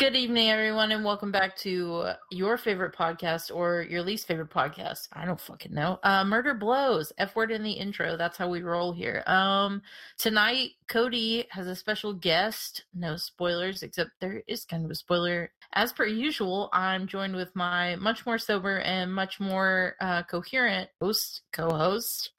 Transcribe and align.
Good 0.00 0.16
evening, 0.16 0.48
everyone, 0.48 0.92
and 0.92 1.04
welcome 1.04 1.30
back 1.30 1.54
to 1.58 2.12
your 2.30 2.56
favorite 2.56 2.94
podcast 2.94 3.54
or 3.54 3.82
your 3.82 4.02
least 4.02 4.26
favorite 4.26 4.48
podcast. 4.48 5.08
I 5.12 5.26
don't 5.26 5.38
fucking 5.38 5.74
know. 5.74 6.00
Uh, 6.02 6.24
Murder 6.24 6.54
Blows. 6.54 7.12
F 7.18 7.36
word 7.36 7.50
in 7.50 7.62
the 7.62 7.72
intro. 7.72 8.16
That's 8.16 8.38
how 8.38 8.48
we 8.48 8.62
roll 8.62 8.94
here. 8.94 9.22
Um, 9.26 9.82
tonight, 10.16 10.70
Codi 10.88 11.44
has 11.50 11.66
a 11.66 11.76
special 11.76 12.14
guest. 12.14 12.84
No 12.94 13.18
spoilers, 13.18 13.82
except 13.82 14.12
there 14.22 14.42
is 14.48 14.64
kind 14.64 14.86
of 14.86 14.90
a 14.90 14.94
spoiler. 14.94 15.52
As 15.74 15.92
per 15.92 16.06
usual, 16.06 16.70
I'm 16.72 17.06
joined 17.06 17.36
with 17.36 17.54
my 17.54 17.96
much 17.96 18.24
more 18.24 18.38
sober 18.38 18.78
and 18.78 19.12
much 19.12 19.38
more 19.38 19.96
uh, 20.00 20.22
coherent 20.22 20.88
host, 20.98 21.42
co-host. 21.52 22.30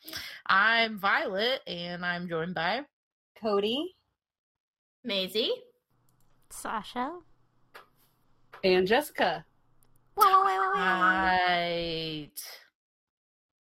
I'm 0.47 0.97
Violet, 0.97 1.61
and 1.67 2.03
I'm 2.03 2.27
joined 2.27 2.55
by 2.55 2.85
Codi, 3.39 3.83
Maisie, 5.03 5.53
Sasha. 6.49 7.19
And 8.63 8.87
Jessica. 8.87 9.45
Right. 10.15 12.29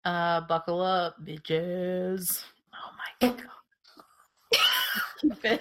Uh, 0.05 0.41
buckle 0.41 0.81
up, 0.81 1.16
bitches. 1.23 2.43
Oh 2.73 2.91
my 3.21 3.27
god. 3.29 3.41
Stupid. 5.17 5.41
Man, 5.41 5.59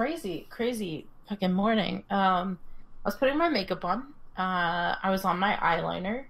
crazy, 0.00 0.46
crazy 0.48 1.06
fucking 1.28 1.52
morning. 1.52 2.02
Um, 2.08 2.58
I 3.04 3.08
was 3.08 3.16
putting 3.16 3.36
my 3.36 3.50
makeup 3.50 3.84
on. 3.84 4.14
Uh, 4.34 4.94
I 5.02 5.10
was 5.10 5.26
on 5.26 5.38
my 5.38 5.56
eyeliner, 5.56 6.24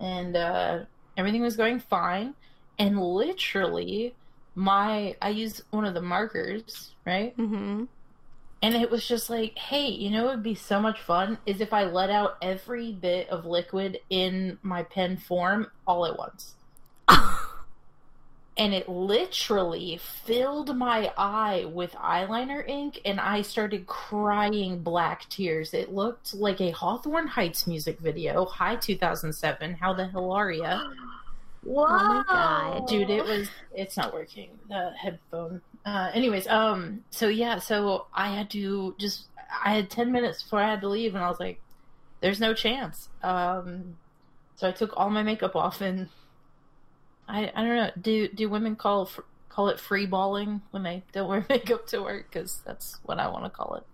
and 0.00 0.36
uh, 0.36 0.80
everything 1.16 1.40
was 1.40 1.56
going 1.56 1.78
fine. 1.78 2.34
And 2.80 3.00
literally, 3.00 4.16
my 4.56 5.14
I 5.22 5.28
used 5.28 5.62
one 5.70 5.84
of 5.84 5.94
the 5.94 6.02
markers, 6.02 6.96
right? 7.06 7.36
Mm-hmm. 7.36 7.84
And 8.60 8.74
it 8.74 8.90
was 8.90 9.06
just 9.06 9.30
like, 9.30 9.56
hey, 9.56 9.86
you 9.86 10.10
know, 10.10 10.26
it 10.26 10.30
would 10.30 10.42
be 10.42 10.56
so 10.56 10.80
much 10.80 11.00
fun 11.00 11.38
is 11.46 11.60
if 11.60 11.72
I 11.72 11.84
let 11.84 12.10
out 12.10 12.38
every 12.42 12.90
bit 12.90 13.28
of 13.28 13.46
liquid 13.46 14.00
in 14.10 14.58
my 14.62 14.82
pen 14.82 15.16
form 15.16 15.68
all 15.86 16.06
at 16.06 16.18
once. 16.18 16.56
and 18.62 18.72
it 18.72 18.88
literally 18.88 19.98
filled 20.24 20.76
my 20.76 21.12
eye 21.18 21.64
with 21.64 21.90
eyeliner 21.94 22.64
ink 22.68 23.00
and 23.04 23.18
I 23.18 23.42
started 23.42 23.88
crying 23.88 24.78
black 24.78 25.28
tears. 25.28 25.74
It 25.74 25.92
looked 25.92 26.32
like 26.32 26.60
a 26.60 26.70
Hawthorne 26.70 27.26
Heights 27.26 27.66
music 27.66 27.98
video, 27.98 28.44
high 28.44 28.76
2007. 28.76 29.74
How 29.74 29.92
the 29.92 30.06
hell 30.06 30.30
are 30.30 30.52
ya? 30.52 30.90
Whoa. 31.64 31.86
Oh 31.88 31.88
my 31.88 32.24
God. 32.28 32.86
Dude, 32.86 33.10
it 33.10 33.24
was 33.24 33.48
it's 33.74 33.96
not 33.96 34.14
working. 34.14 34.50
The 34.68 34.92
headphone. 34.96 35.60
Uh 35.84 36.12
anyways, 36.14 36.46
um 36.46 37.02
so 37.10 37.26
yeah, 37.26 37.58
so 37.58 38.06
I 38.14 38.28
had 38.28 38.48
to 38.50 38.94
just 38.96 39.24
I 39.64 39.74
had 39.74 39.90
10 39.90 40.12
minutes 40.12 40.40
before 40.40 40.60
I 40.60 40.70
had 40.70 40.80
to 40.82 40.88
leave 40.88 41.16
and 41.16 41.24
I 41.24 41.28
was 41.28 41.40
like 41.40 41.60
there's 42.20 42.38
no 42.38 42.54
chance. 42.54 43.08
Um 43.24 43.96
so 44.54 44.68
I 44.68 44.70
took 44.70 44.92
all 44.96 45.10
my 45.10 45.24
makeup 45.24 45.56
off 45.56 45.80
and 45.80 46.08
I 47.32 47.50
I 47.56 47.62
don't 47.64 47.76
know. 47.76 47.90
Do 48.00 48.28
do 48.28 48.48
women 48.48 48.76
call 48.76 49.10
call 49.48 49.68
it 49.68 49.80
free 49.80 50.06
balling 50.06 50.62
when 50.70 50.82
they 50.84 51.02
don't 51.12 51.28
wear 51.28 51.44
makeup 51.48 51.86
to 51.88 52.02
work? 52.02 52.30
Because 52.30 52.60
that's 52.64 52.98
what 53.04 53.18
I 53.18 53.28
want 53.28 53.44
to 53.44 53.50
call 53.50 53.74
it. 53.76 53.84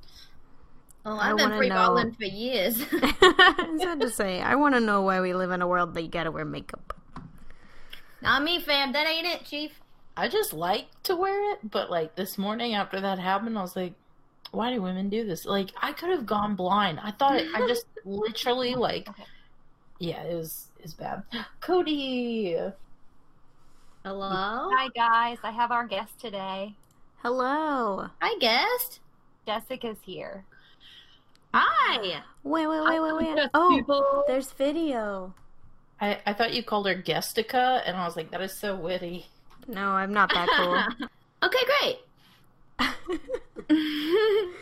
Well, 1.05 1.19
I 1.21 1.31
I've 1.31 1.37
been 1.37 1.45
wanna 1.51 1.57
free 1.57 1.69
know- 1.69 1.77
balling 1.77 2.13
for 2.13 2.25
years. 2.25 2.83
I 2.93 3.67
was 3.71 4.01
to 4.01 4.11
say, 4.11 4.43
I 4.43 4.57
want 4.57 4.75
to 4.75 4.81
know 4.81 5.03
why 5.03 5.21
we 5.21 5.33
live 5.33 5.53
in 5.53 5.63
a 5.63 5.67
world 5.69 5.95
that 5.95 6.03
you 6.03 6.09
gotta 6.09 6.31
wear 6.33 6.45
makeup. 6.45 6.95
Not 8.21 8.43
me, 8.43 8.61
fam. 8.61 8.93
That 8.93 9.07
ain't 9.07 9.27
it, 9.27 9.45
Chief. 9.45 9.81
I 10.17 10.27
just 10.27 10.53
like 10.53 10.87
to 11.05 11.15
wear 11.15 11.53
it, 11.53 11.71
but 11.71 11.91
like 11.91 12.17
this 12.17 12.37
morning 12.37 12.75
after 12.75 13.01
that 13.01 13.21
happened, 13.21 13.57
I 13.57 13.63
was 13.63 13.77
like, 13.77 13.93
why 14.51 14.73
do 14.73 14.83
women 14.83 15.09
do 15.09 15.25
this? 15.25 15.45
Like 15.45 15.71
I 15.81 15.93
could 15.93 16.11
have 16.11 16.27
gone 16.27 16.57
blind. 16.57 16.99
I 17.01 17.13
thought 17.13 17.37
it, 17.37 17.47
I 17.55 17.67
just 17.69 17.87
literally 18.05 18.75
like, 18.75 19.09
yeah, 20.01 20.23
it 20.25 20.35
was 20.35 20.67
is 20.83 20.95
bad. 20.95 21.23
Codi, 21.63 22.73
Hello? 24.05 24.71
Hi 24.73 24.89
guys, 24.95 25.39
I 25.43 25.51
have 25.51 25.71
our 25.71 25.87
guest 25.87 26.19
today. 26.21 26.75
Hello. 27.23 28.07
Hi, 28.23 28.39
guest. 28.39 29.01
Jessica's 29.47 29.99
here. 30.03 30.45
Hi. 31.53 32.23
Wait, 32.45 32.67
wait, 32.69 32.81
wait, 32.85 33.01
wait, 33.01 33.13
wait. 33.17 33.37
Yes, 33.37 33.51
Oh, 33.55 33.75
people. 33.77 34.25
there's 34.29 34.53
video. 34.53 35.35
I 36.01 36.21
I 36.25 36.33
thought 36.33 36.55
you 36.55 36.63
called 36.63 36.87
her 36.87 36.95
Guestica, 36.95 37.83
and 37.85 37.97
I 37.97 38.05
was 38.07 38.15
like, 38.17 38.31
that 38.31 38.41
is 38.41 38.57
so 38.57 38.77
witty. 38.77 39.27
No, 39.67 39.91
I'm 39.91 40.13
not 40.13 40.31
that 40.33 40.49
cool. 40.57 41.09
okay, 41.43 41.65
great. 41.81 41.99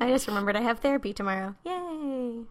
I 0.00 0.08
just 0.10 0.26
remembered 0.26 0.56
I 0.56 0.60
have 0.60 0.80
therapy 0.80 1.14
tomorrow. 1.14 1.54
Yay. 1.64 2.42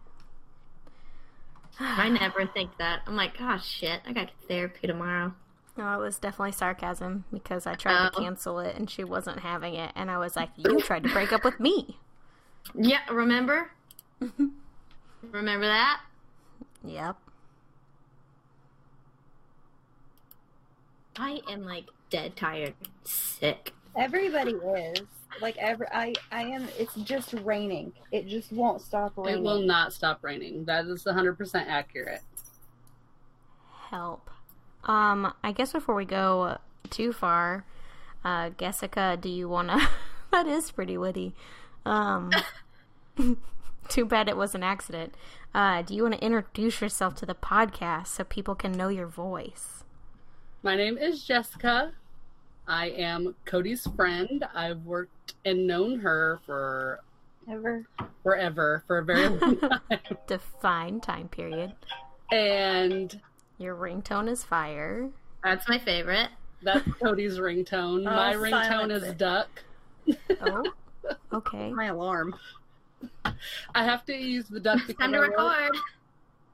I 1.80 2.08
never 2.08 2.46
think 2.46 2.76
that. 2.78 3.02
I'm 3.06 3.14
like, 3.14 3.34
oh 3.40 3.58
shit, 3.62 4.00
I 4.06 4.12
got 4.12 4.30
therapy 4.48 4.88
tomorrow. 4.88 5.34
No, 5.76 5.94
it 5.94 6.02
was 6.02 6.18
definitely 6.18 6.52
sarcasm 6.52 7.24
because 7.32 7.66
I 7.66 7.74
tried 7.74 8.10
to 8.10 8.16
Oh. 8.16 8.20
cancel 8.22 8.58
it 8.58 8.76
and 8.76 8.90
she 8.90 9.04
wasn't 9.04 9.40
having 9.40 9.74
it, 9.74 9.92
and 9.94 10.10
I 10.10 10.18
was 10.18 10.36
like, 10.36 10.50
"You 10.56 10.80
tried 10.82 11.02
to 11.04 11.08
break 11.12 11.32
up 11.32 11.44
with 11.44 11.58
me." 11.58 11.98
Yeah, 12.74 13.00
remember? 13.10 13.70
remember 15.22 15.66
that? 15.66 16.00
Yep. 16.84 17.16
I 21.16 21.40
am 21.50 21.64
like 21.64 21.86
dead 22.10 22.36
tired, 22.36 22.74
sick. 23.04 23.72
Everybody 23.96 24.52
is 24.52 25.00
like 25.40 25.56
every 25.58 25.86
I 25.92 26.14
I 26.30 26.42
am. 26.44 26.68
It's 26.78 26.94
just 26.96 27.32
raining. 27.44 27.92
It 28.10 28.26
just 28.28 28.52
won't 28.52 28.80
stop 28.80 29.12
raining. 29.16 29.40
It 29.40 29.42
will 29.42 29.60
not 29.62 29.92
stop 29.92 30.18
raining. 30.22 30.64
That 30.64 30.86
is 30.86 31.04
100% 31.04 31.66
accurate. 31.66 32.20
Help. 33.90 34.30
Um, 34.84 35.32
I 35.42 35.52
guess 35.52 35.72
before 35.72 35.94
we 35.94 36.04
go 36.04 36.58
too 36.90 37.12
far, 37.12 37.64
uh, 38.24 38.50
Jessica, 38.50 39.16
do 39.20 39.28
you 39.28 39.48
want 39.48 39.68
to? 39.68 39.88
that 40.32 40.46
is 40.46 40.70
pretty 40.70 40.96
witty. 40.98 41.34
Um, 41.86 42.30
too 43.88 44.04
bad 44.06 44.28
it 44.28 44.36
was 44.36 44.54
an 44.54 44.62
accident. 44.62 45.14
Uh, 45.54 45.82
do 45.82 45.94
you 45.94 46.02
want 46.02 46.14
to 46.14 46.24
introduce 46.24 46.80
yourself 46.80 47.14
to 47.16 47.26
the 47.26 47.34
podcast 47.34 48.08
so 48.08 48.24
people 48.24 48.54
can 48.54 48.72
know 48.72 48.88
your 48.88 49.06
voice? 49.06 49.84
My 50.62 50.76
name 50.76 50.96
is 50.96 51.24
Jessica. 51.24 51.92
I 52.66 52.90
am 52.90 53.34
Codi's 53.44 53.86
friend. 53.96 54.44
I've 54.54 54.84
worked 54.84 55.34
and 55.44 55.66
known 55.66 55.98
her 56.00 56.40
for 56.46 57.00
Ever. 57.50 57.86
forever, 58.22 58.84
for 58.86 58.98
a 58.98 59.04
very 59.04 59.28
long 59.28 59.58
time. 59.58 59.80
Define 60.28 61.00
time 61.00 61.28
period. 61.28 61.72
and 62.30 63.20
Your 63.58 63.76
ringtone 63.76 64.28
is 64.28 64.42
fire. 64.44 65.08
That's 65.44 65.68
my 65.68 65.78
favorite. 65.78 66.28
that's 66.62 66.86
Codi's 67.02 67.38
ringtone. 67.38 68.00
Oh, 68.00 68.14
My 68.16 68.34
ringtone 68.34 68.50
silence 68.68 68.92
is 69.02 69.08
it. 69.10 69.18
duck. 69.18 69.48
Oh, 70.40 70.64
okay. 71.32 71.72
My 71.72 71.86
alarm. 71.86 72.34
I 73.74 73.84
have 73.84 74.04
to 74.06 74.14
use 74.14 74.46
the 74.48 74.60
duck 74.60 74.78
because 74.86 74.96
Time 75.00 75.12
to 75.12 75.18
I 75.18 75.20
work- 75.20 75.36
record. 75.38 75.76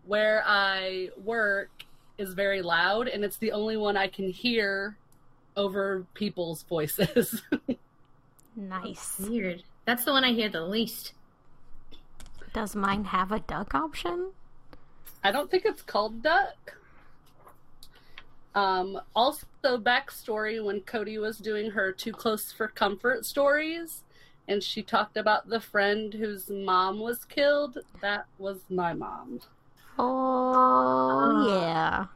where 0.07 0.43
I 0.47 1.11
work 1.23 1.71
is 2.19 2.35
very 2.35 2.63
loud, 2.63 3.09
and 3.09 3.25
it's 3.25 3.37
the 3.37 3.53
only 3.53 3.77
one 3.77 3.97
I 3.97 4.09
can 4.09 4.29
hear 4.31 4.97
over 5.57 6.05
people's 6.15 6.63
voices. 6.65 7.43
Nice. 8.57 9.21
Weird. 9.21 9.63
That's 9.85 10.05
the 10.05 10.11
one 10.11 10.25
I 10.25 10.33
hear 10.33 10.49
the 10.49 10.63
least. 10.67 11.13
Does 12.53 12.75
mine 12.75 13.05
have 13.05 13.31
a 13.31 13.39
duck 13.39 13.73
option? 13.73 14.33
I 15.23 15.31
don't 15.31 15.49
think 15.49 15.65
it's 15.65 15.83
called 15.83 16.25
duck. 16.25 16.75
Um, 18.59 19.01
also, 19.15 19.47
backstory 19.63 20.65
when 20.65 20.81
Codi 20.81 21.21
was 21.21 21.39
doing 21.39 21.71
her 21.71 21.93
Too 21.93 22.13
Close 22.13 22.51
for 22.51 22.67
Comfort 22.67 23.25
stories, 23.25 24.03
and 24.49 24.65
she 24.65 24.83
talked 24.83 25.17
about 25.17 25.49
the 25.49 25.61
friend 25.61 26.13
whose 26.13 26.51
mom 26.51 26.99
was 26.99 27.25
killed, 27.25 27.79
that 28.01 28.27
was 28.37 28.59
my 28.69 28.95
mom. 28.95 29.41
Oh, 29.97 31.47
yeah. 31.49 32.07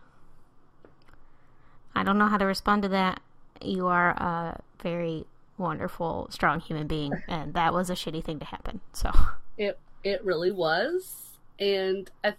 I 1.94 2.02
don't 2.02 2.18
know 2.18 2.26
how 2.26 2.38
to 2.38 2.46
respond 2.46 2.82
to 2.82 2.88
that. 2.88 3.20
You 3.60 3.86
are 3.86 4.10
a 4.10 4.60
very 4.82 5.26
wonderful, 5.58 6.26
strong 6.30 6.58
human 6.58 6.88
being, 6.88 7.12
and 7.28 7.54
that 7.54 7.72
was 7.72 7.88
a 7.88 7.94
shitty 7.94 8.24
thing 8.24 8.40
to 8.40 8.46
happen. 8.46 8.80
So, 8.92 9.12
It 9.56 9.78
it 10.02 10.24
really 10.24 10.50
was, 10.50 11.38
and 11.60 12.10
I, 12.24 12.34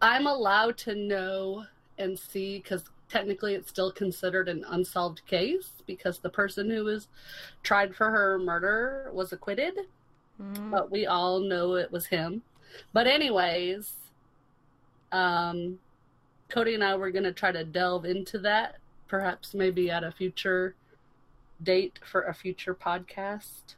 I'm 0.00 0.26
allowed 0.26 0.76
to 0.78 0.94
know 0.94 1.64
and 1.98 2.18
see 2.18 2.58
because 2.58 2.84
technically 3.08 3.54
it's 3.54 3.68
still 3.68 3.92
considered 3.92 4.48
an 4.48 4.64
unsolved 4.68 5.22
case 5.26 5.70
because 5.86 6.18
the 6.18 6.28
person 6.30 6.68
who 6.70 6.84
was 6.84 7.08
tried 7.62 7.94
for 7.94 8.10
her 8.10 8.38
murder 8.38 9.10
was 9.12 9.32
acquitted, 9.32 9.74
Mm. 10.40 10.70
but 10.70 10.90
we 10.90 11.06
all 11.06 11.40
know 11.40 11.76
it 11.76 11.90
was 11.90 12.06
him. 12.06 12.42
But 12.92 13.06
anyways, 13.06 13.94
um, 15.12 15.78
Codi 16.50 16.74
and 16.74 16.84
I 16.84 16.94
were 16.96 17.10
gonna 17.10 17.32
try 17.32 17.52
to 17.52 17.64
delve 17.64 18.04
into 18.04 18.38
that, 18.40 18.76
perhaps 19.08 19.54
maybe 19.54 19.90
at 19.90 20.04
a 20.04 20.12
future 20.12 20.74
date 21.62 21.98
for 22.04 22.22
a 22.22 22.34
future 22.34 22.74
podcast, 22.74 23.76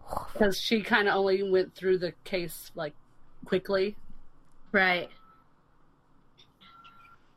because 0.32 0.60
she 0.60 0.80
kind 0.80 1.08
of 1.08 1.16
only 1.16 1.42
went 1.42 1.74
through 1.74 1.98
the 1.98 2.12
case 2.22 2.70
like 2.76 2.94
quickly. 3.44 3.96
Right. 4.72 5.08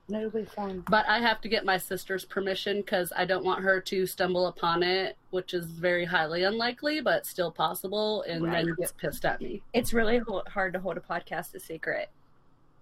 It'll 0.10 0.30
be 0.30 0.44
fun. 0.44 0.84
But 0.90 1.08
I 1.08 1.20
have 1.20 1.40
to 1.42 1.48
get 1.48 1.64
my 1.64 1.78
sister's 1.78 2.26
permission 2.26 2.78
because 2.82 3.14
I 3.16 3.24
don't 3.24 3.46
want 3.46 3.62
her 3.64 3.80
to 3.80 4.06
stumble 4.06 4.48
upon 4.48 4.84
it, 4.84 5.16
which 5.30 5.54
is 5.54 5.66
very 5.66 6.04
highly 6.04 6.44
unlikely, 6.44 7.00
but 7.00 7.26
still 7.26 7.50
possible, 7.52 8.24
and 8.24 8.44
then 8.44 8.68
Right. 8.68 8.78
get 8.78 8.94
pissed 8.98 9.24
at 9.24 9.40
me. 9.40 9.64
It's 9.74 9.94
really 9.94 10.18
ho- 10.18 10.44
hard 10.48 10.74
to 10.74 10.80
hold 10.80 10.98
a 10.98 11.00
podcast 11.00 11.56
a 11.56 11.62
secret. 11.62 12.10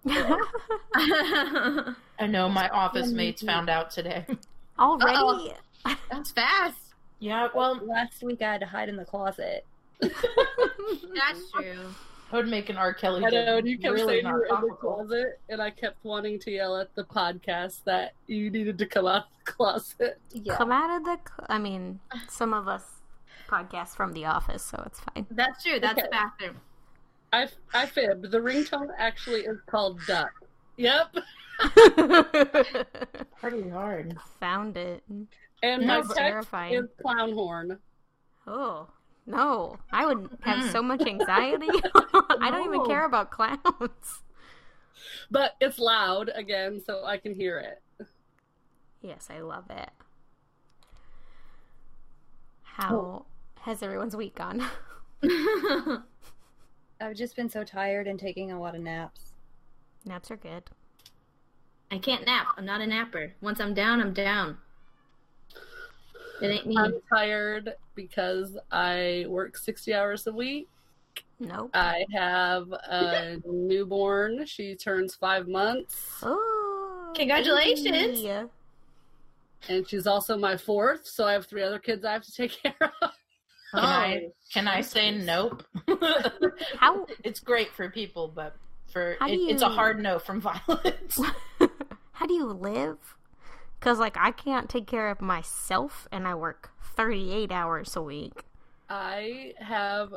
I 0.07 1.93
know 2.27 2.49
my 2.49 2.67
office 2.69 3.11
mates 3.11 3.43
found 3.43 3.69
out 3.69 3.91
today. 3.91 4.25
Already? 4.79 5.53
That's 6.09 6.31
fast. 6.31 6.77
yeah, 7.19 7.49
well, 7.53 7.75
Last 7.85 8.23
week 8.23 8.41
I 8.41 8.53
had 8.53 8.61
to 8.61 8.65
hide 8.65 8.89
in 8.89 8.95
the 8.95 9.05
closet. 9.05 9.65
That's 10.01 11.51
true. 11.53 11.93
I 12.31 12.35
would 12.35 12.47
make 12.47 12.69
an 12.69 12.77
R. 12.77 12.93
Kelly 12.93 13.23
I 13.25 13.29
know, 13.29 13.45
joke. 13.45 13.59
and 13.59 13.67
you 13.67 13.77
kept 13.79 13.93
really 13.93 14.07
saying 14.07 14.17
you 14.17 14.23
not 14.23 14.33
were 14.33 14.45
in 14.45 14.61
the 14.69 14.75
closet, 14.75 15.39
and 15.49 15.61
I 15.61 15.71
kept 15.71 16.03
wanting 16.03 16.37
to 16.39 16.51
yell 16.51 16.77
at 16.77 16.93
the 16.95 17.03
podcast 17.03 17.83
that 17.85 18.13
you 18.27 18.49
needed 18.51 18.77
to 18.77 18.85
come 18.85 19.07
out 19.07 19.23
of 19.23 19.23
the 19.45 19.51
closet. 19.51 20.19
Yeah. 20.31 20.55
Come 20.55 20.71
out 20.71 20.95
of 20.95 21.05
the. 21.05 21.17
Cl- 21.27 21.47
I 21.49 21.57
mean, 21.57 21.99
some 22.27 22.53
of 22.53 22.67
us 22.67 22.83
podcast 23.47 23.95
from 23.95 24.13
the 24.13 24.25
office, 24.25 24.63
so 24.63 24.81
it's 24.85 24.99
fine. 24.99 25.25
That's 25.31 25.63
true. 25.63 25.79
That's 25.79 25.93
Okay. 25.93 26.03
the 26.03 26.09
bathroom. 26.09 26.57
I, 27.33 27.47
I 27.73 27.85
fibbed. 27.87 28.29
The 28.31 28.39
ringtone 28.39 28.89
actually 28.97 29.41
is 29.41 29.57
called 29.65 29.99
Duck. 30.07 30.31
Yep. 30.77 31.15
Pretty 33.39 33.69
hard. 33.69 34.17
Found 34.39 34.77
it. 34.77 35.03
And 35.63 35.81
No, 35.81 35.87
my 35.87 35.95
text 36.01 36.15
Terrifying. 36.15 36.73
is 36.75 36.85
Clown 37.01 37.33
Horn. 37.33 37.79
Oh 38.47 38.87
no, 39.29 39.77
I 39.91 40.05
would 40.05 40.29
have 40.41 40.59
Mm. 40.65 40.71
so 40.71 40.81
much 40.81 41.01
anxiety. 41.01 41.67
I 42.41 42.49
don't 42.51 42.65
even 42.65 42.85
care 42.85 43.05
about 43.05 43.31
clowns. 43.31 44.21
But 45.31 45.55
it's 45.61 45.79
loud 45.79 46.29
again, 46.33 46.81
so 46.85 47.05
I 47.05 47.17
can 47.17 47.33
hear 47.35 47.59
it. 47.59 48.07
Yes, 49.01 49.27
I 49.29 49.39
love 49.41 49.69
it. 49.69 49.89
How 52.63 53.25
has 53.61 53.83
everyone's 53.83 54.15
week 54.15 54.35
gone? 54.35 54.65
I've 57.01 57.15
just 57.15 57.35
been 57.35 57.49
so 57.49 57.63
tired 57.63 58.07
and 58.07 58.19
taking 58.19 58.51
a 58.51 58.59
lot 58.59 58.75
of 58.75 58.81
naps. 58.81 59.33
Naps 60.05 60.31
are 60.31 60.37
good. 60.37 60.63
I 61.91 61.97
can't 61.97 62.25
nap. 62.25 62.47
I'm 62.57 62.65
not 62.65 62.81
a 62.81 62.87
napper. 62.87 63.33
Once 63.41 63.59
I'm 63.59 63.73
down, 63.73 64.01
I'm 64.01 64.13
down. 64.13 64.57
It 66.41 66.47
ain't 66.47 66.67
me. 66.67 66.75
I'm 66.77 66.93
tired 67.11 67.73
because 67.95 68.57
I 68.71 69.25
work 69.27 69.57
60 69.57 69.93
hours 69.93 70.27
a 70.27 70.31
week. 70.31 70.67
Nope. 71.39 71.71
I 71.73 72.05
have 72.13 72.71
a 72.71 73.37
newborn. 73.45 74.45
She 74.45 74.75
turns 74.75 75.15
five 75.15 75.47
months. 75.47 76.19
oh, 76.23 77.11
Congratulations. 77.15 78.21
hey. 78.21 78.43
And 79.67 79.87
she's 79.87 80.07
also 80.07 80.37
my 80.37 80.55
fourth, 80.57 81.05
so 81.05 81.25
I 81.25 81.33
have 81.33 81.45
three 81.45 81.63
other 81.63 81.79
kids 81.79 82.05
I 82.05 82.13
have 82.13 82.23
to 82.23 82.31
take 82.31 82.51
care 82.63 82.75
of. 83.01 83.11
Can 83.71 83.83
I 83.85 84.21
oh. 84.25 84.33
can 84.51 84.67
I 84.67 84.81
say 84.81 85.11
nope? 85.11 85.63
How 86.77 87.05
it's 87.23 87.39
great 87.39 87.71
for 87.73 87.89
people, 87.89 88.27
but 88.27 88.55
for 88.87 89.15
How 89.19 89.27
do 89.27 89.33
it, 89.33 89.37
it's 89.37 89.61
a 89.61 89.69
hard 89.69 90.01
no 90.01 90.17
from 90.17 90.41
violence. 90.41 91.19
how 92.13 92.25
do 92.25 92.33
you 92.33 92.45
live? 92.45 92.97
Because 93.79 93.99
like 93.99 94.17
I 94.17 94.31
can't 94.31 94.69
take 94.69 94.87
care 94.87 95.09
of 95.09 95.21
myself, 95.21 96.07
and 96.11 96.27
I 96.27 96.35
work 96.35 96.71
thirty 96.81 97.31
eight 97.31 97.51
hours 97.51 97.95
a 97.95 98.01
week. 98.01 98.43
I 98.89 99.53
have 99.59 100.13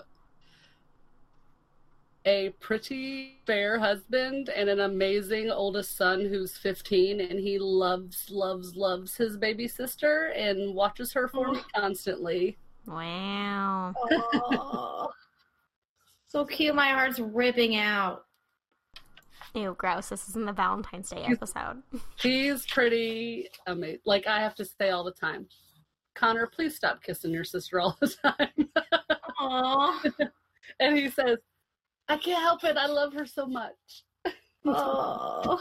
a 2.24 2.50
pretty 2.60 3.40
fair 3.46 3.78
husband 3.78 4.48
and 4.48 4.68
an 4.68 4.80
amazing 4.80 5.50
oldest 5.50 5.96
son 5.96 6.20
who's 6.20 6.56
15 6.56 7.20
and 7.20 7.40
he 7.40 7.58
loves 7.58 8.30
loves 8.30 8.76
loves 8.76 9.16
his 9.16 9.36
baby 9.36 9.66
sister 9.66 10.32
and 10.36 10.72
watches 10.72 11.12
her 11.12 11.26
for 11.26 11.50
me 11.50 11.60
constantly 11.74 12.56
Wow. 12.86 13.94
Oh. 14.10 15.08
so 16.28 16.44
cute. 16.44 16.74
My 16.74 16.90
heart's 16.90 17.20
ripping 17.20 17.76
out. 17.76 18.24
Ew, 19.54 19.74
gross. 19.78 20.08
This 20.08 20.28
isn't 20.30 20.46
the 20.46 20.52
Valentine's 20.52 21.10
Day 21.10 21.24
episode. 21.28 21.82
She's 22.16 22.64
pretty 22.66 23.48
amazing. 23.66 24.00
Like 24.06 24.26
I 24.26 24.40
have 24.40 24.54
to 24.56 24.64
say 24.64 24.90
all 24.90 25.04
the 25.04 25.12
time, 25.12 25.46
Connor, 26.14 26.46
please 26.46 26.74
stop 26.74 27.02
kissing 27.02 27.32
your 27.32 27.44
sister 27.44 27.80
all 27.80 27.96
the 28.00 28.08
time. 28.08 28.68
Oh. 29.38 30.02
and 30.80 30.96
he 30.96 31.10
says, 31.10 31.38
I 32.08 32.16
can't 32.16 32.40
help 32.42 32.64
it. 32.64 32.76
I 32.76 32.86
love 32.86 33.12
her 33.14 33.26
so 33.26 33.46
much. 33.46 34.04
Oh. 34.64 35.60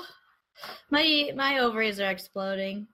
My 0.89 1.31
my 1.35 1.59
ovaries 1.59 1.99
are 1.99 2.11
exploding. 2.11 2.87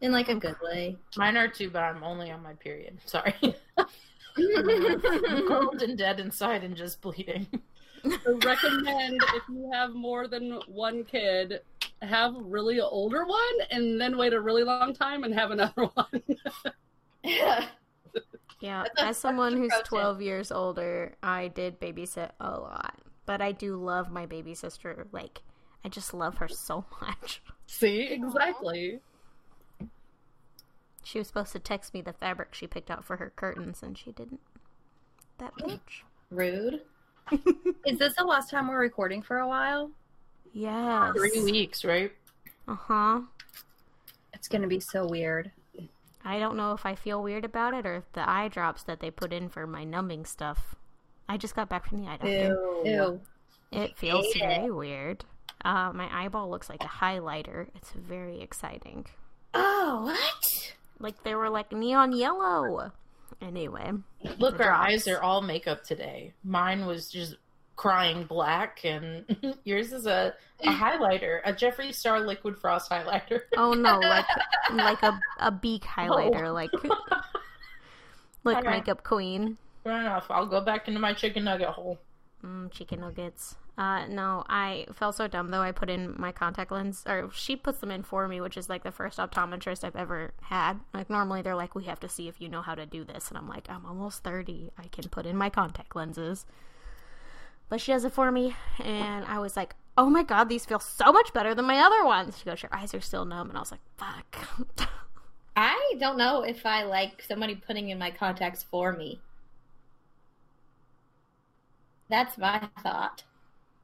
In 0.00 0.12
like 0.12 0.28
a 0.28 0.34
good 0.34 0.56
way. 0.62 0.98
Mine 1.16 1.36
are 1.36 1.48
too, 1.48 1.70
but 1.70 1.82
I'm 1.82 2.02
only 2.02 2.30
on 2.30 2.42
my 2.42 2.52
period. 2.54 2.98
Sorry. 3.06 3.34
Cold 5.48 5.82
and 5.82 5.96
dead 5.96 6.20
inside 6.20 6.64
and 6.64 6.76
just 6.76 7.00
bleeding. 7.00 7.46
So 8.24 8.38
recommend 8.44 9.20
if 9.34 9.42
you 9.48 9.70
have 9.72 9.94
more 9.94 10.28
than 10.28 10.60
one 10.66 11.04
kid, 11.04 11.60
have 12.02 12.36
a 12.36 12.40
really 12.42 12.80
older 12.80 13.24
one 13.26 13.54
and 13.70 14.00
then 14.00 14.16
wait 14.18 14.32
a 14.34 14.40
really 14.40 14.62
long 14.64 14.94
time 14.94 15.24
and 15.24 15.32
have 15.34 15.50
another 15.50 15.84
one. 15.94 16.22
yeah. 17.22 17.66
Yeah, 18.60 18.82
That's 18.84 19.00
a- 19.00 19.04
as 19.06 19.18
someone 19.18 19.56
who's 19.56 19.70
pro 19.70 19.78
tip. 19.80 19.86
12 19.88 20.22
years 20.22 20.52
older, 20.52 21.14
I 21.22 21.48
did 21.48 21.80
babysit 21.80 22.30
a 22.40 22.50
lot. 22.50 22.98
But 23.26 23.40
I 23.40 23.52
do 23.52 23.76
love 23.76 24.10
my 24.10 24.26
baby 24.26 24.54
sister. 24.54 25.06
Like, 25.12 25.40
I 25.84 25.88
just 25.88 26.12
love 26.14 26.36
her 26.36 26.48
so 26.48 26.84
much. 27.00 27.42
See, 27.66 28.02
exactly. 28.02 29.00
She 31.02 31.18
was 31.18 31.28
supposed 31.28 31.52
to 31.52 31.58
text 31.58 31.92
me 31.94 32.00
the 32.00 32.12
fabric 32.12 32.54
she 32.54 32.66
picked 32.66 32.90
out 32.90 33.04
for 33.04 33.16
her 33.16 33.32
curtains, 33.34 33.82
and 33.82 33.96
she 33.96 34.12
didn't. 34.12 34.40
That 35.38 35.54
bitch. 35.56 36.02
Rude. 36.30 36.82
Is 37.86 37.98
this 37.98 38.14
the 38.16 38.24
last 38.24 38.50
time 38.50 38.68
we're 38.68 38.78
recording 38.78 39.22
for 39.22 39.38
a 39.38 39.48
while? 39.48 39.90
Yes. 40.52 41.12
Three 41.16 41.42
weeks, 41.42 41.84
right? 41.84 42.12
Uh 42.68 42.74
huh. 42.76 43.20
It's 44.32 44.48
gonna 44.48 44.66
be 44.68 44.80
so 44.80 45.06
weird. 45.06 45.50
I 46.24 46.38
don't 46.38 46.56
know 46.56 46.72
if 46.72 46.86
I 46.86 46.94
feel 46.94 47.22
weird 47.22 47.44
about 47.44 47.74
it 47.74 47.84
or 47.84 47.96
if 47.96 48.12
the 48.14 48.28
eye 48.28 48.48
drops 48.48 48.82
that 48.84 49.00
they 49.00 49.10
put 49.10 49.32
in 49.32 49.48
for 49.50 49.66
my 49.66 49.84
numbing 49.84 50.24
stuff. 50.24 50.74
I 51.28 51.36
just 51.36 51.54
got 51.54 51.68
back 51.68 51.86
from 51.86 52.00
the 52.02 52.08
eye 52.08 52.16
doctor. 52.16 52.80
Ew. 52.84 53.20
It 53.72 53.96
feels 53.98 54.24
Hate 54.32 54.42
it. 54.42 54.46
very 54.60 54.70
weird. 54.70 55.24
Uh, 55.64 55.92
my 55.92 56.08
eyeball 56.12 56.48
looks 56.50 56.68
like 56.68 56.82
a 56.84 56.86
highlighter. 56.88 57.68
It's 57.74 57.90
very 57.92 58.40
exciting. 58.40 59.06
Oh, 59.52 60.02
what? 60.04 60.74
Like 60.98 61.22
they 61.24 61.34
were 61.34 61.50
like 61.50 61.72
neon 61.72 62.12
yellow. 62.12 62.92
Anyway, 63.42 63.92
Look, 64.38 64.54
our 64.60 64.66
drops. 64.66 64.86
eyes 64.86 65.08
are 65.08 65.20
all 65.22 65.40
makeup 65.42 65.84
today. 65.84 66.32
Mine 66.44 66.86
was 66.86 67.08
just 67.10 67.36
crying 67.76 68.24
black, 68.24 68.80
and 68.84 69.24
yours 69.64 69.92
is 69.92 70.06
a, 70.06 70.32
a 70.60 70.68
highlighter, 70.68 71.40
a 71.44 71.52
Jeffree 71.52 71.94
Star 71.94 72.20
Liquid 72.20 72.56
Frost 72.58 72.90
highlighter. 72.90 73.40
oh 73.56 73.72
no, 73.72 73.98
like 74.00 74.26
like 74.72 75.02
a 75.02 75.18
a 75.40 75.50
beak 75.50 75.82
highlighter, 75.82 76.52
like 76.54 76.70
like 78.44 78.58
Okay. 78.58 78.70
makeup 78.70 79.02
queen. 79.02 79.56
Fair 79.82 80.00
enough. 80.00 80.26
I'll 80.30 80.46
go 80.46 80.60
back 80.60 80.88
into 80.88 81.00
my 81.00 81.12
chicken 81.12 81.44
nugget 81.44 81.68
hole. 81.68 81.98
Mm, 82.44 82.70
chicken 82.72 83.00
nuggets. 83.00 83.56
Uh, 83.76 84.06
no, 84.06 84.44
I 84.48 84.86
felt 84.92 85.16
so 85.16 85.26
dumb 85.26 85.50
though. 85.50 85.60
I 85.60 85.72
put 85.72 85.90
in 85.90 86.14
my 86.16 86.30
contact 86.30 86.70
lens, 86.70 87.02
or 87.08 87.30
she 87.34 87.56
puts 87.56 87.80
them 87.80 87.90
in 87.90 88.04
for 88.04 88.28
me, 88.28 88.40
which 88.40 88.56
is 88.56 88.68
like 88.68 88.84
the 88.84 88.92
first 88.92 89.18
optometrist 89.18 89.82
I've 89.82 89.96
ever 89.96 90.32
had. 90.42 90.78
Like 90.92 91.10
normally 91.10 91.42
they're 91.42 91.56
like, 91.56 91.74
we 91.74 91.84
have 91.84 91.98
to 92.00 92.08
see 92.08 92.28
if 92.28 92.40
you 92.40 92.48
know 92.48 92.62
how 92.62 92.76
to 92.76 92.86
do 92.86 93.02
this, 93.04 93.28
and 93.28 93.36
I'm 93.36 93.48
like, 93.48 93.68
I'm 93.68 93.84
almost 93.84 94.22
thirty. 94.22 94.70
I 94.78 94.86
can 94.88 95.08
put 95.08 95.26
in 95.26 95.36
my 95.36 95.50
contact 95.50 95.96
lenses. 95.96 96.46
But 97.68 97.80
she 97.80 97.90
does 97.90 98.04
it 98.04 98.12
for 98.12 98.30
me, 98.30 98.54
and 98.78 99.24
I 99.24 99.40
was 99.40 99.56
like, 99.56 99.74
oh 99.98 100.08
my 100.08 100.22
god, 100.22 100.48
these 100.48 100.64
feel 100.64 100.78
so 100.78 101.12
much 101.12 101.32
better 101.32 101.52
than 101.54 101.64
my 101.64 101.78
other 101.78 102.04
ones. 102.04 102.38
She 102.38 102.44
goes, 102.44 102.62
your 102.62 102.72
eyes 102.72 102.94
are 102.94 103.00
still 103.00 103.24
numb, 103.24 103.48
and 103.48 103.56
I 103.56 103.60
was 103.60 103.72
like, 103.72 103.80
fuck. 103.96 104.88
I 105.56 105.94
don't 105.98 106.18
know 106.18 106.42
if 106.42 106.64
I 106.64 106.84
like 106.84 107.22
somebody 107.22 107.56
putting 107.56 107.88
in 107.88 107.98
my 107.98 108.10
contacts 108.10 108.62
for 108.62 108.92
me. 108.92 109.20
That's 112.08 112.36
my 112.38 112.68
thought. 112.82 113.24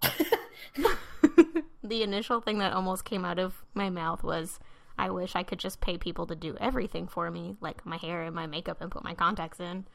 the 1.83 2.03
initial 2.03 2.41
thing 2.41 2.59
that 2.59 2.73
almost 2.73 3.05
came 3.05 3.25
out 3.25 3.39
of 3.39 3.55
my 3.75 3.91
mouth 3.91 4.23
was 4.23 4.59
I 4.99 5.11
wish 5.11 5.35
I 5.35 5.43
could 5.43 5.59
just 5.59 5.81
pay 5.81 5.97
people 5.99 6.27
to 6.27 6.35
do 6.37 6.57
everything 6.61 7.07
for 7.09 7.31
me, 7.31 7.57
like 7.61 7.85
my 7.87 7.97
hair 7.97 8.23
and 8.23 8.35
my 8.35 8.47
makeup 8.47 8.81
and 8.81 8.91
put 8.91 9.03
my 9.05 9.15
contacts 9.15 9.61
in. 9.61 9.87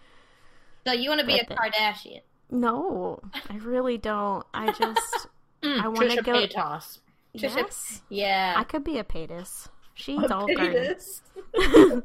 So 0.86 0.94
you 0.94 1.10
want 1.10 1.22
to 1.22 1.28
be 1.28 1.36
a 1.40 1.46
But 1.48 1.50
the- 1.50 1.56
Kardashian? 1.56 2.22
No, 2.52 3.20
I 3.50 3.58
really 3.58 3.98
don't. 3.98 4.46
I 4.54 4.68
just 4.72 5.28
mm, 5.64 5.82
I 5.82 5.88
want 5.88 6.12
to 6.12 6.22
go. 6.22 6.34
Paytas. 6.34 7.00
Trisha- 7.38 7.56
Yes, 7.58 8.02
Yeah. 8.10 8.54
I 8.58 8.64
could 8.64 8.84
be 8.84 8.98
a 9.00 9.04
Paytas. 9.04 9.68
She 9.96 10.16
eats 10.16 10.32
Olive 10.32 10.56
Garden. 10.56 10.74
Pettiness. 10.74 11.22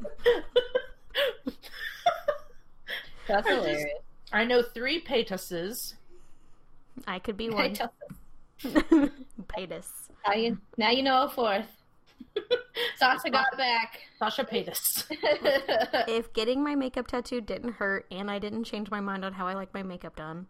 That's 3.28 3.46
I 3.46 3.50
just- 3.50 3.62
hilarious. 3.64 3.84
I 4.32 4.44
know 4.44 4.62
three 4.62 5.00
Paytases. 5.02 5.94
I 7.06 7.18
could 7.18 7.36
be 7.36 7.50
one. 7.50 7.74
tell- 7.74 7.92
Paytas. 8.62 9.86
Now 10.26 10.34
you, 10.34 10.58
now 10.76 10.90
you 10.90 11.02
know 11.02 11.22
a 11.24 11.30
fourth. 11.30 11.64
Sasha 12.98 13.30
got 13.30 13.56
back. 13.56 14.00
Sasha 14.18 14.44
Paytas. 14.44 15.06
If 16.06 16.34
getting 16.34 16.62
my 16.62 16.74
makeup 16.74 17.06
tattooed 17.06 17.46
didn't 17.46 17.72
hurt 17.72 18.04
and 18.10 18.30
I 18.30 18.38
didn't 18.38 18.64
change 18.64 18.90
my 18.90 19.00
mind 19.00 19.24
on 19.24 19.32
how 19.32 19.46
I 19.46 19.54
like 19.54 19.72
my 19.72 19.82
makeup 19.82 20.14
done, 20.16 20.46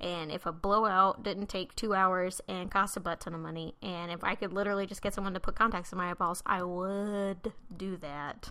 and 0.00 0.32
if 0.32 0.44
a 0.44 0.50
blowout 0.50 1.22
didn't 1.22 1.46
take 1.46 1.76
two 1.76 1.94
hours 1.94 2.40
and 2.48 2.68
cost 2.68 2.96
a 2.96 3.00
butt 3.00 3.20
ton 3.20 3.32
of 3.32 3.38
money, 3.40 3.76
and 3.80 4.10
if 4.10 4.24
I 4.24 4.34
could 4.34 4.52
literally 4.52 4.86
just 4.88 5.02
get 5.02 5.14
someone 5.14 5.34
to 5.34 5.40
put 5.40 5.54
contacts 5.54 5.92
in 5.92 5.98
my 5.98 6.10
eyeballs, 6.10 6.42
I 6.44 6.64
would 6.64 7.52
do 7.74 7.96
that 7.98 8.50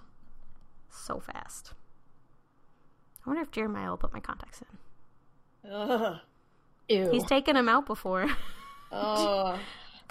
so 0.89 1.20
fast. 1.20 1.74
I 3.25 3.29
wonder 3.29 3.43
if 3.43 3.51
Jeremiah 3.51 3.89
will 3.89 3.98
put 3.98 4.13
my 4.13 4.22
contacts 4.22 4.62
in. 5.65 5.70
Ugh. 5.70 6.17
Ew. 6.91 7.10
He's 7.12 7.24
taken 7.25 7.55
him 7.55 7.69
out 7.69 7.86
before. 7.86 8.27
Oh. 8.93 9.57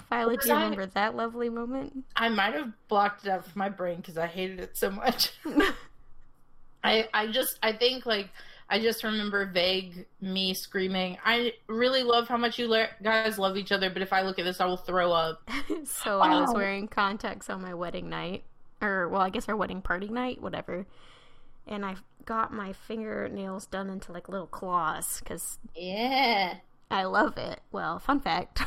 Violet, 0.09 0.41
do 0.41 0.47
you 0.47 0.53
Was 0.55 0.59
I- 0.59 0.63
remember 0.63 0.85
that 0.87 1.15
lovely 1.15 1.49
moment? 1.49 2.03
I 2.15 2.29
might 2.29 2.55
have 2.55 2.71
blocked 2.87 3.25
it 3.27 3.29
out 3.29 3.45
from 3.45 3.59
my 3.59 3.69
brain 3.69 3.97
because 3.97 4.17
I 4.17 4.25
hated 4.25 4.59
it 4.59 4.75
so 4.75 4.89
much. 4.89 5.29
I 6.83 7.07
I 7.13 7.27
just 7.27 7.59
I 7.61 7.73
think 7.73 8.05
like 8.05 8.29
I 8.69 8.79
just 8.79 9.03
remember 9.03 9.45
vague 9.45 10.05
me 10.19 10.53
screaming. 10.53 11.17
I 11.23 11.53
really 11.67 12.03
love 12.03 12.27
how 12.27 12.37
much 12.37 12.57
you 12.57 12.67
le- 12.67 12.87
guys 13.03 13.37
love 13.37 13.55
each 13.57 13.71
other, 13.71 13.89
but 13.89 14.01
if 14.01 14.13
I 14.13 14.21
look 14.21 14.39
at 14.39 14.45
this, 14.45 14.59
I 14.61 14.65
will 14.65 14.77
throw 14.77 15.11
up. 15.11 15.47
so 15.85 16.19
I 16.19 16.39
was 16.41 16.53
wearing 16.53 16.87
contacts 16.87 17.49
on 17.49 17.61
my 17.61 17.73
wedding 17.73 18.09
night, 18.09 18.43
or 18.81 19.09
well, 19.09 19.21
I 19.21 19.29
guess 19.29 19.47
our 19.47 19.55
wedding 19.55 19.81
party 19.81 20.07
night, 20.07 20.41
whatever. 20.41 20.87
And 21.67 21.85
I 21.85 21.97
got 22.25 22.51
my 22.53 22.73
fingernails 22.73 23.67
done 23.67 23.89
into 23.89 24.11
like 24.11 24.27
little 24.27 24.47
claws 24.47 25.19
because 25.19 25.59
Yeah. 25.75 26.55
I 26.91 27.05
love 27.05 27.37
it. 27.37 27.61
Well, 27.71 27.99
fun 27.99 28.19
fact: 28.19 28.61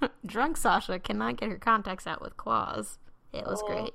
drunk 0.26 0.56
Sasha 0.56 0.98
cannot 0.98 1.36
get 1.36 1.50
her 1.50 1.58
contacts 1.58 2.06
out 2.06 2.22
with 2.22 2.36
claws. 2.36 2.98
It 3.32 3.44
was 3.44 3.62
Oh. 3.62 3.66
great. 3.66 3.94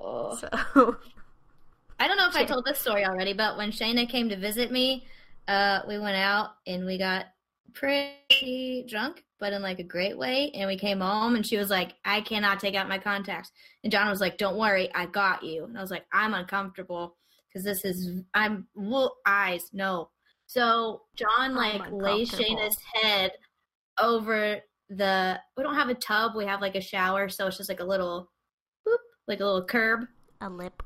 Oh. 0.00 0.36
So 0.36 0.48
I 2.00 2.08
don't 2.08 2.16
know 2.16 2.28
if 2.28 2.34
I 2.36 2.44
told 2.44 2.64
this 2.64 2.80
story 2.80 3.04
already, 3.06 3.32
but 3.32 3.56
when 3.56 3.70
Shayna 3.70 4.08
came 4.08 4.28
to 4.30 4.36
visit 4.36 4.72
me, 4.72 5.06
uh, 5.46 5.80
we 5.86 5.98
went 5.98 6.16
out 6.16 6.50
and 6.66 6.84
we 6.84 6.98
got 6.98 7.26
pretty 7.74 8.84
drunk, 8.88 9.22
but 9.38 9.52
in 9.52 9.62
like 9.62 9.78
a 9.78 9.84
great 9.84 10.18
way. 10.18 10.50
And 10.54 10.66
we 10.66 10.76
came 10.76 11.00
home 11.00 11.36
and 11.36 11.46
she 11.46 11.56
was 11.56 11.70
like, 11.70 11.94
I 12.04 12.20
cannot 12.20 12.58
take 12.60 12.74
out 12.74 12.88
my 12.88 12.98
contacts. 12.98 13.52
And 13.84 13.92
John 13.92 14.08
was 14.10 14.20
like, 14.20 14.38
Don't 14.38 14.58
worry, 14.58 14.92
I 14.94 15.06
got 15.06 15.42
you. 15.44 15.64
And 15.64 15.78
I 15.78 15.80
was 15.80 15.90
like, 15.92 16.04
I'm 16.12 16.34
uncomfortable 16.34 17.16
because 17.48 17.64
this 17.64 17.84
is, 17.84 18.10
I'm, 18.34 18.66
well, 18.74 19.16
eyes, 19.26 19.70
no. 19.72 20.10
So 20.52 21.02
John 21.16 21.52
oh 21.52 21.54
like 21.54 21.82
lays. 21.90 22.30
Shayna's 22.30 22.76
head 22.94 23.32
over 24.00 24.58
the, 24.90 25.40
we 25.56 25.62
don't 25.62 25.74
have 25.74 25.88
a 25.88 25.94
tub, 25.94 26.32
we 26.36 26.44
have 26.46 26.60
like 26.60 26.74
a 26.74 26.80
shower. 26.80 27.28
So 27.28 27.46
it's 27.46 27.56
just 27.56 27.68
like 27.68 27.80
a 27.80 27.84
little, 27.84 28.30
boop, 28.86 28.96
like 29.26 29.40
a 29.40 29.44
little 29.44 29.64
curb 29.64 30.06
a 30.42 30.50
lip. 30.50 30.82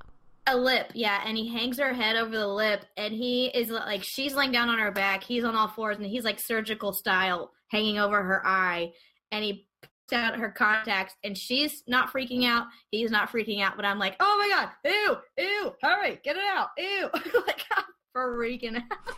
a 0.47 0.57
lip, 0.57 0.93
yeah, 0.95 1.23
and 1.25 1.37
he 1.37 1.49
hangs 1.49 1.79
her 1.79 1.93
head 1.93 2.17
over 2.17 2.37
the 2.37 2.47
lip, 2.47 2.85
and 2.97 3.13
he 3.13 3.47
is 3.47 3.71
like, 3.71 4.05
she's 4.05 4.35
laying 4.35 4.53
down 4.53 4.69
on 4.69 4.79
her 4.79 4.93
back, 4.93 5.25
he's 5.25 5.45
on 5.45 5.57
all 5.57 5.69
fours, 5.69 5.97
and 5.97 6.07
he's 6.07 6.25
like 6.25 6.39
surgical 6.39 6.93
style, 6.93 7.51
hanging 7.69 7.99
over 7.99 8.23
her 8.23 8.47
eye, 8.47 8.93
and 9.33 9.43
he 9.43 9.67
out 10.13 10.39
her 10.39 10.51
contacts, 10.51 11.15
and 11.25 11.37
she's 11.37 11.83
not 11.89 12.13
freaking 12.13 12.47
out, 12.47 12.67
he's 12.93 13.11
not 13.11 13.31
freaking 13.31 13.61
out, 13.61 13.75
but 13.75 13.85
I'm 13.85 13.99
like, 13.99 14.15
oh 14.21 14.37
my 14.39 14.49
god, 14.49 14.71
ew, 14.85 15.17
ew, 15.39 15.73
hurry, 15.83 16.21
get 16.23 16.37
it 16.37 16.45
out, 16.45 16.69
ew, 16.79 17.09
like 17.47 17.63
I'm 17.75 17.85
freaking 18.15 18.77
out. 18.77 19.17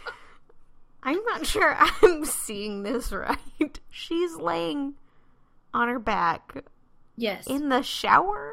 I'm 1.02 1.22
not 1.24 1.46
sure 1.46 1.76
I'm 2.02 2.24
seeing 2.24 2.82
this 2.82 3.12
right. 3.12 3.78
She's 3.90 4.34
laying 4.36 4.94
on 5.74 5.88
her 5.88 5.98
back 5.98 6.64
Yes, 7.16 7.46
in 7.46 7.68
the 7.68 7.82
shower. 7.82 8.52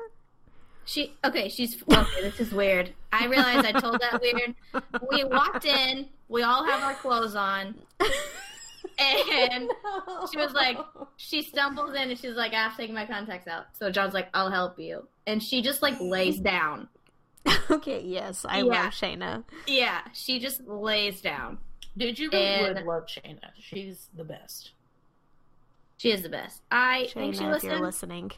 She 0.85 1.13
okay, 1.23 1.49
she's 1.49 1.81
okay, 1.91 2.21
this 2.21 2.39
is 2.39 2.51
weird. 2.51 2.93
I 3.11 3.25
realized 3.27 3.65
I 3.65 3.71
told 3.79 3.99
that 4.01 4.21
weird. 4.21 4.53
We 5.11 5.23
walked 5.23 5.65
in, 5.65 6.07
we 6.29 6.43
all 6.43 6.63
have 6.65 6.83
our 6.83 6.93
clothes 6.95 7.35
on, 7.35 7.75
and 8.99 9.69
she 10.31 10.37
was 10.37 10.53
like, 10.53 10.77
she 11.17 11.41
stumbles 11.41 11.95
in 11.95 12.09
and 12.11 12.19
she's 12.19 12.35
like, 12.35 12.53
I 12.53 12.57
have 12.63 12.71
to 12.75 12.77
take 12.77 12.91
my 12.91 13.05
contacts 13.05 13.47
out. 13.47 13.65
So 13.73 13.89
John's 13.91 14.13
like, 14.13 14.29
I'll 14.33 14.51
help 14.51 14.79
you. 14.79 15.07
And 15.25 15.41
she 15.41 15.61
just 15.61 15.81
like 15.81 15.99
lays 15.99 16.39
down. 16.39 16.87
okay, 17.71 18.01
yes, 18.01 18.45
I 18.47 18.59
Yeah. 18.59 18.63
love 18.63 18.93
Shayna. 18.93 19.43
Yeah, 19.67 20.01
she 20.13 20.39
just 20.39 20.61
lays 20.67 21.21
down. 21.21 21.57
Dude, 21.97 22.19
you 22.19 22.29
really 22.31 22.45
And- 22.45 22.75
would 22.75 22.85
love 22.85 23.05
Shayna. 23.05 23.51
She's 23.59 24.09
the 24.15 24.23
best. 24.23 24.71
She 25.97 26.11
is 26.11 26.21
the 26.23 26.29
best. 26.29 26.61
I 26.71 27.09
think 27.13 27.35
she 27.35 27.41
Shayna, 27.41 27.55
if 27.57 27.63
you're 27.63 27.73
listens. 27.73 27.81
listening. 27.81 28.31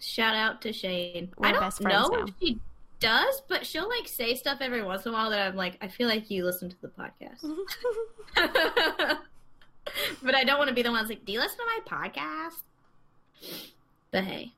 Shout 0.00 0.34
out 0.34 0.60
to 0.62 0.72
Shane. 0.72 1.32
We're 1.38 1.48
I 1.48 1.52
don't 1.52 1.60
best 1.62 1.80
know 1.80 1.88
now. 2.08 2.24
if 2.24 2.30
she 2.40 2.58
does, 3.00 3.42
but 3.48 3.64
she'll 3.66 3.88
like 3.88 4.06
say 4.06 4.34
stuff 4.34 4.58
every 4.60 4.82
once 4.82 5.06
in 5.06 5.10
a 5.10 5.14
while 5.14 5.30
that 5.30 5.40
I'm 5.40 5.56
like, 5.56 5.78
I 5.80 5.88
feel 5.88 6.08
like 6.08 6.30
you 6.30 6.44
listen 6.44 6.68
to 6.68 6.76
the 6.82 6.88
podcast. 6.88 7.40
but 10.22 10.34
I 10.34 10.44
don't 10.44 10.58
want 10.58 10.68
to 10.68 10.74
be 10.74 10.82
the 10.82 10.90
one 10.90 10.98
that's 11.00 11.08
like, 11.08 11.24
Do 11.24 11.32
you 11.32 11.40
listen 11.40 11.58
to 11.58 11.64
my 11.64 11.80
podcast? 12.06 12.62
But 14.10 14.24
hey, 14.24 14.52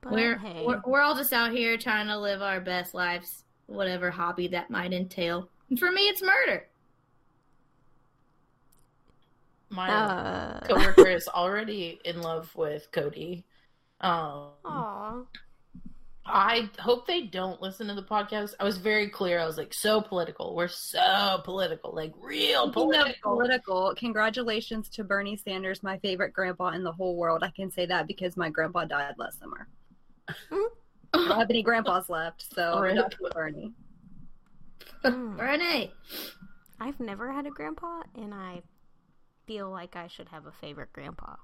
But 0.00 0.12
we're, 0.12 0.38
hey, 0.38 0.64
we're 0.66 0.82
we're 0.86 1.00
all 1.00 1.14
just 1.16 1.32
out 1.32 1.52
here 1.52 1.76
trying 1.76 2.06
to 2.08 2.18
live 2.18 2.42
our 2.42 2.60
best 2.60 2.94
lives, 2.94 3.44
whatever 3.66 4.10
hobby 4.10 4.48
that 4.48 4.70
might 4.70 4.92
entail. 4.92 5.48
And 5.70 5.78
for 5.78 5.90
me, 5.90 6.02
it's 6.02 6.22
murder. 6.22 6.66
My 9.72 9.88
uh, 9.90 10.60
coworker 10.66 11.08
is 11.08 11.26
already 11.28 11.98
in 12.04 12.20
love 12.20 12.54
with 12.54 12.90
Codi. 12.92 13.44
Um, 14.00 14.50
aw. 14.64 15.22
I 16.24 16.70
hope 16.78 17.06
they 17.06 17.22
don't 17.22 17.60
listen 17.60 17.88
to 17.88 17.94
the 17.94 18.02
podcast. 18.02 18.54
I 18.60 18.64
was 18.64 18.78
very 18.78 19.08
clear. 19.08 19.40
I 19.40 19.46
was 19.46 19.56
like, 19.56 19.74
so 19.74 20.00
political. 20.00 20.54
We're 20.54 20.68
so 20.68 21.40
political, 21.44 21.92
like 21.92 22.12
real 22.20 22.70
political. 22.70 23.36
political, 23.36 23.94
congratulations 23.96 24.88
to 24.90 25.04
Bernie 25.04 25.36
Sanders, 25.36 25.82
my 25.82 25.98
favorite 25.98 26.32
grandpa 26.32 26.68
in 26.68 26.84
the 26.84 26.92
whole 26.92 27.16
world. 27.16 27.42
I 27.42 27.50
can 27.50 27.70
say 27.70 27.86
that 27.86 28.06
because 28.06 28.36
my 28.36 28.50
grandpa 28.50 28.84
died 28.84 29.14
last 29.18 29.40
summer. 29.40 29.66
I 30.28 30.34
don't 31.12 31.38
have 31.38 31.50
any 31.50 31.62
grandpas 31.62 32.08
left, 32.08 32.44
so 32.54 32.78
Rip. 32.82 32.96
that's 32.96 33.16
Bernie. 33.32 33.72
Mm. 35.04 35.40
Renee. 35.40 35.92
I've 36.78 37.00
never 37.00 37.32
had 37.32 37.46
a 37.46 37.50
grandpa, 37.50 38.02
and 38.14 38.32
I 38.32 38.62
feel 39.46 39.70
like 39.70 39.96
I 39.96 40.08
should 40.08 40.28
have 40.28 40.46
a 40.46 40.52
favorite 40.52 40.92
grandpa. 40.92 41.36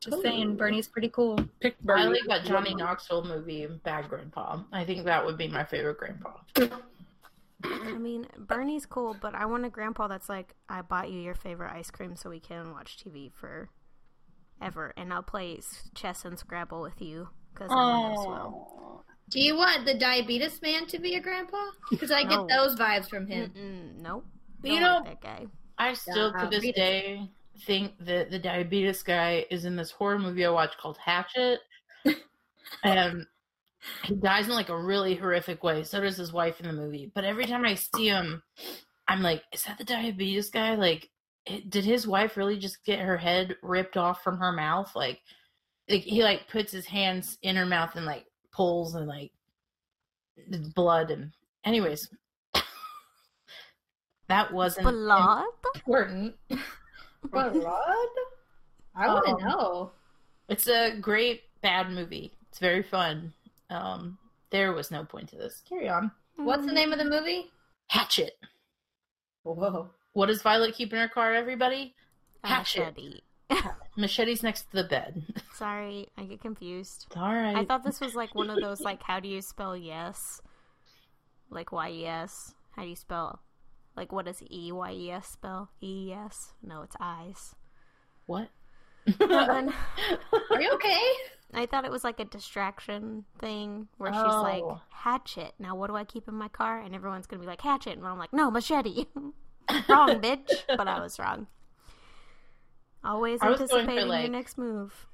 Just 0.00 0.16
oh. 0.16 0.22
saying, 0.22 0.56
Bernie's 0.56 0.88
pretty 0.88 1.08
cool. 1.08 1.38
Pick 1.60 1.78
Bernie. 1.80 2.02
I 2.02 2.06
like 2.06 2.22
that 2.26 2.44
Johnny 2.44 2.74
Knoxville 2.74 3.24
movie, 3.24 3.68
Bad 3.84 4.08
Grandpa. 4.08 4.62
I 4.72 4.84
think 4.84 5.04
that 5.04 5.24
would 5.24 5.38
be 5.38 5.46
my 5.46 5.64
favorite 5.64 5.98
grandpa. 5.98 6.32
I 7.64 7.92
mean, 7.92 8.26
Bernie's 8.36 8.84
cool, 8.84 9.16
but 9.20 9.36
I 9.36 9.46
want 9.46 9.64
a 9.64 9.70
grandpa 9.70 10.08
that's 10.08 10.28
like, 10.28 10.56
I 10.68 10.82
bought 10.82 11.10
you 11.10 11.20
your 11.20 11.36
favorite 11.36 11.72
ice 11.72 11.92
cream 11.92 12.16
so 12.16 12.30
we 12.30 12.40
can 12.40 12.72
watch 12.72 12.96
TV 12.96 13.32
for 13.32 13.70
ever, 14.60 14.92
and 14.96 15.12
I'll 15.12 15.22
play 15.22 15.60
chess 15.94 16.24
and 16.24 16.36
Scrabble 16.36 16.82
with 16.82 17.00
you 17.00 17.28
because 17.54 17.70
I'm 17.70 18.02
one 18.02 18.12
as 18.12 18.26
well. 18.26 19.04
Do 19.30 19.40
you 19.40 19.56
want 19.56 19.86
the 19.86 19.94
diabetes 19.94 20.60
man 20.60 20.86
to 20.88 20.98
be 20.98 21.10
your 21.10 21.22
grandpa? 21.22 21.70
Because 21.90 22.10
I 22.10 22.22
get 22.24 22.40
No. 22.40 22.46
those 22.48 22.76
vibes 22.76 23.08
from 23.08 23.26
him. 23.28 23.50
Mm-mm, 23.50 24.02
nope. 24.02 24.26
You 24.64 24.72
Don't 24.72 24.82
know- 24.82 24.96
like 25.08 25.20
that 25.20 25.20
guy. 25.20 25.46
I 25.78 25.94
still, 25.94 26.32
to 26.32 26.48
this 26.50 26.72
day, 26.74 27.28
think 27.66 27.92
that 28.00 28.30
the 28.30 28.38
diabetes 28.38 29.02
guy 29.02 29.44
is 29.50 29.64
in 29.64 29.76
this 29.76 29.90
horror 29.90 30.18
movie 30.18 30.44
I 30.44 30.50
watched 30.50 30.78
called 30.78 30.98
Hatchet. 30.98 31.60
and 32.04 32.16
um, 32.98 33.26
he 34.04 34.14
dies 34.14 34.46
in 34.46 34.54
like 34.54 34.68
a 34.68 34.78
really 34.78 35.14
horrific 35.14 35.62
way. 35.62 35.82
So 35.82 36.00
does 36.00 36.16
his 36.16 36.32
wife 36.32 36.60
in 36.60 36.66
the 36.66 36.72
movie. 36.72 37.10
But 37.14 37.24
every 37.24 37.46
time 37.46 37.64
I 37.64 37.74
see 37.74 38.08
him, 38.08 38.42
I'm 39.08 39.22
like, 39.22 39.42
is 39.52 39.64
that 39.64 39.78
the 39.78 39.84
diabetes 39.84 40.50
guy? 40.50 40.74
Like, 40.74 41.08
it, 41.46 41.70
did 41.70 41.84
his 41.84 42.06
wife 42.06 42.36
really 42.36 42.58
just 42.58 42.84
get 42.84 43.00
her 43.00 43.16
head 43.16 43.56
ripped 43.62 43.96
off 43.96 44.22
from 44.22 44.38
her 44.38 44.52
mouth? 44.52 44.94
Like, 44.94 45.20
like 45.88 46.02
he 46.02 46.22
like 46.22 46.48
puts 46.48 46.72
his 46.72 46.86
hands 46.86 47.38
in 47.42 47.56
her 47.56 47.66
mouth 47.66 47.96
and 47.96 48.06
like 48.06 48.26
pulls 48.52 48.94
and 48.94 49.06
like 49.06 49.32
blood 50.74 51.10
and 51.10 51.32
anyways. 51.64 52.08
That 54.32 54.52
wasn't 54.52 54.86
Blood? 54.86 55.44
important. 55.74 56.34
Blood? 57.30 57.56
I 58.94 59.06
want 59.08 59.26
to 59.26 59.32
Um, 59.44 59.48
know. 59.48 59.92
It's 60.48 60.66
a 60.68 60.96
great 61.00 61.42
bad 61.62 61.90
movie. 61.90 62.32
It's 62.48 62.58
very 62.58 62.82
fun. 62.82 63.32
Um, 63.70 64.18
there 64.50 64.72
was 64.72 64.90
no 64.90 65.04
point 65.04 65.28
to 65.30 65.36
this. 65.36 65.62
Carry 65.68 65.88
on. 65.88 66.10
What's 66.36 66.66
the 66.66 66.72
name 66.72 66.92
of 66.92 66.98
the 66.98 67.04
movie? 67.04 67.50
Hatchet. 67.88 68.32
Whoa. 69.44 69.90
What 70.14 70.26
does 70.26 70.42
Violet 70.42 70.74
keep 70.74 70.92
in 70.92 70.98
her 70.98 71.08
car, 71.08 71.32
everybody? 71.34 71.94
Hatchet. 72.44 72.94
Machete. 72.96 73.20
Machete's 73.96 74.42
next 74.42 74.62
to 74.70 74.76
the 74.76 74.84
bed. 74.84 75.22
Sorry, 75.54 76.08
I 76.16 76.24
get 76.24 76.40
confused. 76.40 77.06
All 77.16 77.34
right. 77.34 77.56
I 77.56 77.64
thought 77.64 77.84
this 77.84 78.00
was 78.00 78.14
like 78.14 78.34
one 78.34 78.48
of 78.50 78.60
those 78.60 78.80
like 78.80 79.02
how 79.02 79.20
do 79.20 79.28
you 79.28 79.42
spell 79.42 79.76
yes? 79.76 80.40
Like 81.50 81.70
why 81.72 81.88
Y 81.90 81.94
E 81.96 82.06
S. 82.06 82.54
How 82.76 82.82
do 82.82 82.88
you 82.88 82.96
spell 82.96 83.40
like 83.96 84.12
what 84.12 84.24
does 84.26 84.42
E 84.50 84.72
Y 84.72 84.92
E 84.92 85.10
S 85.10 85.28
spell? 85.28 85.70
E 85.82 86.08
E 86.08 86.12
S? 86.12 86.52
No, 86.62 86.82
it's 86.82 86.96
eyes. 87.00 87.54
what? 88.26 88.48
Then, 89.18 89.74
Are 90.50 90.60
you 90.60 90.70
okay? 90.74 91.00
I 91.54 91.66
thought 91.66 91.84
it 91.84 91.90
was 91.90 92.04
like 92.04 92.20
a 92.20 92.24
distraction 92.24 93.24
thing 93.40 93.88
where 93.98 94.12
she's 94.12 94.22
oh. 94.24 94.42
like 94.42 94.62
Oh. 94.62 94.80
hatchet. 94.90 95.52
Now 95.58 95.74
what 95.74 95.88
do 95.88 95.96
I 95.96 96.04
keep 96.04 96.28
in 96.28 96.34
my 96.34 96.48
car? 96.48 96.78
And 96.80 96.94
everyone's 96.94 97.26
gonna 97.26 97.40
be 97.40 97.46
like 97.46 97.60
hatchet, 97.60 97.98
and 97.98 98.06
I'm 98.06 98.18
like 98.18 98.32
no 98.32 98.50
machete. 98.50 99.06
wrong, 99.88 100.20
bitch. 100.20 100.50
But 100.68 100.88
I 100.88 101.00
was 101.00 101.18
wrong. 101.18 101.46
Always 103.04 103.40
I 103.42 103.46
for, 103.46 103.52
anticipating 103.54 104.08
like- 104.08 104.22
your 104.22 104.30
next 104.32 104.56
move. 104.58 105.06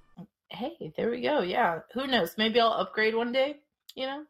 hey, 0.51 0.93
there 0.97 1.11
we 1.11 1.21
go. 1.23 1.41
Yeah. 1.41 1.81
Who 1.95 2.07
knows? 2.07 2.35
Maybe 2.37 2.61
I'll 2.61 2.73
upgrade 2.73 3.15
one 3.15 3.33
day. 3.33 3.57
You 3.95 4.07
know? 4.07 4.25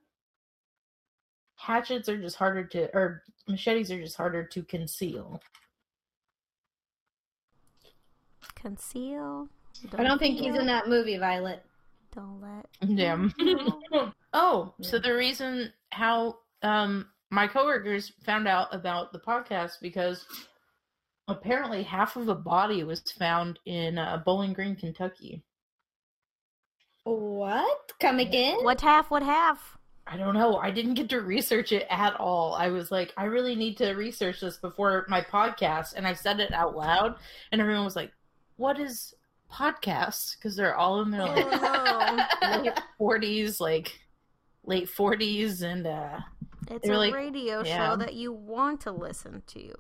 Hatchets 1.59 2.09
are 2.09 2.21
just 2.21 2.37
harder 2.37 2.65
to, 2.65 2.85
or 2.97 3.23
machetes 3.49 3.91
are 3.91 4.01
just 4.01 4.17
harder 4.17 4.45
to 4.45 4.63
conceal. 4.63 5.41
Conceal. 8.55 9.49
I 9.97 10.03
don't 10.03 10.19
think 10.19 10.39
he's 10.39 10.53
feel, 10.53 10.61
in 10.61 10.67
that 10.67 10.89
movie, 10.89 11.19
Violet. 11.19 11.63
Don't 12.15 12.41
let. 12.41 12.97
Damn. 12.97 13.35
No. 13.39 14.13
oh, 14.33 14.75
so 14.81 14.99
the 14.99 15.15
reason 15.15 15.73
how 15.91 16.39
um 16.63 17.07
my 17.31 17.47
coworkers 17.47 18.13
found 18.25 18.49
out 18.49 18.75
about 18.75 19.13
the 19.13 19.19
podcast 19.19 19.73
because 19.83 20.25
apparently 21.29 21.83
half 21.83 22.17
of 22.17 22.29
a 22.29 22.35
body 22.35 22.85
was 22.85 23.03
found 23.19 23.59
in 23.67 23.99
uh, 23.99 24.23
Bowling 24.25 24.53
Green, 24.53 24.75
Kentucky. 24.75 25.43
What? 27.05 27.93
Come 28.01 28.19
again? 28.19 28.59
What 28.63 28.81
half? 28.81 29.11
What 29.11 29.23
half? 29.23 29.78
I 30.11 30.17
don't 30.17 30.35
know. 30.35 30.57
I 30.57 30.71
didn't 30.71 30.95
get 30.95 31.09
to 31.11 31.21
research 31.21 31.71
it 31.73 31.87
at 31.91 32.15
all. 32.19 32.55
I 32.55 32.69
was 32.69 32.91
like, 32.91 33.13
I 33.17 33.25
really 33.25 33.55
need 33.55 33.77
to 33.79 33.93
research 33.93 34.41
this 34.41 34.57
before 34.57 35.05
my 35.09 35.21
podcast, 35.21 35.95
and 35.97 36.07
I 36.07 36.15
said 36.15 36.41
it 36.41 36.53
out 36.53 36.75
loud, 36.77 37.17
and 37.53 37.61
everyone 37.61 37.85
was 37.85 37.97
like, 37.97 38.13
"What 38.57 38.79
is 38.81 39.15
podcast? 39.53 40.37
Because 40.37 40.57
they're 40.57 40.77
all 40.77 41.01
in 41.03 41.11
their 41.11 41.25
like 41.27 41.47
Oh 41.63 42.27
no. 42.43 42.63
late 42.63 42.81
forties, 42.97 43.61
like 43.61 43.99
late 44.65 44.89
forties, 44.89 45.63
and 45.63 45.87
uh 45.87 46.21
It's 46.71 46.89
a 46.89 46.93
like- 46.97 47.15
radio 47.15 47.63
yeah. 47.65 47.91
show 47.91 47.97
that 47.97 48.15
you 48.15 48.33
want 48.33 48.81
to 48.83 48.93
listen 48.93 49.43
to. 49.49 49.73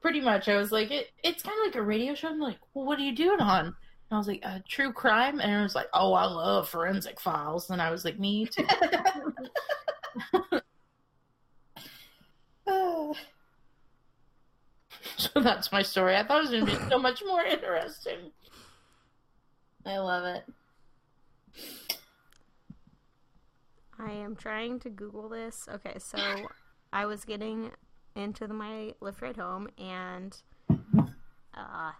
pretty 0.00 0.20
much 0.20 0.48
I 0.48 0.56
was 0.56 0.70
like, 0.72 0.90
it, 0.90 1.08
it's 1.24 1.42
kind 1.42 1.56
of 1.60 1.66
like 1.66 1.74
a 1.76 1.82
radio 1.82 2.14
show. 2.14 2.28
I'm 2.28 2.38
like, 2.40 2.58
well, 2.74 2.84
what 2.86 2.98
are 2.98 3.02
you 3.02 3.14
doing 3.16 3.40
on? 3.40 3.74
And 4.10 4.16
I 4.16 4.18
was 4.18 4.28
like, 4.28 4.40
uh, 4.44 4.60
true 4.66 4.92
crime. 4.92 5.40
And 5.40 5.52
it 5.52 5.62
was 5.62 5.74
like, 5.74 5.88
oh, 5.92 6.14
I 6.14 6.24
love 6.24 6.68
forensic 6.68 7.20
files. 7.20 7.68
And 7.70 7.82
I 7.82 7.90
was 7.90 8.04
like, 8.04 8.18
me 8.18 8.46
too. 8.46 8.64
so 15.16 15.40
that's 15.40 15.72
my 15.72 15.82
story. 15.82 16.16
I 16.16 16.22
thought 16.22 16.38
it 16.38 16.42
was 16.42 16.50
going 16.50 16.66
to 16.66 16.72
be 16.72 16.90
so 16.90 16.98
much 17.02 17.22
more 17.26 17.42
interesting. 17.42 18.32
I 19.84 19.98
love 19.98 20.24
it. 20.24 20.44
I 23.98 24.12
am 24.12 24.36
trying 24.36 24.78
to 24.80 24.90
Google 24.90 25.28
this. 25.28 25.68
Okay, 25.72 25.98
so 25.98 26.18
I 26.92 27.06
was 27.06 27.24
getting 27.24 27.70
into 28.14 28.46
the, 28.46 28.54
my 28.54 28.94
Lyft 29.02 29.22
right 29.22 29.36
home, 29.36 29.68
and 29.78 30.36
uh, 31.54 31.92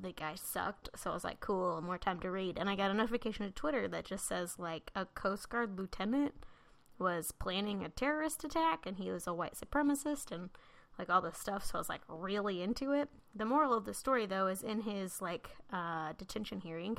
the 0.00 0.12
guy 0.12 0.34
sucked. 0.36 0.88
So 0.96 1.10
I 1.10 1.14
was 1.14 1.24
like, 1.24 1.40
"Cool, 1.40 1.80
more 1.82 1.98
time 1.98 2.20
to 2.20 2.30
read." 2.30 2.58
And 2.58 2.68
I 2.70 2.76
got 2.76 2.90
a 2.90 2.94
notification 2.94 3.44
to 3.46 3.52
Twitter 3.52 3.88
that 3.88 4.04
just 4.04 4.26
says 4.26 4.58
like 4.58 4.90
a 4.94 5.06
Coast 5.06 5.48
Guard 5.48 5.78
lieutenant 5.78 6.34
was 6.98 7.32
planning 7.32 7.84
a 7.84 7.88
terrorist 7.88 8.44
attack, 8.44 8.86
and 8.86 8.96
he 8.96 9.10
was 9.10 9.26
a 9.26 9.34
white 9.34 9.54
supremacist, 9.54 10.30
and 10.30 10.50
like 10.98 11.10
all 11.10 11.20
this 11.20 11.38
stuff. 11.38 11.64
So 11.64 11.76
I 11.76 11.78
was 11.78 11.88
like 11.88 12.02
really 12.08 12.62
into 12.62 12.92
it. 12.92 13.08
The 13.34 13.44
moral 13.44 13.74
of 13.74 13.84
the 13.84 13.94
story, 13.94 14.26
though, 14.26 14.46
is 14.46 14.62
in 14.62 14.82
his 14.82 15.20
like 15.20 15.50
uh, 15.72 16.12
detention 16.16 16.60
hearing 16.60 16.98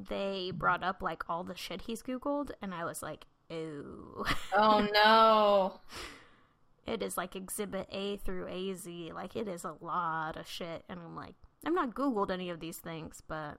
they 0.00 0.52
brought 0.54 0.84
up 0.84 1.02
like 1.02 1.28
all 1.28 1.42
the 1.42 1.56
shit 1.56 1.82
he's 1.82 2.04
googled 2.04 2.52
and 2.62 2.72
i 2.72 2.84
was 2.84 3.02
like 3.02 3.26
ooh 3.52 4.24
Oh 4.52 4.86
no. 4.94 5.80
it 6.86 7.02
is 7.02 7.16
like 7.16 7.34
exhibit 7.34 7.88
a 7.90 8.16
through 8.18 8.46
az 8.46 8.86
like 9.12 9.34
it 9.34 9.48
is 9.48 9.64
a 9.64 9.74
lot 9.80 10.36
of 10.36 10.46
shit 10.46 10.84
and 10.88 11.00
i'm 11.00 11.16
like 11.16 11.34
i've 11.66 11.74
not 11.74 11.94
googled 11.94 12.30
any 12.30 12.50
of 12.50 12.60
these 12.60 12.78
things 12.78 13.22
but 13.26 13.58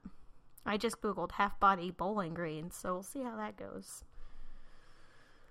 i 0.64 0.76
just 0.76 1.00
googled 1.00 1.32
half 1.32 1.58
body 1.60 1.90
bowling 1.90 2.34
greens 2.34 2.76
so 2.76 2.94
we'll 2.94 3.02
see 3.02 3.22
how 3.22 3.36
that 3.36 3.56
goes. 3.56 4.04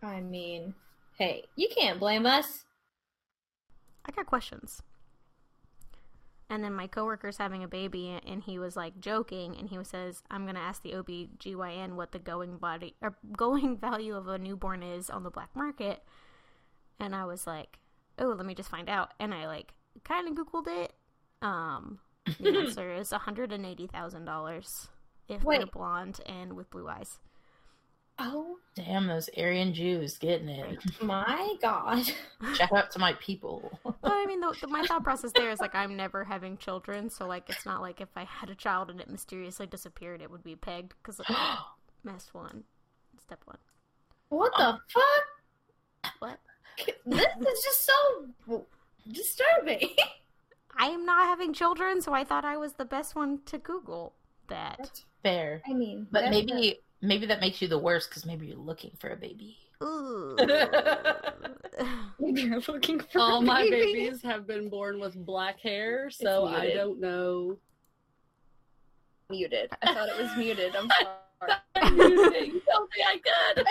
I 0.02 0.22
mean, 0.22 0.76
hey, 1.18 1.44
you 1.56 1.68
can't 1.76 2.00
blame 2.00 2.26
us. 2.26 2.66
i 4.06 4.12
got 4.12 4.26
questions. 4.26 4.82
And 6.50 6.64
then 6.64 6.74
my 6.74 6.88
coworker's 6.88 7.38
having 7.38 7.64
a 7.64 7.68
baby 7.68 8.20
and 8.26 8.42
he 8.42 8.58
was 8.58 8.76
like 8.76 9.00
joking 9.00 9.56
and 9.56 9.70
he 9.70 9.78
says 9.84 10.24
i'm 10.32 10.46
going 10.46 10.56
to 10.56 10.62
ask 10.62 10.82
the 10.82 10.94
obgyn 10.94 11.94
what 11.94 12.12
the 12.12 12.18
going 12.18 12.58
body 12.58 12.96
or 13.02 13.18
going 13.38 13.78
value 13.82 14.16
of 14.16 14.28
a 14.28 14.40
newborn 14.40 14.82
is 14.82 15.12
on 15.12 15.24
the 15.24 15.30
black 15.30 15.50
market. 15.56 16.02
And 17.00 17.16
i 17.16 17.26
was 17.26 17.46
like 17.46 17.78
oh 18.18 18.34
let 18.36 18.46
me 18.46 18.56
just 18.56 18.70
find 18.70 18.90
out. 18.90 19.14
And 19.20 19.34
i 19.34 19.46
like 19.46 19.74
kind 20.04 20.28
of 20.28 20.34
googled 20.46 20.68
it 20.68 20.94
um 21.42 22.00
the 22.40 22.60
answer 22.66 22.94
is 22.94 23.10
$180000 23.10 24.88
if 25.28 25.44
Wait. 25.44 25.58
they're 25.58 25.66
blonde 25.68 26.20
and 26.26 26.54
with 26.54 26.70
blue 26.70 26.88
eyes 26.88 27.20
Oh 28.22 28.58
Damn, 28.76 29.08
those 29.08 29.30
Aryan 29.38 29.74
Jews 29.74 30.18
getting 30.18 30.50
it. 30.50 30.80
my 31.02 31.56
god. 31.62 32.06
Shout 32.56 32.74
out 32.74 32.92
to 32.92 33.00
my 33.00 33.14
people. 33.14 33.80
Well, 34.02 34.14
I 34.14 34.26
mean, 34.26 34.40
the, 34.40 34.56
the, 34.62 34.68
my 34.68 34.84
thought 34.84 35.04
process 35.04 35.32
there 35.34 35.50
is 35.50 35.60
like 35.60 35.76
I'm 35.76 35.98
never 35.98 36.24
having 36.24 36.56
children, 36.58 37.10
so 37.10 37.28
like 37.28 37.50
it's 37.50 37.66
not 37.66 37.82
like 37.82 38.00
if 38.00 38.08
I 38.16 38.24
had 38.24 38.50
a 38.50 38.56
child 38.56 38.90
and 38.90 39.02
it 39.02 39.10
mysteriously 39.10 39.68
disappeared, 39.68 40.22
it 40.22 40.32
would 40.32 40.44
be 40.44 40.56
pegged 40.56 40.94
because 41.02 41.20
mess 42.04 42.30
one, 42.32 42.64
step 43.22 43.42
one. 43.44 43.58
What 44.30 44.54
the 44.58 44.68
um, 44.68 44.80
fuck? 44.88 46.14
What? 46.20 46.40
This 47.06 47.26
is 47.26 47.64
just 47.64 47.86
so 47.86 48.66
disturbing. 49.12 49.90
I 50.78 50.88
am 50.88 51.06
not 51.06 51.28
having 51.28 51.54
children, 51.54 52.02
so 52.02 52.14
I 52.14 52.24
thought 52.24 52.46
I 52.46 52.58
was 52.58 52.74
the 52.74 52.86
best 52.86 53.16
one 53.16 53.40
to 53.46 53.58
Google 53.58 54.14
that. 54.48 54.78
That's 54.80 55.06
Fair. 55.24 55.62
I 55.70 55.74
mean, 55.74 56.08
But 56.12 56.22
that's 56.22 56.32
maybe 56.32 56.80
maybe 57.02 57.26
that 57.26 57.42
makes 57.42 57.62
you 57.62 57.68
the 57.68 57.78
worst 57.78 58.10
because 58.10 58.26
maybe 58.26 58.48
you're 58.48 58.58
looking 58.58 58.92
for 59.00 59.10
a 59.10 59.18
baby. 59.18 59.58
Ooh. 59.84 60.36
maybe 62.20 62.42
you're 62.44 62.62
looking 62.68 63.00
for 63.00 63.20
All 63.20 63.40
a 63.40 63.42
my 63.42 63.70
babies 63.70 64.22
have 64.24 64.48
been 64.48 64.70
born 64.70 65.00
with 65.00 65.16
black 65.26 65.60
hair, 65.60 66.10
so 66.10 66.46
I 66.46 66.74
don't 66.74 67.00
know. 67.02 67.58
muted. 69.30 69.72
I 69.82 69.94
thought 69.94 70.10
it 70.10 70.22
was 70.22 70.36
muted. 70.38 70.76
I'm 70.76 70.90
sorry. 71.02 71.16
you 71.98 72.62
told 72.72 72.90
me 72.98 73.04
I 73.08 73.22
could. 73.56 73.66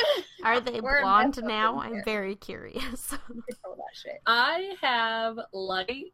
Are 0.45 0.61
they 0.61 0.81
We're 0.81 1.03
blonde 1.03 1.39
now? 1.43 1.79
I'm 1.81 2.03
very 2.05 2.35
curious. 2.37 3.09
Control 3.11 3.77
that 3.77 3.95
shit. 3.95 4.21
I 4.27 4.75
have 4.81 5.39
light 5.53 6.13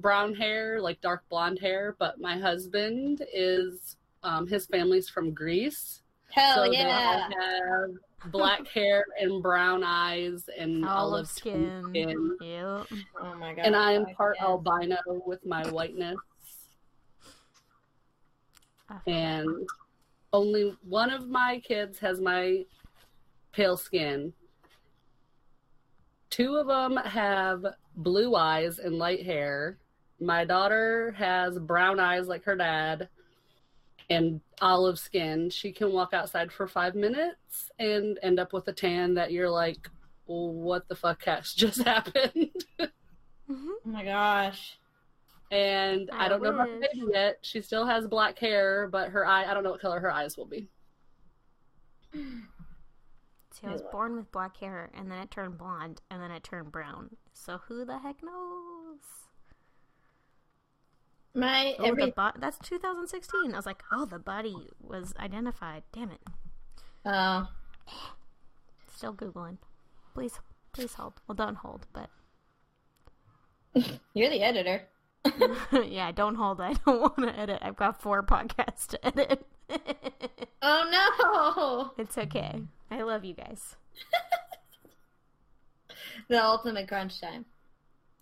brown 0.00 0.34
hair, 0.34 0.80
like 0.80 1.00
dark 1.00 1.22
blonde 1.28 1.58
hair, 1.58 1.96
but 1.98 2.20
my 2.20 2.38
husband 2.38 3.22
is 3.32 3.96
um, 4.22 4.46
his 4.46 4.66
family's 4.66 5.08
from 5.08 5.32
Greece. 5.32 6.02
Hell 6.30 6.56
so 6.56 6.64
yeah. 6.64 7.28
they 7.28 7.34
have 7.34 7.90
black 8.32 8.66
hair 8.68 9.04
and 9.20 9.42
brown 9.42 9.82
eyes 9.84 10.48
and 10.58 10.84
Olive 10.84 11.12
olive 11.12 11.28
skin. 11.28 11.84
skin. 11.88 12.36
Yep. 12.40 12.86
Oh 13.20 13.34
my 13.38 13.54
god. 13.54 13.64
And 13.64 13.76
I 13.76 13.92
am 13.92 14.06
part 14.06 14.36
yes. 14.38 14.48
albino 14.48 14.96
with 15.26 15.44
my 15.46 15.66
whiteness. 15.68 16.16
And 19.06 19.66
only 20.32 20.76
one 20.82 21.10
of 21.10 21.28
my 21.28 21.60
kids 21.60 21.98
has 21.98 22.20
my 22.20 22.64
pale 23.52 23.76
skin. 23.76 24.32
Two 26.30 26.56
of 26.56 26.66
them 26.66 26.96
have 27.04 27.64
blue 27.96 28.34
eyes 28.34 28.78
and 28.78 28.96
light 28.96 29.24
hair. 29.24 29.78
My 30.20 30.44
daughter 30.44 31.12
has 31.16 31.58
brown 31.58 32.00
eyes 32.00 32.26
like 32.26 32.44
her 32.44 32.56
dad 32.56 33.08
and 34.10 34.40
olive 34.60 34.98
skin. 34.98 35.50
She 35.50 35.72
can 35.72 35.92
walk 35.92 36.12
outside 36.12 36.50
for 36.50 36.66
five 36.66 36.94
minutes 36.94 37.70
and 37.78 38.18
end 38.22 38.40
up 38.40 38.52
with 38.52 38.66
a 38.68 38.72
tan 38.72 39.14
that 39.14 39.30
you're 39.32 39.50
like, 39.50 39.88
what 40.26 40.88
the 40.88 40.96
fuck 40.96 41.24
has 41.24 41.52
just 41.54 41.82
happened? 41.82 42.64
Mhm. 42.80 42.88
Oh 43.50 43.80
my 43.84 44.04
gosh. 44.04 44.78
And 45.50 46.10
I, 46.12 46.26
I 46.26 46.28
don't 46.28 46.42
know 46.42 46.50
about 46.50 46.68
the 46.68 46.86
baby 46.92 47.06
yet. 47.12 47.38
She 47.40 47.62
still 47.62 47.86
has 47.86 48.06
black 48.06 48.38
hair, 48.38 48.86
but 48.90 49.08
her 49.10 49.24
eye, 49.24 49.44
I 49.50 49.54
don't 49.54 49.62
know 49.62 49.70
what 49.70 49.80
color 49.80 50.00
her 50.00 50.12
eyes 50.12 50.36
will 50.36 50.44
be. 50.44 50.68
See, 52.12 53.66
I 53.66 53.72
was 53.72 53.82
born 53.90 54.14
with 54.16 54.30
black 54.30 54.58
hair, 54.58 54.90
and 54.94 55.10
then 55.10 55.18
it 55.18 55.30
turned 55.30 55.56
blonde, 55.56 56.02
and 56.10 56.20
then 56.22 56.30
it 56.30 56.44
turned 56.44 56.70
brown. 56.70 57.16
So 57.32 57.58
who 57.66 57.84
the 57.86 57.98
heck 57.98 58.22
knows? 58.22 59.27
My 61.38 61.76
Oh, 61.78 61.84
every 61.84 62.10
bo- 62.10 62.32
that's 62.36 62.58
2016. 62.58 63.52
I 63.52 63.56
was 63.56 63.64
like, 63.64 63.84
oh, 63.92 64.04
the 64.06 64.18
body 64.18 64.56
was 64.80 65.14
identified. 65.20 65.84
Damn 65.92 66.10
it. 66.10 66.20
oh 67.06 67.48
Still 68.96 69.14
googling. 69.14 69.58
Please, 70.14 70.40
please 70.72 70.94
hold. 70.94 71.14
Well, 71.28 71.36
don't 71.36 71.58
hold, 71.58 71.86
but 71.92 72.10
you're 74.14 74.30
the 74.30 74.42
editor. 74.42 74.82
yeah, 75.86 76.10
don't 76.10 76.34
hold. 76.34 76.60
I 76.60 76.72
don't 76.84 77.00
want 77.00 77.18
to 77.18 77.38
edit. 77.38 77.60
I've 77.62 77.76
got 77.76 78.02
four 78.02 78.22
podcasts 78.24 78.88
to 78.88 79.06
edit. 79.06 79.46
Oh 80.60 81.92
no! 81.96 82.02
it's 82.02 82.18
okay. 82.18 82.62
I 82.90 83.02
love 83.02 83.24
you 83.24 83.34
guys. 83.34 83.76
The 86.28 86.42
ultimate 86.42 86.88
crunch 86.88 87.20
time. 87.20 87.44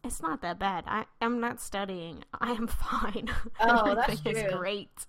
It's 0.07 0.23
not 0.23 0.41
that 0.43 0.59
bad. 0.59 0.85
I 0.87 1.07
am 1.21 1.41
not 1.41 1.61
studying. 1.61 2.25
I 2.41 2.53
am 2.53 2.67
fine. 2.69 3.29
Oh, 3.61 3.95
that's 3.95 4.21
Everything 4.21 4.37
is 4.37 4.51
true. 4.51 4.59
great. 4.59 5.07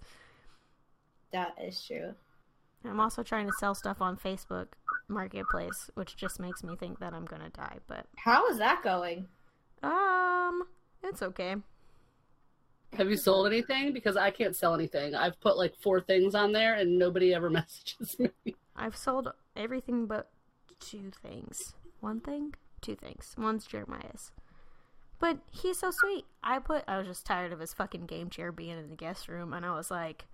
That 1.31 1.55
is 1.62 1.83
true. 1.86 2.13
I'm 2.86 2.99
also 2.99 3.21
trying 3.23 3.47
to 3.47 3.53
sell 3.60 3.75
stuff 3.75 4.01
on 4.01 4.17
Facebook 4.17 4.67
Marketplace, 5.07 5.89
which 5.95 6.15
just 6.15 6.39
makes 6.39 6.63
me 6.63 6.75
think 6.75 6.99
that 6.99 7.13
I'm 7.13 7.25
gonna 7.25 7.49
die. 7.49 7.77
But 7.88 8.05
How 8.17 8.47
is 8.47 8.57
that 8.60 8.81
going? 8.83 9.27
um, 9.83 10.63
it's 11.03 11.21
okay. 11.21 11.55
Have 12.93 13.10
you 13.10 13.17
sold 13.17 13.45
anything? 13.47 13.91
Because 13.93 14.15
I 14.15 14.31
can't 14.31 14.55
sell 14.55 14.73
anything. 14.73 15.13
I've 15.13 15.39
put 15.41 15.57
like 15.57 15.75
four 15.75 15.99
things 16.01 16.33
on 16.33 16.53
there 16.53 16.75
and 16.75 16.97
nobody 16.97 17.33
ever 17.33 17.49
messages 17.60 18.17
me. 18.17 18.29
I've 18.75 18.95
sold 18.95 19.31
everything 19.55 20.05
but 20.05 20.29
two 20.79 21.12
things. 21.21 21.73
One 21.99 22.19
thing, 22.21 22.55
two 22.81 22.95
things. 22.95 23.36
One's 23.38 23.65
Jeremiah's. 23.65 24.31
But 25.19 25.39
he's 25.51 25.80
so 25.80 25.89
sweet. 25.91 26.25
I 26.43 26.60
put 26.60 26.84
I 26.88 26.97
was 26.97 27.08
just 27.08 27.25
tired 27.25 27.51
of 27.51 27.60
his 27.60 27.73
fucking 27.73 28.06
game 28.06 28.30
chair 28.30 28.51
being 28.51 28.77
in 28.77 28.89
the 28.89 28.95
guest 28.95 29.27
room 29.27 29.51
and 29.53 29.65
I 29.65 29.75
was 29.75 29.89
like 29.89 30.25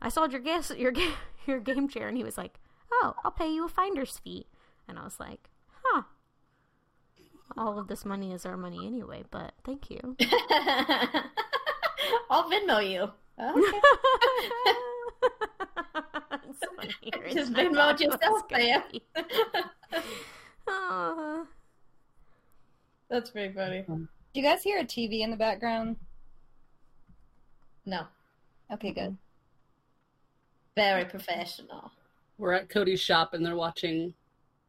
I 0.00 0.08
sold 0.08 0.32
your 0.32 0.40
guest 0.40 0.76
your 0.76 0.92
your 1.46 1.60
game 1.60 1.88
chair 1.88 2.08
and 2.08 2.16
he 2.16 2.24
was 2.24 2.38
like, 2.38 2.58
"Oh, 2.92 3.14
I'll 3.24 3.30
pay 3.30 3.52
you 3.52 3.66
a 3.66 3.68
finder's 3.68 4.18
fee." 4.18 4.46
And 4.88 4.98
I 4.98 5.04
was 5.04 5.20
like, 5.20 5.50
"Huh. 5.84 6.02
All 7.56 7.78
of 7.78 7.88
this 7.88 8.04
money 8.04 8.32
is 8.32 8.46
our 8.46 8.56
money 8.56 8.86
anyway, 8.86 9.24
but 9.30 9.52
thank 9.64 9.90
you." 9.90 10.16
I'll 12.30 12.48
Venmo 12.50 12.88
you. 12.88 13.10
Oh, 13.38 13.68
okay. 13.68 14.72
It's 16.48 16.58
funny 16.76 17.34
Just. 17.34 17.52
Venmo 17.52 17.98
yourself, 18.00 18.20
was 18.22 18.42
gonna 18.48 18.62
Sam. 18.64 18.82
be- 18.92 19.02
Aw. 19.94 20.02
Oh. 20.68 21.46
That's 23.10 23.30
pretty 23.30 23.52
funny. 23.52 23.82
Do 23.88 24.06
you 24.34 24.42
guys 24.42 24.62
hear 24.62 24.78
a 24.78 24.84
TV 24.84 25.20
in 25.20 25.30
the 25.30 25.36
background? 25.36 25.96
No, 27.86 28.02
Okay, 28.72 28.92
good. 28.92 29.16
very 30.76 31.04
professional. 31.04 31.90
We're 32.38 32.52
at 32.52 32.68
Codi's 32.68 33.00
shop 33.00 33.34
and 33.34 33.44
they're 33.44 33.56
watching 33.56 34.14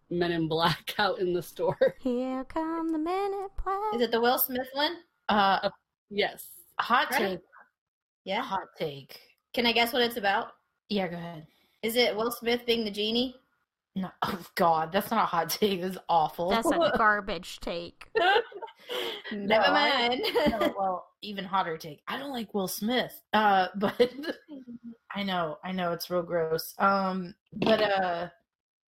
Men 0.10 0.32
in 0.32 0.48
Black 0.48 0.94
out 0.98 1.20
in 1.20 1.34
the 1.34 1.42
store. 1.44 1.96
Here 2.00 2.44
come 2.46 2.92
the 2.92 2.98
minute 2.98 3.52
play. 3.58 3.74
Is 3.96 4.02
it 4.02 4.12
the 4.12 4.20
Will 4.20 4.40
Smith 4.40 4.68
one? 4.74 4.98
Uh, 5.30 5.70
Yes. 6.10 6.48
hot 6.80 7.10
Right. 7.12 7.20
take. 7.20 7.40
Yeah. 8.26 8.42
Hot 8.42 8.68
take. 8.78 9.20
Can 9.54 9.66
I 9.66 9.72
guess 9.72 9.94
what 9.94 10.02
it's 10.02 10.18
about? 10.18 10.54
Yeah, 10.90 11.08
go 11.08 11.16
ahead. 11.18 11.46
Is 11.84 11.96
it 11.96 12.16
Will 12.16 12.32
Smith 12.32 12.66
being 12.66 12.84
the 12.84 12.92
genie? 12.92 13.36
No, 13.96 14.10
oh 14.22 14.46
God, 14.56 14.92
that's 14.92 15.12
not 15.12 15.24
a 15.24 15.26
hot 15.28 15.50
take. 15.50 15.82
That's 15.82 15.98
awful. 16.08 16.50
That's 16.50 16.70
a 16.72 16.94
garbage 16.98 17.60
take. 17.60 18.10
Never 19.32 19.48
No, 19.48 19.56
I- 19.60 20.08
mind. 20.10 20.22
no, 20.50 20.74
well, 20.78 21.08
even 21.22 21.46
hotter 21.46 21.78
take. 21.78 22.02
I 22.08 22.18
don't 22.18 22.32
like 22.32 22.54
Will 22.54 22.68
Smith. 22.68 23.14
Uh, 23.34 23.68
but 23.76 24.12
I 25.14 25.24
know, 25.24 25.58
I 25.64 25.72
know 25.72 25.92
it's 25.92 26.10
real 26.10 26.24
gross. 26.24 26.74
Um, 26.80 27.36
but 27.54 27.82
uh, 27.82 28.28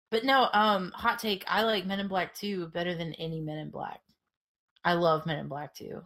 but 0.10 0.24
no, 0.24 0.48
um, 0.54 0.92
hot 0.96 1.20
take. 1.20 1.44
I 1.48 1.64
like 1.64 1.86
Men 1.86 2.00
in 2.00 2.08
Black 2.08 2.34
2 2.36 2.68
better 2.68 2.96
than 2.96 3.14
any 3.16 3.42
Men 3.42 3.58
in 3.58 3.70
Black. 3.72 4.00
I 4.86 4.94
love 4.94 5.26
Men 5.26 5.40
in 5.40 5.48
Black 5.48 5.74
2 5.76 6.02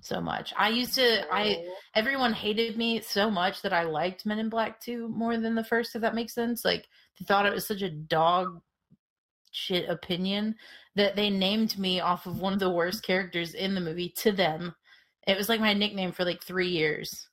so 0.00 0.20
much. 0.20 0.52
I 0.56 0.68
used 0.68 0.94
to. 0.96 1.24
I 1.32 1.64
everyone 1.94 2.32
hated 2.32 2.76
me 2.76 3.00
so 3.00 3.30
much 3.30 3.62
that 3.62 3.72
I 3.72 3.82
liked 3.84 4.26
Men 4.26 4.38
in 4.38 4.48
Black 4.50 4.80
2 4.80 5.08
more 5.08 5.36
than 5.38 5.54
the 5.54 5.64
first. 5.64 5.94
If 5.94 6.02
that 6.02 6.14
makes 6.14 6.34
sense, 6.34 6.64
like 6.64 6.86
they 6.86 7.05
thought 7.24 7.46
it 7.46 7.54
was 7.54 7.66
such 7.66 7.82
a 7.82 7.90
dog 7.90 8.60
shit 9.52 9.88
opinion 9.88 10.54
that 10.94 11.16
they 11.16 11.30
named 11.30 11.78
me 11.78 12.00
off 12.00 12.26
of 12.26 12.40
one 12.40 12.52
of 12.52 12.58
the 12.58 12.70
worst 12.70 13.02
characters 13.02 13.54
in 13.54 13.74
the 13.74 13.80
movie 13.80 14.12
to 14.18 14.32
them. 14.32 14.74
It 15.26 15.36
was 15.36 15.48
like 15.48 15.60
my 15.60 15.72
nickname 15.72 16.12
for 16.12 16.24
like 16.24 16.42
three 16.42 16.68
years. 16.68 17.28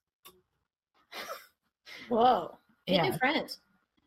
Whoa. 2.09 2.57
Yeah. 2.87 3.09
new 3.09 3.17
friends. 3.17 3.59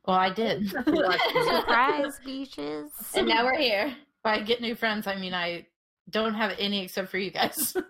Well, 0.07 0.17
I 0.17 0.31
did. 0.33 0.69
Surprise 0.71 2.21
beaches. 2.25 2.91
And 3.15 3.27
now 3.27 3.45
we're 3.45 3.59
here. 3.59 3.95
By 4.23 4.41
get 4.41 4.61
new 4.61 4.75
friends, 4.75 5.07
I 5.07 5.17
mean 5.17 5.35
I 5.35 5.67
don't 6.11 6.35
have 6.35 6.53
any 6.59 6.85
except 6.85 7.11
for 7.11 7.19
you 7.19 7.31
guys. 7.31 7.77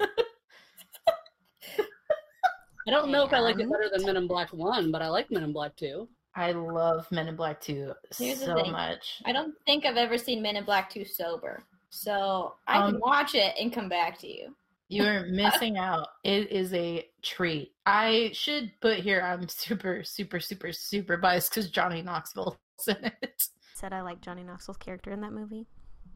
I 2.89 2.93
don't 2.93 3.11
know 3.11 3.25
if 3.25 3.33
I 3.33 3.41
like 3.41 3.59
it 3.59 3.69
better 3.69 3.91
than 3.93 4.07
Men 4.07 4.17
in 4.17 4.29
Black 4.29 4.53
1, 4.53 4.93
but 4.93 5.03
I 5.03 5.09
like 5.09 5.29
Men 5.31 5.43
in 5.43 5.53
Black 5.53 5.75
2. 5.77 6.09
I 6.37 6.53
love 6.53 7.11
Men 7.11 7.29
in 7.29 7.37
Black 7.37 7.61
2 7.63 7.93
Here's 8.19 8.41
so 8.45 8.55
much. 8.67 9.23
I 9.25 9.33
don't 9.33 9.55
think 9.65 9.87
I've 9.87 9.97
ever 9.97 10.19
seen 10.19 10.43
Men 10.43 10.57
in 10.57 10.65
Black 10.65 10.91
2 10.91 11.05
sober. 11.05 11.65
So 11.89 12.55
I 12.67 12.75
can 12.87 12.97
Um, 12.97 13.01
watch 13.01 13.35
it 13.35 13.55
and 13.59 13.73
come 13.73 13.89
back 13.89 14.19
to 14.21 14.27
you. 14.29 14.55
You're 14.89 15.27
missing 15.31 15.79
out. 15.79 16.09
It 16.25 16.53
is 16.53 16.73
a 16.75 17.09
treat. 17.23 17.73
I 17.87 18.31
should 18.35 18.71
put 18.81 18.99
here 18.99 19.23
I'm 19.23 19.49
super, 19.49 20.05
super, 20.05 20.39
super, 20.39 20.73
super 20.73 21.17
biased 21.17 21.51
because 21.51 21.71
Johnny 21.71 22.03
Knoxville's 22.03 22.57
in 22.87 22.97
it. 23.23 23.43
Said 23.75 23.93
I 23.95 24.03
like 24.03 24.21
Johnny 24.21 24.43
Knoxville's 24.43 24.77
character 24.77 25.13
in 25.13 25.21
that 25.23 25.33
movie. 25.33 25.67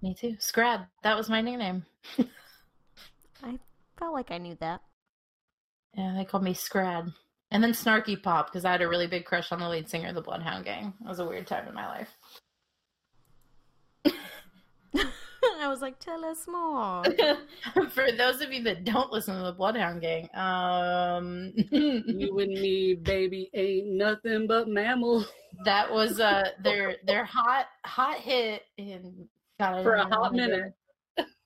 Me 0.02 0.14
too. 0.14 0.36
Scrad. 0.38 0.86
That 1.02 1.16
was 1.16 1.28
my 1.30 1.40
nickname. 1.40 1.84
I 3.42 3.58
felt 3.98 4.12
like 4.14 4.30
I 4.30 4.38
knew 4.38 4.56
that. 4.60 4.80
Yeah, 5.94 6.14
they 6.16 6.24
called 6.24 6.42
me 6.44 6.54
Scrad. 6.54 7.12
And 7.50 7.62
then 7.62 7.72
Snarky 7.72 8.20
Pop 8.22 8.46
because 8.46 8.64
I 8.64 8.72
had 8.72 8.82
a 8.82 8.88
really 8.88 9.06
big 9.08 9.24
crush 9.24 9.50
on 9.50 9.58
the 9.58 9.68
lead 9.68 9.88
singer 9.88 10.08
of 10.08 10.14
the 10.14 10.20
Bloodhound 10.22 10.64
Gang. 10.64 10.92
It 11.04 11.08
was 11.08 11.18
a 11.18 11.24
weird 11.24 11.46
time 11.46 11.66
in 11.66 11.74
my 11.74 11.86
life. 11.86 12.16
I 15.60 15.68
was 15.68 15.80
like, 15.80 15.98
tell 15.98 16.24
us 16.24 16.46
more. 16.46 17.02
For 17.90 18.12
those 18.12 18.40
of 18.40 18.52
you 18.52 18.62
that 18.64 18.84
don't 18.84 19.10
listen 19.12 19.36
to 19.36 19.42
the 19.42 19.52
Bloodhound 19.52 20.00
Gang, 20.00 20.28
um, 20.34 21.52
you 21.70 22.38
and 22.38 22.52
me, 22.52 22.94
baby, 22.94 23.50
ain't 23.54 23.88
nothing 23.88 24.46
but 24.46 24.68
mammal. 24.68 25.24
that 25.64 25.90
was 25.92 26.20
uh 26.20 26.50
their 26.62 26.96
their 27.04 27.24
hot 27.24 27.66
hot 27.84 28.18
hit 28.18 28.62
in 28.76 29.28
God, 29.58 29.82
For 29.82 29.94
a 29.94 30.04
hot 30.04 30.32
when 30.32 30.40
they 30.40 30.46
minute. 30.46 30.74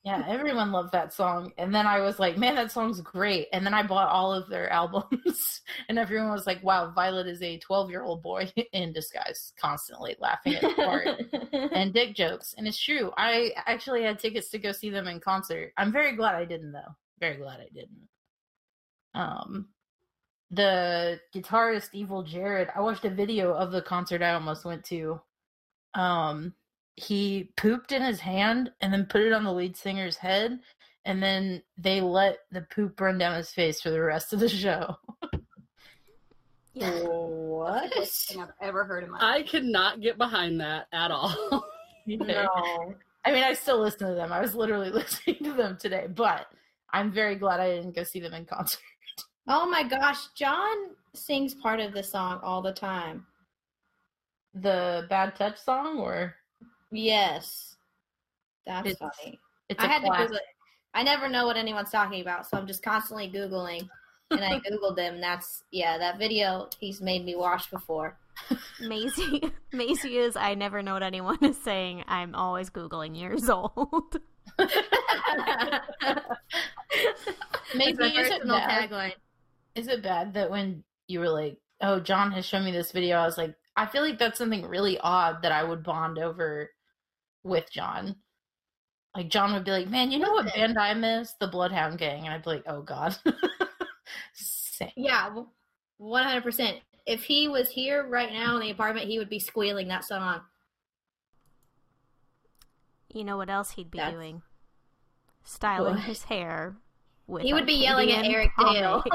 Yeah, 0.05 0.23
everyone 0.29 0.71
loved 0.71 0.93
that 0.93 1.15
song. 1.15 1.53
And 1.57 1.75
then 1.75 1.87
I 1.87 2.01
was 2.01 2.19
like, 2.19 2.37
man, 2.37 2.57
that 2.57 2.71
song's 2.71 3.01
great. 3.01 3.49
And 3.55 3.65
then 3.65 3.73
I 3.73 3.83
bought 3.83 4.11
all 4.11 4.35
of 4.35 4.51
their 4.51 4.71
albums. 4.73 5.63
and 5.89 5.99
everyone 5.99 6.31
was 6.31 6.47
like, 6.47 6.63
wow, 6.63 6.93
Violet 6.95 7.27
is 7.27 7.41
a 7.41 7.59
12 7.59 7.89
year 7.89 8.03
old 8.03 8.23
boy 8.23 8.53
in 8.73 8.93
disguise, 8.93 9.55
constantly 9.59 10.15
laughing 10.21 10.57
at 10.57 10.61
the 10.61 10.75
part 10.75 11.09
and 11.73 11.95
dick 11.95 12.15
jokes. 12.15 12.55
And 12.59 12.69
it's 12.69 12.83
true. 12.83 13.13
I 13.17 13.53
actually 13.65 14.03
had 14.03 14.19
tickets 14.19 14.51
to 14.51 14.59
go 14.59 14.73
see 14.73 14.91
them 14.91 15.09
in 15.09 15.21
concert. 15.21 15.73
I'm 15.79 15.91
very 15.91 16.15
glad 16.15 16.35
I 16.35 16.45
didn't, 16.45 16.73
though. 16.73 16.95
Very 17.19 17.39
glad 17.39 17.61
I 17.61 17.69
didn't. 17.73 18.09
Um, 19.15 19.69
the 20.51 21.19
guitarist 21.35 21.91
Evil 21.95 22.23
Jared, 22.23 22.69
I 22.77 22.81
watched 22.81 23.07
a 23.07 23.11
video 23.11 23.55
of 23.55 23.73
the 23.73 23.81
concert 23.81 24.21
I 24.21 24.35
almost 24.35 24.67
went 24.67 24.85
to. 24.87 25.19
Um, 25.95 26.53
he 26.97 27.51
pooped 27.57 27.93
in 27.93 28.03
his 28.03 28.21
hand 28.21 28.71
and 28.81 28.93
then 28.93 29.07
put 29.07 29.23
it 29.23 29.33
on 29.33 29.45
the 29.45 29.53
lead 29.53 29.77
singer's 29.77 30.17
head, 30.17 30.59
and 31.05 31.23
then 31.23 31.63
they 31.77 32.01
let 32.01 32.39
the 32.51 32.63
poop 32.63 33.01
run 33.01 33.19
down 33.19 33.37
his 33.37 33.51
face 33.51 33.81
for 33.81 33.91
the 33.91 34.01
rest 34.01 34.33
of 34.33 34.41
the 34.41 34.49
show. 34.49 34.97
Yeah. 36.77 36.91
what? 37.05 37.93
Thing 37.95 38.43
I've 38.43 38.49
ever 38.61 38.83
heard 38.85 39.05
in 39.05 39.11
my 39.13 39.19
I 39.21 39.43
could 39.45 39.63
not 39.65 40.01
get 40.01 40.19
behind 40.19 40.61
that 40.61 40.89
at 40.93 41.11
all. 41.11 41.65
No. 42.07 42.49
I 43.25 43.33
mean, 43.33 43.43
I 43.43 43.55
still 43.55 43.81
listen 43.81 44.09
to 44.09 44.15
them. 44.15 44.31
I 44.31 44.41
was 44.41 44.55
literally 44.55 44.91
listening 44.91 45.39
to 45.45 45.55
them 45.55 45.79
today, 45.79 46.07
but 46.15 46.49
I'm 46.93 47.11
very 47.11 47.37
glad 47.37 47.61
I 47.61 47.77
didn't 47.77 47.97
go 47.97 48.03
see 48.03 48.21
them 48.21 48.35
in 48.35 48.45
concert. 48.45 48.81
Oh 49.49 49.67
my 49.67 49.83
gosh, 49.85 50.27
John 50.35 50.77
sings 51.15 51.55
part 51.55 51.81
of 51.81 51.95
the 51.95 52.03
song 52.03 52.41
all 52.43 52.61
the 52.61 52.73
time. 52.73 53.25
The 54.53 55.07
Bad 55.09 55.35
Touch 55.37 55.59
song, 55.59 55.99
or 55.99 56.35
Yes. 56.95 57.77
That's 58.67 58.89
It's- 58.91 58.99
funny. 58.99 59.41
it's 59.69 59.83
I 59.83 59.87
had 59.87 60.03
to. 60.03 60.11
Google 60.11 60.37
it. 60.37 60.43
I 60.95 61.03
never 61.03 61.29
know 61.29 61.45
what 61.47 61.57
anyone's 61.57 61.91
talking 61.91 62.21
about, 62.21 62.47
so 62.49 62.57
I'm 62.57 62.67
just 62.67 62.83
constantly 62.83 63.29
googling. 63.31 63.89
And 64.31 64.45
I 64.45 64.61
googled 64.71 64.97
them. 64.97 65.21
That's 65.21 65.65
yeah, 65.73 65.99
that 65.99 66.19
video 66.19 66.69
he's 66.79 67.01
made 67.03 67.25
me 67.25 67.35
watch 67.35 67.71
before. 67.71 68.17
Maisie, 68.81 69.43
Maisie 69.73 70.19
is. 70.19 70.37
I 70.37 70.55
never 70.55 70.83
know 70.83 70.95
what 70.95 71.03
anyone 71.03 71.39
is 71.45 71.61
saying. 71.63 72.05
I'm 72.07 72.35
always 72.35 72.71
googling 72.71 73.17
years 73.19 73.49
old. 73.51 74.17
Maybe 77.75 77.99
my 77.99 78.11
personal 78.11 78.61
tagline. 78.61 79.13
Is 79.75 79.89
it 79.89 80.03
bad 80.03 80.35
that 80.35 80.51
when 80.51 80.85
you 81.09 81.19
were 81.21 81.29
like, 81.29 81.59
"Oh, 81.81 81.99
John 82.01 82.31
has 82.33 82.47
shown 82.47 82.65
me 82.65 82.71
this 82.73 82.93
video," 82.93 83.17
I 83.19 83.27
was 83.27 83.37
like, 83.39 83.55
I 83.77 83.87
feel 83.87 84.03
like 84.03 84.19
that's 84.19 84.39
something 84.39 84.65
really 84.67 84.99
odd 84.99 85.43
that 85.43 85.51
I 85.53 85.65
would 85.65 85.83
bond 85.83 86.19
over 86.19 86.71
with 87.45 87.71
John. 87.71 88.17
Like 89.15 89.29
John 89.29 89.53
would 89.53 89.65
be 89.65 89.71
like, 89.71 89.89
"Man, 89.89 90.11
you 90.11 90.19
know 90.19 90.33
what 90.33 90.47
Listen. 90.47 90.61
band 90.75 90.79
I 90.79 90.95
miss? 90.95 91.35
The 91.39 91.47
Bloodhound 91.47 91.99
Gang," 91.99 92.25
and 92.25 92.35
I'd 92.35 92.43
be 92.43 92.51
like, 92.51 92.65
"Oh 92.67 92.83
God." 92.83 93.17
Same. 94.33 94.91
Yeah, 94.97 95.31
one 95.99 96.25
hundred 96.25 96.43
percent. 96.43 96.79
If 97.07 97.23
he 97.23 97.47
was 97.49 97.69
here 97.69 98.07
right 98.09 98.33
now 98.33 98.55
in 98.57 98.63
the 98.63 98.71
apartment, 98.71 99.07
he 99.07 99.19
would 99.19 99.29
be 99.31 99.39
squealing 99.39 99.87
that 99.89 100.05
song. 100.05 100.41
You 103.13 103.25
know 103.25 103.37
what 103.37 103.51
else 103.51 103.73
he'd 103.73 103.91
be 103.91 103.99
That's- 103.99 104.15
doing? 104.15 104.43
Styling 105.45 105.95
What? 105.97 106.05
his 106.05 106.25
hair. 106.25 106.77
With 107.27 107.43
He 107.43 107.53
would 107.55 107.67
be 107.67 107.75
yelling 107.75 108.11
at 108.11 108.25
Arcadian 108.25 108.35
Eric 108.35 108.51
Dale. 108.59 109.05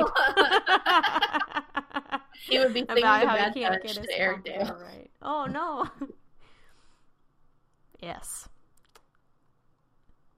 He 2.41 2.57
would 2.57 2.73
be 2.73 2.85
singing 2.87 3.03
about 3.03 3.27
how 3.27 3.35
he 3.51 3.59
can't 3.61 3.81
get 3.83 3.97
his 3.97 4.07
to 4.07 4.17
Eric 4.17 4.45
Dale. 4.45 4.77
right. 4.81 5.11
Oh 5.21 5.45
no. 5.45 5.87
Yes. 8.01 8.47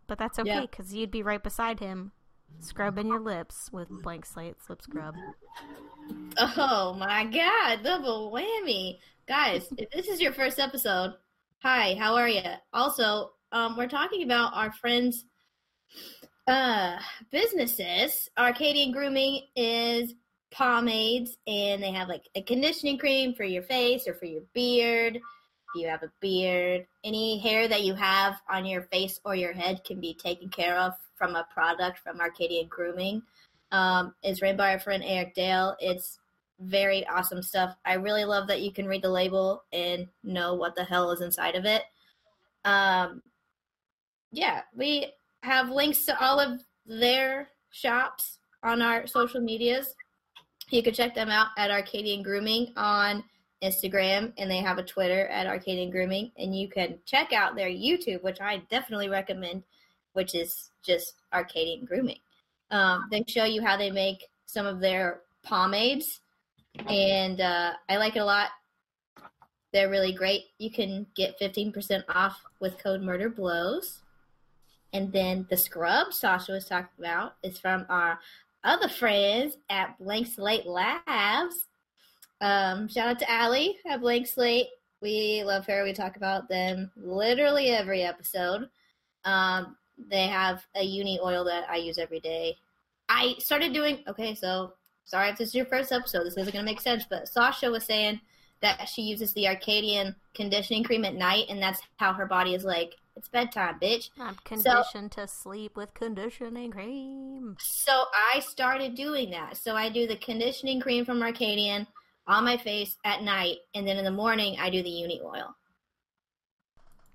But 0.07 0.17
that's 0.17 0.39
okay 0.39 0.49
Yeah. 0.49 0.61
because 0.61 0.93
you'd 0.93 1.11
be 1.11 1.23
right 1.23 1.41
beside 1.41 1.79
him, 1.79 2.11
scrubbing 2.59 3.07
your 3.07 3.19
lips 3.21 3.69
with 3.71 3.89
blank 4.03 4.25
slate 4.25 4.55
lip 4.69 4.81
scrub. 4.81 5.15
Oh 6.37 6.95
my 6.99 7.23
god, 7.25 7.83
double 7.83 8.31
whammy. 8.31 8.99
Guys, 9.27 9.67
if 9.77 9.89
this 9.91 10.07
is 10.07 10.19
your 10.19 10.33
first 10.33 10.59
episode, 10.59 11.13
hi, 11.59 11.95
how 11.97 12.15
are 12.15 12.27
you? 12.27 12.41
Also, 12.73 13.31
um, 13.51 13.77
we're 13.77 13.87
talking 13.87 14.23
about 14.23 14.53
our 14.53 14.71
friends' 14.73 15.25
uh, 16.47 16.97
businesses. 17.31 18.29
Arcadian 18.37 18.91
Grooming 18.91 19.43
is 19.55 20.13
pomades, 20.51 21.37
and 21.47 21.81
they 21.81 21.91
have 21.91 22.09
like 22.09 22.27
a 22.35 22.41
conditioning 22.41 22.97
cream 22.97 23.33
for 23.33 23.43
your 23.45 23.63
face 23.63 24.07
or 24.07 24.13
for 24.15 24.25
your 24.25 24.43
beard. 24.53 25.21
You 25.75 25.87
have 25.87 26.03
a 26.03 26.11
beard, 26.19 26.85
any 27.03 27.39
hair 27.39 27.67
that 27.67 27.83
you 27.83 27.93
have 27.93 28.41
on 28.49 28.65
your 28.65 28.83
face 28.83 29.19
or 29.23 29.35
your 29.35 29.53
head 29.53 29.83
can 29.85 29.99
be 29.99 30.13
taken 30.13 30.49
care 30.49 30.77
of 30.77 30.93
from 31.15 31.35
a 31.35 31.47
product 31.53 31.99
from 31.99 32.19
Arcadian 32.19 32.67
Grooming 32.67 33.21
um, 33.71 34.13
is 34.23 34.41
ran 34.41 34.57
by 34.57 34.73
our 34.73 34.79
friend 34.79 35.03
Eric 35.05 35.33
Dale. 35.33 35.75
It's 35.79 36.19
very 36.59 37.05
awesome 37.07 37.41
stuff. 37.41 37.75
I 37.85 37.93
really 37.93 38.25
love 38.25 38.47
that 38.47 38.61
you 38.61 38.71
can 38.71 38.85
read 38.85 39.01
the 39.01 39.09
label 39.09 39.63
and 39.71 40.07
know 40.23 40.53
what 40.53 40.75
the 40.75 40.83
hell 40.83 41.11
is 41.11 41.21
inside 41.21 41.55
of 41.55 41.65
it. 41.65 41.83
Um, 42.65 43.21
yeah, 44.31 44.61
we 44.75 45.07
have 45.43 45.69
links 45.69 46.05
to 46.05 46.23
all 46.23 46.39
of 46.39 46.61
their 46.85 47.49
shops 47.71 48.39
on 48.63 48.81
our 48.81 49.07
social 49.07 49.41
medias. 49.41 49.95
You 50.69 50.83
can 50.83 50.93
check 50.93 51.15
them 51.15 51.29
out 51.29 51.47
at 51.57 51.71
Arcadian 51.71 52.23
Grooming 52.23 52.73
on 52.77 53.23
Instagram, 53.61 54.33
and 54.37 54.49
they 54.49 54.57
have 54.57 54.77
a 54.77 54.83
Twitter 54.83 55.27
at 55.27 55.47
Arcadian 55.47 55.91
Grooming. 55.91 56.31
And 56.37 56.55
you 56.55 56.67
can 56.69 56.99
check 57.05 57.33
out 57.33 57.55
their 57.55 57.69
YouTube, 57.69 58.23
which 58.23 58.41
I 58.41 58.63
definitely 58.69 59.09
recommend, 59.09 59.63
which 60.13 60.35
is 60.35 60.71
just 60.83 61.13
Arcadian 61.33 61.85
Grooming. 61.85 62.19
Um, 62.71 63.07
they 63.11 63.23
show 63.27 63.45
you 63.45 63.61
how 63.61 63.77
they 63.77 63.91
make 63.91 64.27
some 64.45 64.65
of 64.65 64.79
their 64.79 65.21
pomades, 65.43 66.21
and 66.87 67.41
uh, 67.41 67.73
I 67.89 67.97
like 67.97 68.15
it 68.15 68.19
a 68.19 68.25
lot. 68.25 68.49
They're 69.73 69.89
really 69.89 70.13
great. 70.13 70.45
You 70.57 70.71
can 70.71 71.05
get 71.15 71.39
15% 71.39 72.03
off 72.09 72.41
with 72.59 72.81
code 72.81 73.01
Murder 73.01 73.29
Blows. 73.29 73.99
And 74.93 75.13
then 75.13 75.47
the 75.49 75.55
scrub 75.55 76.11
Sasha 76.11 76.51
was 76.51 76.65
talking 76.65 76.89
about 76.99 77.35
is 77.43 77.57
from 77.57 77.85
our 77.87 78.19
other 78.63 78.89
friends 78.89 79.57
at 79.69 79.97
Blank 79.99 80.27
Slate 80.27 80.65
Labs. 80.65 81.67
Um, 82.41 82.87
shout 82.87 83.07
out 83.07 83.19
to 83.19 83.31
Allie 83.31 83.77
at 83.87 84.01
Blank 84.01 84.27
Slate. 84.27 84.67
We 85.01 85.43
love 85.45 85.65
her. 85.67 85.83
We 85.83 85.93
talk 85.93 86.17
about 86.17 86.49
them 86.49 86.91
literally 86.95 87.69
every 87.69 88.01
episode. 88.01 88.67
Um, 89.23 89.77
they 90.09 90.27
have 90.27 90.65
a 90.75 90.83
uni 90.83 91.19
oil 91.23 91.43
that 91.45 91.69
I 91.69 91.77
use 91.77 91.97
every 91.97 92.19
day. 92.19 92.57
I 93.07 93.35
started 93.37 93.73
doing 93.73 94.03
okay, 94.07 94.33
so 94.35 94.73
sorry 95.05 95.29
if 95.29 95.37
this 95.37 95.49
is 95.49 95.55
your 95.55 95.65
first 95.65 95.91
episode, 95.91 96.23
this 96.23 96.37
isn't 96.37 96.53
gonna 96.53 96.65
make 96.65 96.81
sense, 96.81 97.05
but 97.07 97.27
Sasha 97.27 97.69
was 97.69 97.85
saying 97.85 98.19
that 98.61 98.87
she 98.87 99.03
uses 99.03 99.33
the 99.33 99.47
Arcadian 99.47 100.15
conditioning 100.33 100.83
cream 100.83 101.05
at 101.05 101.15
night 101.15 101.45
and 101.49 101.61
that's 101.61 101.81
how 101.97 102.13
her 102.13 102.25
body 102.25 102.55
is 102.55 102.63
like, 102.63 102.95
it's 103.15 103.27
bedtime, 103.27 103.79
bitch. 103.79 104.09
I'm 104.19 104.37
conditioned 104.45 105.11
to 105.13 105.27
sleep 105.27 105.75
with 105.75 105.93
conditioning 105.93 106.71
cream. 106.71 107.57
So 107.59 108.05
I 108.33 108.39
started 108.39 108.95
doing 108.95 109.31
that. 109.31 109.57
So 109.57 109.75
I 109.75 109.89
do 109.89 110.07
the 110.07 110.15
conditioning 110.15 110.79
cream 110.79 111.05
from 111.05 111.21
Arcadian 111.21 111.87
on 112.31 112.45
my 112.45 112.57
face 112.57 112.95
at 113.03 113.21
night, 113.23 113.57
and 113.75 113.85
then 113.87 113.97
in 113.97 114.05
the 114.05 114.11
morning 114.11 114.55
I 114.59 114.69
do 114.69 114.81
the 114.81 114.89
uni 114.89 115.21
oil. 115.21 115.53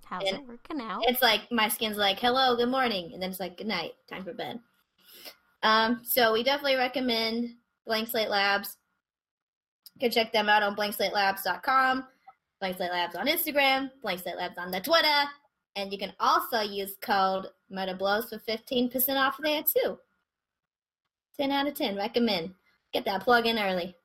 How's 0.05 0.22
And- 0.24 0.38
it 0.38 0.46
working 0.46 0.81
out? 0.81 1.02
It's 1.09 1.22
like 1.22 1.50
my 1.50 1.68
skin's 1.68 1.96
like, 1.96 2.20
hello, 2.20 2.55
good 2.57 2.68
morning, 2.68 3.12
and 3.12 3.20
then 3.22 3.31
it's 3.31 3.40
like, 3.40 3.57
good 3.57 3.66
night, 3.66 3.94
time 4.09 4.24
for 4.24 4.35
bed. 4.35 4.61
Um, 5.62 6.02
so 6.05 6.33
we 6.33 6.44
definitely 6.44 6.76
recommend 6.76 7.57
Blank 7.87 8.09
Slate 8.09 8.29
Labs. 8.29 8.76
You 9.94 10.00
can 10.00 10.11
check 10.11 10.33
them 10.33 10.48
out 10.48 10.62
on 10.62 10.76
blankslatelabs.com, 10.76 12.07
Blank 12.61 12.76
Slate 12.76 12.92
Labs 12.92 13.16
on 13.16 13.26
Instagram, 13.26 13.90
Blank 14.02 14.20
Slate 14.20 14.37
Labs 14.37 14.59
on 14.59 14.70
the 14.70 14.81
Twitter, 14.81 15.24
and 15.74 15.90
you 15.90 15.98
can 15.98 16.12
also 16.20 16.61
use 16.61 16.94
code 17.00 17.46
Murder 17.70 17.94
Blows 17.94 18.29
for 18.29 18.38
15% 18.38 19.16
off 19.16 19.38
there 19.42 19.62
too. 19.62 19.98
10 21.38 21.50
out 21.50 21.66
of 21.66 21.74
10, 21.74 21.96
recommend. 21.96 22.55
Get 22.92 23.05
that 23.07 23.22
plug 23.22 23.46
in 23.46 23.59
early. 23.59 23.96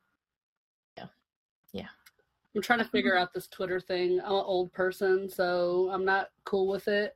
I'm 2.55 2.61
trying 2.61 2.79
to 2.79 2.85
mm-hmm. 2.85 2.91
figure 2.91 3.17
out 3.17 3.33
this 3.33 3.47
Twitter 3.47 3.79
thing. 3.79 4.19
I'm 4.19 4.33
an 4.33 4.43
old 4.45 4.73
person, 4.73 5.29
so 5.29 5.89
I'm 5.91 6.05
not 6.05 6.29
cool 6.45 6.67
with 6.67 6.87
it. 6.87 7.15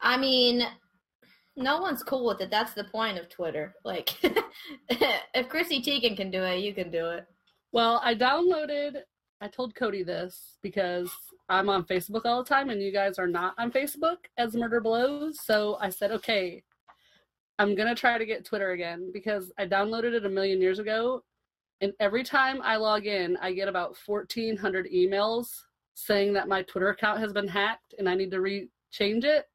I 0.00 0.16
mean, 0.16 0.62
no 1.56 1.80
one's 1.80 2.02
cool 2.02 2.26
with 2.26 2.40
it. 2.40 2.50
That's 2.50 2.74
the 2.74 2.84
point 2.84 3.18
of 3.18 3.28
Twitter. 3.28 3.74
Like, 3.84 4.10
if 4.88 5.48
Chrissy 5.48 5.80
Teigen 5.80 6.16
can 6.16 6.30
do 6.30 6.42
it, 6.42 6.60
you 6.60 6.74
can 6.74 6.90
do 6.90 7.06
it. 7.10 7.26
Well, 7.72 8.00
I 8.04 8.14
downloaded. 8.14 9.02
I 9.40 9.48
told 9.48 9.74
Codi 9.74 10.04
this 10.04 10.58
because 10.62 11.10
I'm 11.48 11.68
on 11.68 11.84
Facebook 11.84 12.24
all 12.24 12.42
the 12.42 12.48
time, 12.48 12.70
and 12.70 12.82
you 12.82 12.92
guys 12.92 13.18
are 13.18 13.26
not 13.26 13.54
on 13.58 13.70
Facebook 13.70 14.18
as 14.38 14.54
Murder 14.54 14.80
Blows. 14.80 15.38
So 15.44 15.76
I 15.80 15.90
said, 15.90 16.10
okay, 16.12 16.62
I'm 17.58 17.74
gonna 17.74 17.94
try 17.94 18.18
to 18.18 18.26
get 18.26 18.44
Twitter 18.44 18.72
again 18.72 19.10
because 19.12 19.52
I 19.58 19.66
downloaded 19.66 20.14
it 20.14 20.26
a 20.26 20.28
million 20.28 20.60
years 20.60 20.78
ago, 20.78 21.22
and 21.80 21.92
every 22.00 22.24
time 22.24 22.60
I 22.62 22.76
log 22.76 23.06
in, 23.06 23.36
I 23.38 23.52
get 23.52 23.68
about 23.68 23.96
1,400 24.06 24.88
emails 24.92 25.48
saying 25.94 26.32
that 26.34 26.48
my 26.48 26.62
Twitter 26.62 26.88
account 26.88 27.20
has 27.20 27.32
been 27.32 27.48
hacked 27.48 27.94
and 27.98 28.08
I 28.08 28.14
need 28.14 28.30
to 28.32 28.40
re 28.40 28.68
change 28.90 29.24
it. 29.24 29.46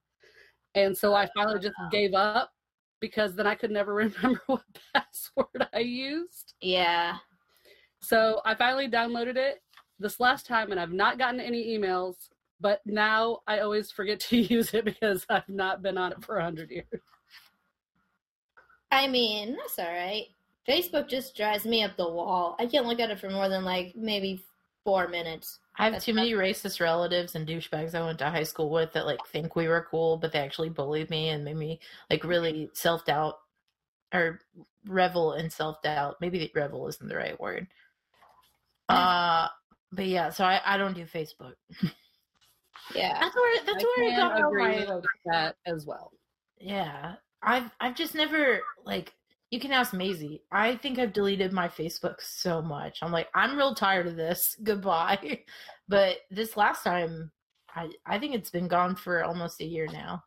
And 0.75 0.95
so 0.95 1.13
I 1.13 1.27
finally 1.36 1.60
just 1.60 1.75
gave 1.91 2.13
up 2.13 2.51
because 2.99 3.36
then 3.36 3.47
I 3.47 3.55
could 3.55 3.71
never 3.71 3.93
remember 3.95 4.41
what 4.47 4.63
password 4.93 5.67
I 5.73 5.79
used. 5.79 6.53
Yeah. 6.62 7.15
So 8.01 8.41
I 8.45 8.55
finally 8.55 8.89
downloaded 8.89 9.36
it 9.36 9.62
this 9.99 10.19
last 10.19 10.45
time 10.45 10.71
and 10.71 10.79
I've 10.79 10.93
not 10.93 11.17
gotten 11.17 11.39
any 11.39 11.77
emails, 11.77 12.29
but 12.62 12.82
now 12.86 13.39
I 13.47 13.60
always 13.60 13.91
forget 13.91 14.19
to 14.21 14.38
use 14.53 14.73
it 14.73 14.86
because 14.86 15.25
I've 15.29 15.49
not 15.49 15.82
been 15.82 15.97
on 15.97 16.12
it 16.12 16.23
for 16.23 16.36
100 16.36 16.69
years. 16.69 16.86
I 18.91 19.08
mean, 19.08 19.55
that's 19.55 19.77
all 19.79 19.93
right. 19.93 20.25
Facebook 20.69 21.08
just 21.08 21.36
drives 21.36 21.65
me 21.65 21.84
up 21.84 21.97
the 21.97 22.08
wall. 22.08 22.55
I 22.60 22.67
can't 22.67 22.86
look 22.86 22.99
at 22.99 23.10
it 23.10 23.19
for 23.19 23.29
more 23.29 23.49
than 23.49 23.65
like 23.65 23.95
maybe 23.95 24.43
four 24.84 25.08
minutes. 25.08 25.60
I 25.77 25.86
have 25.86 25.93
That's 25.93 26.05
too 26.05 26.13
many 26.13 26.34
racist 26.34 26.79
relatives 26.79 27.36
and 27.36 27.47
douchebags 27.47 27.95
I 27.95 28.05
went 28.05 28.19
to 28.19 28.29
high 28.29 28.43
school 28.43 28.69
with 28.69 28.93
that 28.93 29.05
like 29.05 29.19
think 29.27 29.55
we 29.55 29.67
were 29.67 29.88
cool, 29.89 30.17
but 30.17 30.32
they 30.32 30.39
actually 30.39 30.69
bullied 30.69 31.10
me 31.10 31.29
and 31.29 31.43
made 31.43 31.58
me 31.58 31.79
like 32.10 32.23
really 32.23 32.69
self 32.73 33.05
doubt 33.05 33.36
or 34.13 34.39
revel 34.86 35.34
in 35.34 35.49
self 35.49 35.82
doubt. 35.82 36.17
Maybe 36.21 36.51
revel 36.53 36.88
isn't 36.88 37.10
the 37.10 37.15
right 37.15 37.39
word. 37.39 37.67
Uh, 38.89 39.47
but 39.91 40.08
yeah, 40.08 40.32
so 40.32 40.43
I, 40.43 40.62
I 40.65 40.75
don't 40.75 40.95
do 40.95 41.05
Facebook. 41.05 41.53
Yeah. 42.95 43.19
That's 43.19 43.36
where 43.36 43.65
that's 43.65 43.84
where 43.84 44.12
I 44.12 44.15
got 44.15 44.41
all 44.41 44.51
my 44.51 45.01
that 45.25 45.55
as 45.67 45.86
well. 45.86 46.12
yeah. 46.60 47.15
I've 47.41 47.69
I've 47.79 47.95
just 47.95 48.15
never 48.15 48.62
like 48.86 49.13
you 49.51 49.59
can 49.59 49.71
ask 49.71 49.93
Maisie. 49.93 50.43
I 50.51 50.75
think 50.75 50.99
I've 50.99 51.13
deleted 51.13 51.51
my 51.53 51.67
Facebook 51.67 52.21
so 52.21 52.62
much. 52.62 52.99
I'm 53.01 53.12
like, 53.12 53.29
I'm 53.33 53.57
real 53.57 53.73
tired 53.73 54.07
of 54.07 54.15
this. 54.15 54.55
Goodbye. 54.63 55.41
But 55.88 56.17
this 56.29 56.55
last 56.55 56.83
time, 56.83 57.31
I 57.73 57.89
I 58.05 58.19
think 58.19 58.35
it's 58.35 58.51
been 58.51 58.67
gone 58.67 58.95
for 58.95 59.23
almost 59.23 59.59
a 59.59 59.65
year 59.65 59.88
now. 59.91 60.23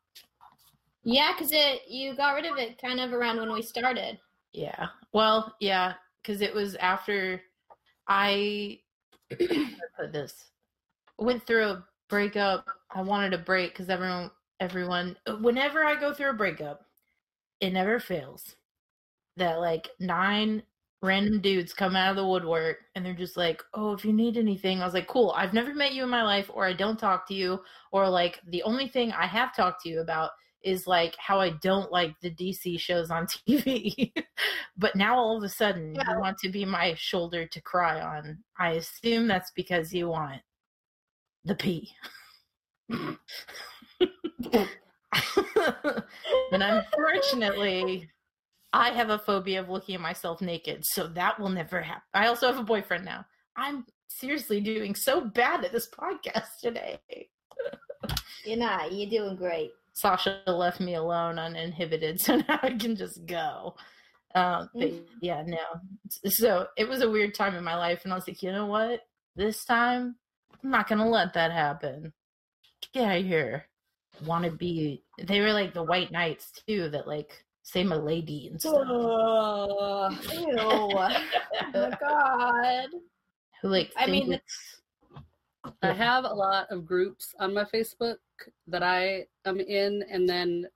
Yeah, 1.04 1.32
because 1.32 1.52
it 1.52 1.82
you 1.88 2.16
got 2.16 2.34
rid 2.34 2.46
of 2.46 2.58
it 2.58 2.82
kind 2.82 2.98
of 2.98 3.12
around 3.12 3.38
when 3.38 3.52
we 3.52 3.62
started. 3.62 4.18
Yeah. 4.52 4.88
Well, 5.12 5.54
yeah, 5.60 5.94
because 6.20 6.40
it 6.40 6.52
was 6.52 6.74
after 6.74 7.42
I 8.08 8.80
how 9.30 9.36
do 9.36 9.54
I 9.54 9.76
put 9.96 10.12
this 10.12 10.50
went 11.16 11.46
through 11.46 11.64
a 11.64 11.84
breakup. 12.08 12.66
I 12.90 13.02
wanted 13.02 13.34
a 13.34 13.38
break 13.38 13.72
because 13.72 13.88
everyone, 13.88 14.32
everyone, 14.60 15.16
whenever 15.40 15.84
I 15.84 15.98
go 15.98 16.12
through 16.12 16.30
a 16.30 16.34
breakup, 16.34 16.86
it 17.60 17.70
never 17.70 18.00
fails 18.00 18.56
that 19.36 19.60
like 19.60 19.88
nine 20.00 20.62
random 21.02 21.40
dudes 21.40 21.74
come 21.74 21.96
out 21.96 22.10
of 22.10 22.16
the 22.16 22.26
woodwork 22.26 22.78
and 22.94 23.04
they're 23.04 23.14
just 23.14 23.36
like, 23.36 23.62
"Oh, 23.74 23.92
if 23.92 24.04
you 24.04 24.12
need 24.12 24.36
anything," 24.36 24.80
I 24.80 24.84
was 24.84 24.94
like, 24.94 25.08
"Cool. 25.08 25.32
I've 25.36 25.52
never 25.54 25.74
met 25.74 25.94
you 25.94 26.04
in 26.04 26.10
my 26.10 26.22
life, 26.22 26.50
or 26.52 26.66
I 26.66 26.72
don't 26.74 26.98
talk 26.98 27.26
to 27.28 27.34
you, 27.34 27.60
or 27.92 28.08
like 28.08 28.40
the 28.48 28.62
only 28.64 28.88
thing 28.88 29.12
I 29.12 29.26
have 29.26 29.54
talked 29.56 29.82
to 29.82 29.88
you 29.88 30.00
about." 30.00 30.30
is 30.64 30.86
like 30.86 31.16
how 31.18 31.40
I 31.40 31.50
don't 31.60 31.90
like 31.90 32.14
the 32.20 32.30
DC 32.30 32.78
shows 32.78 33.10
on 33.10 33.26
TV. 33.48 34.12
but 34.76 34.94
now 34.94 35.16
all 35.18 35.36
of 35.36 35.42
a 35.42 35.48
sudden 35.48 35.96
Yeah. 35.96 36.04
you 36.08 36.18
want 36.20 36.38
to 36.38 36.50
be 36.50 36.64
my 36.64 36.94
shoulder 36.94 37.46
to 37.46 37.60
cry 37.60 38.00
on. 38.00 38.44
I 38.58 38.72
assume 38.74 39.26
that's 39.26 39.50
because 39.56 39.92
you 39.92 40.08
want 40.08 40.40
the 41.44 41.54
pee. 41.54 41.94
and 46.52 46.62
unfortunately, 46.62 48.10
I 48.72 48.90
have 48.90 49.10
a 49.10 49.18
phobia 49.18 49.60
of 49.60 49.68
looking 49.68 49.94
at 49.94 50.00
myself 50.00 50.40
naked, 50.40 50.82
so 50.84 51.06
that 51.08 51.38
will 51.38 51.50
never 51.50 51.82
happen. 51.82 52.02
I 52.14 52.26
also 52.28 52.46
have 52.46 52.58
a 52.58 52.64
boyfriend 52.64 53.04
now. 53.04 53.24
I'm 53.56 53.84
seriously 54.08 54.60
doing 54.60 54.94
so 54.94 55.20
bad 55.22 55.64
at 55.64 55.72
this 55.72 55.88
podcast 55.90 56.48
today. 56.62 56.98
You're 58.44 58.58
not. 58.58 58.92
You're 58.92 59.10
doing 59.10 59.36
great. 59.36 59.70
Sasha 59.92 60.42
left 60.46 60.80
me 60.80 60.94
alone 60.94 61.38
uninhibited, 61.38 62.20
so 62.22 62.36
now 62.36 62.58
I 62.62 62.70
can 62.70 62.96
just 62.96 63.24
go. 63.26 63.76
Um, 64.34 64.70
Mhm. 64.74 65.04
yeah, 65.20 65.42
no. 65.46 65.58
So 66.26 66.66
it 66.78 66.88
was 66.88 67.02
a 67.02 67.10
weird 67.10 67.34
time 67.34 67.54
in 67.54 67.62
my 67.64 67.76
life, 67.76 68.00
and 68.04 68.12
I 68.12 68.16
was 68.16 68.26
like, 68.26 68.42
you 68.42 68.50
know 68.52 68.66
what? 68.66 69.00
This 69.36 69.64
time, 69.64 70.16
I'm 70.62 70.70
not 70.70 70.88
gonna 70.88 71.08
let 71.08 71.34
that 71.34 71.52
happen. 71.52 72.12
Get 72.94 73.04
out 73.08 73.18
of 73.18 73.24
here. 73.26 73.66
Want 74.24 74.44
to 74.44 74.50
be? 74.50 75.04
They 75.18 75.40
were 75.40 75.52
like 75.52 75.74
the 75.74 75.82
white 75.82 76.10
knights 76.10 76.50
too, 76.66 76.88
that 76.90 77.06
like 77.06 77.44
say 77.62 77.84
my 77.84 77.96
lady 77.96 78.48
and 78.48 78.60
stuff. 78.60 78.84
Oh, 78.86 80.10
ew. 80.32 80.56
oh 80.58 80.88
my 80.94 81.26
god. 82.00 82.88
Who 83.62 83.68
like? 83.76 83.92
I 83.96 84.06
mean, 84.06 84.32
it's- 84.32 84.78
I 85.80 85.92
have 85.92 86.24
a 86.24 86.28
lot 86.34 86.66
of 86.70 86.84
groups 86.84 87.34
on 87.38 87.54
my 87.54 87.62
Facebook 87.64 88.16
that 88.66 88.82
I 88.82 89.26
am 89.44 89.60
in, 89.60 90.04
and 90.10 90.28
then 90.28 90.66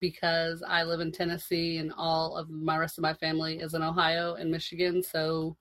because 0.00 0.62
I 0.66 0.82
live 0.82 1.00
in 1.00 1.12
Tennessee 1.12 1.76
and 1.76 1.92
all 1.96 2.36
of 2.36 2.48
my 2.48 2.78
rest 2.78 2.96
of 2.96 3.02
my 3.02 3.12
family 3.14 3.58
is 3.58 3.74
in 3.74 3.82
Ohio 3.82 4.34
and 4.34 4.50
Michigan, 4.50 5.02
so 5.02 5.56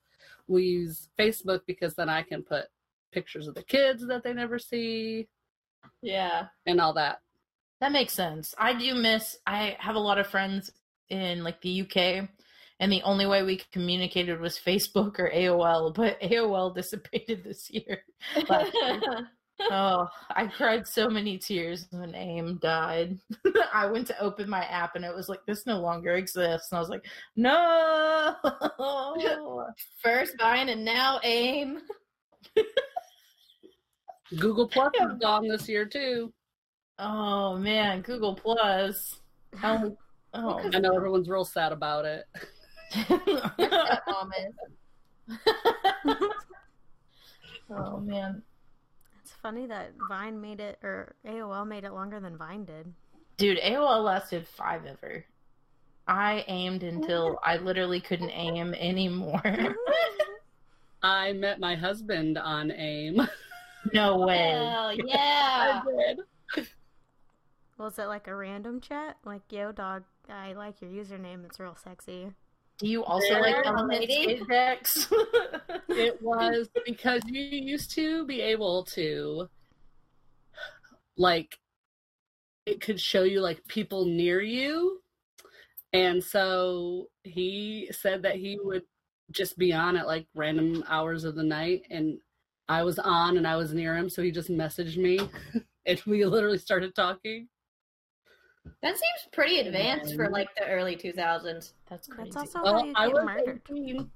we 0.47 0.63
use 0.63 1.09
Facebook 1.19 1.59
because 1.67 1.93
then 1.93 2.07
I 2.09 2.23
can 2.23 2.41
put 2.41 2.65
pictures 3.11 3.47
of 3.49 3.53
the 3.53 3.63
kids 3.63 4.07
that 4.07 4.23
they 4.23 4.33
never 4.33 4.57
see 4.57 5.27
Yeah. 6.01 6.45
and 6.65 6.79
all 6.79 6.93
that. 6.93 7.19
That 7.81 7.91
makes 7.91 8.13
sense. 8.13 8.53
I 8.59 8.73
do 8.73 8.93
miss. 8.93 9.37
I 9.47 9.75
have 9.79 9.95
a 9.95 9.99
lot 9.99 10.19
of 10.19 10.27
friends 10.27 10.71
in 11.09 11.43
like 11.43 11.59
the 11.61 11.81
UK, 11.81 12.29
and 12.79 12.91
the 12.91 13.01
only 13.01 13.25
way 13.25 13.41
we 13.41 13.63
communicated 13.73 14.39
was 14.39 14.57
Facebook 14.57 15.19
or 15.19 15.31
AOL. 15.31 15.93
But 15.93 16.21
AOL 16.21 16.75
dissipated 16.75 17.43
this 17.43 17.69
year. 17.71 18.03
Oh, 19.71 20.07
I 20.29 20.47
cried 20.47 20.87
so 20.87 21.09
many 21.09 21.37
tears 21.39 21.87
when 21.91 22.15
AIM 22.15 22.59
died. 22.61 23.19
I 23.73 23.87
went 23.87 24.07
to 24.07 24.19
open 24.19 24.49
my 24.49 24.63
app 24.65 24.95
and 24.95 25.05
it 25.05 25.13
was 25.13 25.29
like 25.29 25.45
this 25.45 25.65
no 25.65 25.79
longer 25.79 26.13
exists, 26.13 26.71
and 26.71 26.77
I 26.77 26.79
was 26.79 26.89
like, 26.89 27.05
no. 27.35 28.35
First 30.03 30.37
Vine 30.37 30.69
and 30.69 30.85
now 30.85 31.19
AIM. 31.23 31.79
Google 34.37 34.67
Plus 34.67 34.93
is 35.01 35.17
gone 35.19 35.47
this 35.47 35.67
year 35.67 35.85
too. 35.85 36.31
Oh 37.01 37.57
man, 37.57 38.01
Google 38.01 38.35
Plus. 38.35 39.17
Oh, 40.33 40.63
oh. 40.63 40.69
I 40.73 40.79
know 40.79 40.95
everyone's 40.95 41.27
real 41.27 41.43
sad 41.43 41.73
about 41.73 42.05
it. 42.05 42.23
That 43.09 44.01
mom 44.07 44.31
is. 45.27 45.35
oh 47.69 47.97
man. 47.99 48.41
It's 49.21 49.33
funny 49.43 49.65
that 49.67 49.91
Vine 50.07 50.39
made 50.39 50.61
it, 50.61 50.79
or 50.81 51.15
AOL 51.27 51.67
made 51.67 51.83
it 51.83 51.91
longer 51.91 52.21
than 52.21 52.37
Vine 52.37 52.63
did. 52.63 52.93
Dude, 53.35 53.59
AOL 53.59 54.05
lasted 54.05 54.47
five 54.47 54.85
ever. 54.85 55.25
I 56.07 56.45
aimed 56.47 56.83
until 56.83 57.39
I 57.43 57.57
literally 57.57 57.99
couldn't 57.99 58.31
aim 58.31 58.73
anymore. 58.73 59.41
I 61.03 61.33
met 61.33 61.59
my 61.59 61.75
husband 61.75 62.37
on 62.37 62.71
AIM. 62.71 63.27
no 63.93 64.17
way. 64.19 64.49
Hell 64.49 64.93
yeah. 64.93 65.81
did. 66.07 66.19
Was 67.81 67.97
it 67.97 68.05
like 68.05 68.27
a 68.27 68.35
random 68.35 68.79
chat? 68.79 69.17
Like, 69.25 69.41
yo, 69.49 69.71
dog, 69.71 70.03
I 70.29 70.53
like 70.53 70.81
your 70.81 70.91
username. 70.91 71.43
It's 71.45 71.59
real 71.59 71.75
sexy. 71.75 72.29
Do 72.77 72.87
you 72.87 73.03
also 73.03 73.33
There, 73.33 73.41
like 73.41 73.65
Element 73.65 74.01
lady. 74.01 74.39
It 75.89 76.21
was 76.21 76.69
because 76.85 77.23
you 77.25 77.41
used 77.41 77.91
to 77.95 78.23
be 78.27 78.39
able 78.39 78.85
to, 78.93 79.49
like, 81.17 81.57
it 82.67 82.81
could 82.81 82.99
show 82.99 83.23
you 83.23 83.41
like 83.41 83.65
people 83.67 84.05
near 84.05 84.39
you. 84.41 85.01
And 85.91 86.23
so 86.23 87.07
he 87.23 87.89
said 87.91 88.21
that 88.21 88.35
he 88.35 88.59
would 88.61 88.83
just 89.31 89.57
be 89.57 89.73
on 89.73 89.97
at 89.97 90.05
like 90.05 90.27
random 90.35 90.83
hours 90.87 91.23
of 91.23 91.33
the 91.33 91.43
night. 91.43 91.81
And 91.89 92.19
I 92.69 92.83
was 92.83 92.99
on 92.99 93.37
and 93.37 93.47
I 93.47 93.55
was 93.55 93.73
near 93.73 93.97
him. 93.97 94.07
So 94.07 94.21
he 94.21 94.31
just 94.31 94.51
messaged 94.51 94.97
me 94.97 95.19
and 95.87 96.01
we 96.05 96.23
literally 96.25 96.59
started 96.59 96.93
talking. 96.93 97.47
That 98.81 98.95
seems 98.95 99.27
pretty 99.31 99.59
advanced 99.59 100.15
for 100.15 100.29
like 100.29 100.47
the 100.55 100.67
early 100.67 100.95
2000s. 100.95 101.73
That's 101.89 102.07
crazy. 102.07 102.31
That's 102.33 102.55
also 102.55 102.61
Well, 102.63 102.79
how 102.79 102.85
you 102.85 102.93
I 102.95 103.05
get 103.07 103.13
was 103.15 103.25
murdered. 103.25 103.61
18. 103.69 104.11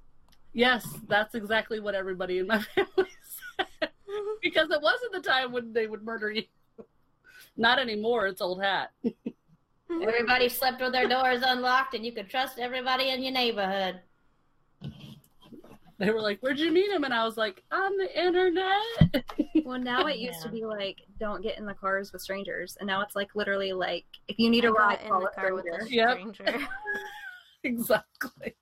Yes, 0.53 0.88
that's 1.08 1.36
exactly 1.36 1.79
what 1.79 1.95
everybody 1.95 2.39
in 2.39 2.47
my 2.47 2.60
family 2.75 3.10
said. 3.58 3.67
because 4.41 4.69
it 4.71 4.81
wasn't 4.81 5.12
the 5.13 5.21
time 5.21 5.51
when 5.51 5.73
they 5.73 5.88
would 5.88 6.03
murder 6.03 6.31
you. 6.31 6.43
Not 7.58 7.79
anymore. 7.79 8.27
It's 8.27 8.41
old 8.41 8.62
hat. 8.62 8.91
Everybody 9.89 10.49
slept 10.49 10.81
with 10.81 10.91
their 10.91 11.08
doors 11.08 11.41
unlocked 11.45 11.93
and 11.93 12.05
you 12.05 12.12
could 12.12 12.29
trust 12.29 12.60
everybody 12.60 13.10
in 13.10 13.23
your 13.23 13.31
neighborhood. 13.31 14.01
They 15.97 16.10
were 16.12 16.21
like, 16.21 16.39
"Where'd 16.41 16.60
you 16.60 16.71
meet 16.71 16.91
him?" 16.91 17.03
And 17.05 17.13
I 17.13 17.23
was 17.23 17.38
like, 17.38 17.63
"On 17.71 17.97
the 17.97 18.19
internet." 18.25 19.23
Well, 19.65 19.79
now 19.79 20.05
it 20.05 20.17
used 20.19 20.43
to 20.43 20.49
be 20.49 20.63
like, 20.63 20.97
don't 21.19 21.41
get 21.41 21.58
in 21.58 21.65
the 21.65 21.73
cars 21.73 22.13
with 22.13 22.21
strangers, 22.21 22.77
and 22.79 22.86
now 22.86 23.01
it's 23.01 23.15
like 23.15 23.36
literally 23.36 23.73
like, 23.73 24.05
if 24.27 24.38
you 24.38 24.49
need 24.51 24.63
a 24.63 24.67
I 24.67 24.71
ride, 24.71 25.01
in 25.01 25.10
call 25.10 25.21
the 25.21 25.25
a 25.27 25.31
car 25.31 25.53
with 25.55 25.65
stranger. 25.65 25.86
a 25.86 25.89
Yep. 25.89 26.36
stranger. 26.36 26.67
exactly. 27.63 28.55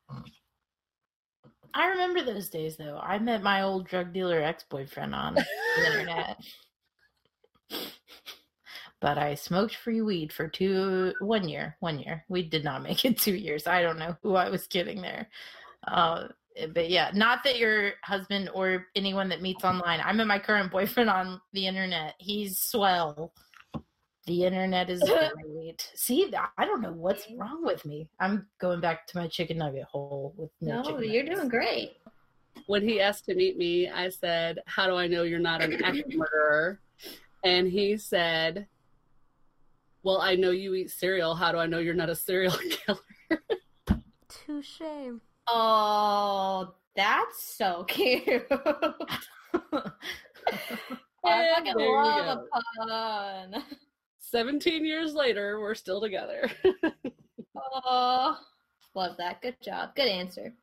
I 1.73 1.87
remember 1.87 2.23
those 2.23 2.47
days 2.49 2.77
though. 2.77 2.99
I 3.01 3.19
met 3.19 3.43
my 3.43 3.63
old 3.63 3.85
drug 3.87 4.13
dealer 4.13 4.41
ex 4.41 4.63
boyfriend 4.69 5.13
on 5.13 5.35
the 5.35 5.45
internet. 5.77 6.37
But 9.01 9.17
I 9.17 9.35
smoked 9.35 9.75
free 9.75 10.01
weed 10.01 10.31
for 10.31 10.47
two 10.47 11.13
one 11.19 11.49
year. 11.49 11.75
One 11.81 11.99
year. 11.99 12.23
We 12.29 12.43
did 12.43 12.63
not 12.63 12.81
make 12.83 13.03
it 13.03 13.17
two 13.19 13.35
years. 13.35 13.67
I 13.67 13.81
don't 13.81 13.99
know 13.99 14.15
who 14.23 14.35
I 14.35 14.49
was 14.49 14.67
kidding 14.67 15.01
there. 15.01 15.27
Uh 15.85 16.27
Eh, 16.55 16.67
but 16.67 16.89
yeah, 16.89 17.11
not 17.13 17.43
that 17.43 17.57
your 17.57 17.93
husband 18.03 18.49
or 18.53 18.87
anyone 18.95 19.29
that 19.29 19.41
meets 19.41 19.63
online. 19.63 20.01
I'm 20.03 20.17
met 20.17 20.27
my 20.27 20.39
current 20.39 20.71
boyfriend 20.71 21.09
on 21.09 21.41
the 21.53 21.67
internet. 21.67 22.15
He's 22.19 22.59
swell. 22.59 23.33
The 24.25 24.45
internet 24.45 24.89
is 24.89 25.01
great. 25.53 25.91
See, 25.95 26.31
I 26.57 26.65
don't 26.65 26.81
know 26.81 26.93
what's 26.93 27.27
wrong 27.37 27.65
with 27.65 27.85
me. 27.85 28.07
I'm 28.19 28.47
going 28.59 28.79
back 28.79 29.05
to 29.07 29.17
my 29.17 29.27
chicken 29.27 29.57
nugget 29.57 29.83
hole 29.83 30.33
with 30.37 30.49
no. 30.61 30.77
No, 30.77 30.83
chicken 30.83 31.11
you're 31.11 31.23
nuggets. 31.23 31.39
doing 31.39 31.49
great. 31.49 31.91
When 32.67 32.87
he 32.87 33.01
asked 33.01 33.25
to 33.25 33.35
meet 33.35 33.57
me, 33.57 33.89
I 33.89 34.09
said, 34.09 34.59
"How 34.65 34.87
do 34.87 34.95
I 34.95 35.07
know 35.07 35.23
you're 35.23 35.39
not 35.39 35.61
an 35.61 35.73
active 35.83 36.13
murderer?" 36.13 36.79
And 37.43 37.67
he 37.67 37.97
said, 37.97 38.67
"Well, 40.03 40.21
I 40.21 40.35
know 40.35 40.51
you 40.51 40.73
eat 40.75 40.91
cereal. 40.91 41.35
How 41.35 41.51
do 41.51 41.57
I 41.57 41.65
know 41.65 41.79
you're 41.79 41.93
not 41.93 42.09
a 42.09 42.15
serial 42.27 42.53
killer?" 42.53 42.99
Touche. 44.29 44.81
Oh, 45.47 46.73
that's 46.95 47.43
so 47.43 47.83
cute. 47.87 48.45
I 51.25 51.53
fucking 51.55 51.73
there 51.77 52.03
love 52.03 52.39
a 52.53 52.85
pun. 52.85 53.63
Seventeen 54.19 54.85
years 54.85 55.13
later, 55.13 55.59
we're 55.59 55.75
still 55.75 56.01
together. 56.01 56.49
Oh, 57.55 58.37
love 58.95 59.15
that. 59.17 59.41
Good 59.41 59.55
job. 59.61 59.95
Good 59.95 60.07
answer. 60.07 60.53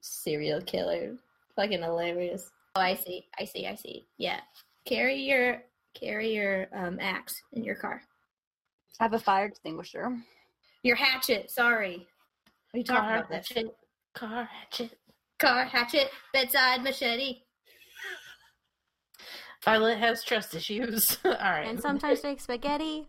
Serial 0.00 0.60
killer. 0.60 1.16
Fucking 1.56 1.82
hilarious. 1.82 2.50
Oh, 2.76 2.80
I 2.80 2.94
see. 2.94 3.26
I 3.38 3.44
see. 3.44 3.66
I 3.66 3.74
see. 3.74 4.06
Yeah. 4.18 4.40
Carry 4.84 5.16
your 5.16 5.62
carry 5.94 6.34
your 6.34 6.68
um 6.74 6.98
axe 7.00 7.40
in 7.54 7.64
your 7.64 7.74
car. 7.74 8.02
I 9.00 9.04
have 9.04 9.14
a 9.14 9.18
fire 9.18 9.46
extinguisher. 9.46 10.16
Your 10.82 10.96
hatchet. 10.96 11.50
Sorry. 11.50 12.06
What 12.72 12.90
are 12.90 12.96
Car 13.00 13.16
about? 13.18 13.30
This 13.30 13.48
hatchet. 13.48 13.76
Car 14.14 14.44
hatchet. 14.52 14.98
car 15.38 15.64
hatchet, 15.64 16.08
bedside 16.32 16.82
machete. 16.82 17.42
Violet 19.64 19.98
has 19.98 20.22
trust 20.24 20.54
issues. 20.54 21.18
All 21.24 21.32
right. 21.32 21.66
And 21.68 21.80
sometimes 21.80 22.22
make 22.22 22.40
spaghetti. 22.40 23.08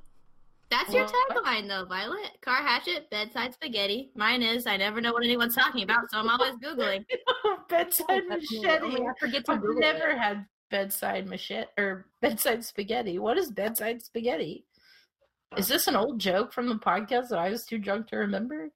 That's 0.70 0.94
your 0.94 1.08
tagline, 1.08 1.68
though, 1.68 1.86
Violet. 1.86 2.38
Car 2.42 2.58
hatchet, 2.58 3.10
bedside 3.10 3.54
spaghetti. 3.56 4.12
Mine 4.16 4.44
is 4.44 4.68
I 4.68 4.78
never 4.78 5.02
know 5.02 5.14
what 5.14 5.24
anyone's 5.24 5.56
talking 5.56 5.82
about, 5.84 6.12
so 6.12 6.20
I'm 6.20 6.30
always 6.30 6.54
googling. 6.64 7.06
bedside 7.70 8.06
oh, 8.10 8.22
That's 8.30 8.52
me. 8.52 8.60
machete. 8.62 8.80
Oh, 8.82 8.86
Only 8.86 9.02
I 9.02 9.12
forget 9.20 9.46
to 9.46 9.52
I've 9.54 9.62
Google 9.62 9.80
never 9.82 10.10
it. 10.10 10.20
had 10.20 10.46
bedside 10.70 11.28
machete 11.28 11.68
or 11.78 12.06
bedside 12.22 12.64
spaghetti. 12.64 13.18
What 13.18 13.38
is 13.40 13.50
bedside 13.52 14.04
spaghetti? 14.04 14.66
Is 15.58 15.68
this 15.68 15.88
an 15.88 15.96
old 15.96 16.20
joke 16.20 16.54
from 16.54 16.70
the 16.70 16.76
podcast 16.76 17.30
that 17.30 17.40
I 17.40 17.50
was 17.50 17.66
too 17.66 17.80
drunk 17.80 18.08
to 18.10 18.18
remember? 18.18 18.70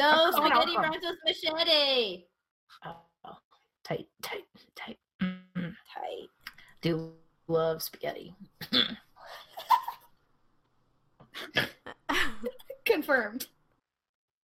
No, 0.00 0.12
Oh, 0.14 0.30
spaghetti 0.32 0.72
oh. 0.76 0.80
rhymes 0.80 0.96
with 1.02 1.18
machete. 1.26 2.24
Oh, 2.86 2.96
oh, 3.26 3.36
tight, 3.84 4.06
tight, 4.22 4.44
tight. 4.74 4.98
Mm, 5.22 5.74
Tight. 5.94 6.28
do 6.80 7.12
love 7.48 7.82
spaghetti. 7.82 8.34
Confirmed. 12.86 13.46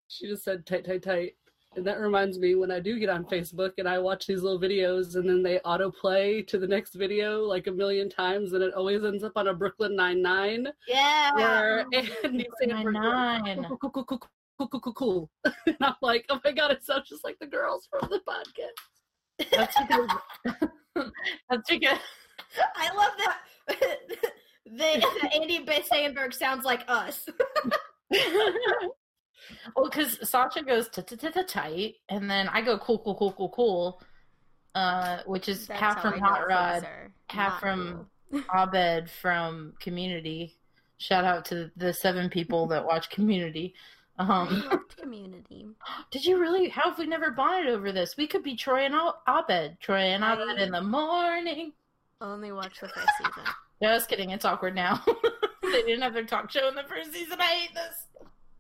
She 0.10 0.28
just 0.28 0.43
said 0.43 0.66
tight, 0.66 0.86
tight, 0.86 1.03
tight. 1.03 1.36
And 1.78 1.86
that 1.88 1.99
reminds 1.99 2.38
me 2.39 2.56
when 2.56 2.72
I 2.72 2.80
do 2.80 2.99
get 2.99 3.10
on 3.10 3.26
Facebook 3.26 3.72
and 3.78 3.88
I 3.88 3.97
watch 3.99 4.28
these 4.28 4.41
little 4.41 4.60
videos 4.60 5.16
and 5.16 5.28
then 5.28 5.43
they 5.43 5.60
autoplay 5.66 6.45
to 6.47 6.58
the 6.58 6.68
next 6.68 6.93
video 6.95 7.41
like 7.43 7.68
a 7.68 7.72
million 7.72 8.10
times 8.10 8.53
and 8.53 8.64
it 8.64 8.74
always 8.74 9.03
ends 9.03 9.24
up 9.26 9.34
on 9.36 9.47
a 9.49 9.53
Brooklyn 9.53 9.93
Nine 9.95 10.22
Nine 10.22 10.68
Yeah. 10.88 11.34
where 11.36 11.86
Andy 12.24 12.47
Samberg 12.64 12.93
Nine. 12.93 13.66
goes, 13.82 14.20
cool, 14.58 14.68
cool, 14.68 14.82
cool, 14.82 14.93
cool. 14.93 15.30
And 15.68 15.78
I'm 15.82 15.95
like, 16.01 16.26
oh 16.30 16.39
my 16.43 16.51
god, 16.51 16.72
it 16.72 16.84
sounds 16.84 17.10
just 17.10 17.24
like 17.24 17.38
the 17.39 17.47
girls 17.47 17.88
from 17.89 18.10
the 18.10 18.22
podcast. 18.28 19.49
That's 19.51 19.76
because. 19.80 20.10
That's 21.49 21.70
because. 21.70 21.97
I 22.76 22.93
love 22.95 23.12
that. 23.18 23.38
the, 24.66 25.30
Andy 25.34 25.60
B. 25.60 25.74
Samberg 25.91 26.34
sounds 26.34 26.64
like 26.64 26.84
us. 26.88 27.28
well, 29.76 29.86
because 29.86 30.18
Sasha 30.28 30.64
goes 30.64 30.89
tight, 31.47 31.95
and 32.10 32.30
then 32.30 32.47
I 32.49 32.62
go 32.62 32.78
cool, 32.78 32.99
cool, 32.99 33.16
cool, 33.16 33.34
cool, 33.34 33.49
cool, 33.49 34.01
uh, 34.76 35.20
which 35.26 35.49
is 35.49 35.68
That's 35.68 35.80
half 35.80 36.01
from 36.01 36.20
Hot 36.20 36.47
Rod, 36.47 36.88
half 37.30 37.60
from. 37.60 38.08
Abed 38.53 39.10
from 39.10 39.74
Community. 39.80 40.58
Shout 40.97 41.24
out 41.24 41.45
to 41.45 41.72
the 41.76 41.93
seven 41.93 42.30
people 42.30 42.68
that 42.68 42.86
watch 42.86 43.10
Community. 43.10 43.76
I 44.18 44.24
Um, 44.24 44.86
community. 44.97 45.68
did 46.11 46.26
you 46.26 46.39
really? 46.39 46.70
How 46.70 46.89
have 46.89 46.97
we 46.97 47.05
never 47.07 47.32
bonded 47.32 47.74
over 47.74 47.91
this? 47.91 48.16
We 48.18 48.28
could 48.28 48.43
be 48.43 48.55
Troy 48.55 48.86
and 48.86 48.95
Abed. 49.28 49.78
Troy 49.82 49.97
and 50.13 50.24
I- 50.24 50.34
Abed 50.36 50.59
in 50.61 50.72
the 50.72 50.82
morning. 50.82 51.74
Only 52.22 52.51
watch 52.51 52.80
the 52.80 52.88
first 52.89 53.09
season. 53.18 53.43
Just 53.82 54.07
kidding. 54.09 54.30
It's 54.30 54.45
awkward 54.45 54.74
now. 54.76 55.03
they 55.63 55.82
didn't 55.84 56.01
have 56.01 56.13
their 56.13 56.24
talk 56.26 56.49
show 56.49 56.68
in 56.70 56.76
the 56.76 56.84
first 56.84 57.11
season. 57.13 57.39
I 57.41 57.43
hate 57.43 57.74
this. 57.74 58.07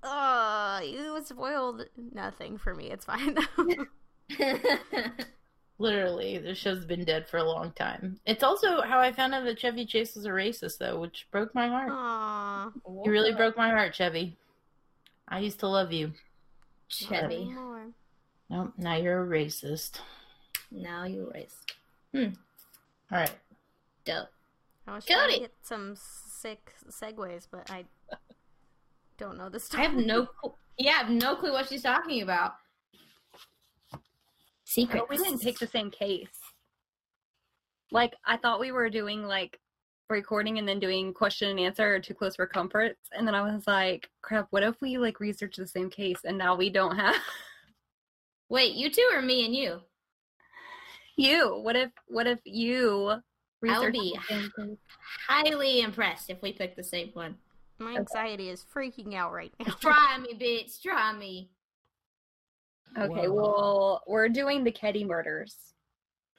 Oh, 0.03 0.79
you 0.83 1.19
spoiled 1.25 1.85
nothing 2.13 2.57
for 2.57 2.75
me. 2.75 2.91
It's 2.91 3.05
fine. 3.05 3.37
Literally, 5.77 6.37
the 6.37 6.55
show's 6.55 6.85
been 6.85 7.03
dead 7.03 7.27
for 7.27 7.37
a 7.37 7.43
long 7.43 7.71
time. 7.73 8.19
It's 8.25 8.43
also 8.43 8.81
how 8.81 8.99
I 8.99 9.11
found 9.11 9.33
out 9.33 9.43
that 9.45 9.59
Chevy 9.59 9.85
Chase 9.85 10.15
was 10.15 10.25
a 10.25 10.29
racist, 10.29 10.77
though, 10.77 10.99
which 10.99 11.27
broke 11.31 11.53
my 11.55 11.67
heart. 11.67 11.89
Aw, 11.91 12.71
You 13.03 13.11
really 13.11 13.33
broke 13.33 13.57
my 13.57 13.69
heart, 13.69 13.93
Chevy. 13.95 14.37
I 15.27 15.39
used 15.39 15.59
to 15.61 15.67
love 15.67 15.91
you. 15.91 16.07
not 16.07 16.13
Chevy. 17.21 17.35
anymore. 17.35 17.87
Nope, 18.49 18.73
now 18.77 18.95
you're 18.95 19.23
a 19.23 19.27
racist. 19.27 19.99
Now 20.71 21.05
you 21.05 21.31
race. 21.33 21.55
Hmm. 22.13 22.29
All 23.11 23.19
right. 23.19 23.31
Dope. 24.05 24.27
I 24.87 24.95
was 24.95 25.05
trying 25.05 25.29
Codi! 25.29 25.33
to 25.35 25.39
get 25.41 25.53
some 25.63 25.95
sick 25.95 26.73
segues, 26.89 27.47
but 27.49 27.69
I 27.71 27.85
don't 29.17 29.37
know 29.37 29.49
the 29.49 29.63
I 29.75 29.81
have 29.81 29.95
no 29.95 30.25
clue. 30.27 30.53
Yeah, 30.77 30.91
I 30.91 31.03
have 31.05 31.09
no 31.09 31.35
clue 31.35 31.53
what 31.53 31.69
she's 31.69 31.81
talking 31.83 32.21
about. 32.21 32.53
Secret. 34.63 34.99
But 34.99 35.09
we 35.09 35.17
didn't 35.17 35.41
pick 35.41 35.57
the 35.57 35.67
same 35.67 35.89
case. 35.89 36.27
Like 37.91 38.13
I 38.25 38.37
thought 38.37 38.59
we 38.59 38.71
were 38.71 38.89
doing 38.89 39.23
like 39.23 39.59
recording 40.09 40.59
and 40.59 40.67
then 40.67 40.79
doing 40.79 41.13
question 41.13 41.49
and 41.49 41.59
answer 41.59 41.95
or 41.95 41.99
too 41.99 42.13
close 42.13 42.35
for 42.35 42.45
comforts, 42.45 43.09
and 43.11 43.27
then 43.27 43.35
I 43.35 43.41
was 43.41 43.65
like, 43.67 44.09
crap, 44.21 44.47
what 44.51 44.63
if 44.63 44.79
we 44.81 44.97
like 44.97 45.19
research 45.19 45.55
the 45.57 45.67
same 45.67 45.89
case 45.89 46.19
and 46.23 46.37
now 46.37 46.55
we 46.55 46.69
don't 46.69 46.95
have 46.95 47.15
Wait, 48.49 48.73
you 48.73 48.91
two 48.91 49.09
or 49.13 49.21
me 49.21 49.45
and 49.45 49.55
you? 49.55 49.81
you? 51.17 51.59
What 51.61 51.75
if 51.75 51.91
what 52.07 52.27
if 52.27 52.39
you 52.43 53.13
research 53.61 53.93
be- 53.93 54.17
the 54.29 54.35
same 54.35 54.51
case? 54.55 54.77
Highly 55.27 55.81
impressed 55.81 56.29
if 56.29 56.41
we 56.41 56.53
pick 56.53 56.75
the 56.75 56.83
same 56.83 57.09
one. 57.13 57.35
My 57.79 57.95
anxiety 57.95 58.49
is 58.49 58.63
freaking 58.73 59.15
out 59.15 59.33
right 59.33 59.51
now. 59.59 59.73
Try 59.81 60.17
me, 60.19 60.37
bitch. 60.37 60.81
Try 60.81 61.13
me. 61.13 61.49
Okay, 62.97 63.27
Whoa. 63.27 63.33
well, 63.33 64.03
we're 64.07 64.29
doing 64.29 64.63
the 64.63 64.71
Keddie 64.71 65.05
murders. 65.05 65.57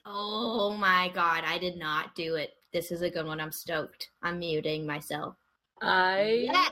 Oh 0.05 0.75
my 0.75 1.11
god, 1.13 1.43
I 1.45 1.59
did 1.59 1.77
not 1.77 2.15
do 2.15 2.35
it. 2.35 2.51
This 2.73 2.91
is 2.91 3.01
a 3.01 3.09
good 3.09 3.25
one. 3.25 3.39
I'm 3.39 3.51
stoked. 3.51 4.09
I'm 4.21 4.39
muting 4.39 4.85
myself. 4.85 5.35
I 5.81 6.47
Yes. 6.51 6.71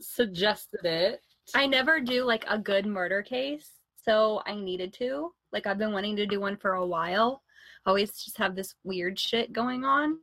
suggested 0.00 0.84
it. 0.84 1.22
I 1.54 1.66
never 1.66 2.00
do 2.00 2.24
like 2.24 2.44
a 2.48 2.58
good 2.58 2.86
murder 2.86 3.22
case, 3.22 3.70
so 3.96 4.42
I 4.46 4.54
needed 4.54 4.92
to. 4.94 5.34
Like 5.52 5.66
I've 5.66 5.78
been 5.78 5.92
wanting 5.92 6.16
to 6.16 6.26
do 6.26 6.40
one 6.40 6.56
for 6.56 6.74
a 6.74 6.86
while. 6.86 7.42
Always 7.86 8.22
just 8.22 8.36
have 8.38 8.54
this 8.54 8.74
weird 8.84 9.18
shit 9.18 9.52
going 9.52 9.84
on. 9.84 10.18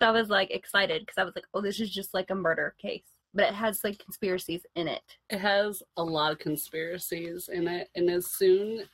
So 0.00 0.06
I 0.06 0.10
was 0.10 0.28
like 0.28 0.50
excited 0.50 1.02
because 1.02 1.18
I 1.18 1.24
was 1.24 1.34
like, 1.34 1.46
oh, 1.54 1.60
this 1.60 1.80
is 1.80 1.90
just 1.90 2.14
like 2.14 2.30
a 2.30 2.34
murder 2.34 2.74
case, 2.78 3.04
but 3.34 3.48
it 3.48 3.54
has 3.54 3.84
like 3.84 3.98
conspiracies 3.98 4.66
in 4.74 4.88
it. 4.88 5.02
It 5.30 5.38
has 5.38 5.82
a 5.96 6.02
lot 6.02 6.32
of 6.32 6.38
conspiracies 6.38 7.48
in 7.48 7.68
it, 7.68 7.88
and 7.94 8.10
as 8.10 8.26
soon, 8.26 8.84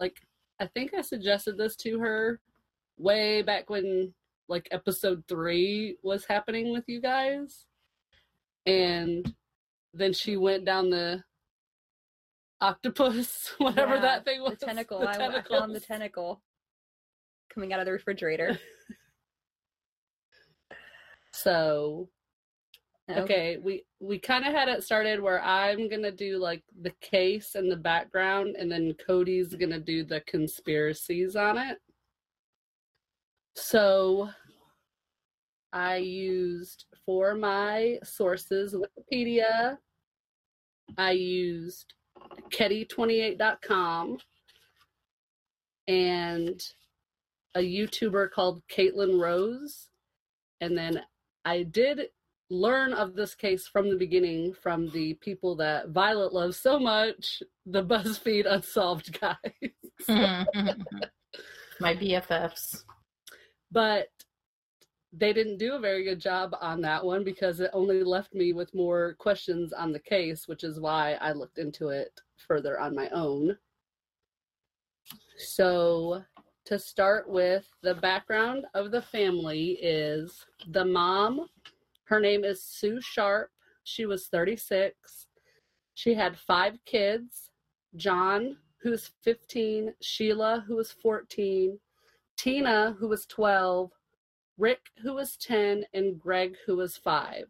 like, 0.00 0.20
I 0.60 0.66
think 0.66 0.92
I 0.94 1.00
suggested 1.02 1.56
this 1.56 1.76
to 1.76 1.98
her 2.00 2.40
way 2.98 3.42
back 3.42 3.70
when, 3.70 4.12
like, 4.48 4.68
episode 4.70 5.24
three 5.28 5.96
was 6.02 6.24
happening 6.24 6.72
with 6.72 6.84
you 6.86 7.00
guys, 7.00 7.66
and 8.64 9.34
then 9.94 10.12
she 10.12 10.36
went 10.36 10.64
down 10.64 10.90
the 10.90 11.22
octopus, 12.60 13.52
whatever 13.58 13.94
Yeah, 13.94 14.00
that 14.02 14.24
thing 14.24 14.42
was. 14.42 14.58
The 14.58 14.66
tentacle. 14.66 15.00
the 15.00 15.08
I, 15.08 15.38
I 15.38 15.42
found 15.42 15.74
the 15.74 15.80
tentacle 15.80 16.42
coming 17.52 17.72
out 17.72 17.80
of 17.80 17.86
the 17.86 17.92
refrigerator. 17.92 18.58
So 21.32 22.08
okay 23.08 23.56
we 23.62 23.84
we 24.00 24.18
kind 24.18 24.44
of 24.44 24.52
had 24.52 24.68
it 24.68 24.82
started 24.82 25.20
where 25.20 25.40
i'm 25.42 25.88
gonna 25.88 26.10
do 26.10 26.38
like 26.38 26.62
the 26.82 26.92
case 27.00 27.54
and 27.54 27.70
the 27.70 27.76
background 27.76 28.56
and 28.58 28.70
then 28.70 28.92
codi's 29.06 29.54
gonna 29.54 29.78
do 29.78 30.02
the 30.02 30.20
conspiracies 30.22 31.36
on 31.36 31.56
it 31.56 31.78
so 33.56 34.28
i 35.72 35.96
used 35.96 36.84
for 37.04 37.34
my 37.34 37.98
sources 38.04 38.74
wikipedia 38.74 39.76
i 40.98 41.10
used 41.10 41.94
keddie28.com 42.50 44.18
and 45.88 46.60
a 47.54 47.60
youtuber 47.60 48.30
called 48.30 48.62
katlyn 48.68 49.18
rode 49.20 49.68
and 50.60 50.76
then 50.76 51.00
i 51.44 51.62
did 51.62 52.08
learn 52.50 52.92
of 52.92 53.14
this 53.14 53.34
case 53.34 53.66
from 53.66 53.90
the 53.90 53.96
beginning 53.96 54.52
from 54.52 54.88
the 54.90 55.14
people 55.14 55.56
that 55.56 55.88
Violet 55.90 56.32
loves 56.32 56.56
so 56.56 56.78
much, 56.78 57.42
the 57.64 57.82
BuzzFeed 57.82 58.46
Unsolved 58.48 59.18
guys. 59.20 59.36
Hmm. 60.06 60.42
My 61.80 61.94
BFFs. 61.94 62.84
But 63.76 64.08
they 65.12 65.34
didn't 65.34 65.58
do 65.58 65.74
a 65.74 65.78
very 65.78 66.02
good 66.02 66.18
job 66.18 66.56
on 66.62 66.80
that 66.80 67.04
one 67.04 67.22
because 67.22 67.60
it 67.60 67.68
only 67.74 68.02
left 68.02 68.32
me 68.32 68.54
with 68.54 68.74
more 68.74 69.16
questions 69.18 69.74
on 69.74 69.92
the 69.92 70.00
case, 70.00 70.48
which 70.48 70.64
is 70.64 70.80
why 70.80 71.18
I 71.20 71.32
looked 71.32 71.58
into 71.58 71.88
it 71.88 72.18
further 72.38 72.80
on 72.80 72.94
my 72.94 73.10
own. 73.10 73.54
So, 75.36 76.24
to 76.64 76.78
start 76.78 77.28
with, 77.28 77.68
the 77.82 77.96
background 77.96 78.64
of 78.72 78.92
the 78.92 79.02
family 79.02 79.72
is 79.82 80.46
the 80.68 80.86
mom 80.86 81.46
Her 82.04 82.18
name 82.18 82.44
is 82.44 82.62
Sue 82.62 82.98
Sharp. 83.02 83.50
She 83.84 84.06
was 84.06 84.28
36. 84.28 85.26
She 85.92 86.14
had 86.14 86.38
five 86.38 86.78
kids 86.86 87.50
John, 87.94 88.56
who 88.80 88.92
was 88.92 89.10
15, 89.22 89.92
Sheila, 90.00 90.64
who 90.66 90.76
was 90.76 90.92
14, 90.92 91.78
Tina, 92.36 92.96
who 92.98 93.08
was 93.08 93.26
12, 93.26 93.90
Rick, 94.58 94.90
who 95.02 95.14
was 95.14 95.36
10, 95.36 95.84
and 95.92 96.20
Greg, 96.20 96.56
who 96.66 96.76
was 96.76 96.96
5. 96.96 97.46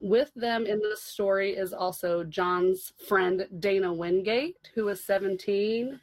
With 0.00 0.32
them 0.34 0.64
in 0.64 0.78
the 0.78 0.96
story 0.96 1.56
is 1.56 1.72
also 1.74 2.24
John's 2.24 2.92
friend 3.06 3.46
Dana 3.58 3.92
Wingate, 3.92 4.70
who 4.74 4.86
was 4.86 5.04
17, 5.04 6.00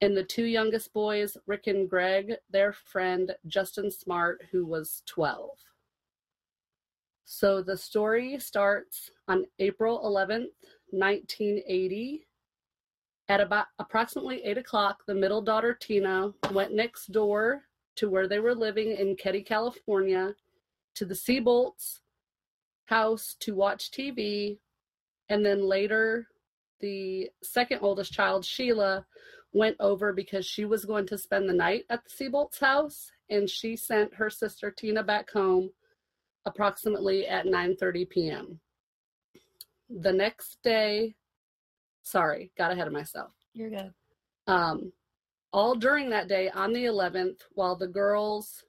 and 0.00 0.16
the 0.16 0.24
two 0.24 0.44
youngest 0.44 0.92
boys, 0.94 1.36
Rick 1.46 1.66
and 1.66 1.88
Greg, 1.88 2.34
their 2.50 2.72
friend 2.72 3.34
Justin 3.46 3.90
Smart, 3.90 4.42
who 4.50 4.64
was 4.64 5.02
12. 5.06 5.50
So 7.26 7.62
the 7.62 7.76
story 7.76 8.38
starts 8.38 9.10
on 9.28 9.44
April 9.58 10.00
11th, 10.04 10.48
1980. 10.90 12.26
At 13.30 13.40
about 13.40 13.66
approximately 13.78 14.42
8 14.42 14.58
o'clock, 14.58 15.04
the 15.06 15.14
middle 15.14 15.40
daughter, 15.40 15.72
Tina, 15.72 16.32
went 16.50 16.74
next 16.74 17.12
door 17.12 17.62
to 17.94 18.10
where 18.10 18.26
they 18.26 18.40
were 18.40 18.56
living 18.56 18.90
in 18.90 19.14
Keddie, 19.14 19.44
California, 19.44 20.34
to 20.96 21.04
the 21.04 21.14
Seabolts 21.14 22.00
house 22.86 23.36
to 23.38 23.54
watch 23.54 23.92
TV. 23.92 24.58
And 25.28 25.46
then 25.46 25.62
later, 25.62 26.26
the 26.80 27.30
second 27.40 27.78
oldest 27.82 28.12
child, 28.12 28.44
Sheila, 28.44 29.06
went 29.52 29.76
over 29.78 30.12
because 30.12 30.44
she 30.44 30.64
was 30.64 30.84
going 30.84 31.06
to 31.06 31.16
spend 31.16 31.48
the 31.48 31.54
night 31.54 31.84
at 31.88 32.02
the 32.02 32.10
Seabolt's 32.10 32.58
house. 32.58 33.12
And 33.28 33.48
she 33.48 33.76
sent 33.76 34.12
her 34.14 34.28
sister 34.28 34.72
Tina 34.72 35.04
back 35.04 35.30
home 35.30 35.70
approximately 36.46 37.28
at 37.28 37.46
9:30 37.46 38.10
p.m. 38.10 38.60
The 39.88 40.12
next 40.12 40.58
day, 40.64 41.14
sorry, 42.02 42.50
got 42.56 42.72
ahead 42.72 42.86
of 42.86 42.92
myself. 42.92 43.32
You're 43.52 43.70
good. 43.70 43.92
Um, 44.46 44.92
all 45.52 45.74
during 45.74 46.10
that 46.10 46.28
day 46.28 46.50
on 46.50 46.72
the 46.72 46.84
11th, 46.84 47.40
while 47.52 47.76
the 47.76 47.88
girls 47.88 48.64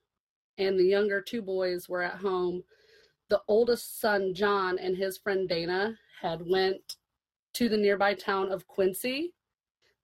and 0.57 0.79
the 0.79 0.83
younger 0.83 1.21
two 1.21 1.41
boys 1.41 1.87
were 1.87 2.01
at 2.01 2.15
home, 2.15 2.63
the 3.29 3.41
oldest 3.47 3.99
son 3.99 4.33
John 4.33 4.77
and 4.77 4.97
his 4.97 5.17
friend 5.17 5.47
Dana 5.47 5.97
had 6.21 6.41
went 6.45 6.97
to 7.53 7.69
the 7.69 7.77
nearby 7.77 8.13
town 8.13 8.51
of 8.51 8.67
Quincy 8.67 9.33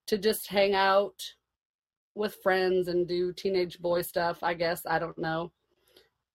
to 0.06 0.18
just 0.18 0.48
hang 0.48 0.74
out 0.74 1.22
with 2.14 2.42
friends 2.42 2.88
and 2.88 3.06
do 3.06 3.32
teenage 3.32 3.78
boy 3.78 4.02
stuff, 4.02 4.42
I 4.42 4.54
guess, 4.54 4.82
I 4.86 4.98
don't 4.98 5.18
know. 5.18 5.52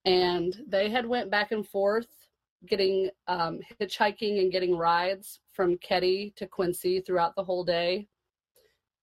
And 0.05 0.55
they 0.67 0.89
had 0.89 1.05
went 1.05 1.29
back 1.29 1.51
and 1.51 1.67
forth 1.67 2.22
getting 2.67 3.09
um, 3.27 3.59
hitchhiking 3.79 4.39
and 4.39 4.51
getting 4.51 4.77
rides 4.77 5.39
from 5.51 5.77
Keddie 5.77 6.33
to 6.35 6.47
Quincy 6.47 7.01
throughout 7.01 7.35
the 7.35 7.43
whole 7.43 7.63
day. 7.63 8.07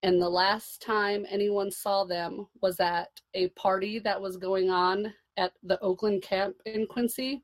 And 0.03 0.21
the 0.21 0.29
last 0.29 0.81
time 0.81 1.27
anyone 1.29 1.71
saw 1.71 2.05
them 2.05 2.47
was 2.63 2.81
at 2.81 3.09
a 3.35 3.49
party 3.51 3.99
that 4.01 4.21
was 4.21 4.37
going 4.37 4.71
on 4.71 5.13
at 5.37 5.53
the 5.63 5.79
Oakland 5.81 6.23
camp 6.23 6.57
in 6.65 6.87
Quincy, 6.87 7.43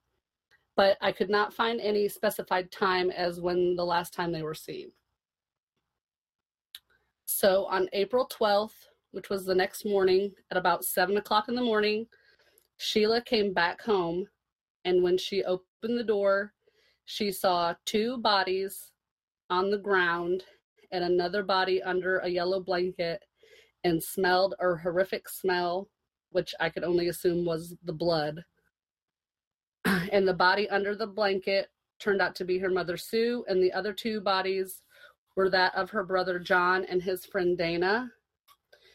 but 0.74 0.96
I 1.00 1.12
could 1.12 1.30
not 1.30 1.52
find 1.52 1.80
any 1.80 2.08
specified 2.08 2.70
time 2.70 3.10
as 3.10 3.40
when 3.40 3.76
the 3.76 3.84
last 3.84 4.14
time 4.14 4.32
they 4.32 4.42
were 4.42 4.54
seen. 4.54 4.90
So 7.26 7.66
on 7.66 7.88
April 7.92 8.28
12th, 8.28 8.88
which 9.10 9.28
was 9.28 9.44
the 9.44 9.54
next 9.54 9.84
morning 9.84 10.32
at 10.50 10.56
about 10.56 10.84
7 10.84 11.16
o'clock 11.16 11.48
in 11.48 11.54
the 11.54 11.62
morning, 11.62 12.06
Sheila 12.78 13.20
came 13.22 13.52
back 13.52 13.82
home, 13.82 14.26
and 14.86 15.02
when 15.02 15.18
she 15.18 15.42
opened 15.44 15.98
the 15.98 16.04
door, 16.04 16.54
she 17.04 17.32
saw 17.32 17.74
two 17.84 18.18
bodies 18.18 18.92
on 19.50 19.70
the 19.70 19.78
ground 19.78 20.44
and 20.92 21.02
another 21.02 21.42
body 21.42 21.82
under 21.82 22.18
a 22.18 22.28
yellow 22.28 22.60
blanket 22.60 23.24
and 23.82 24.02
smelled 24.02 24.54
a 24.60 24.76
horrific 24.76 25.28
smell, 25.28 25.88
which 26.30 26.54
I 26.60 26.70
could 26.70 26.84
only 26.84 27.08
assume 27.08 27.44
was 27.44 27.74
the 27.84 27.92
blood. 27.92 28.44
And 30.12 30.26
the 30.26 30.34
body 30.34 30.68
under 30.70 30.94
the 30.94 31.06
blanket 31.06 31.68
turned 31.98 32.22
out 32.22 32.36
to 32.36 32.44
be 32.44 32.58
her 32.58 32.70
mother 32.70 32.96
Sue, 32.96 33.44
and 33.48 33.60
the 33.60 33.72
other 33.72 33.92
two 33.92 34.20
bodies 34.20 34.82
were 35.34 35.50
that 35.50 35.74
of 35.74 35.90
her 35.90 36.04
brother 36.04 36.38
John 36.38 36.84
and 36.84 37.02
his 37.02 37.24
friend 37.24 37.58
Dana. 37.58 38.10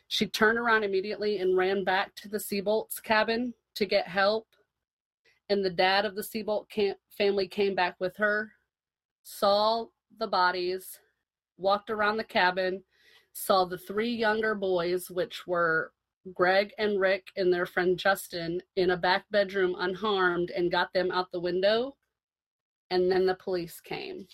She 0.07 0.25
turned 0.27 0.57
around 0.57 0.83
immediately 0.83 1.39
and 1.39 1.57
ran 1.57 1.83
back 1.83 2.15
to 2.15 2.29
the 2.29 2.39
Seabolt's 2.39 2.99
cabin 3.01 3.53
to 3.75 3.85
get 3.85 4.07
help. 4.07 4.47
And 5.51 5.65
the 5.65 5.69
dad 5.69 6.05
of 6.05 6.15
the 6.15 6.21
Seabolt 6.21 6.67
family 7.09 7.45
came 7.45 7.75
back 7.75 7.97
with 7.99 8.15
her, 8.15 8.53
saw 9.23 9.87
the 10.17 10.27
bodies, 10.27 10.97
walked 11.57 11.89
around 11.89 12.15
the 12.15 12.23
cabin, 12.23 12.81
saw 13.33 13.65
the 13.65 13.77
three 13.77 14.13
younger 14.13 14.55
boys, 14.55 15.11
which 15.11 15.45
were 15.45 15.91
Greg 16.33 16.71
and 16.77 17.01
Rick 17.01 17.27
and 17.35 17.51
their 17.51 17.65
friend 17.65 17.99
Justin, 17.99 18.61
in 18.77 18.91
a 18.91 18.97
back 18.97 19.25
bedroom 19.29 19.75
unharmed 19.77 20.51
and 20.51 20.71
got 20.71 20.93
them 20.93 21.11
out 21.11 21.29
the 21.33 21.39
window. 21.41 21.97
And 22.89 23.11
then 23.11 23.25
the 23.25 23.35
police 23.35 23.81
came. 23.81 24.27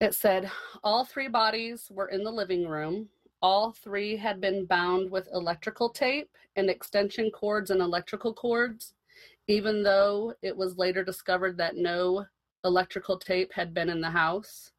It 0.00 0.16
said 0.16 0.50
all 0.82 1.04
three 1.04 1.28
bodies 1.28 1.86
were 1.88 2.08
in 2.08 2.24
the 2.24 2.32
living 2.32 2.66
room. 2.66 3.10
All 3.42 3.72
three 3.72 4.16
had 4.16 4.40
been 4.40 4.66
bound 4.66 5.10
with 5.10 5.28
electrical 5.32 5.88
tape 5.88 6.30
and 6.54 6.70
extension 6.70 7.30
cords 7.30 7.70
and 7.70 7.80
electrical 7.80 8.32
cords, 8.32 8.94
even 9.48 9.82
though 9.82 10.34
it 10.42 10.56
was 10.56 10.78
later 10.78 11.02
discovered 11.02 11.56
that 11.58 11.76
no 11.76 12.26
electrical 12.64 13.18
tape 13.18 13.52
had 13.52 13.74
been 13.74 13.88
in 13.88 14.00
the 14.00 14.10
house. 14.10 14.70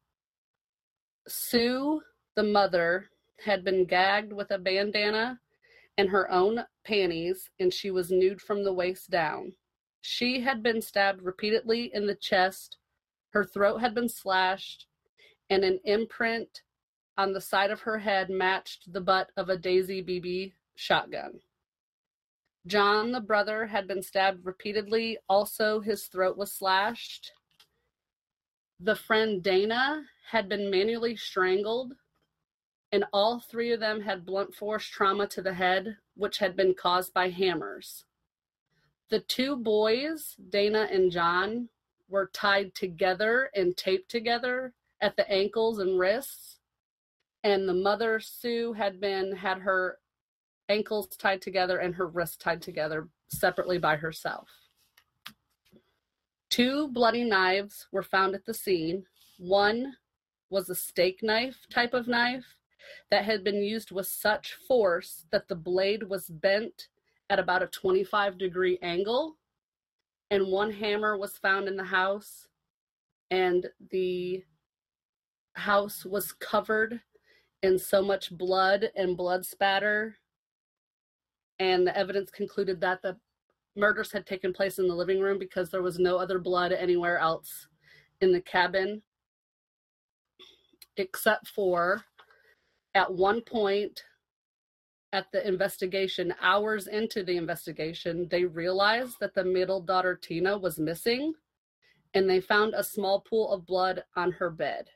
Sue, 1.28 2.00
the 2.36 2.42
mother, 2.42 3.10
had 3.44 3.64
been 3.64 3.84
gagged 3.84 4.32
with 4.32 4.50
a 4.50 4.58
bandana 4.58 5.38
and 5.98 6.08
her 6.08 6.30
own 6.30 6.64
panties, 6.84 7.50
and 7.60 7.72
she 7.72 7.90
was 7.90 8.10
nude 8.10 8.40
from 8.40 8.64
the 8.64 8.72
waist 8.72 9.10
down. 9.10 9.52
She 10.00 10.40
had 10.40 10.62
been 10.62 10.80
stabbed 10.80 11.22
repeatedly 11.22 11.90
in 11.94 12.06
the 12.06 12.14
chest, 12.14 12.78
her 13.30 13.44
throat 13.44 13.78
had 13.78 13.94
been 13.94 14.08
slashed, 14.08 14.86
and 15.50 15.64
an 15.64 15.80
imprint 15.84 16.62
on 17.16 17.32
the 17.32 17.40
side 17.40 17.70
of 17.70 17.80
her 17.80 17.98
head 17.98 18.30
matched 18.30 18.92
the 18.92 19.00
butt 19.00 19.30
of 19.36 19.48
a 19.48 19.56
Daisy 19.56 20.02
BB 20.02 20.52
shotgun. 20.74 21.40
John, 22.66 23.12
the 23.12 23.20
brother, 23.20 23.66
had 23.66 23.86
been 23.86 24.02
stabbed 24.02 24.44
repeatedly. 24.44 25.18
Also, 25.28 25.80
his 25.80 26.04
throat 26.06 26.36
was 26.36 26.52
slashed. 26.52 27.32
The 28.80 28.96
friend 28.96 29.42
Dana 29.42 30.04
had 30.30 30.48
been 30.48 30.70
manually 30.70 31.16
strangled, 31.16 31.92
and 32.90 33.04
all 33.12 33.38
three 33.40 33.72
of 33.72 33.80
them 33.80 34.00
had 34.00 34.24
blunt 34.24 34.54
force 34.54 34.86
trauma 34.86 35.26
to 35.28 35.42
the 35.42 35.54
head, 35.54 35.98
which 36.16 36.38
had 36.38 36.56
been 36.56 36.74
caused 36.74 37.12
by 37.12 37.28
hammers. 37.28 38.04
The 39.10 39.20
two 39.20 39.56
boys, 39.56 40.36
Dana 40.48 40.88
and 40.90 41.12
John, 41.12 41.68
were 42.08 42.30
tied 42.32 42.74
together 42.74 43.50
and 43.54 43.76
taped 43.76 44.10
together 44.10 44.72
at 45.00 45.16
the 45.16 45.30
ankles 45.30 45.78
and 45.78 45.98
wrists. 45.98 46.53
And 47.44 47.68
the 47.68 47.74
mother, 47.74 48.18
Sue, 48.20 48.72
had 48.72 49.00
been 49.00 49.36
had 49.36 49.58
her 49.58 49.98
ankles 50.70 51.08
tied 51.08 51.42
together 51.42 51.78
and 51.78 51.94
her 51.94 52.06
wrists 52.06 52.38
tied 52.38 52.62
together 52.62 53.08
separately 53.28 53.76
by 53.76 53.96
herself. 53.96 54.48
Two 56.48 56.88
bloody 56.88 57.22
knives 57.22 57.86
were 57.92 58.02
found 58.02 58.34
at 58.34 58.46
the 58.46 58.54
scene. 58.54 59.04
One 59.38 59.94
was 60.48 60.70
a 60.70 60.74
steak 60.74 61.22
knife 61.22 61.66
type 61.70 61.92
of 61.92 62.08
knife 62.08 62.46
that 63.10 63.24
had 63.24 63.44
been 63.44 63.62
used 63.62 63.90
with 63.90 64.06
such 64.06 64.56
force 64.66 65.26
that 65.30 65.46
the 65.48 65.54
blade 65.54 66.02
was 66.02 66.28
bent 66.28 66.88
at 67.28 67.38
about 67.38 67.62
a 67.62 67.66
25 67.66 68.38
degree 68.38 68.78
angle. 68.80 69.36
And 70.30 70.46
one 70.46 70.70
hammer 70.70 71.18
was 71.18 71.36
found 71.36 71.68
in 71.68 71.76
the 71.76 71.84
house, 71.84 72.48
and 73.30 73.68
the 73.90 74.42
house 75.54 76.04
was 76.04 76.32
covered 76.32 77.00
in 77.64 77.78
so 77.78 78.02
much 78.02 78.30
blood 78.36 78.90
and 78.94 79.16
blood 79.16 79.44
spatter. 79.44 80.14
And 81.58 81.86
the 81.86 81.96
evidence 81.96 82.30
concluded 82.30 82.78
that 82.82 83.00
the 83.00 83.16
murders 83.74 84.12
had 84.12 84.26
taken 84.26 84.52
place 84.52 84.78
in 84.78 84.86
the 84.86 84.94
living 84.94 85.18
room 85.18 85.38
because 85.38 85.70
there 85.70 85.82
was 85.82 85.98
no 85.98 86.18
other 86.18 86.38
blood 86.38 86.72
anywhere 86.72 87.18
else 87.18 87.68
in 88.20 88.32
the 88.32 88.42
cabin, 88.42 89.00
except 90.98 91.48
for 91.48 92.04
at 92.94 93.12
one 93.12 93.40
point 93.40 94.04
at 95.14 95.26
the 95.32 95.46
investigation, 95.48 96.34
hours 96.42 96.86
into 96.86 97.22
the 97.22 97.36
investigation, 97.36 98.28
they 98.30 98.44
realized 98.44 99.16
that 99.20 99.34
the 99.34 99.44
middle 99.44 99.80
daughter, 99.80 100.16
Tina, 100.16 100.58
was 100.58 100.78
missing 100.78 101.32
and 102.12 102.28
they 102.28 102.40
found 102.40 102.74
a 102.74 102.84
small 102.84 103.20
pool 103.20 103.50
of 103.52 103.64
blood 103.64 104.04
on 104.16 104.32
her 104.32 104.50
bed. 104.50 104.88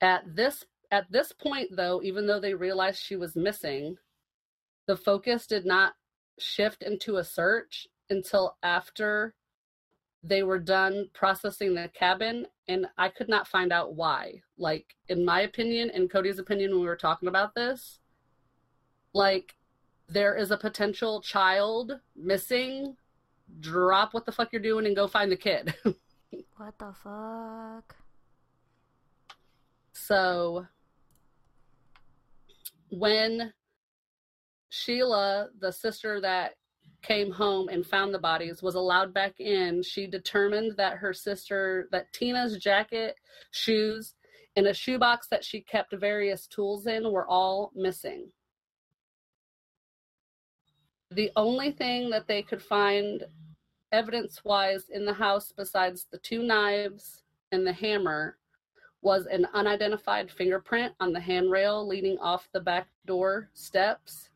At 0.00 0.34
this 0.34 0.64
at 0.90 1.10
this 1.10 1.32
point 1.32 1.76
though, 1.76 2.00
even 2.02 2.26
though 2.26 2.40
they 2.40 2.54
realized 2.54 3.02
she 3.02 3.16
was 3.16 3.36
missing, 3.36 3.96
the 4.86 4.96
focus 4.96 5.46
did 5.46 5.64
not 5.64 5.94
shift 6.38 6.82
into 6.82 7.16
a 7.16 7.24
search 7.24 7.86
until 8.08 8.56
after 8.62 9.34
they 10.22 10.42
were 10.42 10.58
done 10.58 11.08
processing 11.14 11.74
the 11.74 11.88
cabin 11.94 12.46
and 12.68 12.86
I 12.98 13.08
could 13.08 13.28
not 13.28 13.48
find 13.48 13.72
out 13.72 13.94
why. 13.94 14.42
Like 14.58 14.96
in 15.08 15.24
my 15.24 15.42
opinion 15.42 15.90
and 15.90 16.10
Codi's 16.10 16.38
opinion 16.38 16.70
when 16.70 16.80
we 16.80 16.86
were 16.86 16.96
talking 16.96 17.28
about 17.28 17.54
this, 17.54 18.00
like 19.12 19.54
there 20.08 20.36
is 20.36 20.50
a 20.50 20.56
potential 20.56 21.20
child 21.20 22.00
missing, 22.16 22.96
drop 23.60 24.12
what 24.12 24.26
the 24.26 24.32
fuck 24.32 24.52
you're 24.52 24.62
doing 24.62 24.86
and 24.86 24.96
go 24.96 25.06
find 25.06 25.30
the 25.30 25.36
kid. 25.36 25.74
What 26.56 26.78
the 26.78 26.92
fuck? 26.92 27.96
So 30.10 30.66
when 32.90 33.52
Sheila, 34.68 35.50
the 35.60 35.70
sister 35.70 36.20
that 36.20 36.54
came 37.00 37.30
home 37.30 37.68
and 37.68 37.86
found 37.86 38.12
the 38.12 38.18
bodies, 38.18 38.60
was 38.60 38.74
allowed 38.74 39.14
back 39.14 39.38
in, 39.38 39.84
she 39.84 40.08
determined 40.08 40.76
that 40.78 40.96
her 40.96 41.12
sister, 41.12 41.88
that 41.92 42.12
Tina's 42.12 42.58
jacket, 42.58 43.14
shoes, 43.52 44.14
and 44.56 44.66
a 44.66 44.74
shoebox 44.74 45.28
that 45.28 45.44
she 45.44 45.60
kept 45.60 45.94
various 45.94 46.48
tools 46.48 46.88
in 46.88 47.12
were 47.12 47.28
all 47.28 47.70
missing. 47.76 48.32
The 51.12 51.30
only 51.36 51.70
thing 51.70 52.10
that 52.10 52.26
they 52.26 52.42
could 52.42 52.60
find 52.60 53.22
evidence 53.92 54.44
wise 54.44 54.88
in 54.90 55.04
the 55.04 55.14
house, 55.14 55.52
besides 55.56 56.06
the 56.10 56.18
two 56.18 56.42
knives 56.42 57.22
and 57.52 57.64
the 57.64 57.72
hammer, 57.72 58.38
was 59.02 59.26
an 59.26 59.46
unidentified 59.54 60.30
fingerprint 60.30 60.94
on 61.00 61.12
the 61.12 61.20
handrail 61.20 61.86
leading 61.86 62.18
off 62.18 62.48
the 62.52 62.60
back 62.60 62.88
door 63.06 63.48
steps. 63.54 64.28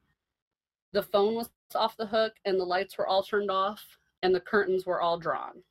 The 0.93 1.03
phone 1.03 1.35
was 1.35 1.51
off 1.75 1.97
the 1.97 2.07
hook, 2.07 2.35
and 2.45 2.59
the 2.59 2.65
lights 2.65 2.97
were 2.97 3.07
all 3.07 3.23
turned 3.23 3.51
off, 3.51 3.99
and 4.23 4.35
the 4.35 4.41
curtains 4.41 4.87
were 4.87 5.01
all 5.01 5.19
drawn. 5.19 5.63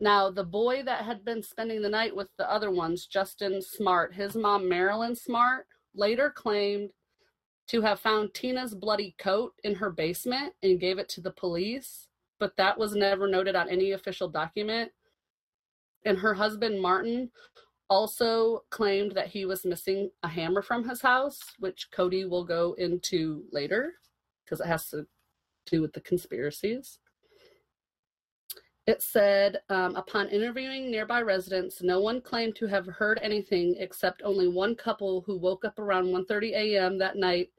Now, 0.00 0.30
the 0.30 0.44
boy 0.44 0.84
that 0.84 1.04
had 1.04 1.24
been 1.24 1.42
spending 1.42 1.82
the 1.82 1.88
night 1.88 2.14
with 2.14 2.28
the 2.38 2.50
other 2.50 2.70
ones, 2.70 3.06
Justin 3.06 3.60
Smart, 3.60 4.14
his 4.14 4.36
mom, 4.36 4.68
Marilyn 4.68 5.16
Smart, 5.16 5.66
later 5.94 6.30
claimed 6.30 6.90
to 7.66 7.82
have 7.82 8.00
found 8.00 8.32
Tina's 8.32 8.74
bloody 8.74 9.14
coat 9.18 9.54
in 9.64 9.74
her 9.74 9.90
basement 9.90 10.54
and 10.62 10.80
gave 10.80 10.98
it 10.98 11.08
to 11.10 11.20
the 11.20 11.32
police, 11.32 12.06
but 12.38 12.56
that 12.56 12.78
was 12.78 12.94
never 12.94 13.28
noted 13.28 13.56
on 13.56 13.68
any 13.68 13.90
official 13.90 14.28
document. 14.28 14.92
And 16.04 16.18
her 16.18 16.34
husband, 16.34 16.80
Martin, 16.80 17.30
also 17.90 18.64
claimed 18.70 19.12
that 19.12 19.28
he 19.28 19.44
was 19.44 19.64
missing 19.64 20.10
a 20.22 20.28
hammer 20.28 20.62
from 20.62 20.88
his 20.88 21.00
house, 21.00 21.40
which 21.58 21.88
Codi 21.94 22.28
will 22.28 22.44
go 22.44 22.74
into 22.78 23.44
later 23.52 23.94
because 24.44 24.60
it 24.60 24.66
has 24.66 24.88
to 24.90 25.06
do 25.66 25.80
with 25.82 25.92
the 25.92 26.00
conspiracies. 26.00 26.98
It 28.86 29.02
said, 29.02 29.58
um, 29.68 29.96
upon 29.96 30.30
interviewing 30.30 30.90
nearby 30.90 31.20
residents, 31.20 31.82
no 31.82 32.00
one 32.00 32.22
claimed 32.22 32.56
to 32.56 32.66
have 32.68 32.86
heard 32.86 33.20
anything 33.22 33.76
except 33.78 34.22
only 34.24 34.48
one 34.48 34.74
couple 34.74 35.22
who 35.26 35.36
woke 35.36 35.66
up 35.66 35.78
around 35.78 36.06
1:30 36.06 36.54
a.m. 36.54 36.96
that 36.98 37.16
night 37.16 37.50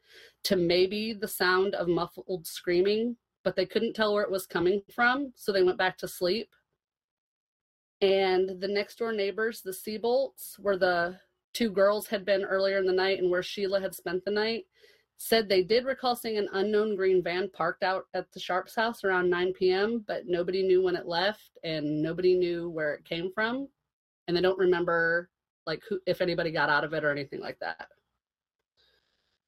to 0.46 0.56
maybe 0.56 1.14
the 1.14 1.28
sound 1.28 1.76
of 1.76 1.88
muffled 1.88 2.48
screaming, 2.48 3.16
but 3.44 3.56
they 3.56 3.68
couldn't 3.68 3.94
tell 3.94 4.14
where 4.14 4.24
it 4.24 4.32
was 4.32 4.48
coming 4.48 4.82
from, 4.92 5.32
so 5.36 5.52
they 5.52 5.62
went 5.62 5.78
back 5.78 6.00
to 6.00 6.08
sleep. 6.08 6.50
And 8.02 8.62
the 8.62 8.68
next 8.68 8.98
door 8.98 9.12
neighbors, 9.12 9.62
the 9.62 9.72
Seabolts, 9.72 10.58
where 10.60 10.78
the 10.78 11.20
two 11.54 11.70
girls 11.70 12.08
had 12.08 12.26
been 12.26 12.44
earlier 12.44 12.78
in 12.78 12.86
the 12.86 12.94
night 12.94 13.20
and 13.20 13.30
where 13.30 13.44
Sheila 13.44 13.82
had 13.82 13.94
spent 13.94 14.24
the 14.24 14.32
night, 14.32 14.66
said 15.18 15.50
they 15.50 15.64
did 15.64 15.86
recall 15.86 16.16
seeing 16.16 16.38
an 16.38 16.48
unknown 16.54 16.96
green 16.96 17.22
van 17.22 17.50
parked 17.54 17.84
out 17.84 18.06
at 18.14 18.32
the 18.32 18.40
Sharps 18.40 18.74
house 18.74 19.04
around 19.04 19.30
9 19.30 19.54
p.m., 19.54 20.06
but 20.08 20.28
nobody 20.28 20.64
knew 20.64 20.82
when 20.82 20.96
it 20.96 21.08
left 21.08 21.58
and 21.64 22.02
nobody 22.02 22.36
knew 22.36 22.70
where 22.70 22.94
it 22.94 23.04
came 23.04 23.30
from. 23.34 23.68
And 24.28 24.38
they 24.38 24.42
don't 24.42 24.58
remember 24.58 25.30
like 25.66 25.84
who 25.90 26.00
if 26.06 26.22
anybody 26.22 26.52
got 26.52 26.70
out 26.70 26.86
of 26.86 26.94
it 26.94 27.04
or 27.04 27.12
anything 27.12 27.42
like 27.42 27.60
that. 27.60 27.90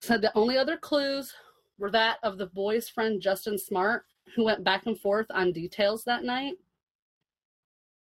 Said 0.01 0.21
the 0.21 0.35
only 0.35 0.57
other 0.57 0.75
clues 0.75 1.33
were 1.77 1.91
that 1.91 2.17
of 2.21 2.37
the 2.37 2.47
boy's 2.47 2.89
friend 2.89 3.21
Justin 3.21 3.57
Smart, 3.57 4.03
who 4.35 4.43
went 4.43 4.63
back 4.63 4.87
and 4.87 4.99
forth 4.99 5.27
on 5.29 5.53
details 5.53 6.03
that 6.03 6.23
night. 6.23 6.55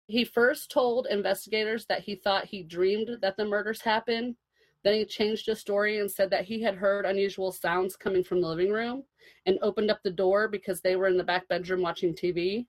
He 0.08 0.24
first 0.24 0.70
told 0.70 1.08
investigators 1.08 1.86
that 1.88 2.01
he 2.01 2.16
thought 2.16 2.45
he 2.45 2.64
dreamed 2.64 3.18
that 3.22 3.38
the 3.38 3.45
murders 3.45 3.82
happened. 3.82 4.36
Then 4.84 4.93
he 4.93 5.06
changed 5.06 5.47
his 5.47 5.60
story 5.60 5.99
and 5.99 6.10
said 6.10 6.30
that 6.30 6.45
he 6.45 6.62
had 6.62 6.76
heard 6.76 7.06
unusual 7.06 7.51
sounds 7.51 7.95
coming 7.95 8.24
from 8.24 8.41
the 8.41 8.47
living 8.47 8.72
room 8.72 9.03
and 9.47 9.58
opened 9.62 9.89
up 9.89 9.99
the 10.03 10.12
door 10.12 10.47
because 10.47 10.82
they 10.82 10.95
were 10.95 11.08
in 11.08 11.18
the 11.18 11.24
back 11.24 11.47
bedroom 11.47 11.82
watching 11.82 12.14
TV 12.14 12.68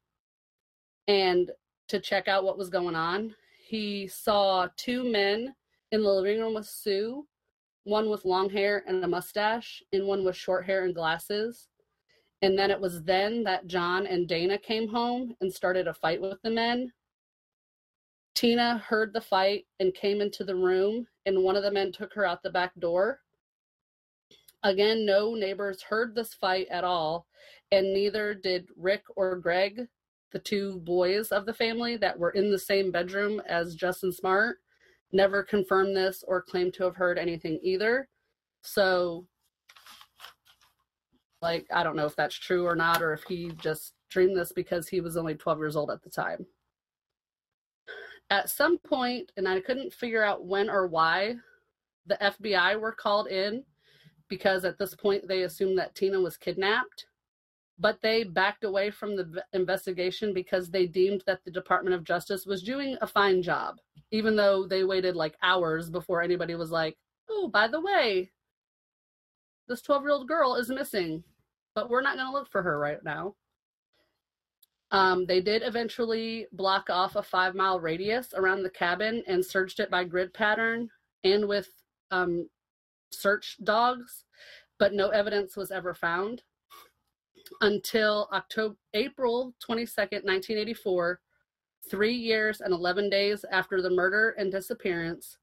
and 1.09 1.51
to 1.89 2.01
check 2.01 2.27
out 2.27 2.45
what 2.45 2.59
was 2.59 2.71
going 2.71 2.97
on. 2.97 3.35
He 3.67 4.09
saw 4.09 4.69
two 4.77 5.05
men 5.05 5.55
in 5.93 6.03
the 6.03 6.11
living 6.11 6.41
room 6.41 6.55
with 6.55 6.67
Sue, 6.67 7.27
one 7.85 8.09
with 8.09 8.25
long 8.25 8.51
hair 8.51 8.83
and 8.87 9.05
a 9.05 9.09
mustache, 9.09 9.83
and 9.93 10.07
one 10.07 10.25
with 10.25 10.37
short 10.37 10.65
hair 10.65 10.85
and 10.85 10.95
glasses. 10.95 11.69
And 12.43 12.59
then 12.59 12.71
it 12.71 12.81
was 12.81 13.03
then 13.03 13.45
that 13.45 13.67
John 13.67 14.07
and 14.07 14.29
Dana 14.29 14.59
came 14.59 14.89
home 14.89 15.35
and 15.41 15.53
started 15.53 15.87
a 15.87 15.95
fight 15.95 16.21
with 16.21 16.41
the 16.43 16.51
men. 16.51 16.93
Tina 18.37 18.77
heard 18.87 19.15
the 19.15 19.21
fight 19.21 19.65
and 19.81 19.95
came 19.95 20.21
into 20.21 20.45
the 20.45 20.55
room, 20.55 21.07
and 21.25 21.43
one 21.43 21.57
of 21.57 21.63
the 21.63 21.71
men 21.71 21.91
took 21.91 22.13
her 22.13 22.27
out 22.27 22.43
the 22.43 22.51
back 22.51 22.73
door. 22.79 23.21
Again, 24.63 25.07
no 25.07 25.35
neighbors 25.35 25.83
heard 25.83 26.15
this 26.15 26.35
fight 26.35 26.69
at 26.71 26.85
all, 26.85 27.27
and 27.73 27.95
neither 27.95 28.35
did 28.35 28.69
Rick 28.77 29.05
or 29.17 29.37
Greg, 29.37 29.89
the 30.33 30.39
two 30.39 30.81
boys 30.81 31.33
of 31.33 31.47
the 31.47 31.55
family 31.55 31.97
that 31.97 32.19
were 32.19 32.33
in 32.33 32.51
the 32.51 32.59
same 32.59 32.91
bedroom 32.91 33.41
as 33.49 33.75
Justin 33.75 34.13
Smart, 34.13 34.59
never 35.13 35.43
confirmed 35.43 35.97
this 35.97 36.23
or 36.29 36.43
claimed 36.43 36.75
to 36.75 36.85
have 36.85 36.97
heard 36.97 37.19
anything 37.19 37.59
either. 37.63 38.07
So, 38.61 39.27
like, 41.41 41.67
I 41.73 41.83
don't 41.83 41.97
know 41.97 42.07
if 42.07 42.17
that's 42.17 42.35
true 42.35 42.67
or 42.67 42.77
not, 42.77 43.01
or 43.01 43.15
if 43.15 43.23
he 43.23 43.51
just 43.63 43.95
dreamed 44.11 44.37
this 44.37 44.53
because 44.53 44.89
he 44.89 45.01
was 45.01 45.17
only 45.17 45.37
12 45.37 45.59
years 45.59 45.77
old 45.77 45.91
at 45.91 46.03
the 46.03 46.11
time. 46.11 46.45
At 48.31 48.51
some 48.51 48.79
point, 48.79 49.31
and 49.37 49.47
I 49.47 49.61
couldn't 49.61 49.93
figure 49.93 50.25
out 50.25 50.45
when 50.45 50.69
or 50.69 50.87
why, 50.87 51.37
the 52.07 52.19
FBI 52.21 52.81
were 52.81 52.93
called 52.93 53.29
in 53.29 53.65
because 54.29 54.65
at 54.65 54.79
this 54.79 54.95
point 54.95 55.29
they 55.29 55.43
assumed 55.43 55.79
that 55.79 55.95
Tina 55.95 56.21
was 56.21 56.37
kidnapped. 56.37 57.07
But 57.79 58.01
they 58.01 58.25
backed 58.25 58.65
away 58.65 58.91
from 58.91 59.17
the 59.17 59.45
investigation 59.53 60.33
because 60.33 60.71
they 60.71 60.87
deemed 60.87 61.23
that 61.27 61.45
the 61.45 61.51
Department 61.51 61.95
of 61.95 62.05
Justice 62.05 62.47
was 62.47 62.63
doing 62.63 62.97
a 63.03 63.07
fine 63.07 63.43
job, 63.43 63.77
even 64.11 64.35
though 64.35 64.67
they 64.67 64.83
waited 64.83 65.15
like 65.15 65.37
hours 65.43 65.91
before 65.91 66.23
anybody 66.23 66.55
was 66.55 66.71
like, 66.71 66.97
oh, 67.29 67.49
by 67.49 67.69
the 67.69 67.81
way, 67.81 68.31
this 69.69 69.83
12 69.83 70.03
year 70.03 70.13
old 70.13 70.27
girl 70.27 70.55
is 70.55 70.71
missing, 70.71 71.23
but 71.75 71.91
we're 71.91 72.01
not 72.01 72.17
going 72.17 72.27
to 72.27 72.33
look 72.33 72.49
for 72.49 72.63
her 72.63 72.79
right 72.79 73.05
now. 73.05 73.35
Um, 74.93 75.27
they 75.27 75.41
did 75.41 75.63
eventually 75.65 76.47
block 76.53 76.91
off 76.91 77.17
a 77.17 77.23
five 77.23 77.55
mile 77.55 77.81
radius 77.81 78.33
around 78.35 78.63
the 78.63 78.71
cabin 78.71 79.23
and 79.27 79.45
searched 79.45 79.81
it 79.81 79.91
by 79.91 80.05
grid 80.05 80.33
pattern 80.33 80.89
and 81.25 81.47
with 81.49 81.69
um, 82.13 82.49
search 83.11 83.57
dogs, 83.65 84.25
but 84.79 84.93
no 84.93 85.09
evidence 85.09 85.57
was 85.57 85.71
ever 85.71 85.93
found 85.93 86.43
until 87.61 88.29
October, 88.33 88.77
April 88.95 89.55
22nd, 89.69 90.25
1984, 90.25 91.21
three 91.91 92.15
years 92.15 92.61
and 92.61 92.73
11 92.73 93.11
days 93.11 93.45
after 93.51 93.81
the 93.81 93.91
murder 93.91 94.35
and 94.39 94.51
disappearance. 94.51 95.39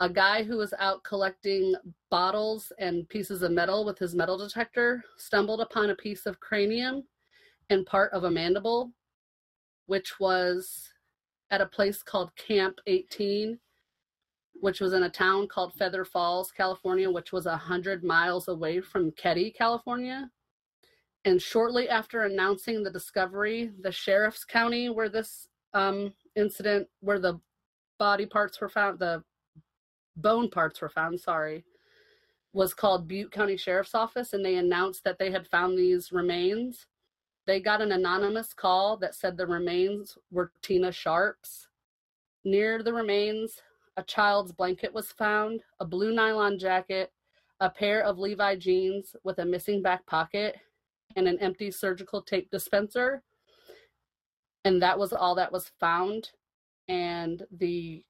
A 0.00 0.08
guy 0.08 0.42
who 0.42 0.56
was 0.56 0.74
out 0.78 1.04
collecting 1.04 1.74
bottles 2.10 2.72
and 2.78 3.08
pieces 3.08 3.42
of 3.42 3.52
metal 3.52 3.84
with 3.84 3.98
his 3.98 4.14
metal 4.14 4.36
detector 4.36 5.02
stumbled 5.16 5.60
upon 5.60 5.90
a 5.90 5.94
piece 5.94 6.26
of 6.26 6.40
cranium 6.40 7.04
and 7.72 7.86
part 7.86 8.12
of 8.12 8.24
a 8.24 8.30
mandible, 8.30 8.92
which 9.86 10.20
was 10.20 10.90
at 11.50 11.60
a 11.60 11.66
place 11.66 12.02
called 12.02 12.30
Camp 12.36 12.78
18, 12.86 13.58
which 14.60 14.80
was 14.80 14.92
in 14.92 15.04
a 15.04 15.10
town 15.10 15.48
called 15.48 15.72
Feather 15.74 16.04
Falls, 16.04 16.52
California, 16.52 17.10
which 17.10 17.32
was 17.32 17.46
100 17.46 18.04
miles 18.04 18.48
away 18.48 18.80
from 18.80 19.10
Keddie, 19.12 19.50
California. 19.50 20.30
And 21.24 21.40
shortly 21.40 21.88
after 21.88 22.22
announcing 22.22 22.82
the 22.82 22.90
discovery, 22.90 23.70
the 23.80 23.92
sheriff's 23.92 24.44
county 24.44 24.90
where 24.90 25.08
this 25.08 25.48
um, 25.72 26.12
incident, 26.36 26.88
where 27.00 27.18
the 27.18 27.40
body 27.98 28.26
parts 28.26 28.60
were 28.60 28.68
found, 28.68 28.98
the 28.98 29.22
bone 30.16 30.50
parts 30.50 30.80
were 30.80 30.90
found, 30.90 31.18
sorry, 31.20 31.64
was 32.52 32.74
called 32.74 33.08
Butte 33.08 33.32
County 33.32 33.56
Sheriff's 33.56 33.94
Office, 33.94 34.34
and 34.34 34.44
they 34.44 34.56
announced 34.56 35.04
that 35.04 35.18
they 35.18 35.30
had 35.30 35.46
found 35.46 35.78
these 35.78 36.12
remains. 36.12 36.86
They 37.46 37.60
got 37.60 37.82
an 37.82 37.92
anonymous 37.92 38.54
call 38.54 38.96
that 38.98 39.14
said 39.14 39.36
the 39.36 39.46
remains 39.46 40.16
were 40.30 40.52
Tina 40.62 40.92
Sharp's. 40.92 41.68
Near 42.44 42.82
the 42.82 42.92
remains, 42.92 43.60
a 43.96 44.02
child's 44.02 44.52
blanket 44.52 44.92
was 44.92 45.12
found, 45.12 45.62
a 45.80 45.84
blue 45.84 46.14
nylon 46.14 46.58
jacket, 46.58 47.12
a 47.60 47.68
pair 47.68 48.02
of 48.02 48.18
Levi 48.18 48.56
jeans 48.56 49.14
with 49.24 49.38
a 49.38 49.44
missing 49.44 49.82
back 49.82 50.04
pocket, 50.06 50.56
and 51.16 51.28
an 51.28 51.38
empty 51.40 51.70
surgical 51.70 52.22
tape 52.22 52.50
dispenser. 52.50 53.22
And 54.64 54.80
that 54.80 54.98
was 54.98 55.12
all 55.12 55.34
that 55.34 55.52
was 55.52 55.72
found. 55.80 56.30
And 56.88 57.44
the 57.58 58.04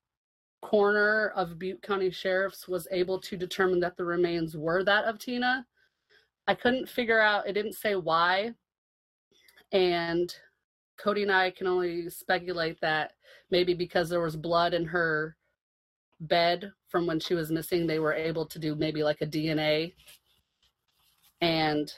coroner 0.63 1.33
of 1.35 1.59
Butte 1.59 1.83
County 1.83 2.11
Sheriff's 2.11 2.69
was 2.69 2.87
able 2.91 3.19
to 3.21 3.37
determine 3.37 3.81
that 3.81 3.97
the 3.97 4.05
remains 4.05 4.57
were 4.57 4.85
that 4.85 5.05
of 5.05 5.19
Tina. 5.19 5.67
I 6.47 6.55
couldn't 6.55 6.89
figure 6.89 7.21
out, 7.21 7.47
it 7.49 7.53
didn't 7.53 7.75
say 7.75 7.97
why. 7.97 8.55
And 9.73 10.35
Codi 11.03 11.23
and 11.23 11.33
I 11.33 11.51
can 11.51 11.67
only 11.67 12.09
speculate 12.11 12.81
that 12.81 13.13
maybe 13.51 13.75
because 13.75 14.09
there 14.09 14.21
was 14.21 14.37
blood 14.37 14.75
in 14.75 14.85
her 14.87 15.37
bed 16.21 16.73
from 16.89 17.07
when 17.07 17.19
she 17.19 17.35
was 17.35 17.51
missing, 17.51 17.87
they 17.87 17.99
were 17.99 18.13
able 18.13 18.47
to 18.47 18.59
do 18.59 18.75
maybe 18.75 19.03
like 19.03 19.21
a 19.23 19.27
DNA. 19.27 19.95
And 21.41 21.93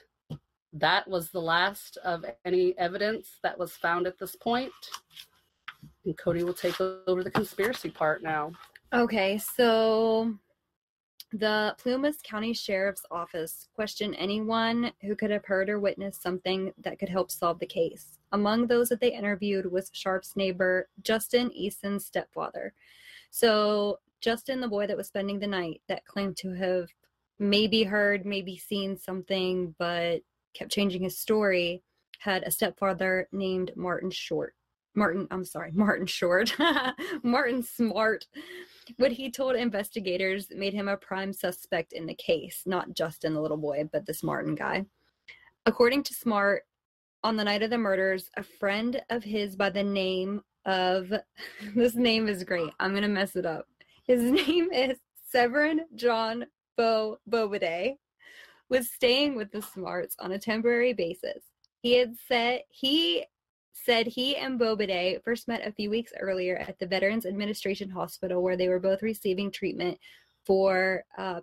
that 0.73 1.07
was 1.07 1.31
the 1.31 1.41
last 1.41 1.99
of 1.99 2.25
any 2.45 2.77
evidence 2.79 3.39
that 3.43 3.59
was 3.59 3.73
found 3.73 4.07
at 4.07 4.19
this 4.19 4.35
point. 4.37 4.73
And 6.05 6.17
Codi 6.17 6.43
will 6.43 6.55
take 6.55 6.81
over 6.81 7.23
the 7.23 7.31
conspiracy 7.31 7.91
part 7.91 8.23
now. 8.23 8.53
Okay, 8.93 9.39
so 9.39 10.35
the 11.35 11.75
Plumas 11.79 12.19
County 12.23 12.55
Sheriff's 12.55 13.05
Office 13.11 13.69
questioned 13.75 14.15
anyone 14.17 14.93
who 15.03 15.17
could 15.17 15.33
have 15.33 15.45
heard 15.45 15.69
or 15.69 15.81
witnessed 15.81 16.23
something 16.23 16.73
that 16.79 17.01
could 17.01 17.09
help 17.09 17.29
solve 17.29 17.59
the 17.59 17.67
case. 17.67 18.19
Among 18.31 18.69
those 18.69 18.89
that 18.91 19.01
they 19.01 19.13
interviewed 19.13 19.71
was 19.71 19.91
Sharp's 19.93 20.37
neighbor, 20.37 20.89
Justin 21.03 21.51
Eason's 21.53 22.07
stepfather. 22.07 22.73
So, 23.31 23.99
Justin, 24.21 24.61
the 24.61 24.69
boy 24.69 24.87
that 24.87 24.97
was 24.97 25.09
spending 25.09 25.41
the 25.41 25.49
night, 25.49 25.83
that 25.89 26.07
claimed 26.07 26.37
to 26.37 26.53
have 26.53 26.89
maybe 27.41 27.83
heard, 27.83 28.25
maybe 28.25 28.57
seen 28.57 28.97
something, 28.97 29.75
but 29.77 30.21
kept 30.55 30.71
changing 30.71 31.03
his 31.03 31.19
story, 31.19 31.83
had 32.21 32.45
a 32.45 32.51
stepfather 32.53 33.29
named 33.33 33.73
Martin 33.75 34.13
Short. 34.13 34.55
Martin, 34.95 35.27
I'm 35.31 35.45
sorry, 35.45 35.71
Martin 35.73 36.07
Short, 36.07 36.55
Martin 37.23 37.63
Smart. 37.63 38.27
What 38.99 39.13
he 39.13 39.31
told 39.31 39.57
investigators 39.57 40.49
made 40.55 40.75
him 40.75 40.89
a 40.89 40.97
prime 40.97 41.33
suspect 41.33 41.93
in 41.93 42.07
the 42.07 42.15
case, 42.15 42.63
not 42.67 42.95
Justin, 42.95 43.35
the 43.35 43.41
little 43.41 43.57
boy, 43.57 43.89
but 43.91 44.07
this 44.07 44.23
Martin 44.23 44.55
guy. 44.55 44.85
According 45.67 46.03
to 46.05 46.15
Smart, 46.15 46.65
on 47.25 47.37
the 47.37 47.45
night 47.45 47.63
of 47.63 47.71
the 47.71 47.79
murders, 47.79 48.31
a 48.37 48.43
friend 48.43 49.01
of 49.09 49.25
his 49.25 49.57
by 49.57 49.71
the 49.71 49.83
name 49.83 50.43
of 50.67 51.13
this 51.75 51.95
name 51.95 52.29
is 52.29 52.45
great. 52.45 52.71
I'm 52.79 52.91
going 52.91 53.03
to 53.03 53.09
mess 53.09 53.35
it 53.35 53.47
up. 53.47 53.67
His 54.07 54.23
name 54.47 54.71
is 54.71 54.99
Severin 55.31 55.81
John 55.97 56.45
Bo 56.77 57.19
Boubede 57.29 57.97
was 58.69 58.91
staying 58.91 59.37
with 59.37 59.51
the 59.53 59.63
Smarts 59.63 60.17
on 60.19 60.33
a 60.33 60.39
temporary 60.39 60.93
basis. 60.93 61.43
He 61.83 61.95
had 61.95 62.15
said 62.29 62.61
he 62.71 63.25
said 63.75 64.07
he 64.07 64.37
and 64.37 64.59
Boubede 64.59 65.23
first 65.23 65.49
met 65.49 65.67
a 65.67 65.73
few 65.73 65.91
weeks 65.91 66.13
earlier 66.19 66.57
at 66.57 66.79
the 66.79 66.87
Veterans 66.87 67.27
Administration 67.27 67.91
Hospital, 67.91 68.43
where 68.43 68.57
they 68.57 68.69
were 68.69 68.81
both 68.81 69.03
receiving 69.03 69.51
treatment 69.51 69.99
for 70.47 71.05
uh, 71.19 71.41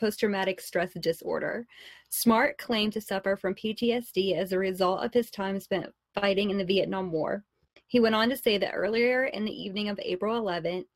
post 0.00 0.20
traumatic 0.20 0.60
stress 0.60 0.92
disorder. 0.94 1.66
Smart 2.08 2.58
claimed 2.58 2.92
to 2.94 3.00
suffer 3.00 3.36
from 3.36 3.54
PTSD 3.54 4.36
as 4.36 4.52
a 4.52 4.58
result 4.58 5.04
of 5.04 5.12
his 5.12 5.30
time 5.30 5.60
spent 5.60 5.92
fighting 6.14 6.50
in 6.50 6.58
the 6.58 6.64
Vietnam 6.64 7.12
War. 7.12 7.44
He 7.86 8.00
went 8.00 8.14
on 8.14 8.30
to 8.30 8.36
say 8.36 8.58
that 8.58 8.72
earlier 8.72 9.24
in 9.24 9.44
the 9.44 9.52
evening 9.52 9.88
of 9.88 10.00
April 10.02 10.40
11th, 10.40 10.86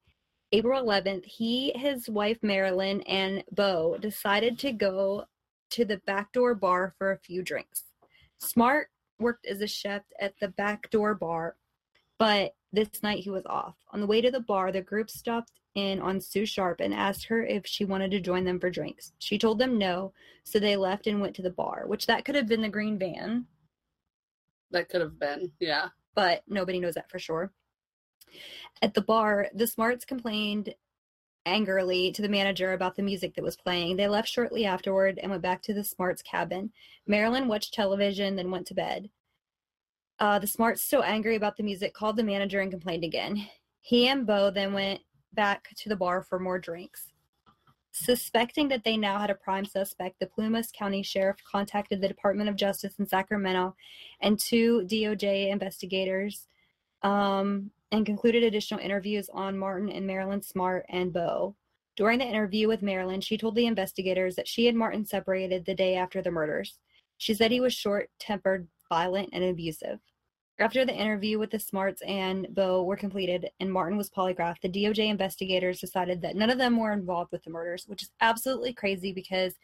April 0.53 0.83
11th, 0.83 1.27
he, 1.27 1.73
his 1.77 2.09
wife 2.09 2.39
Marilyn, 2.43 3.03
and 3.03 3.45
Bo 3.53 3.99
decided 4.01 4.59
to 4.61 4.73
go 4.73 5.25
to 5.71 5.85
the 5.85 6.01
backdoor 6.07 6.55
bar 6.55 6.95
for 6.97 7.13
a 7.13 7.19
few 7.19 7.43
drinks. 7.43 7.85
Smart 8.39 8.89
worked 9.19 9.47
as 9.47 9.61
a 9.61 9.67
chef 9.67 10.03
at 10.21 10.35
the 10.41 10.49
back 10.49 10.91
door 10.91 11.15
bar, 11.15 11.57
but 12.19 12.55
this 12.73 13.03
night 13.03 13.25
he 13.25 13.31
was 13.31 13.47
off. 13.47 13.77
On 13.93 14.01
the 14.01 14.07
way 14.07 14.21
to 14.21 14.31
the 14.31 14.41
bar, 14.41 14.73
the 14.73 14.83
group 14.83 15.11
stopped 15.11 15.53
in 15.75 16.01
on 16.01 16.21
Sue 16.21 16.45
Sharp 16.45 16.81
and 16.81 16.93
asked 16.93 17.27
her 17.27 17.45
if 17.45 17.67
she 17.67 17.85
wanted 17.85 18.11
to 18.11 18.21
join 18.21 18.45
them 18.45 18.59
for 18.59 18.71
drinks. 18.71 19.13
She 19.19 19.39
told 19.39 19.59
them 19.59 19.79
no, 19.79 20.13
so 20.45 20.59
they 20.59 20.77
left 20.77 21.07
and 21.07 21.21
went 21.21 21.37
to 21.37 21.43
the 21.43 21.51
bar, 21.51 21.85
which 21.87 22.07
that 22.07 22.25
could 22.25 22.35
have 22.35 22.49
been 22.49 22.63
the 22.63 22.69
green 22.69 22.99
van, 22.99 23.47
That 24.71 24.89
could 24.89 25.01
have 25.01 25.19
been, 25.19 25.53
yeah. 25.61 25.89
but 26.15 26.43
nobody 26.49 26.81
knows 26.81 26.95
that 26.95 27.11
for 27.11 27.19
sure. 27.19 27.53
At 28.83 28.95
the 28.95 29.03
bar, 29.03 29.49
the 29.55 29.67
Smarts 29.67 30.05
complained 30.05 30.75
angrily 31.49 32.13
to 32.13 32.23
the 32.23 32.29
manager 32.29 32.73
about 32.73 32.95
the 32.95 33.03
music 33.03 33.35
that 33.35 33.45
was 33.45 33.57
playing. 33.57 33.97
They 33.97 34.07
left 34.09 34.29
shortly 34.29 34.65
afterward 34.65 35.19
and 35.21 35.31
went 35.31 35.43
back 35.43 35.63
to 35.63 35.75
the 35.75 35.83
Smarts 35.83 36.23
cabin. 36.23 36.71
Marilyn 37.07 37.49
watched 37.49 37.75
television, 37.75 38.37
then 38.37 38.51
went 38.51 38.67
to 38.69 38.75
bed. 38.75 39.11
Uh, 40.21 40.39
the 40.39 40.47
Smarts, 40.47 40.83
still 40.83 41.03
angry 41.03 41.37
about 41.37 41.57
the 41.57 41.63
music, 41.63 41.95
called 41.95 42.17
the 42.17 42.23
manager 42.23 42.61
and 42.61 42.71
complained 42.71 43.05
again. 43.05 43.49
He 43.81 44.09
and 44.09 44.27
Bo 44.27 44.51
then 44.51 44.73
went 44.73 45.01
back 45.33 45.69
to 45.77 45.89
the 45.89 45.97
bar 45.97 46.23
for 46.23 46.39
more 46.39 46.59
drinks. 46.59 47.13
Suspecting 47.93 48.69
that 48.69 48.85
they 48.85 48.97
now 48.97 49.19
had 49.19 49.31
a 49.31 49.35
prime 49.35 49.65
suspect, 49.65 50.21
the 50.21 50.27
Plumas 50.27 50.71
County 50.77 51.03
Sheriff 51.03 51.39
contacted 51.51 52.01
the 52.01 52.09
Department 52.09 52.49
of 52.49 52.57
Justice 52.57 52.95
in 52.99 53.07
Sacramento 53.07 53.75
and 54.21 54.39
two 54.39 54.87
DOJ 54.87 55.51
investigators 55.51 56.47
um, 57.03 57.71
and 57.93 58.07
concluded 58.07 58.43
additional 58.43 58.81
interviews 58.81 59.31
on 59.33 59.59
Martin 59.59 59.91
and 59.91 60.07
Marilyn 60.07 60.43
Smart 60.43 60.85
and 60.89 61.13
Bo. 61.13 61.57
During 61.97 62.19
the 62.19 62.27
interview 62.27 62.69
with 62.69 62.83
Marilyn, 62.83 63.21
she 63.21 63.37
told 63.39 63.55
the 63.55 63.67
investigators 63.67 64.37
that 64.37 64.47
she 64.47 64.69
and 64.69 64.79
Martin 64.79 65.05
separated 65.05 65.65
the 65.65 65.75
day 65.75 65.97
after 65.97 66.23
the 66.23 66.31
murders. 66.31 66.79
She 67.17 67.35
said 67.35 67.51
he 67.51 67.61
was 67.61 67.75
short 67.75 68.11
tempered, 68.21 68.69
violent, 68.89 69.31
and 69.33 69.43
abusive. 69.43 69.99
After 70.61 70.85
the 70.85 70.95
interview 70.95 71.39
with 71.39 71.51
the 71.51 71.59
Smarts 71.59 72.03
and 72.03 72.47
Bo 72.55 72.83
were 72.83 72.97
completed 72.97 73.49
and 73.61 73.73
Martin 73.73 73.97
was 73.97 74.11
polygraphed, 74.11 74.61
the 74.61 74.69
DOJ 74.69 75.09
investigators 75.09 75.81
decided 75.81 76.21
that 76.23 76.37
none 76.37 76.51
of 76.51 76.59
them 76.59 76.77
were 76.77 76.93
involved 76.93 77.33
with 77.33 77.45
the 77.45 77.51
murders, 77.51 77.85
which 77.87 78.03
is 78.03 78.11
absolutely 78.21 78.73
crazy 78.73 79.13
because 79.13 79.55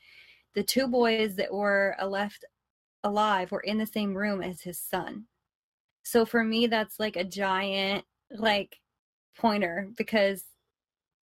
the 0.54 0.62
two 0.62 0.86
boys 0.86 1.34
that 1.34 1.52
were 1.52 1.96
left 2.04 2.44
alive 3.02 3.50
were 3.50 3.60
in 3.60 3.76
the 3.76 3.86
same 3.86 4.14
room 4.14 4.40
as 4.40 4.60
his 4.60 4.78
son. 4.78 5.24
So 6.04 6.24
for 6.24 6.44
me, 6.44 6.66
that's 6.68 7.00
like 7.00 7.16
a 7.16 7.24
giant 7.24 8.04
like 8.34 8.80
pointer 9.36 9.88
because 9.96 10.44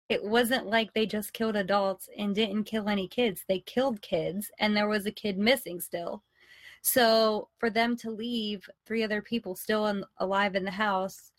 it 0.10 0.24
wasn't 0.24 0.68
like 0.68 0.94
they 0.94 1.06
just 1.06 1.34
killed 1.34 1.56
adults 1.56 2.08
and 2.18 2.36
didn't 2.36 2.66
kill 2.66 2.90
any 2.90 3.08
kids. 3.08 3.44
They 3.48 3.60
killed 3.60 4.02
kids 4.02 4.52
and 4.60 4.76
there 4.76 4.88
was 4.88 5.06
a 5.06 5.12
kid 5.12 5.38
missing 5.38 5.80
still. 5.80 6.24
So 6.82 7.50
for 7.58 7.72
them 7.72 7.96
to 7.98 8.12
leave 8.12 8.70
three 8.86 9.04
other 9.04 9.22
people 9.22 9.56
still 9.56 9.88
in, 9.88 10.04
alive 10.20 10.56
in 10.56 10.64
the 10.64 10.72
house, 10.72 11.32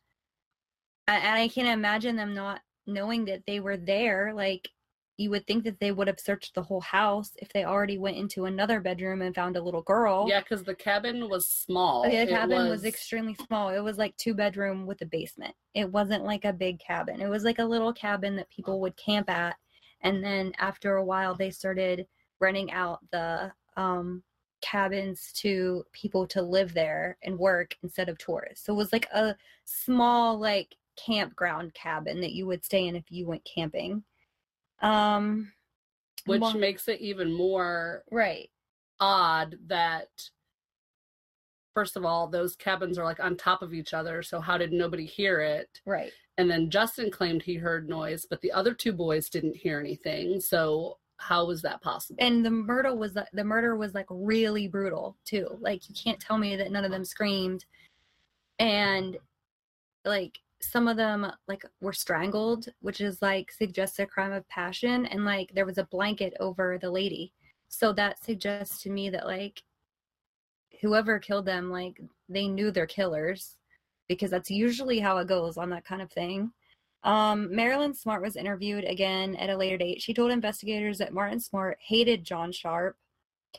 and 1.07 1.25
I 1.25 1.47
can't 1.47 1.69
imagine 1.69 2.17
them 2.17 2.35
not 2.35 2.63
knowing 2.87 3.25
that 3.27 3.47
they 3.47 3.61
were 3.61 3.77
there. 3.77 4.33
Like 4.35 4.69
you 5.17 5.31
would 5.31 5.47
think 5.47 5.65
that 5.65 5.81
they 5.81 5.93
would 5.93 6.07
have 6.07 6.21
searched 6.21 6.55
the 6.55 6.63
whole 6.63 6.81
house 6.81 7.33
if 7.37 7.51
they 7.53 7.65
already 7.65 7.97
went 7.97 8.17
into 8.17 8.45
another 8.45 8.81
bedroom 8.81 9.23
and 9.23 9.35
found 9.35 9.57
a 9.57 9.63
little 9.63 9.83
girl. 9.83 10.27
Yeah, 10.29 10.41
because 10.41 10.63
the 10.63 10.75
cabin 10.75 11.29
was 11.29 11.49
small. 11.49 12.03
The 12.03 12.15
It 12.15 12.29
cabin 12.29 12.69
was... 12.69 12.85
extremely 12.85 13.35
small. 13.47 13.71
It 13.71 13.81
was 13.81 13.97
like 13.97 14.17
two 14.17 14.35
bedroom 14.35 14.87
with 14.87 15.01
a 15.01 15.07
basement. 15.07 15.55
It 15.75 15.91
wasn't 15.91 16.25
like 16.25 16.45
a 16.45 16.53
big 16.53 16.79
cabin. 16.81 17.21
It 17.21 17.29
was 17.29 17.45
like 17.45 17.59
a 17.59 17.65
little 17.65 17.93
cabin 17.93 18.37
that 18.37 18.51
people 18.51 18.81
would 18.81 18.97
camp 18.97 19.31
at. 19.31 19.57
And 20.03 20.23
then 20.23 20.53
after 20.59 20.97
a 20.97 21.05
while, 21.05 21.35
they 21.35 21.51
started 21.51 22.07
renting 22.39 22.71
out 22.73 23.01
the 23.11 23.51
um, 23.79 24.23
cabins 24.61 25.33
to 25.37 25.85
people 25.93 26.27
to 26.27 26.43
live 26.43 26.75
there 26.75 27.17
and 27.23 27.39
work 27.39 27.75
instead 27.83 28.11
of 28.11 28.19
tourists. 28.19 28.67
So 28.67 28.75
it 28.75 28.77
was 28.77 28.93
like 28.93 29.09
a 29.15 29.35
small 29.65 30.39
like 30.39 30.77
campground 30.97 31.73
cabin 31.75 32.21
that 32.21 32.33
you 32.33 32.47
would 32.47 32.65
stay 32.65 32.87
in 32.87 32.97
if 32.97 33.05
you 33.11 33.27
went 33.27 33.49
camping. 33.55 34.03
Um, 34.83 35.53
which 36.27 36.41
well- 36.41 36.55
makes 36.55 36.89
it 36.89 37.01
even 37.01 37.33
more 37.33 38.05
right. 38.11 38.51
odd 39.01 39.57
that 39.67 40.09
first 41.75 41.97
of 41.97 42.05
all 42.05 42.27
those 42.27 42.57
cabins 42.57 42.97
are 42.99 43.05
like 43.05 43.21
on 43.21 43.37
top 43.37 43.61
of 43.63 43.75
each 43.75 43.93
other 43.93 44.23
so 44.23 44.41
how 44.41 44.57
did 44.57 44.73
nobody 44.73 45.05
hear 45.05 45.41
it 45.41 45.81
Right. 45.85 46.11
and 46.39 46.51
then 46.51 46.71
justin 46.71 47.11
claimed 47.11 47.43
he 47.43 47.57
heard 47.57 47.89
noise 47.89 48.25
but 48.29 48.41
the 48.41 48.51
other 48.53 48.73
two 48.73 48.93
boys 48.95 49.29
didn't 49.29 49.57
hear 49.57 49.79
anything 49.79 50.41
so 50.41 50.97
how 51.19 51.45
was 51.47 51.61
that 51.63 51.83
possible 51.83 52.17
and 52.19 52.45
the 52.45 52.51
murder 52.51 52.95
was 52.95 53.13
the 53.13 53.45
murder 53.45 53.77
was 53.77 53.93
like 53.95 54.07
really 54.09 54.67
brutal 54.69 55.17
too 55.27 55.47
like 55.61 55.87
you 55.91 55.95
can't 55.95 56.19
tell 56.21 56.39
me 56.39 56.57
that 56.57 56.73
none 56.73 56.85
of 56.87 56.91
them 56.91 57.05
screamed 57.05 57.67
and 58.59 59.19
like 60.07 60.39
some 60.61 60.89
of 60.89 60.97
them 60.97 61.31
like 61.49 61.65
were 61.81 61.93
strangled 61.93 62.69
which 62.81 63.01
is 63.01 63.21
like 63.21 63.53
suggests 63.53 63.99
a 63.99 64.07
crime 64.07 64.33
of 64.33 64.49
passion 64.49 65.07
and 65.07 65.25
like 65.25 65.51
there 65.55 65.67
was 65.67 65.79
a 65.79 65.85
blanket 65.85 66.35
over 66.41 66.79
the 66.79 66.91
lady 66.91 67.33
so 67.69 67.93
that 67.93 68.23
suggests 68.23 68.83
to 68.83 68.91
me 68.91 69.11
that 69.11 69.27
like 69.27 69.63
whoever 70.81 71.19
killed 71.19 71.47
them 71.47 71.71
like 71.71 72.01
they 72.29 72.49
knew 72.49 72.71
their 72.71 72.87
killers 72.87 73.57
because 74.09 74.31
that's 74.31 74.51
usually 74.51 74.99
how 74.99 75.19
it 75.19 75.29
goes 75.29 75.57
on 75.57 75.71
that 75.71 75.85
kind 75.85 76.01
of 76.01 76.11
thing 76.11 76.53
um, 77.07 77.55
Marilyn 77.55 77.95
Smart 77.95 78.21
was 78.21 78.35
interviewed 78.35 78.85
again 78.85 79.37
at 79.37 79.49
a 79.49 79.57
later 79.57 79.79
date. 79.79 80.03
She 80.03 80.13
told 80.13 80.33
investigators 80.33 80.99
that 80.99 81.13
Martin 81.13 81.39
Smart 81.39 81.79
hated 81.81 82.25
John 82.25 82.51
Sharp. 82.51 82.97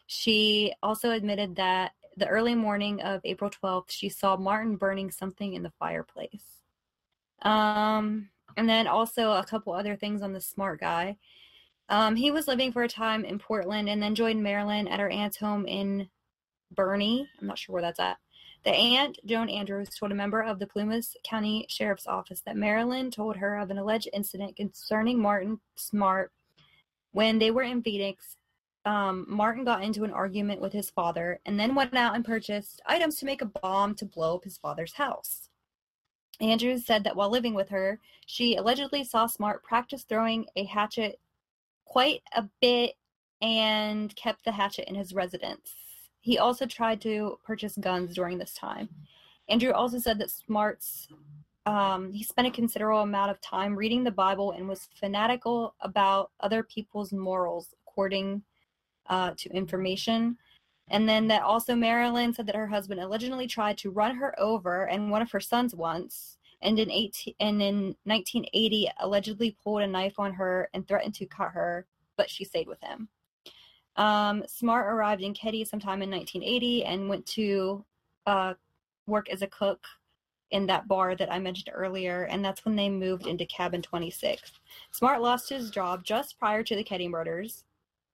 She 0.06 0.74
also 0.84 1.12
admitted 1.12 1.56
that 1.56 1.94
the 2.18 2.28
early 2.28 2.56
morning 2.56 3.02
of 3.02 3.22
April 3.24 3.50
12th, 3.50 3.90
she 3.90 4.10
saw 4.10 4.36
Martin 4.36 4.76
burning 4.76 5.12
something 5.12 5.54
in 5.54 5.64
the 5.64 5.72
fireplace. 5.80 6.57
Um, 7.44 8.30
and 8.56 8.68
then 8.68 8.88
also 8.88 9.32
a 9.34 9.46
couple 9.46 9.74
other 9.74 9.96
things 9.96 10.22
on 10.22 10.34
the 10.34 10.42
Smart 10.42 10.80
guy. 10.80 11.18
Um, 11.90 12.16
he 12.16 12.32
was 12.32 12.48
living 12.48 12.72
for 12.72 12.84
a 12.84 12.90
time 12.90 13.24
in 13.24 13.40
Portland 13.40 13.88
and 13.90 14.02
then 14.02 14.16
joined 14.16 14.44
Marilyn 14.44 14.88
at 14.88 15.00
her 15.00 15.10
aunt's 15.10 15.38
home 15.38 15.66
in 15.66 16.10
Burney. 16.74 17.30
I'm 17.40 17.48
not 17.48 17.58
sure 17.58 17.74
where 17.74 17.82
that's 17.82 18.00
at. 18.00 18.18
The 18.64 18.72
aunt, 18.72 19.20
Joan 19.26 19.50
Andrews, 19.50 19.90
told 19.90 20.12
a 20.12 20.16
member 20.16 20.42
of 20.42 20.60
the 20.60 20.68
Plumas 20.68 21.16
County 21.24 21.66
Sheriff's 21.70 22.08
Office 22.08 22.42
that 22.42 22.58
Marilyn 22.58 23.12
told 23.12 23.38
her 23.38 23.58
of 23.58 23.70
an 23.70 23.78
alleged 23.78 24.10
incident 24.12 24.58
concerning 24.58 25.22
Martin 25.22 25.60
Smart 25.76 26.34
when 27.12 27.40
they 27.40 27.52
were 27.52 27.64
in 27.64 27.82
Phoenix. 27.82 28.36
Um, 28.84 29.26
Martin 29.30 29.64
got 29.64 29.84
into 29.84 30.04
an 30.04 30.12
argument 30.12 30.60
with 30.60 30.74
his 30.74 30.90
father 30.90 31.40
and 31.46 31.60
then 31.60 31.76
went 31.76 31.94
out 31.94 32.16
and 32.16 32.26
purchased 32.26 32.82
items 32.86 33.16
to 33.18 33.26
make 33.26 33.42
a 33.42 33.46
bomb 33.46 33.96
to 33.96 34.06
blow 34.06 34.36
up 34.36 34.44
his 34.44 34.58
father's 34.58 34.94
house. 34.94 35.47
Andrews 36.40 36.86
said 36.86 37.04
that 37.04 37.16
while 37.16 37.30
living 37.30 37.54
with 37.54 37.70
her, 37.70 38.00
she 38.26 38.56
allegedly 38.56 39.04
saw 39.04 39.26
Smart 39.26 39.64
practice 39.64 40.04
throwing 40.04 40.46
a 40.56 40.66
hatchet 40.66 41.20
quite 41.86 42.22
a 42.36 42.48
bit 42.62 42.94
and 43.42 44.16
kept 44.16 44.44
the 44.44 44.52
hatchet 44.52 44.88
in 44.88 44.96
his 44.96 45.14
residence. 45.14 45.74
He 46.22 46.38
also 46.38 46.66
tried 46.66 47.02
to 47.02 47.40
purchase 47.46 47.78
guns 47.80 48.14
during 48.14 48.38
this 48.38 48.54
time. 48.54 48.90
Andrew 49.50 49.72
also 49.72 49.98
said 49.98 50.20
that 50.20 50.32
Smart's 50.32 51.08
um, 51.66 52.14
he 52.14 52.24
spent 52.24 52.48
a 52.48 52.52
considerable 52.52 53.02
amount 53.02 53.30
of 53.30 53.42
time 53.42 53.76
reading 53.76 54.06
the 54.06 54.12
Bible 54.12 54.54
and 54.54 54.70
was 54.70 54.88
fanatical 54.98 55.76
about 55.82 56.32
other 56.40 56.64
people's 56.64 57.12
morals, 57.12 57.76
according 57.86 58.42
uh, 59.08 59.34
to 59.36 59.50
information. 59.50 60.38
And 60.90 61.08
then 61.08 61.28
that 61.28 61.42
also 61.42 61.76
Marilyn 61.76 62.34
said 62.34 62.46
that 62.48 62.56
her 62.56 62.68
husband 62.68 63.02
allegedly 63.02 63.48
tried 63.48 63.78
to 63.80 63.92
run 63.92 64.16
her 64.16 64.40
over 64.40 64.88
and 64.88 65.12
one 65.12 65.22
of 65.22 65.32
her 65.32 65.40
sons 65.40 65.76
once, 65.76 66.38
and 66.62 66.80
in 66.80 66.90
18 66.90 67.36
and 67.40 67.62
in 67.62 67.96
1980 68.06 68.90
allegedly 69.00 69.58
pulled 69.64 69.82
a 69.82 69.88
knife 69.88 70.18
on 70.18 70.34
her 70.34 70.70
and 70.74 70.88
threatened 70.88 71.16
to 71.16 71.26
cut 71.26 71.52
her, 71.52 71.86
but 72.16 72.30
she 72.30 72.46
stayed 72.46 72.68
with 72.68 72.82
him. 72.82 73.10
Um, 73.98 74.44
Smart 74.48 74.88
arrived 74.88 75.24
in 75.24 75.34
Keddie 75.34 75.66
sometime 75.66 76.02
in 76.02 76.12
1980 76.12 76.86
and 76.86 77.10
went 77.10 77.26
to 77.28 77.84
uh, 78.26 78.54
work 79.08 79.30
as 79.30 79.42
a 79.42 79.48
cook 79.48 79.86
in 80.52 80.66
that 80.68 80.88
bar 80.88 81.16
that 81.16 81.32
I 81.32 81.40
mentioned 81.40 81.72
earlier, 81.74 82.24
and 82.24 82.46
that's 82.46 82.64
when 82.64 82.76
they 82.76 82.90
moved 82.90 83.28
into 83.28 83.46
cabin 83.46 83.82
26. 83.82 84.54
Smart 84.92 85.22
lost 85.22 85.50
his 85.50 85.70
job 85.70 86.06
just 86.06 86.40
prior 86.40 86.64
to 86.64 86.76
the 86.76 86.84
Keddie 86.84 87.10
murders, 87.10 87.66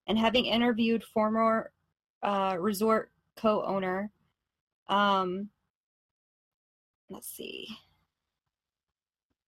and 0.08 0.18
having 0.18 0.46
interviewed 0.46 1.04
former 1.04 1.72
uh, 2.24 2.58
resort 2.60 3.12
co-owner, 3.36 4.12
um, 4.88 5.50
let's 7.10 7.28
see, 7.28 7.68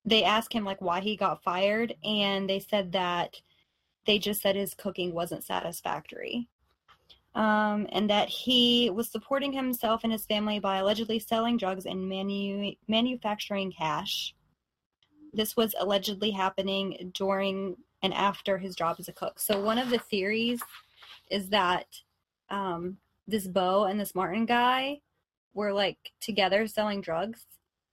they 0.06 0.24
asked 0.24 0.54
him 0.54 0.64
like 0.64 0.82
why 0.82 1.02
he 1.02 1.16
got 1.16 1.44
fired, 1.44 1.96
and 2.04 2.50
they 2.50 2.60
said 2.60 2.92
that 2.92 3.42
they 4.06 4.20
just 4.20 4.42
said 4.42 4.56
his 4.56 4.76
cooking 4.76 5.14
wasn't 5.14 5.44
satisfactory. 5.44 6.48
Um, 7.34 7.88
and 7.92 8.10
that 8.10 8.30
he 8.30 8.90
was 8.90 9.10
supporting 9.10 9.52
himself 9.52 10.02
and 10.04 10.14
his 10.14 10.26
family 10.26 10.60
by 10.60 10.78
allegedly 10.78 11.20
selling 11.20 11.58
drugs 11.58 11.86
and 11.86 12.08
manu- 12.08 12.76
manufacturing 12.88 13.74
cash. 13.74 14.34
This 15.34 15.58
was 15.58 15.76
allegedly 15.78 16.32
happening 16.32 17.12
during 17.14 17.76
and 18.02 18.14
after 18.14 18.58
his 18.58 18.76
job 18.76 18.98
as 19.00 19.10
a 19.10 19.14
cook. 19.14 19.40
So, 19.40 19.60
one 19.60 19.78
of 19.78 19.90
the 19.90 19.98
theories 19.98 20.62
is 21.30 21.50
that 21.50 21.88
um, 22.56 22.97
this 23.28 23.47
Bo 23.47 23.84
and 23.84 23.99
this 23.99 24.16
Martin 24.16 24.45
guy 24.45 25.01
were 25.53 25.74
like 25.74 25.97
together 26.22 26.66
selling 26.68 27.01
drugs, 27.01 27.45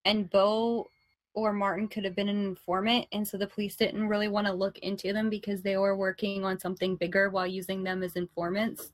and 0.04 0.30
Bo 0.30 0.88
or 1.34 1.52
Martin 1.52 1.88
could 1.88 2.04
have 2.04 2.14
been 2.14 2.28
an 2.28 2.44
informant, 2.44 3.06
and 3.12 3.26
so 3.26 3.36
the 3.36 3.46
police 3.46 3.74
didn't 3.74 4.08
really 4.08 4.28
want 4.28 4.46
to 4.46 4.52
look 4.52 4.78
into 4.78 5.12
them 5.12 5.30
because 5.30 5.62
they 5.62 5.76
were 5.76 5.96
working 5.96 6.44
on 6.44 6.60
something 6.60 6.94
bigger 6.94 7.28
while 7.28 7.46
using 7.46 7.82
them 7.82 8.02
as 8.02 8.14
informants, 8.14 8.92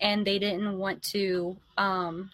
and 0.00 0.24
they 0.24 0.38
didn't 0.38 0.78
want 0.78 1.02
to 1.02 1.56
um, 1.76 2.30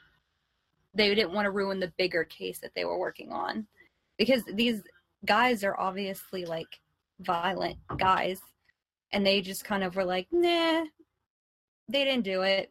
they 0.95 1.14
didn't 1.14 1.32
want 1.32 1.47
to 1.47 1.51
ruin 1.51 1.80
the 1.80 1.93
bigger 1.97 2.24
case 2.24 2.59
that 2.59 2.74
they 2.74 2.85
were 2.85 2.99
working 2.99 3.32
on. 3.32 3.66
Because 4.18 4.43
these 4.53 4.82
guys 5.24 5.64
are 5.64 5.78
obviously 5.80 6.45
like 6.45 6.80
violent 7.20 7.78
guys, 7.97 8.41
and 9.11 9.24
they 9.24 9.41
just 9.41 9.64
kind 9.64 9.82
of 9.82 9.97
were 9.97 10.05
like, 10.05 10.26
nah, 10.30 10.85
they 11.89 12.05
didn't 12.05 12.24
do 12.24 12.43
it. 12.43 12.70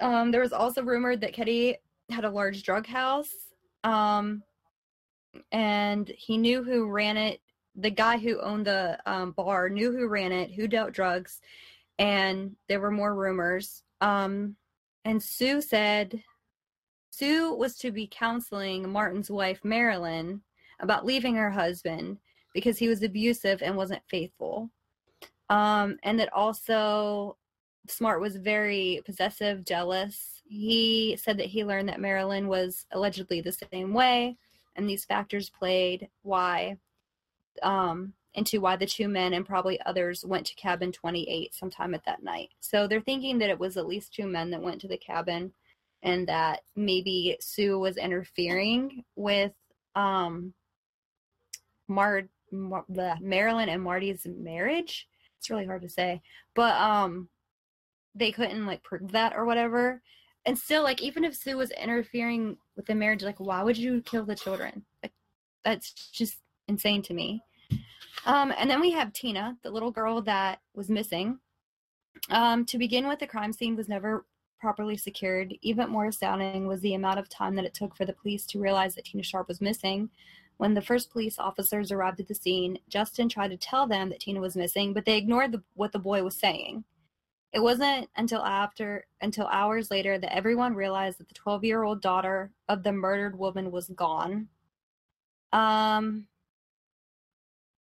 Um, 0.00 0.30
there 0.30 0.40
was 0.40 0.52
also 0.52 0.82
rumored 0.82 1.20
that 1.20 1.32
Keddie 1.32 1.76
had 2.10 2.24
a 2.24 2.30
large 2.30 2.62
drug 2.62 2.86
house. 2.86 3.32
Um, 3.84 4.42
and 5.52 6.10
he 6.16 6.38
knew 6.38 6.62
who 6.62 6.90
ran 6.90 7.16
it. 7.16 7.40
The 7.76 7.90
guy 7.90 8.18
who 8.18 8.40
owned 8.40 8.66
the 8.66 8.98
um, 9.06 9.32
bar 9.32 9.68
knew 9.68 9.92
who 9.92 10.08
ran 10.08 10.32
it, 10.32 10.52
who 10.52 10.66
dealt 10.66 10.92
drugs, 10.92 11.40
and 11.98 12.56
there 12.68 12.80
were 12.80 12.90
more 12.90 13.14
rumors. 13.14 13.82
Um, 14.00 14.56
and 15.04 15.22
Sue 15.22 15.60
said 15.60 16.22
Sue 17.10 17.54
was 17.54 17.76
to 17.78 17.90
be 17.90 18.08
counseling 18.10 18.90
Martin's 18.90 19.30
wife, 19.30 19.60
Marilyn, 19.64 20.42
about 20.80 21.04
leaving 21.04 21.34
her 21.36 21.50
husband 21.50 22.18
because 22.52 22.78
he 22.78 22.88
was 22.88 23.02
abusive 23.02 23.62
and 23.62 23.76
wasn't 23.76 24.02
faithful. 24.08 24.70
Um, 25.50 25.98
and 26.02 26.18
that 26.20 26.32
also 26.32 27.36
Smart 27.90 28.20
was 28.20 28.36
very 28.36 29.02
possessive, 29.04 29.64
jealous. 29.64 30.42
He 30.44 31.18
said 31.22 31.38
that 31.38 31.46
he 31.46 31.64
learned 31.64 31.88
that 31.88 32.00
Marilyn 32.00 32.48
was 32.48 32.86
allegedly 32.92 33.40
the 33.40 33.52
same 33.72 33.92
way 33.92 34.36
and 34.78 34.88
these 34.88 35.04
factors 35.04 35.50
played 35.50 36.08
why 36.22 36.78
um, 37.62 38.14
into 38.34 38.60
why 38.60 38.76
the 38.76 38.86
two 38.86 39.08
men 39.08 39.34
and 39.34 39.44
probably 39.44 39.80
others 39.84 40.24
went 40.24 40.46
to 40.46 40.54
cabin 40.54 40.92
28 40.92 41.52
sometime 41.52 41.92
at 41.92 42.04
that 42.04 42.22
night. 42.22 42.50
So 42.60 42.86
they're 42.86 43.00
thinking 43.00 43.38
that 43.38 43.50
it 43.50 43.58
was 43.58 43.76
at 43.76 43.88
least 43.88 44.14
two 44.14 44.26
men 44.26 44.50
that 44.52 44.62
went 44.62 44.80
to 44.82 44.88
the 44.88 44.96
cabin 44.96 45.52
and 46.04 46.28
that 46.28 46.60
maybe 46.76 47.36
Sue 47.40 47.76
was 47.78 47.96
interfering 47.96 49.04
with 49.16 49.52
um, 49.96 50.54
Mar- 51.88 52.28
Mar- 52.52 52.84
Marilyn 53.20 53.68
and 53.68 53.82
Marty's 53.82 54.24
marriage. 54.24 55.08
It's 55.38 55.50
really 55.50 55.66
hard 55.66 55.82
to 55.82 55.88
say, 55.88 56.22
but 56.54 56.76
um, 56.76 57.28
they 58.18 58.32
couldn't 58.32 58.66
like 58.66 58.82
prove 58.82 59.12
that 59.12 59.34
or 59.36 59.44
whatever. 59.44 60.02
And 60.46 60.58
still 60.58 60.82
like 60.82 61.02
even 61.02 61.24
if 61.24 61.36
sue 61.36 61.56
was 61.56 61.70
interfering 61.72 62.56
with 62.76 62.86
the 62.86 62.94
marriage 62.94 63.22
like 63.22 63.38
why 63.38 63.62
would 63.62 63.76
you 63.76 64.02
kill 64.02 64.24
the 64.24 64.34
children? 64.34 64.84
Like 65.02 65.12
that's 65.64 65.92
just 66.10 66.38
insane 66.68 67.02
to 67.02 67.14
me. 67.14 67.42
Um, 68.26 68.52
and 68.56 68.68
then 68.68 68.80
we 68.80 68.90
have 68.92 69.12
tina 69.12 69.56
the 69.62 69.70
little 69.70 69.90
girl 69.90 70.20
that 70.22 70.60
was 70.74 70.88
missing. 70.88 71.38
Um, 72.30 72.64
to 72.66 72.78
begin 72.78 73.06
with 73.06 73.20
the 73.20 73.26
crime 73.26 73.52
scene 73.52 73.76
was 73.76 73.88
never 73.88 74.26
properly 74.58 74.96
secured. 74.96 75.54
Even 75.62 75.88
more 75.88 76.06
astounding 76.06 76.66
was 76.66 76.80
the 76.80 76.94
amount 76.94 77.20
of 77.20 77.28
time 77.28 77.54
that 77.54 77.64
it 77.64 77.74
took 77.74 77.94
for 77.94 78.04
the 78.04 78.12
police 78.12 78.44
to 78.46 78.58
realize 78.58 78.94
that 78.94 79.04
tina 79.04 79.22
sharp 79.22 79.46
was 79.48 79.60
missing. 79.60 80.10
When 80.56 80.74
the 80.74 80.82
first 80.82 81.10
police 81.10 81.38
officers 81.38 81.92
arrived 81.92 82.18
at 82.18 82.26
the 82.26 82.34
scene 82.34 82.78
justin 82.88 83.28
tried 83.28 83.52
to 83.52 83.56
tell 83.56 83.86
them 83.86 84.08
that 84.08 84.18
tina 84.18 84.40
was 84.40 84.56
missing 84.56 84.92
but 84.92 85.04
they 85.04 85.16
ignored 85.16 85.52
the, 85.52 85.62
what 85.74 85.92
the 85.92 86.00
boy 86.00 86.24
was 86.24 86.34
saying 86.34 86.82
it 87.52 87.60
wasn't 87.60 88.08
until 88.16 88.44
after 88.44 89.06
until 89.20 89.46
hours 89.46 89.90
later 89.90 90.18
that 90.18 90.34
everyone 90.34 90.74
realized 90.74 91.18
that 91.18 91.28
the 91.28 91.34
12-year-old 91.34 92.02
daughter 92.02 92.52
of 92.68 92.82
the 92.82 92.92
murdered 92.92 93.38
woman 93.38 93.70
was 93.70 93.88
gone. 93.88 94.48
Um 95.52 96.26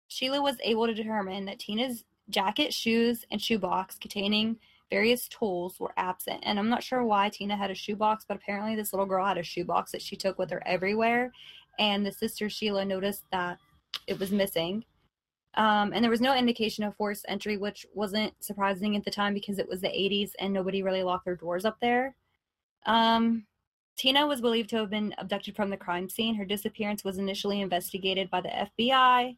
Sheila 0.09 0.41
was 0.41 0.57
able 0.63 0.87
to 0.87 0.95
determine 0.95 1.47
that 1.47 1.59
Tina's 1.59 2.05
jacket, 2.31 2.73
shoes, 2.73 3.25
and 3.31 3.43
shoebox 3.43 3.97
containing 3.99 4.57
various 4.91 5.29
tools 5.29 5.81
were 5.81 5.93
absent. 5.97 6.41
And 6.45 6.59
I'm 6.59 6.69
not 6.69 6.83
sure 6.83 7.05
why 7.05 7.29
Tina 7.29 7.57
had 7.57 7.71
a 7.71 7.75
shoebox, 7.75 8.25
but 8.27 8.37
apparently 8.37 8.77
this 8.77 8.93
little 8.93 9.07
girl 9.07 9.27
had 9.27 9.39
a 9.39 9.43
shoebox 9.43 9.93
that 9.93 10.03
she 10.03 10.17
took 10.17 10.39
with 10.39 10.51
her 10.51 10.63
everywhere. 10.67 11.33
And 11.79 12.07
the 12.07 12.13
sister 12.13 12.49
Sheila 12.49 12.85
noticed 12.85 13.25
that 13.33 13.59
it 14.07 14.19
was 14.19 14.31
missing. 14.31 14.85
Um, 15.57 15.93
and 15.95 16.05
there 16.05 16.11
was 16.11 16.21
no 16.21 16.37
indication 16.37 16.85
of 16.85 16.97
forced 16.97 17.25
entry, 17.29 17.57
which 17.57 17.87
wasn't 17.95 18.33
surprising 18.41 18.95
at 18.95 19.05
the 19.05 19.11
time 19.11 19.33
because 19.33 19.59
it 19.59 19.69
was 19.69 19.81
the 19.81 19.89
80s 19.89 20.33
and 20.39 20.53
nobody 20.53 20.83
really 20.83 21.03
locked 21.03 21.25
their 21.25 21.37
doors 21.37 21.65
up 21.65 21.79
there. 21.81 22.15
Um, 22.85 23.47
Tina 23.97 24.27
was 24.27 24.43
believed 24.43 24.69
to 24.71 24.77
have 24.77 24.91
been 24.91 25.15
abducted 25.17 25.57
from 25.57 25.71
the 25.71 25.77
crime 25.77 26.11
scene. 26.11 26.35
Her 26.35 26.45
disappearance 26.45 27.05
was 27.05 27.17
initially 27.17 27.63
investigated 27.63 28.31
by 28.31 28.43
the 28.43 28.51
FBI, 28.51 29.37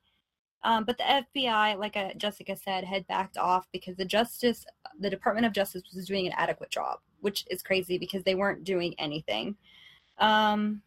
um, 0.65 0.85
but 0.85 0.99
the 0.99 1.05
FBI, 1.05 1.79
like 1.79 1.97
uh, 1.97 2.15
Jessica 2.17 2.57
said, 2.57 2.85
had 2.85 3.07
backed 3.07 3.39
off 3.39 3.69
because 3.73 3.97
the 3.97 4.05
Justice, 4.05 4.67
the 4.99 5.11
Department 5.11 5.47
of 5.47 5.53
Justice, 5.53 5.83
was 5.95 6.07
doing 6.07 6.27
an 6.27 6.35
adequate 6.37 6.71
job, 6.71 6.99
which 7.21 7.45
is 7.49 7.63
crazy 7.63 7.99
because 7.99 8.25
they 8.25 8.35
weren't 8.35 8.65
doing 8.65 8.95
anything. 8.99 9.57
Um, 10.19 10.83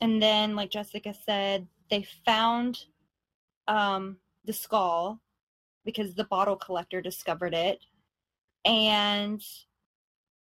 and 0.00 0.20
then, 0.20 0.56
like 0.56 0.70
Jessica 0.70 1.14
said, 1.24 1.68
they 1.88 2.04
found 2.26 2.86
um, 3.68 4.16
the 4.44 4.52
skull 4.52 5.20
because 5.84 6.14
the 6.14 6.24
bottle 6.24 6.56
collector 6.56 7.00
discovered 7.00 7.54
it. 7.54 7.80
And 8.64 9.42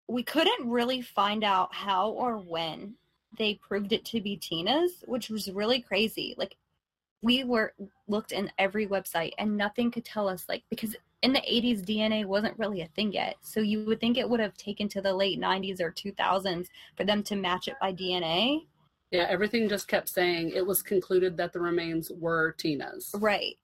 we 0.08 0.22
couldn't 0.22 0.68
really 0.68 1.00
find 1.00 1.42
out 1.42 1.74
how 1.74 2.10
or 2.10 2.36
when 2.36 2.94
they 3.38 3.54
proved 3.54 3.92
it 3.92 4.04
to 4.06 4.20
be 4.20 4.36
Tina's, 4.36 5.04
which 5.06 5.30
was 5.30 5.50
really 5.50 5.80
crazy. 5.80 6.34
Like, 6.36 6.56
we 7.22 7.44
were 7.44 7.72
looked 8.08 8.32
in 8.32 8.50
every 8.58 8.86
website 8.86 9.32
and 9.38 9.56
nothing 9.56 9.90
could 9.90 10.04
tell 10.04 10.28
us 10.28 10.44
like 10.48 10.64
because 10.68 10.96
in 11.22 11.32
the 11.32 11.40
80s 11.40 11.84
DNA 11.84 12.26
wasn't 12.26 12.58
really 12.58 12.80
a 12.80 12.88
thing 12.88 13.12
yet. 13.12 13.36
So 13.42 13.60
you 13.60 13.84
would 13.84 14.00
think 14.00 14.18
it 14.18 14.28
would 14.28 14.40
have 14.40 14.56
taken 14.56 14.88
to 14.88 15.00
the 15.00 15.14
late 15.14 15.40
90s 15.40 15.80
or 15.80 15.92
2000s 15.92 16.66
for 16.96 17.04
them 17.04 17.22
to 17.22 17.36
match 17.36 17.68
it 17.68 17.76
by 17.80 17.92
DNA. 17.92 18.66
Yeah, 19.12 19.26
everything 19.28 19.68
just 19.68 19.88
kept 19.88 20.08
saying 20.08 20.52
it 20.54 20.66
was 20.66 20.82
concluded 20.82 21.36
that 21.36 21.52
the 21.52 21.60
remains 21.60 22.10
were 22.10 22.52
Tina's. 22.52 23.14
Right. 23.14 23.56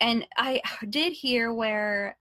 And 0.00 0.24
I 0.36 0.62
did 0.88 1.12
hear 1.12 1.52
where 1.52 2.16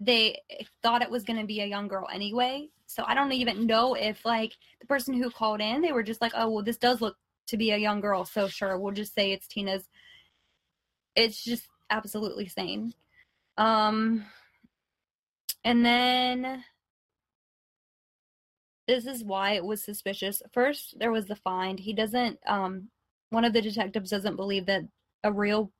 they 0.00 0.40
thought 0.82 1.02
it 1.02 1.10
was 1.10 1.24
going 1.24 1.38
to 1.38 1.46
be 1.46 1.60
a 1.60 1.66
young 1.66 1.88
girl 1.88 2.08
anyway. 2.12 2.68
So 2.86 3.04
I 3.06 3.14
don't 3.14 3.32
even 3.32 3.66
know 3.66 3.94
if 3.94 4.24
like 4.24 4.54
the 4.80 4.86
person 4.86 5.14
who 5.14 5.30
called 5.30 5.60
in, 5.60 5.82
they 5.82 5.92
were 5.92 6.02
just 6.02 6.20
like, 6.20 6.32
"Oh, 6.34 6.50
well 6.50 6.64
this 6.64 6.78
does 6.78 7.00
look 7.00 7.16
to 7.48 7.56
be 7.56 7.70
a 7.70 7.76
young 7.76 8.00
girl, 8.00 8.24
so 8.24 8.48
sure, 8.48 8.78
we'll 8.78 8.92
just 8.92 9.14
say 9.14 9.32
it's 9.32 9.46
Tina's." 9.46 9.88
It's 11.14 11.44
just 11.44 11.68
absolutely 11.90 12.48
sane. 12.48 12.94
Um 13.56 14.24
and 15.64 15.84
then 15.84 16.64
this 18.88 19.06
is 19.06 19.22
why 19.22 19.52
it 19.52 19.64
was 19.64 19.84
suspicious. 19.84 20.42
First, 20.52 20.98
there 20.98 21.12
was 21.12 21.26
the 21.26 21.36
find. 21.36 21.78
He 21.78 21.92
doesn't 21.92 22.38
um 22.46 22.88
one 23.30 23.44
of 23.44 23.52
the 23.52 23.62
detectives 23.62 24.10
doesn't 24.10 24.36
believe 24.36 24.66
that 24.66 24.82
a 25.22 25.32
real 25.32 25.70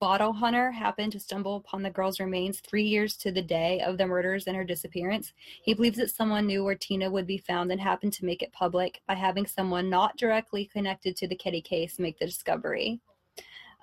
bottle 0.00 0.32
hunter 0.32 0.72
happened 0.72 1.12
to 1.12 1.20
stumble 1.20 1.54
upon 1.56 1.80
the 1.80 1.90
girl's 1.90 2.18
remains 2.18 2.58
three 2.58 2.82
years 2.82 3.16
to 3.16 3.30
the 3.30 3.40
day 3.40 3.80
of 3.86 3.98
the 3.98 4.06
murders 4.06 4.48
and 4.48 4.56
her 4.56 4.64
disappearance. 4.64 5.32
He 5.62 5.74
believes 5.74 5.98
that 5.98 6.10
someone 6.10 6.48
knew 6.48 6.64
where 6.64 6.74
Tina 6.74 7.08
would 7.08 7.26
be 7.26 7.38
found 7.38 7.70
and 7.70 7.80
happened 7.80 8.12
to 8.14 8.24
make 8.24 8.42
it 8.42 8.52
public 8.52 9.00
by 9.06 9.14
having 9.14 9.46
someone 9.46 9.88
not 9.88 10.16
directly 10.16 10.64
connected 10.64 11.16
to 11.18 11.28
the 11.28 11.36
Keddie 11.36 11.62
case 11.62 12.00
make 12.00 12.18
the 12.18 12.26
discovery. 12.26 13.00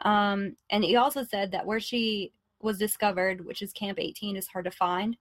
Um, 0.01 0.57
and 0.69 0.83
he 0.83 0.97
also 0.97 1.23
said 1.23 1.51
that 1.51 1.65
where 1.65 1.79
she 1.79 2.33
was 2.61 2.77
discovered, 2.77 3.45
which 3.45 3.61
is 3.61 3.71
Camp 3.71 3.97
18, 3.97 4.35
is 4.35 4.47
hard 4.47 4.65
to 4.65 4.71
find. 4.71 5.15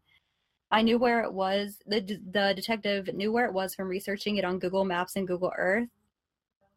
I 0.71 0.83
knew 0.83 0.99
where 0.99 1.23
it 1.23 1.33
was. 1.33 1.79
The, 1.87 2.01
the 2.01 2.53
detective 2.55 3.13
knew 3.15 3.33
where 3.33 3.47
it 3.47 3.55
was 3.55 3.75
from 3.75 3.89
researching 3.89 4.37
it 4.37 4.45
on 4.45 4.59
Google 4.59 4.85
Maps 4.85 5.17
and 5.17 5.27
Google 5.27 5.53
Earth 5.57 5.89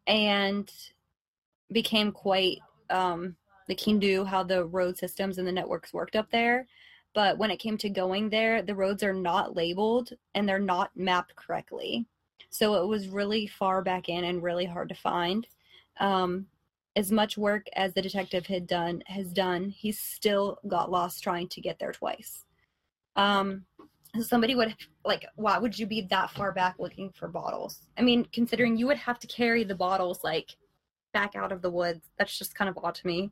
and 0.06 0.70
became 1.70 2.10
quite 2.10 2.58
um, 2.90 3.36
like 3.68 3.80
he 3.80 3.92
knew 3.92 4.24
how 4.24 4.42
the 4.42 4.64
road 4.64 4.98
systems 4.98 5.38
and 5.38 5.46
the 5.46 5.52
networks 5.52 5.92
worked 5.92 6.16
up 6.16 6.30
there. 6.30 6.66
But 7.14 7.36
when 7.38 7.50
it 7.50 7.58
came 7.58 7.76
to 7.78 7.90
going 7.90 8.30
there, 8.30 8.62
the 8.62 8.74
roads 8.74 9.02
are 9.02 9.12
not 9.12 9.54
labeled 9.54 10.12
and 10.34 10.48
they're 10.48 10.58
not 10.58 10.90
mapped 10.96 11.36
correctly. 11.36 12.06
So 12.50 12.82
it 12.82 12.86
was 12.86 13.08
really 13.08 13.46
far 13.46 13.82
back 13.82 14.08
in 14.08 14.24
and 14.24 14.42
really 14.42 14.64
hard 14.64 14.88
to 14.88 14.94
find. 14.94 15.46
Um, 16.00 16.46
as 16.96 17.10
much 17.10 17.38
work 17.38 17.66
as 17.74 17.94
the 17.94 18.02
detective 18.02 18.46
had 18.46 18.66
done 18.66 19.02
has 19.06 19.32
done, 19.32 19.70
he 19.70 19.92
still 19.92 20.58
got 20.68 20.90
lost 20.90 21.22
trying 21.22 21.48
to 21.48 21.60
get 21.60 21.78
there 21.78 21.92
twice. 21.92 22.44
Um, 23.16 23.64
somebody 24.20 24.54
would 24.54 24.74
like, 25.04 25.24
why 25.36 25.58
would 25.58 25.78
you 25.78 25.86
be 25.86 26.02
that 26.02 26.30
far 26.30 26.52
back 26.52 26.76
looking 26.78 27.10
for 27.10 27.28
bottles? 27.28 27.86
I 27.96 28.02
mean, 28.02 28.26
considering 28.32 28.76
you 28.76 28.86
would 28.86 28.98
have 28.98 29.18
to 29.20 29.26
carry 29.26 29.64
the 29.64 29.74
bottles 29.74 30.22
like 30.22 30.56
back 31.12 31.34
out 31.34 31.52
of 31.52 31.62
the 31.62 31.70
woods. 31.70 32.10
That's 32.18 32.38
just 32.38 32.54
kind 32.54 32.68
of 32.68 32.78
odd 32.82 32.94
to 32.96 33.06
me. 33.06 33.30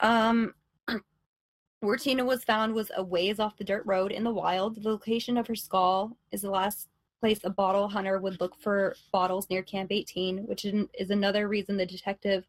Um, 0.00 0.54
where 1.80 1.96
Tina 1.96 2.24
was 2.24 2.44
found 2.44 2.74
was 2.74 2.90
a 2.96 3.02
ways 3.02 3.40
off 3.40 3.56
the 3.56 3.64
dirt 3.64 3.84
road 3.86 4.12
in 4.12 4.24
the 4.24 4.32
wild. 4.32 4.82
The 4.82 4.88
location 4.88 5.36
of 5.36 5.46
her 5.46 5.54
skull 5.54 6.16
is 6.30 6.42
the 6.42 6.50
last 6.50 6.88
place 7.20 7.40
a 7.44 7.50
bottle 7.50 7.88
hunter 7.88 8.18
would 8.18 8.40
look 8.40 8.56
for 8.60 8.94
bottles 9.12 9.48
near 9.48 9.62
Camp 9.62 9.90
18, 9.90 10.46
which 10.46 10.64
is 10.64 11.10
another 11.10 11.48
reason 11.48 11.76
the 11.76 11.86
detective 11.86 12.46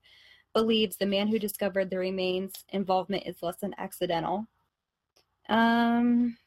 believes 0.54 0.98
the 0.98 1.06
man 1.06 1.28
who 1.28 1.40
discovered 1.40 1.90
the 1.90 1.98
remains 1.98 2.66
involvement 2.70 3.24
is 3.26 3.42
less 3.42 3.58
than 3.58 3.76
accidental. 3.78 4.48
Um, 5.50 6.38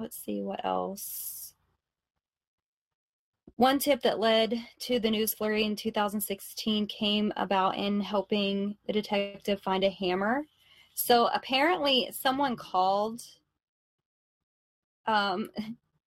let's 0.00 0.16
see 0.16 0.42
what 0.42 0.64
else. 0.64 1.54
One 3.56 3.78
tip 3.78 4.00
that 4.02 4.18
led 4.18 4.58
to 4.80 4.98
the 4.98 5.10
news 5.10 5.34
flurry 5.34 5.64
in 5.64 5.76
2016 5.76 6.86
came 6.86 7.30
about 7.36 7.76
in 7.76 8.00
helping 8.00 8.78
the 8.86 8.94
detective 8.94 9.60
find 9.60 9.84
a 9.84 9.90
hammer. 9.90 10.46
So 10.94 11.28
apparently, 11.34 12.08
someone 12.12 12.56
called. 12.56 13.22
Um, 15.06 15.50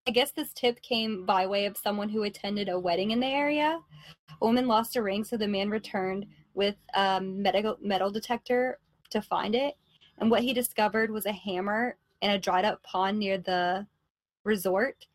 I 0.06 0.12
guess 0.12 0.32
this 0.32 0.52
tip 0.52 0.82
came 0.82 1.26
by 1.26 1.48
way 1.48 1.66
of 1.66 1.78
someone 1.78 2.10
who 2.10 2.24
attended 2.24 2.68
a 2.68 2.78
wedding 2.78 3.12
in 3.12 3.22
the 3.22 3.28
area. 3.28 3.80
A 4.42 4.46
woman 4.46 4.68
lost 4.68 4.98
a 4.98 5.02
ring, 5.02 5.24
so 5.24 5.38
the 5.38 5.48
man 5.48 5.70
returned 5.70 6.26
with 6.54 6.76
a 6.94 7.22
metal, 7.22 7.78
metal 7.82 8.12
detector 8.12 8.80
to 9.12 9.22
find 9.22 9.56
it. 9.56 9.76
And 10.18 10.30
what 10.30 10.42
he 10.42 10.54
discovered 10.54 11.10
was 11.10 11.26
a 11.26 11.32
hammer 11.32 11.96
in 12.24 12.32
a 12.32 12.40
dried 12.40 12.66
up 12.66 12.82
pond 12.84 13.20
near 13.20 13.38
the 13.38 13.86
resort. 14.44 15.06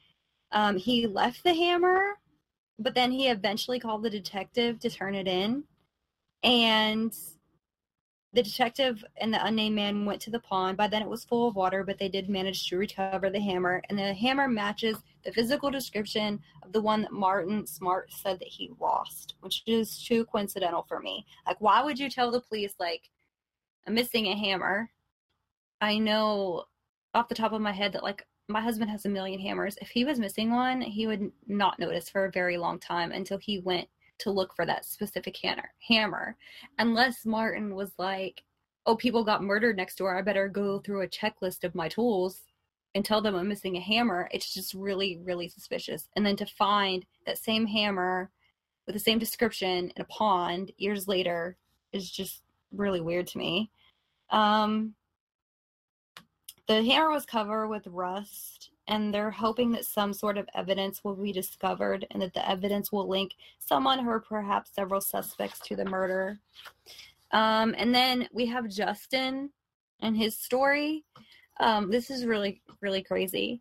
Um, 0.52 0.76
he 0.76 1.06
left 1.06 1.42
the 1.42 1.54
hammer 1.54 2.18
but 2.78 2.94
then 2.94 3.10
he 3.10 3.28
eventually 3.28 3.80
called 3.80 4.02
the 4.02 4.10
detective 4.10 4.78
to 4.80 4.90
turn 4.90 5.14
it 5.14 5.26
in. 5.26 5.64
And 6.44 7.14
the 8.32 8.42
detective 8.42 9.04
and 9.16 9.34
the 9.34 9.44
unnamed 9.44 9.74
man 9.74 10.04
went 10.04 10.20
to 10.22 10.30
the 10.30 10.38
pond. 10.38 10.76
By 10.76 10.86
then 10.86 11.02
it 11.02 11.08
was 11.08 11.24
full 11.24 11.48
of 11.48 11.56
water 11.56 11.82
but 11.82 11.98
they 11.98 12.08
did 12.08 12.28
manage 12.28 12.68
to 12.68 12.76
recover 12.76 13.30
the 13.30 13.40
hammer. 13.40 13.82
And 13.88 13.98
the 13.98 14.14
hammer 14.14 14.46
matches 14.46 14.98
the 15.24 15.32
physical 15.32 15.70
description 15.70 16.40
of 16.62 16.72
the 16.72 16.80
one 16.80 17.02
that 17.02 17.12
martin 17.12 17.66
smart 17.66 18.12
said 18.12 18.38
that 18.38 18.48
he 18.48 18.70
lost 18.80 19.34
which 19.40 19.62
is 19.66 20.02
too 20.02 20.24
coincidental 20.26 20.84
for 20.88 21.00
me. 21.00 21.26
Like 21.46 21.60
why 21.60 21.82
would 21.82 21.98
you 21.98 22.08
tell 22.08 22.30
the 22.30 22.40
police 22.40 22.74
like 22.78 23.10
i'm 23.86 23.94
missing 23.94 24.26
a 24.26 24.36
hammer? 24.36 24.90
I 25.80 25.98
know 25.98 26.64
off 27.14 27.28
the 27.28 27.34
top 27.34 27.52
of 27.52 27.60
my 27.60 27.72
head 27.72 27.92
that 27.92 28.02
like 28.02 28.26
my 28.48 28.60
husband 28.60 28.90
has 28.90 29.04
a 29.04 29.10
million 29.10 29.40
hammers. 29.40 29.76
If 29.80 29.88
he 29.90 30.04
was 30.04 30.18
missing 30.18 30.50
one, 30.50 30.80
he 30.80 31.06
would 31.06 31.30
not 31.46 31.78
notice 31.78 32.08
for 32.08 32.24
a 32.24 32.30
very 32.30 32.56
long 32.56 32.78
time 32.78 33.12
until 33.12 33.38
he 33.38 33.58
went 33.58 33.88
to 34.18 34.30
look 34.30 34.54
for 34.54 34.66
that 34.66 34.84
specific 34.84 35.36
hammer. 35.42 35.70
Hammer, 35.86 36.36
unless 36.78 37.26
Martin 37.26 37.74
was 37.74 37.92
like, 37.98 38.42
"Oh, 38.86 38.96
people 38.96 39.24
got 39.24 39.42
murdered 39.42 39.76
next 39.76 39.96
door. 39.96 40.16
I 40.16 40.22
better 40.22 40.48
go 40.48 40.80
through 40.80 41.02
a 41.02 41.08
checklist 41.08 41.64
of 41.64 41.74
my 41.74 41.88
tools 41.88 42.42
and 42.94 43.04
tell 43.04 43.20
them 43.20 43.34
I'm 43.34 43.48
missing 43.48 43.76
a 43.76 43.80
hammer." 43.80 44.28
It's 44.32 44.52
just 44.52 44.74
really, 44.74 45.18
really 45.22 45.48
suspicious. 45.48 46.08
And 46.16 46.24
then 46.26 46.36
to 46.36 46.46
find 46.46 47.06
that 47.26 47.38
same 47.38 47.66
hammer 47.66 48.30
with 48.86 48.94
the 48.94 49.00
same 49.00 49.18
description 49.18 49.92
in 49.94 50.02
a 50.02 50.06
pond 50.06 50.72
years 50.78 51.06
later 51.06 51.56
is 51.92 52.10
just 52.10 52.42
really 52.72 53.00
weird 53.00 53.26
to 53.28 53.38
me. 53.38 53.70
Um, 54.30 54.94
the 56.68 56.84
hammer 56.84 57.10
was 57.10 57.24
covered 57.24 57.68
with 57.68 57.86
rust, 57.86 58.70
and 58.86 59.12
they're 59.12 59.30
hoping 59.30 59.72
that 59.72 59.84
some 59.84 60.12
sort 60.12 60.38
of 60.38 60.48
evidence 60.54 61.02
will 61.02 61.16
be 61.16 61.32
discovered 61.32 62.06
and 62.10 62.22
that 62.22 62.34
the 62.34 62.48
evidence 62.48 62.92
will 62.92 63.08
link 63.08 63.34
someone 63.58 64.06
or 64.06 64.20
perhaps 64.20 64.70
several 64.74 65.00
suspects 65.00 65.60
to 65.60 65.76
the 65.76 65.84
murder. 65.84 66.38
Um, 67.32 67.74
and 67.76 67.94
then 67.94 68.28
we 68.32 68.46
have 68.46 68.68
Justin 68.68 69.50
and 70.00 70.16
his 70.16 70.36
story. 70.36 71.04
Um, 71.60 71.90
this 71.90 72.10
is 72.10 72.24
really, 72.24 72.62
really 72.80 73.02
crazy. 73.02 73.60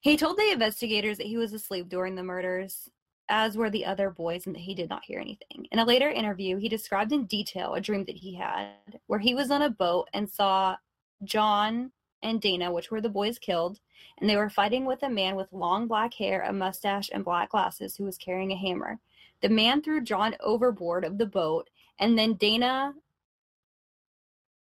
He 0.00 0.16
told 0.16 0.36
the 0.36 0.50
investigators 0.50 1.18
that 1.18 1.26
he 1.26 1.36
was 1.36 1.52
asleep 1.52 1.88
during 1.88 2.14
the 2.14 2.22
murders, 2.22 2.88
as 3.28 3.56
were 3.56 3.70
the 3.70 3.86
other 3.86 4.10
boys, 4.10 4.46
and 4.46 4.54
that 4.54 4.60
he 4.60 4.74
did 4.74 4.90
not 4.90 5.04
hear 5.04 5.20
anything. 5.20 5.66
In 5.70 5.78
a 5.78 5.84
later 5.84 6.10
interview, 6.10 6.56
he 6.56 6.68
described 6.68 7.12
in 7.12 7.26
detail 7.26 7.74
a 7.74 7.80
dream 7.80 8.04
that 8.06 8.16
he 8.16 8.34
had 8.34 8.98
where 9.06 9.20
he 9.20 9.34
was 9.34 9.50
on 9.50 9.62
a 9.62 9.70
boat 9.70 10.08
and 10.12 10.28
saw 10.28 10.76
John 11.24 11.92
and 12.22 12.40
Dana, 12.40 12.72
which 12.72 12.90
were 12.90 13.00
the 13.00 13.08
boys 13.08 13.38
killed, 13.38 13.80
and 14.18 14.28
they 14.28 14.36
were 14.36 14.50
fighting 14.50 14.84
with 14.84 15.02
a 15.02 15.10
man 15.10 15.36
with 15.36 15.52
long 15.52 15.86
black 15.86 16.14
hair, 16.14 16.42
a 16.42 16.52
mustache, 16.52 17.10
and 17.12 17.24
black 17.24 17.50
glasses 17.50 17.96
who 17.96 18.04
was 18.04 18.18
carrying 18.18 18.52
a 18.52 18.56
hammer. 18.56 18.98
The 19.40 19.48
man 19.48 19.82
threw 19.82 20.00
John 20.00 20.36
overboard 20.40 21.04
of 21.04 21.18
the 21.18 21.26
boat, 21.26 21.68
and 21.98 22.18
then 22.18 22.34
Dana 22.34 22.94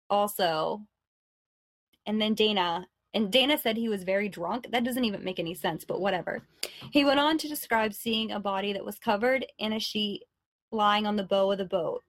also, 0.09 0.83
and 2.07 2.21
then 2.21 2.35
Dana, 2.35 2.89
and 3.13 3.31
Dana 3.31 3.59
said 3.59 3.77
he 3.77 3.89
was 3.89 4.05
very 4.05 4.29
drunk. 4.29 4.67
That 4.71 4.85
doesn't 4.85 5.05
even 5.05 5.25
make 5.25 5.39
any 5.39 5.55
sense, 5.55 5.85
but 5.85 6.01
whatever. 6.01 6.43
He 6.91 7.05
went 7.05 7.21
on 7.21 7.39
to 7.39 7.49
describe 7.49 7.93
seeing 7.93 8.33
a 8.33 8.41
body 8.41 8.73
that 8.73 8.85
was 8.85 8.99
covered 8.99 9.45
in 9.59 9.73
a 9.73 9.81
sheet 9.81 10.25
lying 10.71 11.07
on 11.07 11.17
the 11.17 11.25
bow 11.25 11.51
of 11.51 11.59
the 11.59 11.65
boat. 11.65 12.03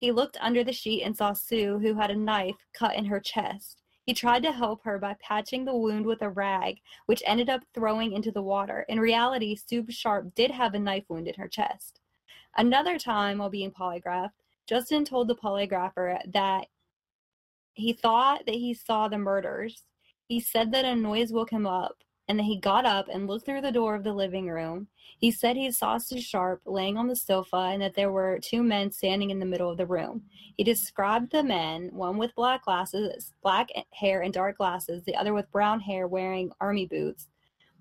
He 0.00 0.12
looked 0.12 0.38
under 0.40 0.64
the 0.64 0.72
sheet 0.72 1.02
and 1.02 1.16
saw 1.16 1.32
Sue, 1.32 1.78
who 1.78 1.94
had 1.94 2.10
a 2.10 2.16
knife 2.16 2.56
cut 2.72 2.96
in 2.96 3.04
her 3.06 3.20
chest. 3.20 3.82
He 4.08 4.14
tried 4.14 4.42
to 4.44 4.52
help 4.52 4.84
her 4.84 4.98
by 4.98 5.16
patching 5.20 5.66
the 5.66 5.76
wound 5.76 6.06
with 6.06 6.22
a 6.22 6.30
rag, 6.30 6.80
which 7.04 7.22
ended 7.26 7.50
up 7.50 7.60
throwing 7.74 8.12
into 8.12 8.30
the 8.30 8.40
water. 8.40 8.86
In 8.88 8.98
reality, 8.98 9.54
Sue 9.54 9.84
Sharp 9.90 10.34
did 10.34 10.50
have 10.50 10.72
a 10.72 10.78
knife 10.78 11.04
wound 11.10 11.28
in 11.28 11.34
her 11.34 11.46
chest. 11.46 12.00
Another 12.56 12.98
time, 12.98 13.36
while 13.36 13.50
being 13.50 13.70
polygraphed, 13.70 14.40
Justin 14.66 15.04
told 15.04 15.28
the 15.28 15.36
polygrapher 15.36 16.20
that 16.32 16.68
he 17.74 17.92
thought 17.92 18.46
that 18.46 18.54
he 18.54 18.72
saw 18.72 19.08
the 19.08 19.18
murders. 19.18 19.82
He 20.26 20.40
said 20.40 20.72
that 20.72 20.86
a 20.86 20.96
noise 20.96 21.30
woke 21.30 21.50
him 21.50 21.66
up 21.66 22.02
and 22.28 22.38
then 22.38 22.44
he 22.44 22.58
got 22.58 22.84
up 22.84 23.08
and 23.10 23.26
looked 23.26 23.46
through 23.46 23.62
the 23.62 23.72
door 23.72 23.94
of 23.94 24.04
the 24.04 24.12
living 24.12 24.48
room. 24.48 24.88
He 25.18 25.30
said 25.30 25.56
he 25.56 25.70
saw 25.70 25.98
Sue 25.98 26.20
Sharp 26.20 26.60
laying 26.66 26.96
on 26.96 27.08
the 27.08 27.16
sofa 27.16 27.56
and 27.56 27.82
that 27.82 27.94
there 27.94 28.12
were 28.12 28.38
two 28.40 28.62
men 28.62 28.92
standing 28.92 29.30
in 29.30 29.38
the 29.38 29.46
middle 29.46 29.70
of 29.70 29.78
the 29.78 29.86
room. 29.86 30.22
He 30.56 30.62
described 30.62 31.32
the 31.32 31.42
men, 31.42 31.90
one 31.92 32.18
with 32.18 32.34
black 32.34 32.64
glasses, 32.64 33.32
black 33.42 33.70
hair 33.92 34.22
and 34.22 34.32
dark 34.32 34.58
glasses, 34.58 35.02
the 35.04 35.16
other 35.16 35.32
with 35.32 35.50
brown 35.50 35.80
hair 35.80 36.06
wearing 36.06 36.52
army 36.60 36.86
boots. 36.86 37.28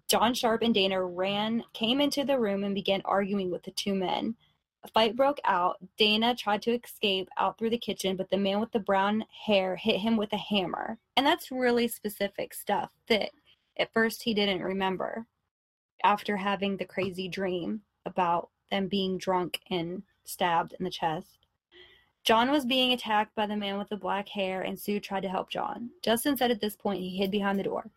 John 0.07 0.33
Sharp 0.33 0.61
and 0.61 0.73
Dana 0.73 1.03
ran, 1.03 1.63
came 1.73 1.99
into 1.99 2.23
the 2.23 2.39
room 2.39 2.63
and 2.63 2.73
began 2.73 3.01
arguing 3.03 3.51
with 3.51 3.63
the 3.63 3.71
two 3.71 3.93
men. 3.93 4.35
A 4.83 4.87
fight 4.87 5.17
broke 5.17 5.39
out. 5.43 5.77
Dana 5.97 6.33
tried 6.33 6.61
to 6.61 6.71
escape 6.71 7.27
out 7.37 7.57
through 7.57 7.71
the 7.71 7.77
kitchen, 7.77 8.15
but 8.15 8.29
the 8.29 8.37
man 8.37 8.61
with 8.61 8.71
the 8.71 8.79
brown 8.79 9.25
hair 9.45 9.75
hit 9.75 9.99
him 9.99 10.15
with 10.15 10.31
a 10.31 10.37
hammer. 10.37 10.97
And 11.17 11.25
that's 11.25 11.51
really 11.51 11.89
specific 11.89 12.53
stuff 12.53 12.89
that 13.09 13.31
at 13.79 13.93
first 13.93 14.23
he 14.23 14.33
didn't 14.33 14.61
remember 14.61 15.25
after 16.03 16.37
having 16.37 16.77
the 16.77 16.85
crazy 16.85 17.27
dream 17.27 17.81
about 18.05 18.49
them 18.71 18.87
being 18.87 19.17
drunk 19.17 19.59
and 19.69 20.03
stabbed 20.25 20.73
in 20.77 20.83
the 20.83 20.91
chest. 20.91 21.37
John 22.23 22.51
was 22.51 22.65
being 22.65 22.91
attacked 22.91 23.33
by 23.35 23.45
the 23.45 23.55
man 23.55 23.77
with 23.77 23.87
the 23.89 23.95
black 23.95 24.27
hair, 24.27 24.61
and 24.61 24.77
Sue 24.77 24.99
tried 24.99 25.21
to 25.21 25.29
help 25.29 25.49
John. 25.49 25.89
Justin 26.03 26.35
said 26.35 26.51
at 26.51 26.59
this 26.59 26.75
point 26.75 26.99
he 26.99 27.15
hid 27.15 27.31
behind 27.31 27.57
the 27.57 27.63
door. 27.63 27.89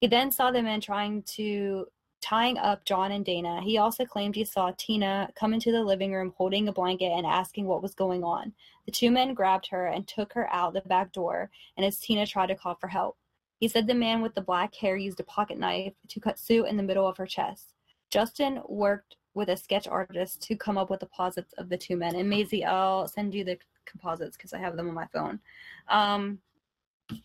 He 0.00 0.06
then 0.06 0.32
saw 0.32 0.50
the 0.50 0.62
men 0.62 0.80
trying 0.80 1.22
to 1.34 1.86
tying 2.22 2.56
up 2.56 2.84
John 2.84 3.12
and 3.12 3.24
Dana. 3.24 3.60
He 3.60 3.76
also 3.78 4.04
claimed 4.06 4.34
he 4.34 4.44
saw 4.44 4.72
Tina 4.78 5.28
come 5.34 5.52
into 5.52 5.70
the 5.70 5.82
living 5.82 6.12
room 6.12 6.32
holding 6.36 6.68
a 6.68 6.72
blanket 6.72 7.12
and 7.12 7.26
asking 7.26 7.66
what 7.66 7.82
was 7.82 7.94
going 7.94 8.24
on. 8.24 8.54
The 8.86 8.92
two 8.92 9.10
men 9.10 9.34
grabbed 9.34 9.66
her 9.66 9.88
and 9.88 10.06
took 10.06 10.32
her 10.32 10.50
out 10.52 10.72
the 10.72 10.80
back 10.82 11.12
door, 11.12 11.50
and 11.76 11.84
as 11.84 11.98
Tina 11.98 12.26
tried 12.26 12.46
to 12.46 12.54
call 12.54 12.76
for 12.76 12.88
help, 12.88 13.18
he 13.62 13.68
said 13.68 13.86
the 13.86 13.94
man 13.94 14.22
with 14.22 14.34
the 14.34 14.40
black 14.40 14.74
hair 14.74 14.96
used 14.96 15.20
a 15.20 15.22
pocket 15.22 15.56
knife 15.56 15.92
to 16.08 16.18
cut 16.18 16.36
Sue 16.36 16.66
in 16.66 16.76
the 16.76 16.82
middle 16.82 17.06
of 17.06 17.16
her 17.16 17.26
chest. 17.26 17.74
Justin 18.10 18.60
worked 18.66 19.14
with 19.34 19.50
a 19.50 19.56
sketch 19.56 19.86
artist 19.86 20.42
to 20.42 20.56
come 20.56 20.76
up 20.76 20.90
with 20.90 20.98
the 20.98 21.06
posits 21.06 21.54
of 21.58 21.68
the 21.68 21.78
two 21.78 21.96
men. 21.96 22.16
And 22.16 22.28
Maisie, 22.28 22.64
I'll 22.64 23.06
send 23.06 23.32
you 23.32 23.44
the 23.44 23.56
composites 23.86 24.36
because 24.36 24.52
I 24.52 24.58
have 24.58 24.76
them 24.76 24.88
on 24.88 24.96
my 24.96 25.06
phone. 25.12 25.38
Um, 25.88 26.40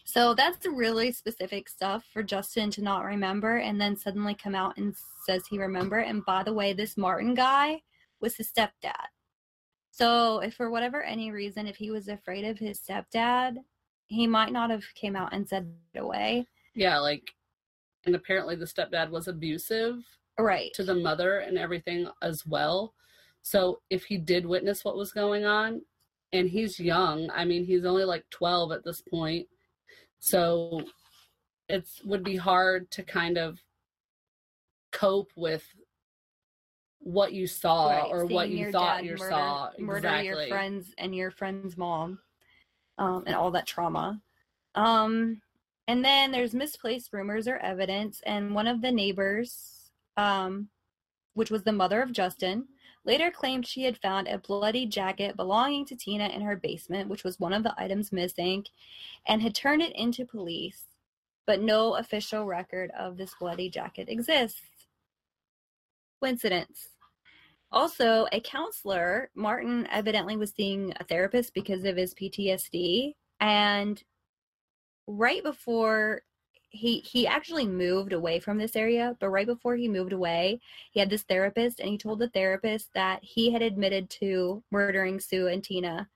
so 0.06 0.36
that's 0.36 0.64
really 0.68 1.12
specific 1.12 1.68
stuff 1.68 2.06
for 2.14 2.22
Justin 2.22 2.70
to 2.70 2.84
not 2.84 3.04
remember 3.04 3.58
and 3.58 3.82
then 3.82 3.98
suddenly 3.98 4.36
come 4.36 4.54
out 4.54 4.78
and 4.78 4.96
says 5.26 5.42
he 5.50 5.58
remember. 5.58 5.98
And 5.98 6.24
by 6.24 6.44
the 6.44 6.54
way, 6.54 6.72
this 6.72 6.98
Martin 6.98 7.34
guy 7.34 7.82
was 8.22 8.36
his 8.36 8.52
stepdad. 8.52 9.08
So 9.90 10.42
if 10.42 10.54
for 10.54 10.70
whatever 10.70 11.02
any 11.02 11.32
reason, 11.32 11.66
if 11.66 11.78
he 11.78 11.90
was 11.90 12.08
afraid 12.10 12.46
of 12.46 12.60
his 12.60 12.80
stepdad, 12.80 13.56
he 14.08 14.28
might 14.28 14.52
not 14.52 14.70
have 14.70 14.84
came 14.96 15.16
out 15.16 15.34
and 15.34 15.48
said 15.48 15.74
it 15.94 16.00
away. 16.00 16.48
Yeah, 16.76 17.00
like, 17.00 17.32
and 18.06 18.16
apparently 18.16 18.56
the 18.56 18.66
stepdad 18.66 19.10
was 19.10 19.28
abusive 19.28 20.04
Right. 20.40 20.74
to 20.76 20.84
the 20.84 20.96
mother 20.96 21.40
and 21.40 21.58
everything 21.58 22.08
as 22.22 22.46
well. 22.46 22.94
So 23.42 23.82
if 23.90 24.06
he 24.06 24.18
did 24.18 24.46
witness 24.46 24.84
what 24.86 24.98
was 24.98 25.12
going 25.12 25.46
on, 25.46 25.82
and 26.34 26.50
he's 26.50 26.80
young, 26.80 27.30
I 27.32 27.46
mean, 27.46 27.66
he's 27.66 27.86
only 27.86 28.04
like 28.04 28.30
12 28.30 28.72
at 28.74 28.84
this 28.84 29.02
point. 29.02 29.48
So 30.20 30.82
it's 31.70 32.02
would 32.04 32.24
be 32.24 32.36
hard 32.36 32.90
to 32.92 33.04
kind 33.04 33.38
of 33.38 33.60
cope 34.92 35.32
with 35.36 35.64
what 37.00 37.32
you 37.34 37.48
saw 37.48 37.90
Right, 37.90 38.12
or 38.12 38.26
what 38.26 38.50
you 38.50 38.58
your 38.60 38.72
thought 38.72 38.98
dad 38.98 39.06
you 39.06 39.12
murder, 39.12 39.30
saw 39.30 39.70
murder 39.80 39.98
exactly. 40.10 40.28
your 40.28 40.48
friends 40.48 40.94
and 40.98 41.16
your 41.16 41.32
friend's 41.32 41.78
mom, 41.78 42.20
um, 42.98 43.24
and 43.26 43.36
all 43.36 43.52
that 43.52 43.68
trauma. 43.68 44.22
Um, 44.76 45.42
and 45.88 46.04
then 46.04 46.32
there's 46.32 46.54
misplaced 46.54 47.14
rumors 47.14 47.48
or 47.48 47.58
evidence, 47.58 48.22
and 48.26 48.54
one 48.54 48.68
of 48.68 48.82
the 48.82 48.92
neighbors, 48.92 49.92
um, 50.18 50.70
which 51.34 51.50
was 51.50 51.64
the 51.64 51.72
mother 51.72 52.02
of 52.02 52.12
Justin, 52.12 52.68
later 53.06 53.32
claimed 53.32 53.66
she 53.66 53.84
had 53.84 53.98
found 53.98 54.28
a 54.28 54.38
bloody 54.38 54.86
jacket 54.86 55.38
belonging 55.38 55.86
to 55.86 55.96
Tina 55.96 56.28
in 56.28 56.42
her 56.42 56.58
basement, 56.58 57.10
which 57.10 57.24
was 57.24 57.40
one 57.40 57.54
of 57.54 57.64
the 57.64 57.74
items 57.78 58.12
missing, 58.12 58.66
and 59.28 59.42
had 59.42 59.56
turned 59.56 59.82
it 59.82 59.96
into 59.96 60.26
police. 60.26 60.84
But 61.46 61.62
no 61.62 61.96
official 61.96 62.46
record 62.46 62.92
of 63.00 63.16
this 63.16 63.34
bloody 63.40 63.70
jacket 63.70 64.10
exists. 64.10 64.62
Coincidence. 66.20 66.90
Also, 67.72 68.28
a 68.32 68.40
counselor, 68.40 69.30
Martin 69.36 69.88
evidently 69.92 70.38
was 70.38 70.52
seeing 70.52 70.94
a 71.00 71.04
therapist 71.04 71.54
because 71.54 71.84
of 71.84 71.98
his 71.98 72.14
PTSD. 72.14 73.14
And 73.40 74.02
right 75.08 75.44
before 75.44 76.22
he 76.70 77.00
he 77.00 77.26
actually 77.26 77.66
moved 77.66 78.14
away 78.14 78.40
from 78.40 78.58
this 78.58 78.76
area, 78.76 79.16
but 79.20 79.30
right 79.30 79.48
before 79.48 79.76
he 79.76 79.88
moved 79.88 80.14
away, 80.14 80.60
he 80.92 81.00
had 81.00 81.10
this 81.10 81.24
therapist 81.24 81.80
and 81.80 81.90
he 81.90 81.98
told 81.98 82.20
the 82.20 82.30
therapist 82.30 82.90
that 82.94 83.20
he 83.24 83.52
had 83.52 83.62
admitted 83.62 84.10
to 84.10 84.64
murdering 84.72 85.20
Sue 85.20 85.48
and 85.48 85.64
Tina, 85.64 86.08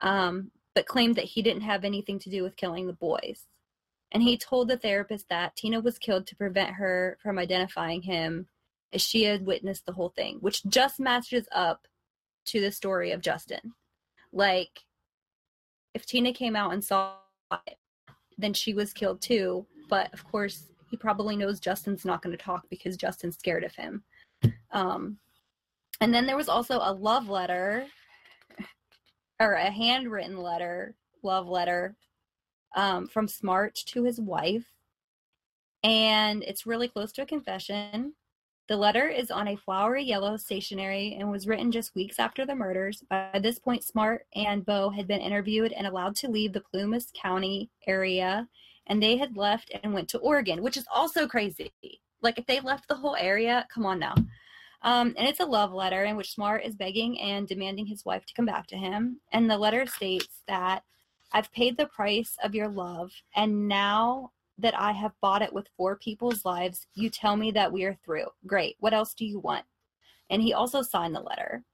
um, 0.00 0.50
but 0.74 0.86
claimed 0.86 1.16
that 1.16 1.24
he 1.24 1.42
didn't 1.42 1.62
have 1.62 1.84
anything 1.84 2.18
to 2.20 2.30
do 2.30 2.42
with 2.42 2.56
killing 2.56 2.86
the 2.86 2.92
boys. 2.92 3.46
And 4.12 4.22
he 4.22 4.36
told 4.36 4.68
the 4.68 4.76
therapist 4.76 5.28
that 5.28 5.54
Tina 5.56 5.80
was 5.80 5.98
killed 5.98 6.26
to 6.28 6.36
prevent 6.36 6.70
her 6.74 7.18
from 7.22 7.38
identifying 7.38 8.02
him 8.02 8.48
as 8.92 9.02
she 9.02 9.24
had 9.24 9.46
witnessed 9.46 9.86
the 9.86 9.92
whole 9.92 10.10
thing, 10.10 10.38
which 10.40 10.64
just 10.64 10.98
matches 11.00 11.46
up 11.52 11.86
to 12.46 12.60
the 12.60 12.72
story 12.72 13.12
of 13.12 13.20
Justin. 13.20 13.74
Like, 14.32 14.80
if 15.94 16.06
Tina 16.06 16.32
came 16.32 16.56
out 16.56 16.72
and 16.72 16.82
saw 16.82 17.14
it, 17.66 17.78
then 18.38 18.54
she 18.54 18.74
was 18.74 18.92
killed 18.92 19.20
too. 19.20 19.66
But 19.88 20.12
of 20.14 20.24
course, 20.24 20.66
he 20.90 20.96
probably 20.96 21.36
knows 21.36 21.60
Justin's 21.60 22.04
not 22.04 22.22
going 22.22 22.36
to 22.36 22.42
talk 22.42 22.64
because 22.70 22.96
Justin's 22.96 23.36
scared 23.36 23.64
of 23.64 23.74
him. 23.74 24.02
Um, 24.72 25.18
and 26.00 26.14
then 26.14 26.26
there 26.26 26.36
was 26.36 26.48
also 26.48 26.78
a 26.78 26.92
love 26.92 27.28
letter, 27.28 27.86
or 29.38 29.52
a 29.52 29.70
handwritten 29.70 30.36
letter, 30.36 30.94
love 31.22 31.46
letter, 31.46 31.96
um, 32.76 33.06
from 33.06 33.28
Smart 33.28 33.74
to 33.86 34.04
his 34.04 34.20
wife. 34.20 34.66
And 35.82 36.42
it's 36.42 36.66
really 36.66 36.88
close 36.88 37.12
to 37.12 37.22
a 37.22 37.26
confession. 37.26 38.14
The 38.70 38.76
letter 38.76 39.08
is 39.08 39.32
on 39.32 39.48
a 39.48 39.56
flowery 39.56 40.04
yellow 40.04 40.36
stationery 40.36 41.16
and 41.18 41.28
was 41.28 41.48
written 41.48 41.72
just 41.72 41.96
weeks 41.96 42.20
after 42.20 42.46
the 42.46 42.54
murders. 42.54 43.02
By 43.10 43.40
this 43.42 43.58
point, 43.58 43.82
Smart 43.82 44.26
and 44.36 44.64
Bo 44.64 44.90
had 44.90 45.08
been 45.08 45.20
interviewed 45.20 45.72
and 45.72 45.88
allowed 45.88 46.14
to 46.18 46.28
leave 46.28 46.52
the 46.52 46.60
Plumas 46.60 47.10
County 47.20 47.68
area, 47.88 48.46
and 48.86 49.02
they 49.02 49.16
had 49.16 49.36
left 49.36 49.72
and 49.82 49.92
went 49.92 50.08
to 50.10 50.18
Oregon, 50.18 50.62
which 50.62 50.76
is 50.76 50.86
also 50.94 51.26
crazy. 51.26 51.72
Like, 52.22 52.38
if 52.38 52.46
they 52.46 52.60
left 52.60 52.86
the 52.86 52.94
whole 52.94 53.16
area, 53.16 53.66
come 53.74 53.86
on 53.86 53.98
now. 53.98 54.14
Um, 54.82 55.16
and 55.18 55.26
it's 55.26 55.40
a 55.40 55.44
love 55.44 55.72
letter 55.72 56.04
in 56.04 56.16
which 56.16 56.34
Smart 56.34 56.64
is 56.64 56.76
begging 56.76 57.20
and 57.20 57.48
demanding 57.48 57.86
his 57.86 58.04
wife 58.04 58.24
to 58.26 58.34
come 58.34 58.46
back 58.46 58.68
to 58.68 58.76
him. 58.76 59.18
And 59.32 59.50
the 59.50 59.58
letter 59.58 59.84
states 59.84 60.42
that 60.46 60.84
I've 61.32 61.50
paid 61.50 61.76
the 61.76 61.86
price 61.86 62.36
of 62.40 62.54
your 62.54 62.68
love, 62.68 63.10
and 63.34 63.66
now 63.66 64.30
that 64.60 64.78
I 64.78 64.92
have 64.92 65.12
bought 65.20 65.42
it 65.42 65.52
with 65.52 65.68
four 65.76 65.96
people's 65.96 66.44
lives, 66.44 66.86
you 66.94 67.10
tell 67.10 67.36
me 67.36 67.50
that 67.52 67.72
we 67.72 67.84
are 67.84 67.98
through. 68.04 68.26
Great. 68.46 68.76
What 68.80 68.94
else 68.94 69.14
do 69.14 69.24
you 69.24 69.38
want? 69.38 69.64
And 70.30 70.42
he 70.42 70.52
also 70.52 70.82
signed 70.82 71.14
the 71.14 71.20
letter. 71.20 71.64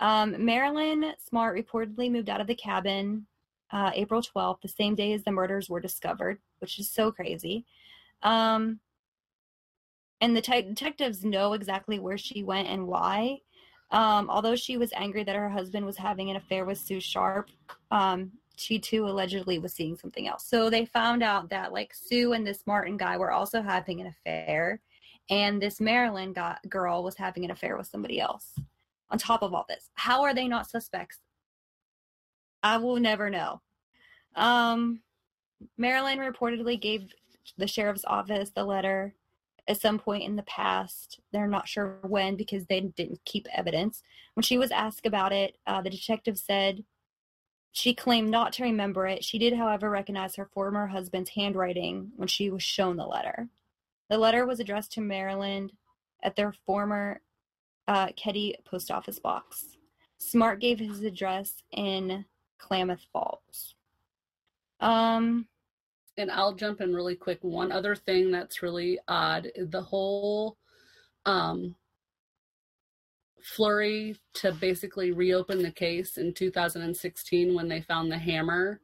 Um, 0.00 0.44
Marilyn 0.44 1.12
Smart 1.18 1.56
reportedly 1.56 2.10
moved 2.10 2.28
out 2.28 2.40
of 2.40 2.46
the 2.46 2.54
cabin 2.54 3.26
uh, 3.72 3.90
April 3.94 4.20
12th, 4.20 4.60
the 4.60 4.68
same 4.68 4.94
day 4.94 5.12
as 5.14 5.24
the 5.24 5.32
murders 5.32 5.70
were 5.70 5.80
discovered, 5.80 6.38
which 6.58 6.78
is 6.78 6.90
so 6.90 7.10
crazy. 7.10 7.64
Um, 8.22 8.80
and 10.20 10.36
the 10.36 10.42
te- 10.42 10.62
detectives 10.62 11.24
know 11.24 11.54
exactly 11.54 11.98
where 11.98 12.18
she 12.18 12.42
went 12.42 12.68
and 12.68 12.86
why. 12.86 13.38
Um, 13.90 14.30
although 14.30 14.56
she 14.56 14.76
was 14.76 14.92
angry 14.94 15.24
that 15.24 15.36
her 15.36 15.50
husband 15.50 15.84
was 15.84 15.96
having 15.96 16.30
an 16.30 16.36
affair 16.36 16.64
with 16.64 16.78
Sue 16.78 17.00
Sharp, 17.00 17.50
um, 17.90 18.32
she 18.56 18.78
too 18.78 19.06
allegedly 19.06 19.58
was 19.58 19.72
seeing 19.72 19.96
something 19.96 20.28
else. 20.28 20.46
So 20.46 20.70
they 20.70 20.84
found 20.84 21.22
out 21.22 21.48
that 21.50 21.72
like 21.72 21.94
Sue 21.94 22.32
and 22.32 22.46
this 22.46 22.66
Martin 22.66 22.96
guy 22.96 23.16
were 23.16 23.32
also 23.32 23.62
having 23.62 24.00
an 24.00 24.08
affair, 24.08 24.80
and 25.30 25.60
this 25.60 25.80
Marilyn 25.80 26.32
got, 26.32 26.58
girl 26.68 27.02
was 27.02 27.16
having 27.16 27.44
an 27.44 27.50
affair 27.50 27.76
with 27.76 27.86
somebody 27.86 28.20
else. 28.20 28.58
On 29.10 29.18
top 29.18 29.42
of 29.42 29.52
all 29.52 29.66
this, 29.68 29.90
how 29.94 30.22
are 30.22 30.34
they 30.34 30.48
not 30.48 30.70
suspects? 30.70 31.18
I 32.62 32.78
will 32.78 32.98
never 32.98 33.28
know. 33.28 33.60
Um, 34.34 35.00
Marilyn 35.76 36.18
reportedly 36.18 36.80
gave 36.80 37.12
the 37.58 37.66
sheriff's 37.66 38.04
office 38.06 38.50
the 38.50 38.64
letter 38.64 39.14
at 39.68 39.80
some 39.80 39.98
point 39.98 40.24
in 40.24 40.36
the 40.36 40.42
past. 40.44 41.20
They're 41.32 41.46
not 41.46 41.68
sure 41.68 41.98
when 42.02 42.36
because 42.36 42.66
they 42.66 42.80
didn't 42.80 43.20
keep 43.24 43.46
evidence. 43.54 44.02
When 44.34 44.42
she 44.42 44.58
was 44.58 44.70
asked 44.70 45.06
about 45.06 45.32
it, 45.32 45.56
uh, 45.66 45.82
the 45.82 45.90
detective 45.90 46.38
said 46.38 46.84
she 47.72 47.94
claimed 47.94 48.30
not 48.30 48.52
to 48.54 48.62
remember 48.62 49.06
it. 49.06 49.24
She 49.24 49.38
did, 49.38 49.54
however, 49.54 49.88
recognize 49.88 50.36
her 50.36 50.44
former 50.44 50.88
husband's 50.88 51.30
handwriting 51.30 52.12
when 52.16 52.28
she 52.28 52.50
was 52.50 52.62
shown 52.62 52.96
the 52.96 53.06
letter. 53.06 53.48
The 54.10 54.18
letter 54.18 54.44
was 54.44 54.60
addressed 54.60 54.92
to 54.92 55.00
Marilyn 55.00 55.70
at 56.22 56.36
their 56.36 56.52
former 56.66 57.20
uh, 57.88 58.08
post 58.66 58.90
office 58.90 59.18
box. 59.18 59.78
Smart 60.18 60.60
gave 60.60 60.78
his 60.78 61.02
address 61.02 61.62
in 61.72 62.26
Klamath 62.58 63.06
Falls. 63.10 63.74
Um, 64.78 65.46
and 66.18 66.30
I'll 66.30 66.54
jump 66.54 66.82
in 66.82 66.94
really 66.94 67.16
quick. 67.16 67.38
One 67.40 67.72
other 67.72 67.96
thing 67.96 68.30
that's 68.30 68.62
really 68.62 68.98
odd 69.08 69.50
the 69.56 69.82
whole 69.82 70.58
um, 71.24 71.74
flurry 73.44 74.16
to 74.34 74.52
basically 74.52 75.12
reopen 75.12 75.62
the 75.62 75.70
case 75.70 76.16
in 76.16 76.32
2016 76.32 77.54
when 77.54 77.68
they 77.68 77.80
found 77.80 78.10
the 78.10 78.18
hammer 78.18 78.80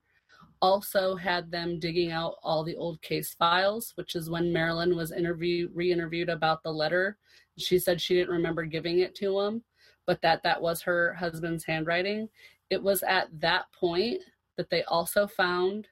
also 0.61 1.15
had 1.15 1.51
them 1.51 1.79
digging 1.79 2.11
out 2.11 2.37
all 2.43 2.65
the 2.65 2.77
old 2.77 3.01
case 3.03 3.35
files, 3.35 3.93
which 3.97 4.17
is 4.17 4.31
when 4.31 4.53
Marilyn 4.53 4.97
was 4.97 5.13
interview 5.13 5.69
re-interviewed 5.73 6.29
about 6.29 6.63
the 6.63 6.73
letter. 6.73 7.17
She 7.59 7.79
said 7.79 8.01
she 8.01 8.15
didn't 8.15 8.35
remember 8.35 8.65
giving 8.65 9.01
it 9.01 9.15
to 9.17 9.39
him, 9.41 9.63
but 10.07 10.21
that 10.23 10.43
that 10.43 10.61
was 10.61 10.83
her 10.83 11.15
husband's 11.15 11.65
handwriting. 11.65 12.29
It 12.71 12.83
was 12.83 13.03
at 13.03 13.29
that 13.41 13.67
point 13.73 14.21
that 14.57 14.71
they 14.71 14.83
also 14.85 15.27
found 15.27 15.89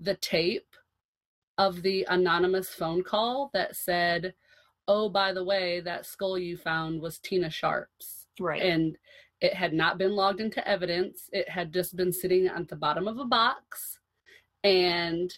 the 0.00 0.14
tape 0.16 0.66
of 1.56 1.82
the 1.82 2.06
anonymous 2.08 2.68
phone 2.68 3.02
call 3.02 3.50
that 3.52 3.76
said, 3.76 4.34
"Oh, 4.88 5.08
by 5.08 5.32
the 5.32 5.44
way, 5.44 5.80
that 5.80 6.06
skull 6.06 6.38
you 6.38 6.56
found 6.56 7.00
was 7.00 7.18
Tina 7.18 7.50
Sharp's." 7.50 8.26
Right. 8.40 8.62
And 8.62 8.96
it 9.40 9.54
had 9.54 9.72
not 9.72 9.98
been 9.98 10.12
logged 10.12 10.40
into 10.40 10.66
evidence. 10.66 11.30
It 11.32 11.48
had 11.48 11.72
just 11.72 11.94
been 11.94 12.12
sitting 12.12 12.48
at 12.48 12.68
the 12.68 12.76
bottom 12.76 13.06
of 13.06 13.18
a 13.18 13.24
box 13.24 14.00
and 14.64 15.32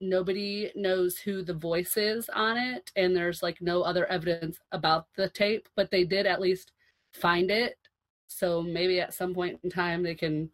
nobody 0.00 0.70
knows 0.74 1.18
who 1.18 1.42
the 1.42 1.54
voice 1.54 1.96
is 1.96 2.28
on 2.30 2.56
it 2.56 2.90
and 2.96 3.14
there's 3.14 3.42
like 3.42 3.60
no 3.60 3.82
other 3.82 4.06
evidence 4.06 4.58
about 4.72 5.06
the 5.16 5.28
tape 5.28 5.68
but 5.76 5.90
they 5.90 6.04
did 6.04 6.26
at 6.26 6.40
least 6.40 6.72
find 7.12 7.50
it 7.50 7.76
so 8.26 8.62
maybe 8.62 9.00
at 9.00 9.12
some 9.12 9.34
point 9.34 9.60
in 9.62 9.68
time 9.68 10.02
they 10.02 10.14
can 10.14 10.48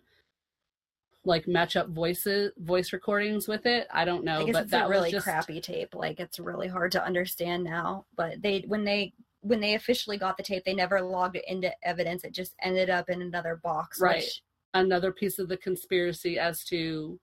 like 1.27 1.47
match 1.47 1.77
up 1.77 1.89
voices 1.89 2.53
voice 2.59 2.93
recordings 2.93 3.49
with 3.49 3.67
it 3.67 3.89
i 3.93 4.05
don't 4.05 4.25
know 4.25 4.47
but 4.53 4.63
it's 4.63 4.71
that 4.71 4.87
a 4.87 4.89
really 4.89 5.13
was 5.13 5.13
just 5.13 5.25
crappy 5.25 5.61
tape. 5.61 5.95
Like 5.95 6.21
it's 6.21 6.39
really 6.39 6.69
hard 6.69 6.93
to 6.93 7.05
understand 7.05 7.65
now. 7.65 8.07
But 8.17 8.43
they 8.43 8.65
when 8.67 8.85
they 8.85 9.13
when 9.41 9.61
they 9.61 9.75
officially 9.75 10.19
got 10.19 10.37
the 10.37 10.43
tape, 10.43 10.65
they 10.65 10.75
never 10.75 11.01
logged 11.01 11.37
it 11.37 11.45
into 11.47 11.73
evidence. 11.87 12.25
It 12.25 12.33
just 12.33 12.55
ended 12.63 12.91
up 12.91 13.09
in 13.09 13.23
another 13.23 13.61
box. 13.63 14.01
Right. 14.01 14.17
Which, 14.17 14.43
another 14.75 15.13
piece 15.13 15.39
of 15.39 15.49
the 15.49 15.57
conspiracy 15.57 16.39
as 16.39 16.65
to 16.65 17.19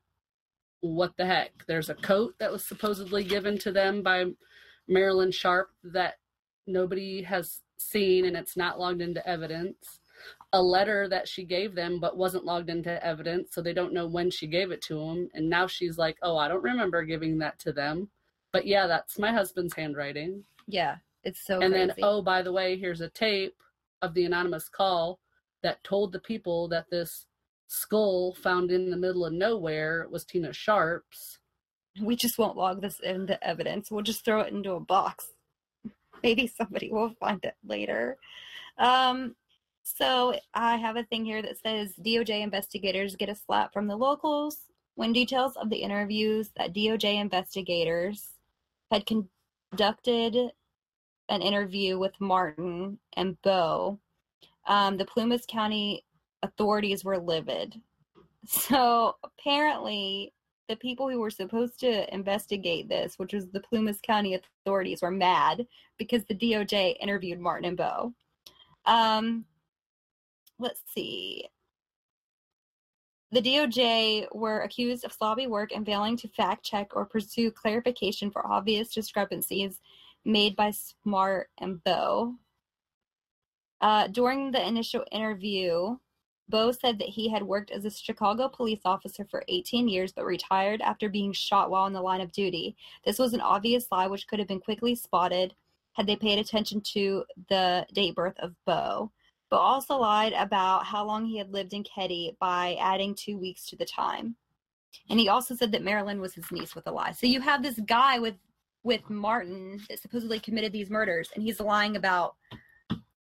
what 0.81 1.15
the 1.17 1.25
heck. 1.25 1.51
There's 1.67 1.89
a 1.89 1.95
coat 1.95 2.35
that 2.39 2.51
was 2.51 2.65
supposedly 2.65 3.23
given 3.23 3.57
to 3.59 3.71
them 3.71 4.01
by 4.01 4.25
Marilyn 4.87 5.31
Sharp 5.31 5.69
that 5.83 6.15
nobody 6.67 7.21
has 7.23 7.59
seen 7.77 8.25
and 8.25 8.35
it's 8.35 8.57
not 8.57 8.79
logged 8.79 9.01
into 9.01 9.25
evidence. 9.27 9.99
A 10.53 10.61
letter 10.61 11.09
that 11.09 11.27
she 11.27 11.43
gave 11.43 11.73
them 11.75 11.99
but 11.99 12.15
wasn't 12.15 12.45
logged 12.45 12.69
into 12.69 13.03
evidence, 13.05 13.53
so 13.53 13.61
they 13.61 13.73
don't 13.73 13.93
know 13.93 14.07
when 14.07 14.29
she 14.29 14.47
gave 14.47 14.71
it 14.71 14.81
to 14.83 14.95
them. 14.95 15.29
And 15.33 15.49
now 15.49 15.67
she's 15.67 15.97
like, 15.97 16.17
oh, 16.21 16.37
I 16.37 16.47
don't 16.47 16.63
remember 16.63 17.03
giving 17.03 17.39
that 17.39 17.59
to 17.59 17.73
them. 17.73 18.09
But 18.51 18.67
yeah, 18.67 18.85
that's 18.85 19.17
my 19.17 19.31
husband's 19.31 19.73
handwriting. 19.73 20.43
yeah, 20.67 20.97
it's 21.23 21.45
so 21.45 21.59
and 21.59 21.73
crazy. 21.73 21.87
then, 21.87 21.95
oh, 22.03 22.21
by 22.21 22.41
the 22.41 22.51
way, 22.51 22.77
here's 22.77 23.01
a 23.01 23.09
tape 23.09 23.55
of 24.01 24.13
the 24.13 24.25
anonymous 24.25 24.69
call 24.69 25.19
that 25.63 25.83
told 25.83 26.11
the 26.11 26.19
people 26.19 26.67
that 26.67 26.89
this 26.91 27.25
skull 27.67 28.33
found 28.33 28.69
in 28.69 28.91
the 28.91 28.97
middle 28.97 29.25
of 29.25 29.33
nowhere 29.33 30.05
was 30.11 30.25
Tina 30.25 30.53
Sharp's. 30.53 31.39
we 32.01 32.15
just 32.15 32.37
won't 32.37 32.57
log 32.57 32.81
this 32.81 32.99
into 32.99 33.41
evidence. 33.43 33.89
We'll 33.89 34.03
just 34.03 34.25
throw 34.25 34.41
it 34.41 34.53
into 34.53 34.73
a 34.73 34.79
box. 34.79 35.31
Maybe 36.23 36.47
somebody 36.47 36.89
will 36.91 37.15
find 37.19 37.43
it 37.43 37.55
later. 37.65 38.17
Um, 38.77 39.35
so 39.83 40.33
I 40.53 40.77
have 40.77 40.95
a 40.95 41.03
thing 41.03 41.25
here 41.25 41.41
that 41.41 41.59
says 41.61 41.93
DOJ 42.03 42.41
investigators 42.41 43.15
get 43.15 43.29
a 43.29 43.35
slap 43.35 43.73
from 43.73 43.87
the 43.87 43.95
locals 43.95 44.57
when 44.95 45.13
details 45.13 45.55
of 45.57 45.69
the 45.69 45.77
interviews 45.77 46.49
that 46.57 46.73
DOJ 46.73 47.19
investigators 47.19 48.29
had 48.91 49.05
conducted 49.05 50.51
an 51.29 51.41
interview 51.41 51.97
with 51.99 52.13
Martin 52.19 52.97
and 53.17 53.41
Bo. 53.41 53.99
Um, 54.67 54.97
the 54.97 55.05
Plumas 55.05 55.45
County 55.47 56.05
authorities 56.43 57.03
were 57.03 57.17
livid. 57.17 57.79
So 58.45 59.15
apparently, 59.23 60.33
the 60.67 60.75
people 60.75 61.09
who 61.09 61.19
were 61.19 61.29
supposed 61.29 61.79
to 61.79 62.13
investigate 62.13 62.89
this, 62.89 63.17
which 63.17 63.33
was 63.33 63.47
the 63.47 63.61
Plumas 63.61 63.99
County 64.01 64.39
authorities, 64.65 65.01
were 65.01 65.11
mad 65.11 65.65
because 65.97 66.25
the 66.25 66.35
DOJ 66.35 66.97
interviewed 66.99 67.39
Martin 67.39 67.69
and 67.69 67.77
Bo. 67.77 68.13
Um, 68.85 69.45
let's 70.59 70.81
see. 70.93 71.47
The 73.31 73.41
DOJ 73.41 74.27
were 74.33 74.61
accused 74.61 75.03
of 75.03 75.11
sloppy 75.11 75.47
work 75.47 75.71
and 75.73 75.85
failing 75.85 76.15
to 76.17 76.27
fact 76.27 76.63
check 76.63 76.95
or 76.95 77.05
pursue 77.05 77.49
clarification 77.49 78.29
for 78.29 78.45
obvious 78.45 78.93
discrepancies 78.93 79.81
made 80.23 80.55
by 80.55 80.71
Smart 80.71 81.49
and 81.57 81.83
Bo. 81.83 82.35
Uh, 83.81 84.07
during 84.07 84.51
the 84.51 84.65
initial 84.65 85.03
interview, 85.11 85.97
Bo 86.47 86.71
said 86.71 86.99
that 86.99 87.09
he 87.09 87.29
had 87.29 87.41
worked 87.41 87.71
as 87.71 87.85
a 87.85 87.91
Chicago 87.91 88.47
police 88.47 88.81
officer 88.85 89.25
for 89.25 89.43
18 89.47 89.87
years 89.87 90.11
but 90.11 90.25
retired 90.25 90.81
after 90.81 91.09
being 91.09 91.33
shot 91.33 91.71
while 91.71 91.87
in 91.87 91.93
the 91.93 92.01
line 92.01 92.21
of 92.21 92.31
duty. 92.31 92.75
This 93.03 93.17
was 93.17 93.33
an 93.33 93.41
obvious 93.41 93.87
lie 93.91 94.07
which 94.07 94.27
could 94.27 94.39
have 94.39 94.47
been 94.47 94.59
quickly 94.59 94.93
spotted 94.93 95.55
had 95.93 96.05
they 96.05 96.15
paid 96.15 96.39
attention 96.39 96.81
to 96.81 97.23
the 97.49 97.85
date 97.93 98.15
birth 98.15 98.37
of 98.39 98.53
Bo. 98.65 99.11
Bo 99.53 99.59
also 99.59 99.97
lied 99.97 100.33
about 100.33 100.83
how 100.83 101.05
long 101.05 101.27
he 101.27 101.37
had 101.37 101.53
lived 101.53 101.73
in 101.73 101.83
Keddie 101.83 102.35
by 102.39 102.75
adding 102.81 103.13
two 103.13 103.37
weeks 103.37 103.67
to 103.67 103.75
the 103.75 103.85
time. 103.85 104.35
And 105.11 105.19
he 105.19 105.29
also 105.29 105.53
said 105.53 105.71
that 105.73 105.83
Marilyn 105.83 106.19
was 106.19 106.33
his 106.33 106.51
niece 106.51 106.73
with 106.73 106.87
a 106.87 106.91
lie. 106.91 107.11
So 107.11 107.27
you 107.27 107.39
have 107.39 107.61
this 107.61 107.79
guy 107.85 108.17
with 108.17 108.33
with 108.83 109.07
Martin 109.11 109.79
that 109.89 109.99
supposedly 109.99 110.39
committed 110.39 110.73
these 110.73 110.89
murders, 110.89 111.29
and 111.35 111.43
he's 111.43 111.59
lying 111.59 111.97
about 111.97 112.35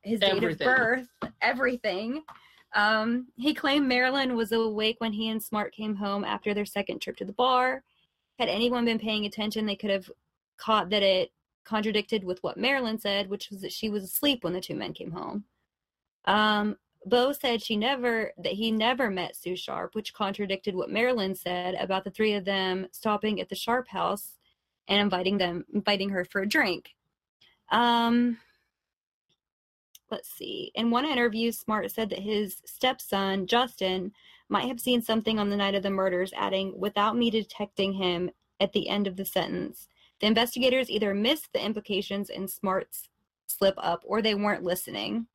his 0.00 0.20
date 0.20 0.42
of 0.42 0.58
birth, 0.58 1.06
everything. 1.42 2.22
Um, 2.74 3.28
he 3.36 3.52
claimed 3.52 3.86
Marilyn 3.86 4.34
was 4.34 4.52
awake 4.52 4.96
when 5.00 5.12
he 5.12 5.28
and 5.28 5.40
Smart 5.40 5.74
came 5.74 5.94
home 5.94 6.24
after 6.24 6.54
their 6.54 6.64
second 6.64 7.00
trip 7.00 7.18
to 7.18 7.26
the 7.26 7.34
bar. 7.34 7.84
Had 8.38 8.48
anyone 8.48 8.86
been 8.86 8.98
paying 8.98 9.26
attention, 9.26 9.66
they 9.66 9.76
could 9.76 9.90
have 9.90 10.10
caught 10.56 10.88
that 10.88 11.02
it 11.02 11.30
contradicted 11.64 12.24
with 12.24 12.42
what 12.42 12.56
Marilyn 12.56 12.98
said, 12.98 13.28
which 13.28 13.50
was 13.50 13.60
that 13.60 13.72
she 13.72 13.90
was 13.90 14.02
asleep 14.02 14.42
when 14.42 14.54
the 14.54 14.62
two 14.62 14.74
men 14.74 14.94
came 14.94 15.12
home. 15.12 15.44
Um, 16.24 16.76
Bo 17.04 17.32
said 17.32 17.62
she 17.62 17.76
never 17.76 18.32
that 18.38 18.52
he 18.52 18.70
never 18.70 19.10
met 19.10 19.36
Sue 19.36 19.56
Sharp, 19.56 19.94
which 19.94 20.14
contradicted 20.14 20.74
what 20.74 20.90
Marilyn 20.90 21.34
said 21.34 21.74
about 21.74 22.04
the 22.04 22.10
three 22.10 22.34
of 22.34 22.44
them 22.44 22.86
stopping 22.92 23.40
at 23.40 23.48
the 23.48 23.56
Sharp 23.56 23.88
house 23.88 24.38
and 24.88 25.00
inviting 25.00 25.38
them 25.38 25.64
inviting 25.72 26.10
her 26.10 26.24
for 26.24 26.42
a 26.42 26.48
drink. 26.48 26.94
Um, 27.70 28.38
let's 30.10 30.28
see. 30.28 30.70
In 30.74 30.90
one 30.90 31.04
interview, 31.04 31.50
Smart 31.50 31.90
said 31.90 32.10
that 32.10 32.20
his 32.20 32.62
stepson, 32.64 33.46
Justin, 33.46 34.12
might 34.48 34.68
have 34.68 34.80
seen 34.80 35.02
something 35.02 35.38
on 35.38 35.48
the 35.48 35.56
night 35.56 35.74
of 35.74 35.82
the 35.82 35.90
murders, 35.90 36.32
adding, 36.36 36.78
without 36.78 37.16
me 37.16 37.30
detecting 37.30 37.94
him 37.94 38.30
at 38.60 38.72
the 38.72 38.88
end 38.88 39.06
of 39.06 39.16
the 39.16 39.24
sentence. 39.24 39.88
The 40.20 40.26
investigators 40.26 40.90
either 40.90 41.14
missed 41.14 41.52
the 41.52 41.64
implications 41.64 42.30
in 42.30 42.46
Smart's 42.46 43.08
slip 43.46 43.74
up 43.78 44.02
or 44.04 44.22
they 44.22 44.34
weren't 44.34 44.62
listening. 44.62 45.26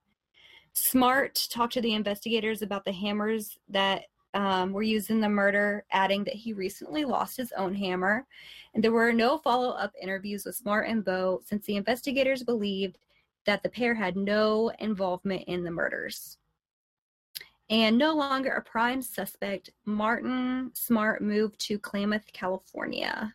Smart 0.74 1.48
talked 1.52 1.74
to 1.74 1.82
the 1.82 1.94
investigators 1.94 2.62
about 2.62 2.86
the 2.86 2.92
hammers 2.92 3.58
that 3.70 4.04
um, 4.34 4.72
were 4.72 4.84
used 4.84 5.10
in 5.10 5.20
the 5.20 5.30
murder, 5.30 5.84
adding 5.92 6.24
that 6.26 6.36
he 6.36 6.54
recently 6.54 7.06
lost 7.06 7.38
his 7.38 7.52
own 7.54 7.74
hammer. 7.74 8.26
And 8.74 8.84
there 8.84 8.92
were 8.92 9.12
no 9.12 9.38
follow 9.38 9.70
up 9.70 9.94
interviews 10.00 10.46
with 10.46 10.56
Smart 10.56 10.88
and 10.88 11.04
Bo 11.04 11.42
since 11.44 11.66
the 11.66 11.76
investigators 11.76 12.44
believed 12.44 13.00
that 13.46 13.64
the 13.64 13.70
pair 13.70 13.96
had 13.96 14.16
no 14.16 14.72
involvement 14.80 15.44
in 15.48 15.64
the 15.64 15.72
murders. 15.72 16.38
And 17.70 17.98
no 17.98 18.14
longer 18.16 18.52
a 18.52 18.62
prime 18.62 19.02
suspect, 19.02 19.72
Martin 19.86 20.72
Smart 20.74 21.22
moved 21.22 21.60
to 21.62 21.80
Klamath, 21.80 22.32
California. 22.32 23.34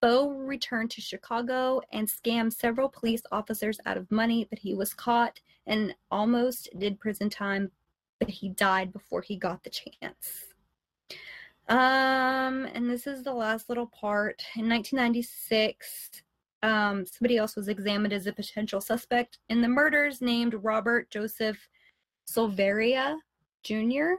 Bo 0.00 0.30
returned 0.30 0.90
to 0.92 1.00
Chicago 1.00 1.80
and 1.92 2.08
scammed 2.08 2.54
several 2.54 2.88
police 2.88 3.22
officers 3.30 3.78
out 3.84 3.96
of 3.96 4.10
money, 4.10 4.46
but 4.48 4.58
he 4.58 4.74
was 4.74 4.94
caught 4.94 5.40
and 5.66 5.94
almost 6.10 6.68
did 6.78 6.98
prison 6.98 7.28
time, 7.28 7.70
but 8.18 8.30
he 8.30 8.48
died 8.48 8.92
before 8.92 9.20
he 9.20 9.36
got 9.36 9.62
the 9.62 9.70
chance. 9.70 10.46
Um, 11.68 12.66
and 12.74 12.90
this 12.90 13.06
is 13.06 13.22
the 13.22 13.32
last 13.32 13.68
little 13.68 13.86
part. 13.86 14.42
In 14.56 14.68
1996, 14.68 16.22
um, 16.62 17.06
somebody 17.06 17.36
else 17.36 17.56
was 17.56 17.68
examined 17.68 18.12
as 18.12 18.26
a 18.26 18.32
potential 18.32 18.80
suspect 18.80 19.38
in 19.48 19.60
the 19.60 19.68
murders 19.68 20.20
named 20.20 20.54
Robert 20.54 21.10
Joseph 21.10 21.68
Silveria 22.28 23.16
Jr. 23.62 24.14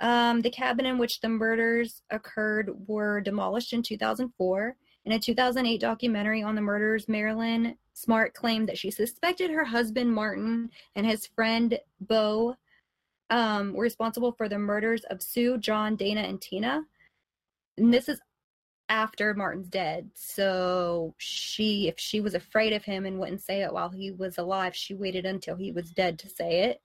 Um, 0.00 0.40
the 0.40 0.50
cabin 0.50 0.86
in 0.86 0.98
which 0.98 1.20
the 1.20 1.28
murders 1.28 2.02
occurred 2.10 2.70
were 2.88 3.20
demolished 3.20 3.72
in 3.72 3.82
2004. 3.82 4.76
In 5.04 5.12
a 5.12 5.18
2008 5.18 5.80
documentary 5.80 6.42
on 6.42 6.54
the 6.54 6.62
murders, 6.62 7.08
Marilyn 7.08 7.76
Smart 7.92 8.34
claimed 8.34 8.68
that 8.68 8.78
she 8.78 8.90
suspected 8.90 9.50
her 9.50 9.64
husband 9.64 10.12
Martin 10.12 10.70
and 10.96 11.06
his 11.06 11.26
friend 11.26 11.78
Bo 12.00 12.56
um, 13.30 13.74
were 13.74 13.82
responsible 13.82 14.32
for 14.32 14.48
the 14.48 14.58
murders 14.58 15.04
of 15.04 15.22
Sue, 15.22 15.58
John, 15.58 15.96
Dana, 15.96 16.22
and 16.22 16.40
Tina. 16.40 16.82
and 17.76 17.92
this 17.92 18.08
is 18.08 18.20
after 18.88 19.34
Martin's 19.34 19.68
dead. 19.68 20.10
So 20.14 21.14
she, 21.18 21.88
if 21.88 21.98
she 21.98 22.20
was 22.20 22.34
afraid 22.34 22.72
of 22.72 22.84
him 22.84 23.06
and 23.06 23.18
wouldn't 23.18 23.42
say 23.42 23.62
it 23.62 23.72
while 23.72 23.90
he 23.90 24.10
was 24.10 24.38
alive, 24.38 24.74
she 24.74 24.94
waited 24.94 25.24
until 25.26 25.56
he 25.56 25.72
was 25.72 25.90
dead 25.90 26.18
to 26.20 26.28
say 26.28 26.64
it. 26.64 26.82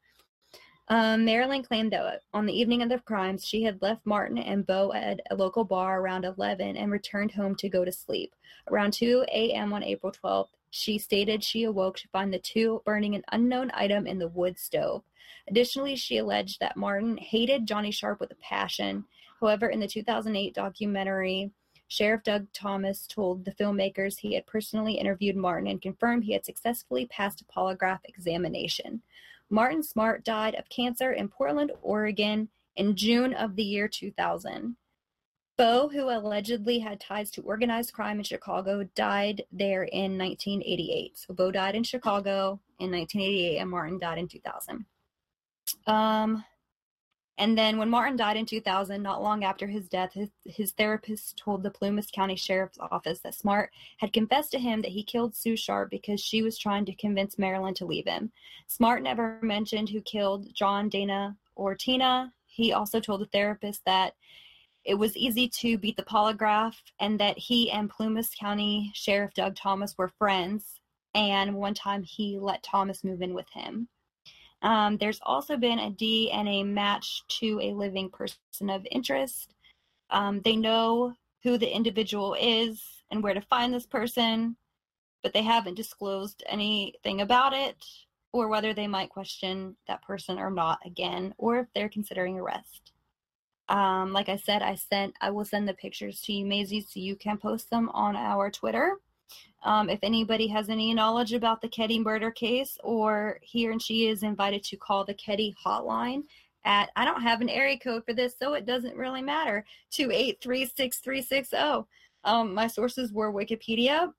Um, 0.92 1.24
Marilyn 1.24 1.62
claimed 1.62 1.94
that 1.94 2.24
on 2.34 2.48
the 2.48 2.60
evening 2.60 2.82
of 2.82 2.90
the 2.90 2.98
crimes, 2.98 3.46
she 3.46 3.62
had 3.62 3.82
left 3.82 4.06
Martin 4.08 4.40
and 4.40 4.66
Bo 4.66 4.92
at 4.94 5.20
a 5.30 5.36
local 5.36 5.64
bar 5.64 6.02
around 6.02 6.26
11 6.26 6.76
and 6.76 6.92
returned 6.92 7.32
home 7.32 7.54
to 7.56 7.70
go 7.70 7.86
to 7.86 7.92
sleep. 7.92 8.34
Around 8.68 8.94
2 8.94 9.26
a.m. 9.32 9.72
on 9.72 9.84
April 9.84 10.12
12th, 10.12 10.50
she 10.72 10.98
stated 10.98 11.44
she 11.44 11.64
awoke 11.64 11.98
to 11.98 12.08
find 12.08 12.34
the 12.34 12.40
two 12.40 12.82
burning 12.86 13.14
an 13.14 13.24
unknown 13.32 13.70
item 13.76 14.08
in 14.08 14.18
the 14.18 14.28
wood 14.28 14.58
stove. 14.58 15.04
Additionally, 15.48 15.96
she 15.96 16.18
alleged 16.18 16.60
that 16.60 16.76
Martin 16.76 17.18
hated 17.18 17.68
Johnny 17.68 17.92
Sharp 17.92 18.20
with 18.20 18.32
a 18.32 18.36
passion. 18.36 19.06
However, 19.40 19.70
in 19.70 19.80
the 19.80 19.88
2008 19.88 20.56
documentary, 20.56 21.52
Sheriff 21.88 22.24
Doug 22.24 22.48
Thomas 22.52 23.08
told 23.08 23.46
the 23.46 23.52
filmmakers 23.52 24.20
he 24.20 24.34
had 24.34 24.46
personally 24.46 24.94
interviewed 24.94 25.36
Martin 25.36 25.68
and 25.68 25.82
confirmed 25.82 26.24
he 26.24 26.34
had 26.34 26.46
successfully 26.46 27.06
passed 27.08 27.42
a 27.42 27.46
polygraph 27.46 28.00
examination. 28.06 29.02
Martin 29.50 29.84
Smart 29.84 30.24
died 30.24 30.56
of 30.56 30.70
cancer 30.70 31.12
in 31.12 31.28
Portland, 31.30 31.72
Oregon 31.82 32.50
in 32.76 32.96
June 32.96 33.34
of 33.34 33.56
the 33.56 33.64
year 33.64 33.88
2000. 33.88 34.76
Bo, 35.58 35.90
who 35.90 36.10
allegedly 36.10 36.80
had 36.80 37.02
ties 37.02 37.30
to 37.32 37.42
organized 37.42 37.92
crime 37.92 38.20
in 38.20 38.24
Chicago, 38.24 38.88
died 38.96 39.44
there 39.52 39.84
in 39.84 40.18
1988. 40.18 41.18
So 41.18 41.34
Bo 41.34 41.52
died 41.52 41.76
in 41.76 41.84
Chicago 41.84 42.62
in 42.80 42.92
1988 42.92 43.58
and 43.58 43.70
Martin 43.70 44.00
died 44.00 44.20
in 44.20 44.28
2000. 44.30 44.86
Um, 45.86 46.46
and 47.40 47.58
then 47.58 47.78
when 47.78 47.90
Martin 47.90 48.18
died 48.18 48.36
in 48.36 48.46
2000, 48.46 49.02
not 49.02 49.24
long 49.24 49.46
after 49.46 49.66
his 49.66 49.88
death, 49.88 50.12
his, 50.12 50.28
his 50.46 50.74
therapist 50.74 51.38
told 51.38 51.64
the 51.64 51.72
Plumas 51.72 52.12
County 52.14 52.36
Sheriff's 52.36 52.78
Office 52.92 53.22
that 53.22 53.34
Smart 53.34 53.72
had 54.00 54.12
confessed 54.12 54.52
to 54.52 54.60
him 54.60 54.82
that 54.82 54.92
he 54.92 55.04
killed 55.04 55.34
Sue 55.34 55.56
Sharp 55.56 55.90
because 55.90 56.20
she 56.20 56.42
was 56.42 56.58
trying 56.58 56.84
to 56.84 56.96
convince 56.96 57.40
Marilyn 57.40 57.74
to 57.76 57.86
leave 57.86 58.06
him. 58.06 58.34
Smart 58.68 59.02
never 59.02 59.40
mentioned 59.42 59.88
who 59.88 60.02
killed 60.02 60.54
John, 60.54 60.90
Dana, 60.90 61.38
or 61.56 61.76
Tina. 61.76 62.34
He 62.46 62.74
also 62.74 63.00
told 63.00 63.22
the 63.22 63.28
therapist 63.28 63.86
that 63.86 64.16
it 64.84 64.96
was 64.96 65.16
easy 65.16 65.48
to 65.48 65.78
beat 65.78 65.96
the 65.96 66.04
polygraph 66.04 66.76
and 67.00 67.18
that 67.22 67.38
he 67.38 67.72
and 67.72 67.90
Plumas 67.90 68.32
County 68.38 68.92
Sheriff 68.94 69.34
Doug 69.34 69.56
Thomas 69.56 69.98
were 69.98 70.10
friends. 70.10 70.76
And 71.16 71.56
one 71.56 71.74
time 71.74 72.04
he 72.04 72.38
let 72.38 72.64
Thomas 72.64 73.02
move 73.02 73.22
in 73.22 73.34
with 73.34 73.48
him. 73.54 73.88
Um, 74.62 74.98
there's 74.98 75.20
also 75.24 75.56
been 75.56 75.80
a 75.80 75.92
DNA 75.92 76.66
match 76.66 77.24
to 77.40 77.60
a 77.62 77.74
living 77.74 78.10
person 78.10 78.70
of 78.70 78.86
interest. 78.92 79.54
Um, 80.10 80.42
they 80.42 80.56
know 80.56 81.14
who 81.44 81.58
the 81.58 81.74
individual 81.74 82.36
is 82.40 82.82
and 83.12 83.24
where 83.24 83.34
to 83.34 83.42
find 83.42 83.74
this 83.74 83.86
person, 83.86 84.58
but 85.24 85.34
they 85.34 85.44
haven't 85.44 85.76
disclosed 85.76 86.44
anything 86.48 87.22
about 87.22 87.54
it 87.54 87.78
or 88.32 88.48
whether 88.48 88.74
they 88.74 88.88
might 88.88 89.10
question 89.10 89.76
that 89.88 90.04
person 90.04 90.38
or 90.38 90.52
not 90.52 90.80
again, 90.86 91.34
or 91.38 91.60
if 91.60 91.68
they're 91.74 91.90
considering 91.90 92.38
arrest. 92.38 92.92
Um, 93.70 94.14
like 94.14 94.30
I 94.30 94.36
said, 94.36 94.62
I 94.62 94.76
sent 94.76 95.16
I 95.22 95.30
will 95.32 95.46
send 95.46 95.68
the 95.68 95.74
pictures 95.74 96.22
to 96.22 96.34
you, 96.34 96.46
Maisie, 96.46 96.82
so 96.82 97.00
you 97.00 97.16
can 97.16 97.38
post 97.38 97.70
them 97.70 97.90
on 97.90 98.16
our 98.16 98.50
Twitter. 98.50 98.98
Um, 99.64 99.90
if 99.90 100.00
anybody 100.04 100.48
has 100.48 100.70
any 100.70 100.94
knowledge 100.94 101.34
about 101.34 101.62
the 101.62 101.68
Keddie 101.68 102.00
murder 102.00 102.32
case, 102.32 102.78
or 102.84 103.40
he 103.42 103.66
and 103.66 103.82
she 103.82 104.08
is 104.08 104.24
invited 104.24 104.64
to 104.64 104.78
call 104.78 105.04
the 105.04 105.14
Keddie 105.14 105.56
hotline 105.66 106.24
at, 106.64 106.90
I 106.96 107.06
don't 107.06 107.22
have 107.22 107.42
an 107.42 107.50
area 107.50 107.78
code 107.78 108.06
for 108.06 108.14
this, 108.14 108.36
so 108.40 108.54
it 108.54 108.66
doesn't 108.66 108.96
really 108.96 109.22
matter, 109.22 109.66
2836360. 109.92 111.86
Um, 112.24 112.54
my 112.54 112.68
sources 112.68 113.12
were 113.12 113.34
Wikipedia, 113.34 114.14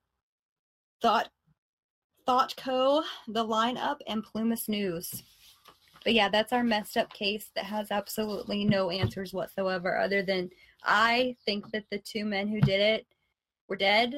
Thought, 1.01 1.29
Thought 2.25 2.55
Co., 2.57 3.03
The 3.27 3.45
Lineup, 3.45 3.97
and 4.07 4.23
Plumas 4.23 4.67
News. 4.67 5.23
But 6.03 6.13
yeah, 6.13 6.29
that's 6.29 6.53
our 6.53 6.63
messed 6.63 6.97
up 6.97 7.13
case 7.13 7.51
that 7.55 7.65
has 7.65 7.91
absolutely 7.91 8.65
no 8.65 8.89
answers 8.89 9.33
whatsoever, 9.33 9.99
other 9.99 10.23
than 10.23 10.49
I 10.83 11.35
think 11.45 11.71
that 11.71 11.85
the 11.91 11.99
two 11.99 12.25
men 12.25 12.47
who 12.47 12.59
did 12.59 12.81
it 12.81 13.05
were 13.67 13.75
dead 13.75 14.15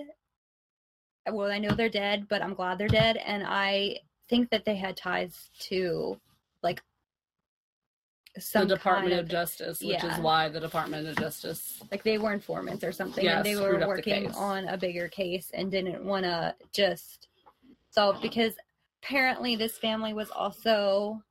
well, 1.31 1.51
I 1.51 1.59
know 1.59 1.73
they're 1.75 1.89
dead, 1.89 2.27
but 2.27 2.41
I'm 2.41 2.53
glad 2.53 2.77
they're 2.77 2.87
dead, 2.87 3.17
and 3.17 3.43
I 3.45 3.97
think 4.29 4.49
that 4.49 4.65
they 4.65 4.75
had 4.75 4.97
ties 4.97 5.49
to 5.59 6.19
like 6.61 6.81
some 8.39 8.67
the 8.67 8.75
Department 8.75 9.11
kind 9.11 9.21
of, 9.21 9.29
Justice, 9.29 9.79
which 9.79 10.03
yeah. 10.03 10.13
is 10.15 10.19
why 10.19 10.49
the 10.49 10.59
Department 10.59 11.07
of 11.07 11.15
Justice. 11.17 11.81
like 11.91 12.03
they 12.03 12.17
were 12.17 12.33
informants 12.33 12.83
or 12.83 12.91
something, 12.91 13.23
Yeah, 13.23 13.37
and 13.37 13.45
they 13.45 13.55
were 13.55 13.75
up 13.75 13.81
the 13.81 13.87
working 13.87 14.31
on 14.31 14.67
a 14.67 14.77
bigger 14.77 15.07
case 15.07 15.51
and 15.53 15.71
didn't 15.71 16.03
want 16.03 16.23
to 16.23 16.55
just 16.73 17.27
solve 17.91 18.21
because 18.21 18.53
apparently 19.03 19.55
this 19.55 19.77
family 19.77 20.13
was 20.13 20.29
also 20.31 21.21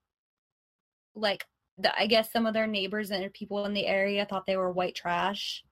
like 1.15 1.45
the, 1.79 1.99
I 1.99 2.07
guess 2.07 2.31
some 2.33 2.47
of 2.47 2.55
their 2.55 2.67
neighbors 2.67 3.11
and 3.11 3.33
people 3.33 3.65
in 3.65 3.75
the 3.75 3.87
area 3.87 4.25
thought 4.25 4.47
they 4.47 4.57
were 4.57 4.71
white 4.71 4.95
trash. 4.95 5.65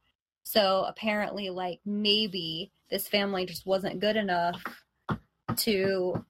So 0.42 0.84
apparently, 0.88 1.50
like 1.50 1.80
maybe 1.84 2.72
this 2.90 3.08
family 3.08 3.46
just 3.46 3.66
wasn't 3.66 4.00
good 4.00 4.16
enough 4.16 4.62
to 5.56 6.24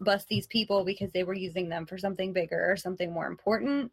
bust 0.00 0.28
these 0.28 0.46
people 0.46 0.84
because 0.84 1.10
they 1.12 1.24
were 1.24 1.34
using 1.34 1.68
them 1.68 1.86
for 1.86 1.98
something 1.98 2.32
bigger 2.32 2.70
or 2.70 2.76
something 2.76 3.12
more 3.12 3.26
important. 3.26 3.92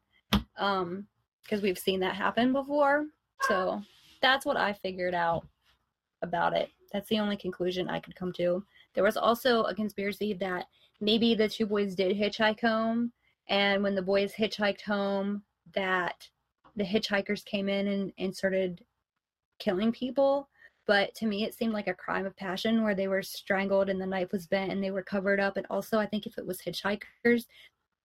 Um, 0.57 1.07
because 1.47 1.61
we've 1.61 1.79
seen 1.79 2.01
that 2.01 2.15
happen 2.15 2.51
before. 2.51 3.05
So 3.41 3.81
that's 4.21 4.45
what 4.45 4.57
I 4.57 4.73
figured 4.73 5.13
out 5.13 5.47
about 6.21 6.53
it. 6.53 6.69
That's 6.91 7.07
the 7.09 7.19
only 7.19 7.37
conclusion 7.37 7.89
I 7.89 7.99
could 7.99 8.15
come 8.15 8.33
to. 8.33 8.63
There 8.93 9.03
was 9.03 9.17
also 9.17 9.63
a 9.63 9.75
conspiracy 9.75 10.33
that 10.35 10.65
maybe 10.99 11.35
the 11.35 11.47
two 11.47 11.65
boys 11.65 11.95
did 11.95 12.17
hitchhike 12.17 12.59
home, 12.59 13.11
and 13.49 13.83
when 13.83 13.95
the 13.95 14.01
boys 14.01 14.33
hitchhiked 14.33 14.81
home, 14.81 15.43
that 15.73 16.27
the 16.75 16.83
hitchhikers 16.83 17.45
came 17.45 17.69
in 17.69 17.87
and, 17.87 18.13
and 18.17 18.35
started 18.35 18.83
killing 19.59 19.91
people. 19.91 20.49
But 20.87 21.13
to 21.15 21.25
me, 21.25 21.43
it 21.43 21.53
seemed 21.53 21.73
like 21.73 21.87
a 21.87 21.93
crime 21.93 22.25
of 22.25 22.35
passion 22.37 22.81
where 22.83 22.95
they 22.95 23.09
were 23.09 23.21
strangled 23.21 23.89
and 23.89 23.99
the 23.99 24.05
knife 24.07 24.31
was 24.31 24.47
bent 24.47 24.71
and 24.71 24.81
they 24.81 24.91
were 24.91 25.03
covered 25.03 25.39
up. 25.39 25.57
And 25.57 25.67
also, 25.69 25.99
I 25.99 26.05
think 26.05 26.25
if 26.25 26.37
it 26.37 26.47
was 26.47 26.61
hitchhikers, 26.61 27.45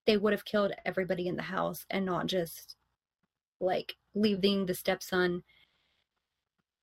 they 0.07 0.17
would 0.17 0.33
have 0.33 0.45
killed 0.45 0.73
everybody 0.85 1.29
in 1.29 1.37
the 1.37 1.43
house 1.43 1.87
and 1.91 2.05
not 2.05 2.27
just 2.27 2.75
like 3.61 3.95
leaving 4.15 4.67
the 4.67 4.75
stepson 4.75 5.45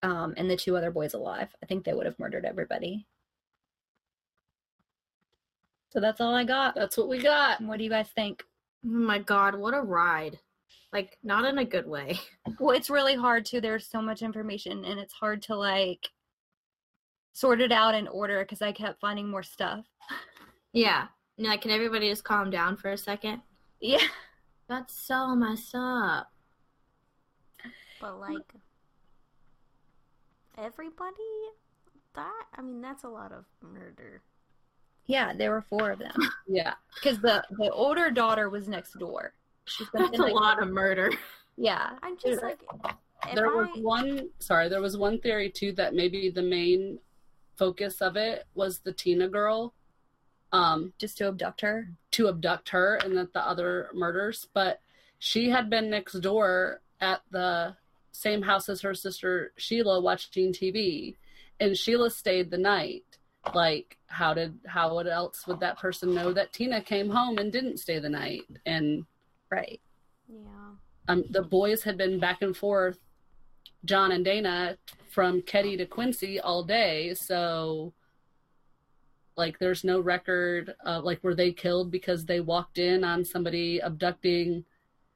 um, 0.02 0.34
and 0.38 0.50
the 0.50 0.56
two 0.56 0.78
other 0.78 0.90
boys 0.92 1.14
alive. 1.14 1.50
I 1.62 1.66
think 1.66 1.84
they 1.84 1.94
would 1.94 2.06
have 2.06 2.18
murdered 2.18 2.46
everybody. 2.46 3.06
So 5.92 6.00
that's 6.00 6.22
all 6.22 6.34
I 6.34 6.46
got. 6.46 6.76
That's 6.76 6.98
what 6.98 7.10
we 7.10 7.22
got. 7.22 7.62
What 7.62 7.78
do 7.78 7.84
you 7.84 7.90
guys 7.90 8.08
think? 8.16 8.44
Oh 8.86 8.90
my 8.90 9.20
god, 9.20 9.56
what 9.56 9.74
a 9.74 9.82
ride. 9.82 10.40
Like, 10.92 11.18
not 11.24 11.46
in 11.46 11.58
a 11.60 11.66
good 11.66 11.88
way. 11.88 12.20
Well, 12.60 12.76
it's 12.76 12.90
really 12.90 13.16
hard 13.16 13.46
too. 13.46 13.62
There's 13.62 13.88
so 13.88 14.02
much 14.02 14.22
information 14.22 14.84
and 14.84 15.00
it's 15.00 15.14
hard 15.14 15.42
to 15.44 15.56
like 15.56 16.10
sort 17.32 17.62
it 17.62 17.72
out 17.72 17.96
in 17.96 18.08
order 18.08 18.40
because 18.40 18.62
I 18.62 18.72
kept 18.72 19.00
finding 19.00 19.30
more 19.30 19.44
stuff. 19.44 19.86
Yeah. 20.74 21.08
You 21.38 21.44
know, 21.46 21.52
like, 21.52 21.62
can 21.62 21.72
everybody 21.72 22.10
just 22.10 22.24
calm 22.24 22.50
down 22.50 22.76
for 22.76 22.92
a 22.92 22.98
second? 22.98 23.42
Yeah. 23.80 24.02
That's 24.68 24.94
so 24.94 25.36
messed 25.36 25.74
up. 25.74 26.32
But 28.02 28.20
like 28.20 28.54
everybody 30.58 31.14
that 32.16 32.46
I 32.58 32.62
mean 32.62 32.82
that's 32.82 33.04
a 33.04 33.10
lot 33.10 33.32
of 33.32 33.46
murder. 33.62 34.22
Yeah, 35.06 35.34
there 35.34 35.52
were 35.52 35.62
four 35.62 35.92
of 35.92 36.00
them. 36.00 36.14
Yeah. 36.48 36.74
Because 36.96 37.20
the, 37.22 37.44
the 37.52 37.72
older 37.72 38.12
daughter 38.12 38.50
was 38.50 38.68
next 38.68 38.94
door. 39.00 39.34
She 39.66 39.86
spent 39.86 40.06
That's 40.06 40.18
the 40.18 40.24
a 40.24 40.28
night- 40.28 40.36
lot 40.36 40.62
of 40.64 40.70
murder. 40.70 41.12
Yeah. 41.58 41.92
I'm 42.02 42.18
just 42.18 42.42
like 42.42 42.60
there 43.36 43.50
was 43.50 43.68
one 43.76 44.30
sorry 44.40 44.70
there 44.70 44.82
was 44.82 44.96
one 44.98 45.20
theory 45.20 45.50
too 45.50 45.74
that 45.74 45.94
maybe 45.94 46.30
the 46.30 46.42
main 46.42 47.00
focus 47.58 48.02
of 48.02 48.16
it 48.16 48.46
was 48.56 48.80
the 48.80 48.94
tina 48.94 49.28
girl 49.28 49.74
um 50.54 50.94
Just 50.98 51.18
to 51.18 51.28
abduct 51.28 51.60
her. 51.62 51.90
to 52.12 52.30
abduct 52.30 52.70
her 52.70 52.96
and 52.96 53.18
that 53.18 53.34
the 53.34 53.46
other 53.46 53.90
murders 53.94 54.48
but 54.54 54.80
she 55.20 55.50
had 55.50 55.70
been 55.70 55.90
next 55.90 56.14
door 56.22 56.80
at 57.02 57.22
the 57.30 57.76
same 58.14 58.42
house 58.44 58.70
as 58.70 58.80
her 58.82 58.94
sister 58.94 59.52
sheila 59.58 60.00
watching 60.00 60.54
tv 60.54 61.18
and 61.60 61.78
sheila 61.78 62.10
stayed 62.10 62.50
the 62.50 62.58
night 62.58 63.04
like 63.54 63.98
how 64.08 64.34
did 64.34 64.58
how 64.66 64.98
else 65.00 65.46
would 65.46 65.60
that 65.60 65.78
person 65.78 66.16
know 66.16 66.32
that 66.32 66.54
tina 66.54 66.82
came 66.82 67.10
home 67.10 67.38
and 67.38 67.52
didn't 67.52 67.78
stay 67.78 68.00
the 68.00 68.08
night 68.10 68.44
and 68.66 69.06
Right. 69.52 69.82
yeah. 70.28 70.74
um, 71.08 71.24
the 71.30 71.42
boys 71.42 71.84
had 71.84 71.98
been 71.98 72.20
back 72.20 72.42
and 72.42 72.56
forth, 72.56 73.00
John 73.86 74.12
and 74.12 74.24
Dana, 74.24 74.78
from 75.10 75.42
Keddie 75.42 75.78
to 75.78 75.86
Quincy 75.86 76.40
all 76.40 76.64
day. 76.64 77.14
So, 77.16 77.94
like, 79.36 79.58
there's 79.60 79.84
no 79.84 80.00
record 80.00 80.76
of 80.86 81.04
like 81.04 81.24
were 81.24 81.34
they 81.36 81.52
killed 81.52 81.90
because 81.92 82.26
they 82.26 82.40
walked 82.42 82.78
in 82.78 83.04
on 83.04 83.24
somebody 83.26 83.80
abducting 83.80 84.66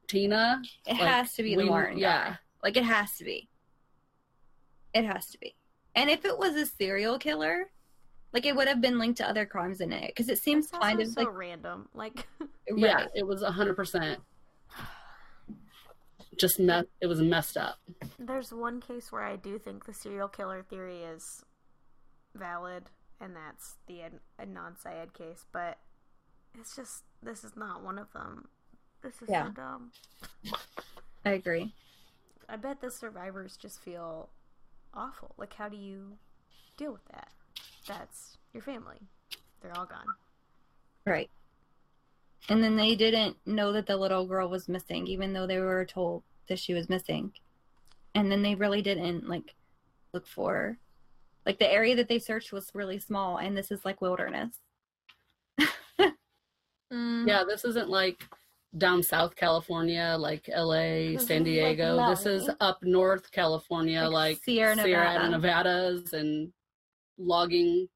Tina? 0.08 0.62
It 0.88 0.94
Like, 0.94 1.02
has 1.02 1.34
to 1.36 1.44
be 1.44 1.56
the 1.56 1.64
we- 1.64 1.70
Martin 1.70 1.98
yeah. 2.00 2.30
guy. 2.32 2.38
Like 2.64 2.78
it 2.78 2.86
has 2.86 3.18
to 3.18 3.26
be. 3.26 3.50
It 4.94 5.04
has 5.06 5.28
to 5.32 5.38
be. 5.40 5.56
And 5.96 6.10
if 6.10 6.24
it 6.26 6.38
was 6.40 6.56
a 6.56 6.66
serial 6.66 7.20
killer, 7.20 7.70
like 8.34 8.46
it 8.46 8.56
would 8.56 8.68
have 8.68 8.82
been 8.82 8.98
linked 9.00 9.18
to 9.20 9.28
other 9.30 9.46
crimes 9.46 9.80
in 9.82 9.94
it 9.94 10.08
because 10.08 10.28
it 10.30 10.38
seems 10.40 10.66
It's 10.66 10.78
kind 10.78 11.00
of 11.00 11.08
so 11.08 11.22
like 11.22 11.38
random. 11.38 11.88
Like, 11.94 12.28
Yeah, 12.68 12.94
right. 12.96 13.10
it 13.16 13.26
was 13.28 13.44
hundred 13.44 13.76
percent. 13.76 14.20
Just 16.38 16.60
me- 16.60 16.84
it 17.00 17.06
was 17.08 17.22
messed 17.22 17.58
up. 17.58 17.78
there's 18.18 18.52
one 18.52 18.82
case 18.82 19.12
where 19.12 19.22
I 19.24 19.36
do 19.36 19.60
think 19.60 19.86
the 19.86 19.94
serial 19.94 20.28
killer 20.28 20.64
theory 20.68 21.04
is 21.04 21.44
valid, 22.36 22.86
and 23.22 23.36
that's 23.36 23.76
the 23.88 24.02
Ad- 24.02 24.20
Adnan 24.42 24.82
Syed 24.82 25.14
case. 25.14 25.46
But 25.52 25.78
it's 26.60 26.76
just 26.76 27.04
this 27.22 27.44
is 27.44 27.56
not 27.56 27.84
one 27.84 28.00
of 28.00 28.12
them. 28.14 28.48
This 29.04 29.22
is 29.22 29.30
Yeah. 29.30 29.46
so 29.48 29.52
dumb. 29.52 29.92
I 31.24 31.32
agree. 31.32 31.72
I 32.50 32.56
bet 32.56 32.82
the 32.82 32.90
survivors 32.90 33.56
just 33.56 33.80
feel 33.80 34.30
awful. 34.94 35.36
Like, 35.38 35.54
how 35.54 35.70
do 35.70 35.78
you 35.78 36.18
deal 36.78 36.92
with 36.94 37.06
that? 37.12 37.30
That's 37.88 38.38
your 38.54 38.64
family. 38.64 38.98
They're 39.62 39.78
all 39.78 39.86
gone. 39.86 40.06
Right. 41.06 41.30
And 42.50 42.64
then 42.64 42.76
they 42.76 42.96
didn't 42.96 43.38
know 43.46 43.72
that 43.74 43.86
the 43.88 43.96
little 43.98 44.26
girl 44.26 44.50
was 44.50 44.68
missing, 44.68 45.08
even 45.08 45.34
though 45.34 45.48
they 45.48 45.60
were 45.60 45.86
told 45.86 46.24
that 46.48 46.60
she 46.60 46.74
was 46.74 46.90
missing. 46.90 47.32
And 48.16 48.32
then 48.32 48.42
they 48.42 48.56
really 48.56 48.82
didn't 48.82 49.28
like 49.28 49.56
look 50.14 50.28
for 50.28 50.54
her. 50.54 50.78
Like 51.46 51.60
the 51.60 51.72
area 51.72 51.96
that 51.96 52.08
they 52.08 52.20
searched 52.20 52.54
was 52.54 52.70
really 52.74 53.00
small, 53.00 53.38
and 53.38 53.56
this 53.58 53.72
is 53.72 53.84
like 53.86 54.02
wilderness. 54.02 54.56
Mm, 56.92 57.28
Yeah, 57.28 57.44
this 57.48 57.66
isn't 57.66 57.90
like 57.90 58.24
down 58.78 59.02
South 59.04 59.36
California, 59.36 60.16
like 60.20 60.48
LA, 60.48 61.14
This 61.18 61.28
San 61.28 61.38
is, 61.46 61.62
like, 61.62 61.78
Diego. 61.78 62.10
this 62.10 62.26
is 62.26 62.50
up 62.60 62.84
North 62.84 63.32
California, 63.32 64.02
Like 64.04 64.12
like, 64.14 64.44
Sierra 64.44 64.76
Nevada. 64.76 65.30
Nevadas 65.30 66.14
and 66.14 66.52
logging 67.18 67.88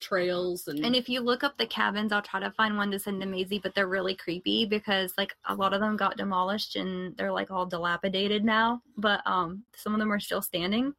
trails 0.00 0.66
and, 0.66 0.84
And 0.84 0.96
if 0.96 1.08
you 1.08 1.20
look 1.20 1.44
up 1.44 1.58
the 1.58 1.66
cabins, 1.66 2.12
I'll 2.12 2.22
try 2.22 2.40
to 2.40 2.50
find 2.50 2.76
one 2.76 2.90
to 2.90 2.98
send 2.98 3.20
to 3.20 3.26
Maisie, 3.26 3.60
but 3.62 3.74
they're 3.74 3.86
really 3.86 4.14
creepy 4.14 4.64
because 4.64 5.12
like 5.18 5.34
a 5.46 5.54
lot 5.54 5.74
of 5.74 5.80
them 5.80 5.96
got 5.96 6.16
demolished 6.16 6.76
and 6.76 7.16
they're 7.16 7.32
like 7.32 7.50
all 7.50 7.66
dilapidated 7.66 8.44
now, 8.44 8.82
but 8.96 9.20
um 9.26 9.64
some 9.76 9.92
of 9.92 9.98
them 9.98 10.12
are 10.12 10.20
still 10.20 10.42
standing. 10.42 10.94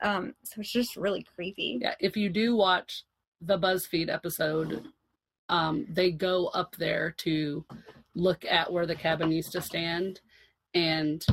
Um 0.00 0.34
so 0.42 0.60
it's 0.60 0.72
just 0.72 0.96
really 0.96 1.24
creepy. 1.34 1.78
yeah, 1.80 1.94
if 2.00 2.16
you 2.16 2.30
do 2.30 2.56
watch 2.56 3.04
the 3.40 3.58
BuzzFeed 3.58 4.12
episode, 4.12 4.86
um, 5.48 5.86
they 5.88 6.10
go 6.10 6.46
up 6.48 6.76
there 6.76 7.14
to 7.18 7.64
look 8.14 8.44
at 8.44 8.72
where 8.72 8.86
the 8.86 8.94
cabin 8.94 9.32
used 9.32 9.52
to 9.52 9.60
stand, 9.60 10.20
and 10.74 11.24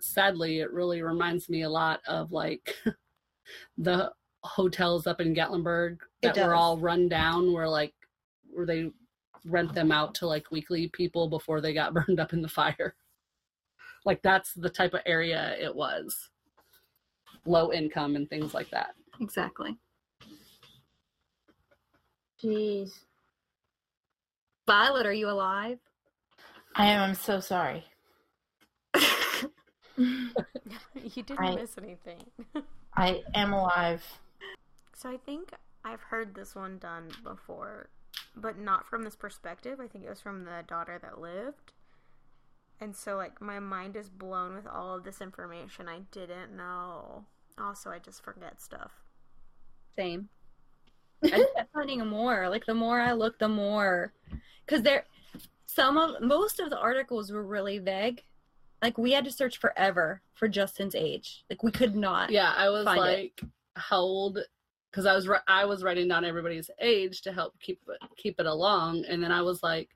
sadly, 0.00 0.60
it 0.60 0.72
really 0.72 1.02
reminds 1.02 1.48
me 1.48 1.62
a 1.62 1.70
lot 1.70 2.00
of 2.06 2.32
like 2.32 2.76
the 3.78 4.12
hotels 4.44 5.06
up 5.06 5.20
in 5.20 5.34
Gatlinburg 5.34 5.98
that 6.22 6.36
were 6.36 6.54
all 6.54 6.78
run 6.78 7.08
down, 7.08 7.52
where 7.52 7.68
like 7.68 7.94
where 8.50 8.66
they 8.66 8.90
rent 9.44 9.74
them 9.74 9.90
out 9.90 10.14
to 10.16 10.26
like 10.26 10.50
weekly 10.50 10.88
people 10.88 11.28
before 11.28 11.60
they 11.60 11.72
got 11.74 11.94
burned 12.06 12.20
up 12.20 12.32
in 12.32 12.42
the 12.42 12.48
fire. 12.48 12.94
Like 14.04 14.22
that's 14.22 14.52
the 14.54 14.70
type 14.70 14.94
of 14.94 15.00
area 15.06 15.56
it 15.60 15.74
was. 15.74 16.30
Low 17.46 17.72
income 17.72 18.16
and 18.16 18.28
things 18.28 18.54
like 18.54 18.70
that. 18.70 18.94
Exactly. 19.20 19.76
Jeez. 22.42 22.90
Violet, 24.66 25.06
are 25.06 25.12
you 25.12 25.28
alive? 25.28 25.78
I 26.74 26.86
am. 26.86 27.02
I'm 27.10 27.14
so 27.14 27.40
sorry. 27.40 27.84
you 29.96 30.32
didn't 31.14 31.38
I- 31.38 31.54
miss 31.54 31.76
anything. 31.78 32.22
I 32.96 33.22
am 33.34 33.52
alive. 33.52 34.04
so 34.94 35.10
I 35.10 35.16
think 35.16 35.52
I've 35.84 36.02
heard 36.02 36.34
this 36.34 36.54
one 36.54 36.78
done 36.78 37.10
before, 37.24 37.88
but 38.36 38.58
not 38.58 38.86
from 38.86 39.02
this 39.02 39.16
perspective. 39.16 39.80
I 39.80 39.86
think 39.86 40.04
it 40.04 40.10
was 40.10 40.20
from 40.20 40.44
the 40.44 40.62
daughter 40.66 40.98
that 41.02 41.20
lived. 41.20 41.72
And 42.80 42.96
so, 42.96 43.16
like, 43.16 43.40
my 43.40 43.60
mind 43.60 43.96
is 43.96 44.08
blown 44.08 44.54
with 44.54 44.66
all 44.66 44.96
of 44.96 45.04
this 45.04 45.20
information 45.20 45.88
I 45.88 46.00
didn't 46.10 46.56
know. 46.56 47.24
Also, 47.58 47.90
I 47.90 47.98
just 47.98 48.22
forget 48.24 48.60
stuff. 48.60 48.92
Same. 49.94 50.28
I 51.24 51.44
kept 51.54 51.72
finding 51.72 52.04
more. 52.06 52.48
Like 52.48 52.66
the 52.66 52.74
more 52.74 53.00
I 53.00 53.12
look, 53.12 53.38
the 53.38 53.48
more 53.48 54.12
because 54.66 54.82
there 54.82 55.04
some 55.66 55.96
of 55.96 56.20
most 56.20 56.60
of 56.60 56.70
the 56.70 56.78
articles 56.78 57.30
were 57.30 57.44
really 57.44 57.78
vague. 57.78 58.22
Like 58.82 58.98
we 58.98 59.12
had 59.12 59.24
to 59.24 59.32
search 59.32 59.58
forever 59.58 60.20
for 60.34 60.48
Justin's 60.48 60.94
age. 60.94 61.44
Like 61.48 61.62
we 61.62 61.70
could 61.70 61.94
not. 61.94 62.30
Yeah, 62.30 62.52
I 62.56 62.68
was 62.68 62.84
find 62.84 62.98
it. 62.98 63.02
like, 63.02 63.40
how 63.76 64.00
old? 64.00 64.40
Because 64.90 65.06
I 65.06 65.14
was 65.14 65.28
I 65.46 65.64
was 65.64 65.82
writing 65.82 66.08
down 66.08 66.24
everybody's 66.24 66.68
age 66.80 67.22
to 67.22 67.32
help 67.32 67.54
keep 67.60 67.80
it 67.88 67.98
keep 68.16 68.40
it 68.40 68.46
along, 68.46 69.04
and 69.08 69.22
then 69.22 69.32
I 69.32 69.40
was 69.40 69.62
like, 69.62 69.90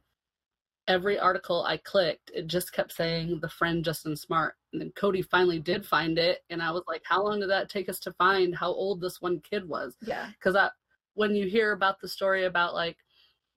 every 0.89 1.19
article 1.19 1.65
I 1.65 1.79
clicked, 1.79 2.31
it 2.33 2.47
just 2.47 2.73
kept 2.73 2.93
saying 2.93 3.41
the 3.41 3.49
friend 3.49 3.85
Justin 3.85 4.17
Smart, 4.17 4.55
and 4.73 4.81
then 4.81 4.93
Codi 4.97 5.23
finally 5.23 5.59
did 5.59 5.85
find 5.85 6.17
it, 6.19 6.45
and 6.49 6.63
I 6.63 6.71
was 6.71 6.85
like, 6.87 7.03
how 7.05 7.25
long 7.25 7.41
did 7.41 7.51
that 7.51 7.69
take 7.69 7.89
us 7.89 7.99
to 8.01 8.13
find 8.13 8.55
how 8.55 8.69
old 8.69 9.01
this 9.01 9.21
one 9.21 9.41
kid 9.41 9.69
was? 9.69 9.97
Yeah. 10.01 10.31
Because 10.39 10.55
I 10.55 10.71
when 11.15 11.35
you 11.35 11.47
hear 11.49 11.73
about 11.73 12.01
the 12.01 12.09
story 12.09 12.45
about 12.45 12.75
like 12.75 12.99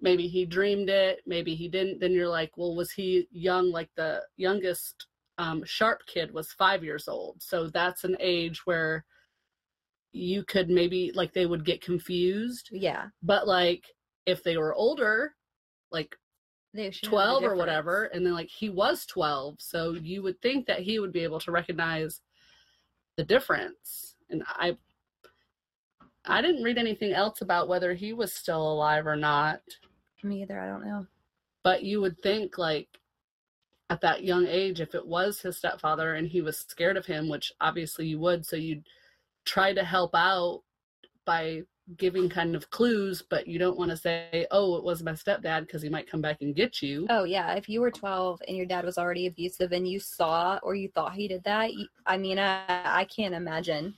maybe 0.02 0.28
he 0.28 0.46
dreamed 0.46 0.90
it, 0.90 1.22
maybe 1.26 1.56
he 1.56 1.68
didn't, 1.68 2.00
then 2.00 2.14
you're 2.14 2.30
like, 2.30 2.52
well, 2.58 2.76
was 2.76 2.92
he 2.92 3.28
young? 3.32 3.72
Like 3.72 3.90
the 3.96 4.22
youngest 4.38 5.08
um, 5.40 5.64
sharp 5.66 6.02
kid 6.06 6.32
was 6.34 6.52
five 6.52 6.84
years 6.84 7.08
old. 7.08 7.42
So 7.42 7.68
that's 7.68 8.04
an 8.04 8.16
age 8.20 8.66
where 8.66 9.06
you 10.12 10.44
could 10.44 10.70
maybe 10.70 11.12
like 11.16 11.34
they 11.34 11.46
would 11.46 11.66
get 11.66 11.82
confused. 11.82 12.70
Yeah. 12.72 13.06
But 13.24 13.48
like 13.48 13.86
if 14.26 14.44
they 14.44 14.58
were 14.58 14.76
older, 14.76 15.34
like 15.92 16.16
They 16.74 16.92
should 16.92 17.10
12 17.10 17.44
or 17.44 17.56
whatever, 17.56 18.06
and 18.06 18.26
then 18.26 18.34
like 18.34 18.50
he 18.50 18.70
was 18.70 19.06
12. 19.06 19.56
So 19.60 19.94
you 19.94 20.22
would 20.24 20.42
think 20.42 20.66
that 20.68 20.82
he 20.82 21.00
would 21.00 21.14
be 21.14 21.24
able 21.24 21.40
to 21.40 21.52
recognize 21.52 22.22
the 23.16 23.24
difference. 23.24 24.16
And 24.30 24.44
I 24.48 24.78
I 26.26 26.42
didn't 26.42 26.64
read 26.64 26.78
anything 26.78 27.14
else 27.14 27.42
about 27.42 27.70
whether 27.70 27.94
he 27.94 28.12
was 28.14 28.34
still 28.34 28.62
alive 28.74 29.08
or 29.08 29.16
not 29.16 29.62
Me 30.22 30.42
either. 30.42 30.60
I 30.60 30.68
don't 30.68 30.86
know. 30.86 31.08
but 31.64 31.84
you 31.84 32.02
would 32.02 32.20
think 32.22 32.58
like 32.58 32.90
at 33.90 34.02
that 34.02 34.24
young 34.24 34.46
age 34.48 34.82
if 34.82 34.94
it 34.96 35.06
was 35.06 35.42
his 35.42 35.58
stepfather 35.58 36.16
and 36.16 36.28
he 36.28 36.42
was 36.42 36.60
scared 36.60 36.98
of 36.98 37.06
him 37.06 37.28
which 37.30 37.52
obviously 37.62 38.06
you 38.06 38.20
would 38.20 38.46
so 38.46 38.56
you'd 38.56 38.86
try 39.46 39.74
to 39.74 39.84
help 39.84 40.14
out 40.14 40.62
by 41.26 41.62
giving 41.98 42.30
kind 42.30 42.56
of 42.56 42.70
clues 42.70 43.24
but 43.30 43.48
you 43.48 43.58
don't 43.58 43.78
want 43.78 43.90
to 43.90 43.98
say 43.98 44.46
oh 44.52 44.76
it 44.76 44.84
was 44.84 45.02
my 45.02 45.14
stepdad 45.14 45.62
because 45.62 45.82
he 45.82 45.90
might 45.90 46.10
come 46.10 46.22
back 46.22 46.38
and 46.42 46.56
get 46.56 46.84
you 46.84 47.08
Oh 47.10 47.24
yeah. 47.24 47.54
If 47.54 47.68
you 47.68 47.82
were 47.82 47.90
12 47.90 48.44
and 48.48 48.56
your 48.56 48.68
dad 48.68 48.86
was 48.86 49.00
already 49.00 49.26
abusive 49.26 49.72
and 49.72 49.88
you 49.88 50.00
saw 50.00 50.60
or 50.62 50.76
you 50.76 50.88
thought 50.90 51.14
he 51.14 51.28
did 51.28 51.44
that, 51.46 51.72
I 52.06 52.18
mean, 52.18 52.38
I 52.38 52.64
I 52.68 53.06
can't 53.06 53.34
imagine 53.34 53.96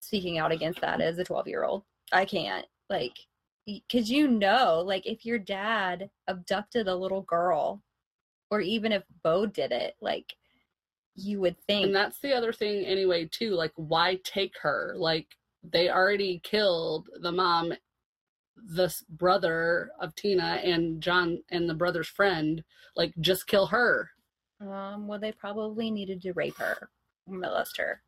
speaking 0.00 0.38
out 0.38 0.52
against 0.52 0.80
that 0.80 1.00
as 1.00 1.18
a 1.18 1.24
12 1.24 1.46
year 1.46 1.64
old. 1.64 1.84
I 2.12 2.24
can't. 2.24 2.66
Like, 2.88 3.18
because 3.66 4.10
you 4.10 4.26
know, 4.26 4.82
like 4.84 5.06
if 5.06 5.24
your 5.24 5.38
dad 5.38 6.10
abducted 6.26 6.88
a 6.88 6.94
little 6.94 7.22
girl, 7.22 7.82
or 8.50 8.60
even 8.60 8.92
if 8.92 9.02
Bo 9.22 9.46
did 9.46 9.72
it, 9.72 9.94
like 10.00 10.34
you 11.14 11.40
would 11.40 11.58
think. 11.66 11.86
and 11.86 11.94
that's 11.94 12.20
the 12.20 12.32
other 12.32 12.52
thing 12.52 12.84
anyway 12.86 13.28
too 13.30 13.50
like 13.50 13.72
why 13.74 14.18
take 14.24 14.54
her 14.62 14.94
like 14.96 15.26
they 15.62 15.90
already 15.90 16.40
killed 16.44 17.08
the 17.20 17.32
mom 17.32 17.72
the 18.56 18.94
brother 19.10 19.90
of 20.00 20.14
tina 20.14 20.60
and 20.64 21.02
john 21.02 21.42
and 21.50 21.68
the 21.68 21.74
brother's 21.74 22.08
friend 22.08 22.62
like 22.96 23.12
just 23.20 23.48
kill 23.48 23.66
her 23.66 24.08
um, 24.60 25.08
well, 25.08 25.18
they 25.18 25.32
probably 25.32 25.90
needed 25.90 26.20
to 26.22 26.32
rape 26.32 26.58
her, 26.58 26.90
molest 27.26 27.78
her. 27.78 28.02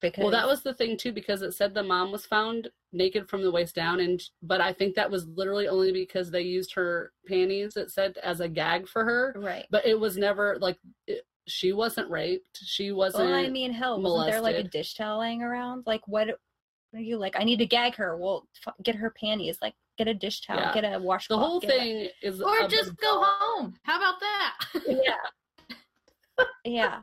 Because 0.00 0.22
Well, 0.22 0.30
that 0.32 0.46
was 0.46 0.62
the 0.62 0.74
thing 0.74 0.96
too, 0.96 1.12
because 1.12 1.40
it 1.42 1.52
said 1.52 1.72
the 1.72 1.82
mom 1.82 2.12
was 2.12 2.26
found 2.26 2.68
naked 2.92 3.28
from 3.28 3.42
the 3.42 3.50
waist 3.50 3.74
down, 3.74 4.00
and 4.00 4.22
but 4.42 4.60
I 4.60 4.72
think 4.72 4.94
that 4.94 5.10
was 5.10 5.26
literally 5.28 5.68
only 5.68 5.90
because 5.92 6.30
they 6.30 6.42
used 6.42 6.74
her 6.74 7.12
panties. 7.26 7.76
It 7.76 7.90
said 7.90 8.18
as 8.22 8.40
a 8.40 8.48
gag 8.48 8.88
for 8.88 9.04
her, 9.04 9.34
right. 9.38 9.66
but 9.70 9.86
it 9.86 9.98
was 9.98 10.18
never 10.18 10.58
like 10.60 10.78
it, 11.06 11.26
she 11.46 11.72
wasn't 11.72 12.10
raped. 12.10 12.58
She 12.62 12.92
wasn't. 12.92 13.30
Well, 13.30 13.34
I 13.34 13.48
mean, 13.48 13.72
hell, 13.72 14.00
wasn't 14.00 14.30
there 14.32 14.40
like 14.40 14.56
a 14.56 14.62
dish 14.64 14.94
towel 14.94 15.20
laying 15.20 15.42
around? 15.42 15.84
Like, 15.86 16.06
what, 16.06 16.26
what 16.26 16.98
are 16.98 17.02
you 17.02 17.16
like? 17.16 17.36
I 17.38 17.44
need 17.44 17.58
to 17.58 17.66
gag 17.66 17.94
her. 17.94 18.16
Well, 18.16 18.46
f- 18.66 18.74
get 18.82 18.96
her 18.96 19.10
panties. 19.10 19.58
Like, 19.62 19.74
get 19.96 20.08
a 20.08 20.14
dish 20.14 20.40
towel. 20.40 20.58
Yeah. 20.58 20.74
Get 20.74 20.84
a 20.84 20.98
washcloth. 20.98 21.38
the 21.38 21.44
whole 21.44 21.60
get 21.60 21.70
a- 21.70 21.78
thing 21.78 22.08
is 22.22 22.42
Or 22.42 22.64
a 22.64 22.68
just 22.68 22.96
go 22.96 23.24
home. 23.24 23.74
How 23.84 23.96
about 23.96 24.20
that? 24.20 24.54
yeah, 24.86 26.44
yeah. 26.64 27.00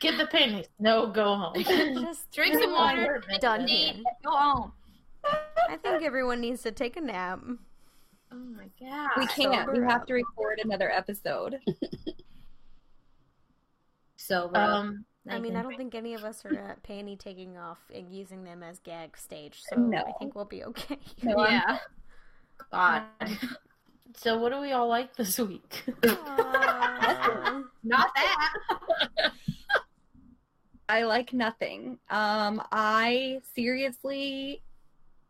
Get 0.00 0.16
the 0.18 0.26
pennies. 0.26 0.66
No, 0.78 1.06
go 1.08 1.36
home. 1.36 1.54
Just 1.62 2.30
Drink 2.32 2.54
some 2.60 2.72
water. 2.72 3.22
Done 3.40 3.66
here. 3.68 3.94
Go 4.24 4.30
home. 4.30 4.72
I 5.24 5.76
think 5.82 6.02
everyone 6.02 6.40
needs 6.40 6.62
to 6.62 6.72
take 6.72 6.96
a 6.96 7.00
nap. 7.00 7.40
Oh 8.32 8.36
my 8.36 8.68
god. 8.80 9.10
We 9.18 9.26
can't. 9.26 9.68
We 9.70 9.76
sober 9.76 9.84
have 9.86 10.00
up. 10.02 10.06
to 10.06 10.14
record 10.14 10.60
another 10.64 10.90
episode. 10.90 11.58
So, 14.16 14.48
Um, 14.54 15.06
I 15.28 15.40
mean, 15.40 15.56
I 15.56 15.62
don't 15.62 15.76
think 15.76 15.94
any 15.94 16.14
of 16.14 16.22
us 16.24 16.44
are 16.44 16.56
at 16.56 16.82
panty 16.84 17.18
taking 17.18 17.56
off 17.56 17.78
and 17.92 18.12
using 18.14 18.44
them 18.44 18.62
as 18.62 18.78
gag 18.78 19.16
stage, 19.16 19.60
so 19.68 19.74
No. 19.76 19.98
I 20.06 20.12
think 20.20 20.36
we'll 20.36 20.44
be 20.44 20.62
okay. 20.64 20.98
No, 21.22 21.44
yeah. 21.48 21.78
God. 22.70 23.02
So, 24.14 24.38
what 24.38 24.52
do 24.52 24.60
we 24.60 24.70
all 24.70 24.86
like 24.88 25.16
this 25.16 25.36
week? 25.38 25.82
Aw. 26.06 27.62
Not 27.82 28.10
that. 28.14 29.32
I 30.90 31.04
like 31.04 31.32
nothing. 31.32 31.98
Um, 32.10 32.60
I 32.72 33.38
seriously 33.54 34.60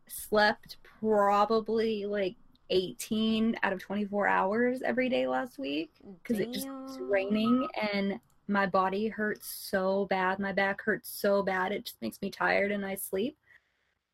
slept 0.07 0.77
probably 0.99 2.07
like 2.07 2.35
18 2.71 3.57
out 3.61 3.71
of 3.71 3.79
24 3.79 4.27
hours 4.27 4.81
every 4.81 5.07
day 5.07 5.27
last 5.27 5.59
week 5.59 5.91
because 6.23 6.39
it 6.39 6.51
just 6.51 6.67
was 6.67 6.97
raining 6.99 7.67
and 7.93 8.19
my 8.47 8.65
body 8.65 9.07
hurts 9.07 9.47
so 9.47 10.07
bad. 10.09 10.39
My 10.39 10.51
back 10.51 10.81
hurts 10.81 11.11
so 11.11 11.43
bad. 11.43 11.71
It 11.71 11.85
just 11.85 12.01
makes 12.01 12.19
me 12.23 12.31
tired 12.31 12.71
and 12.71 12.83
I 12.83 12.95
sleep. 12.95 13.37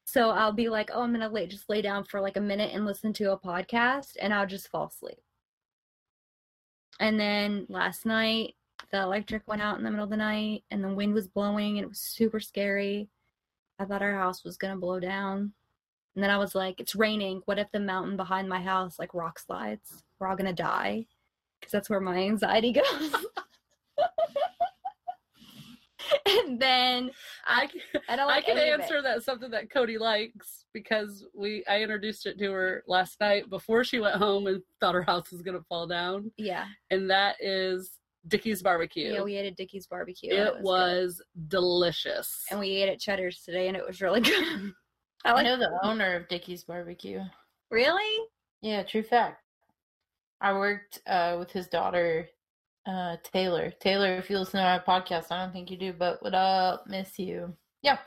So 0.03 0.32
I'll 0.32 0.52
be 0.52 0.68
like, 0.68 0.90
oh, 0.94 1.02
I'm 1.02 1.11
going 1.11 1.22
to 1.22 1.30
lay, 1.30 1.48
just 1.48 1.69
lay 1.69 1.82
down 1.82 2.03
for 2.03 2.19
like 2.19 2.36
a 2.36 2.41
minute 2.41 2.72
and 2.74 2.86
listen 2.86 3.14
to 3.14 3.32
a 3.32 3.40
podcast 3.40 4.18
and 4.19 4.34
I'll 4.34 4.48
just 4.48 4.68
fall 4.68 4.88
asleep. 4.88 5.22
And 6.99 7.18
then 7.18 7.68
last 7.69 8.06
night, 8.06 8.56
the 8.91 9.01
electric 9.01 9.47
went 9.47 9.61
out 9.61 9.77
in 9.77 9.84
the 9.84 9.89
middle 9.91 10.05
of 10.05 10.09
the 10.09 10.18
night 10.18 10.64
and 10.72 10.84
the 10.84 10.93
wind 10.93 11.14
was 11.14 11.27
blowing 11.27 11.77
and 11.77 11.85
it 11.85 11.89
was 11.89 11.99
super 11.99 12.39
scary. 12.39 13.09
I 13.80 13.85
thought 13.85 14.01
our 14.01 14.14
house 14.15 14.43
was 14.43 14.57
going 14.57 14.73
to 14.73 14.80
blow 14.80 14.99
down. 14.99 15.53
And 16.15 16.23
then 16.23 16.31
I 16.31 16.38
was 16.38 16.55
like, 16.55 16.80
it's 16.80 16.95
raining. 16.95 17.41
What 17.45 17.59
if 17.59 17.68
the 17.72 17.80
mountain 17.80 18.18
behind 18.18 18.49
my 18.49 18.61
house 18.61 18.97
like 18.97 19.14
rock 19.14 19.38
slides? 19.39 20.03
We're 20.19 20.27
all 20.27 20.35
going 20.35 20.53
to 20.53 20.64
die. 20.64 21.05
Because 21.59 21.72
that's 21.73 21.89
where 21.89 21.99
my 21.99 22.18
anxiety 22.18 22.72
goes. 22.73 23.15
and 26.26 26.59
then 26.59 27.11
I 27.45 27.68
can, 27.68 27.81
I 28.07 28.15
don't 28.15 28.30
I 28.30 28.35
like 28.35 28.45
can 28.45 28.57
any 28.57 28.69
of 28.69 28.80
it. 28.80 28.84
answer 28.84 29.01
that 29.01 29.23
something 29.23 29.51
that 29.51 29.69
Codi 29.69 29.99
likes 29.99 30.65
because 30.73 31.26
we 31.35 31.65
I 31.68 31.81
introduced 31.81 32.26
it 32.26 32.38
to 32.39 32.51
her 32.51 32.84
last 32.88 33.19
night 33.19 33.49
before 33.49 33.84
she 33.84 33.99
went 33.99 34.15
home 34.15 34.47
and 34.47 34.61
thought 34.80 34.95
her 34.95 35.01
house 35.03 35.31
was 35.31 35.41
gonna 35.41 35.64
fall 35.68 35.88
down, 35.88 36.31
Yeah. 36.38 36.65
and 36.91 37.09
that 37.09 37.35
is 37.41 37.97
Dickey's 38.28 38.62
barbecue. 38.62 39.14
Yeah, 39.14 39.24
we 39.24 39.36
ate 39.36 39.45
at 39.48 39.56
Dickey's 39.56 39.88
barbecue. 39.88 40.34
and 40.34 40.48
it 40.48 40.54
good. 40.56 40.64
was 40.64 41.22
delicious. 41.48 42.44
And 42.52 42.60
we 42.60 42.70
ate 42.70 42.90
at 42.90 42.99
Cheddar's 42.99 43.41
today 43.41 43.68
and 43.68 43.78
it 43.78 43.86
was 43.86 44.02
really 44.02 44.22
good. 44.22 44.74
I 45.26 45.32
I 45.32 45.44
know 45.44 45.58
the 45.58 45.80
owner 45.84 46.16
of 46.16 46.28
Dickey's 46.28 46.64
Barbecue. 46.64 47.22
Really? 47.72 48.28
Yeah, 48.62 48.84
true 48.84 49.04
fact. 49.04 49.41
I 50.40 50.54
worked 50.54 50.99
uh, 51.08 51.36
with 51.40 51.52
his 51.52 51.68
daughter, 51.68 52.30
uh, 52.86 53.18
Taylor. 53.24 53.72
Taylor, 53.80 54.16
if 54.18 54.30
you 54.30 54.38
listen 54.38 54.60
to 54.60 54.66
our 54.66 54.84
podcast, 54.84 55.32
I 55.32 55.44
don't 55.44 55.52
think 55.52 55.72
you 55.72 55.78
do, 55.78 55.94
but 55.94 56.22
what 56.22 56.34
up? 56.34 56.86
Miss 56.88 57.18
you. 57.18 57.54
Yeah. 57.82 57.98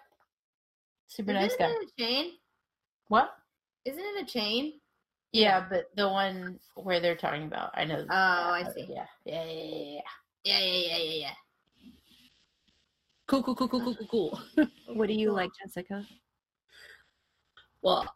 Super 1.09 1.33
nice 1.33 1.57
guy. 1.57 1.67
Isn't 1.67 1.83
it 1.83 1.89
a 1.89 2.03
chain? 2.03 2.33
What? 3.09 3.31
Isn't 3.85 4.05
it 4.05 4.23
a 4.23 4.27
chain? 4.27 4.80
Yeah, 5.33 5.67
but 5.69 5.91
the 5.97 6.09
one 6.09 6.59
where 6.75 7.01
they're 7.01 7.17
talking 7.17 7.45
about, 7.45 7.71
I 7.75 7.85
know. 7.85 8.05
Oh, 8.11 8.15
I 8.15 8.65
see. 8.75 8.87
Yeah, 8.89 9.07
yeah, 9.25 9.45
yeah, 9.45 9.53
yeah. 9.53 9.95
yeah. 9.95 10.01
Yeah, 10.43 10.59
yeah, 10.59 10.87
yeah, 10.89 10.97
yeah, 10.97 11.21
yeah. 11.21 11.35
cool, 13.27 13.43
cool, 13.43 13.55
cool, 13.55 13.69
cool, 13.69 13.81
cool, 13.81 13.95
cool, 13.95 14.41
cool. 14.57 14.67
What 14.97 15.07
do 15.09 15.15
you 15.15 15.33
like, 15.33 15.51
Jessica? 15.63 16.05
Well, 17.83 18.13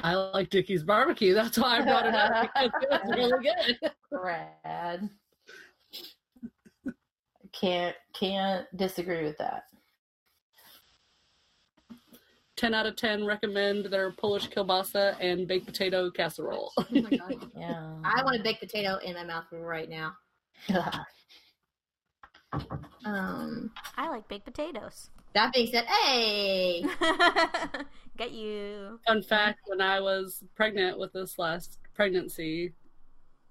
I 0.00 0.14
like 0.14 0.50
Dickey's 0.50 0.82
barbecue. 0.82 1.34
That's 1.34 1.58
why 1.58 1.78
I 1.78 1.82
brought 1.82 2.06
it 2.06 2.14
up 2.14 2.42
because 2.42 2.70
it 2.82 2.90
was 2.90 3.16
really 3.16 3.42
good. 3.42 3.90
Brad. 4.10 5.08
Can't 7.52 7.94
can't 8.18 8.66
disagree 8.76 9.22
with 9.22 9.38
that. 9.38 9.62
Ten 12.56 12.72
out 12.72 12.86
of 12.86 12.94
ten 12.96 13.24
recommend 13.24 13.86
their 13.86 14.12
Polish 14.12 14.48
kielbasa 14.48 15.16
and 15.20 15.48
baked 15.48 15.66
potato 15.66 16.10
casserole. 16.10 16.72
Oh 16.78 16.86
my 16.90 17.10
god. 17.10 17.50
Yeah. 17.56 17.94
I 18.04 18.22
want 18.22 18.40
a 18.40 18.42
baked 18.42 18.60
potato 18.60 18.98
in 19.04 19.14
my 19.14 19.24
mouth 19.24 19.46
right 19.52 19.88
now. 19.88 20.12
Um, 23.04 23.72
I 23.96 24.08
like 24.08 24.28
baked 24.28 24.44
potatoes. 24.44 25.10
that 25.34 25.52
being 25.52 25.66
said, 25.66 25.84
hey, 25.86 26.84
Get 28.16 28.30
you. 28.30 29.00
Fun 29.06 29.22
fact: 29.24 29.58
When 29.66 29.80
I 29.80 30.00
was 30.00 30.44
pregnant 30.54 30.96
with 30.98 31.12
this 31.12 31.36
last 31.36 31.78
pregnancy, 31.94 32.72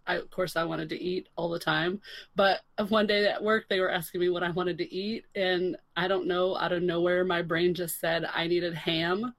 I 0.05 0.15
of 0.15 0.29
course 0.29 0.55
I 0.55 0.63
wanted 0.63 0.89
to 0.89 1.01
eat 1.01 1.29
all 1.35 1.49
the 1.49 1.59
time. 1.59 2.01
But 2.35 2.61
one 2.89 3.07
day 3.07 3.25
at 3.27 3.43
work, 3.43 3.65
they 3.69 3.79
were 3.79 3.91
asking 3.91 4.21
me 4.21 4.29
what 4.29 4.43
I 4.43 4.51
wanted 4.51 4.77
to 4.79 4.93
eat, 4.93 5.25
and 5.35 5.77
I 5.95 6.07
don't 6.07 6.27
know, 6.27 6.57
out 6.57 6.71
of 6.73 6.83
nowhere, 6.83 7.23
my 7.23 7.41
brain 7.41 7.73
just 7.73 7.99
said 7.99 8.25
I 8.33 8.47
needed 8.47 8.73
ham 8.73 9.33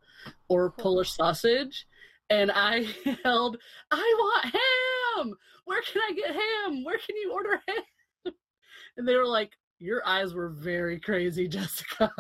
or 0.49 0.71
Polish 0.71 1.13
sausage, 1.13 1.87
and 2.31 2.51
I 2.53 2.87
yelled, 3.25 3.59
"I 3.91 4.15
want 4.19 4.55
ham! 4.55 5.35
Where 5.65 5.83
can 5.83 6.03
I 6.09 6.13
get 6.15 6.35
ham? 6.35 6.85
Where 6.85 6.99
can 6.99 7.17
you 7.17 7.33
order 7.33 7.61
ham?" 7.69 7.83
And 8.97 9.09
they 9.09 9.17
were 9.17 9.27
like, 9.27 9.53
"Your 9.79 10.07
eyes 10.07 10.35
were 10.35 10.51
very 10.51 11.01
crazy, 11.01 11.49
Jessica. 11.57 12.11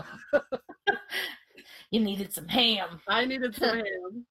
you 1.90 2.00
needed 2.00 2.32
some 2.32 2.48
ham. 2.48 3.00
I 3.08 3.24
needed 3.24 3.54
some 3.54 3.76
ham." 3.76 4.26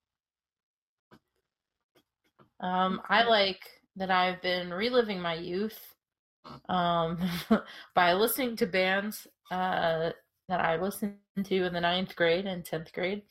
Um, 2.60 3.02
I 3.10 3.24
like 3.24 3.62
that 3.96 4.12
I've 4.12 4.42
been 4.42 4.74
reliving 4.74 5.22
my 5.22 5.36
youth 5.36 5.80
um, 6.70 7.18
by 7.96 8.14
listening 8.14 8.56
to 8.58 8.66
bands 8.66 9.28
uh, 9.52 10.12
that 10.50 10.60
I 10.60 10.78
listened 10.82 11.16
to 11.44 11.64
in 11.66 11.74
the 11.74 11.82
ninth 11.82 12.16
grade 12.16 12.46
and 12.46 12.66
tenth 12.66 12.92
grade, 12.94 13.24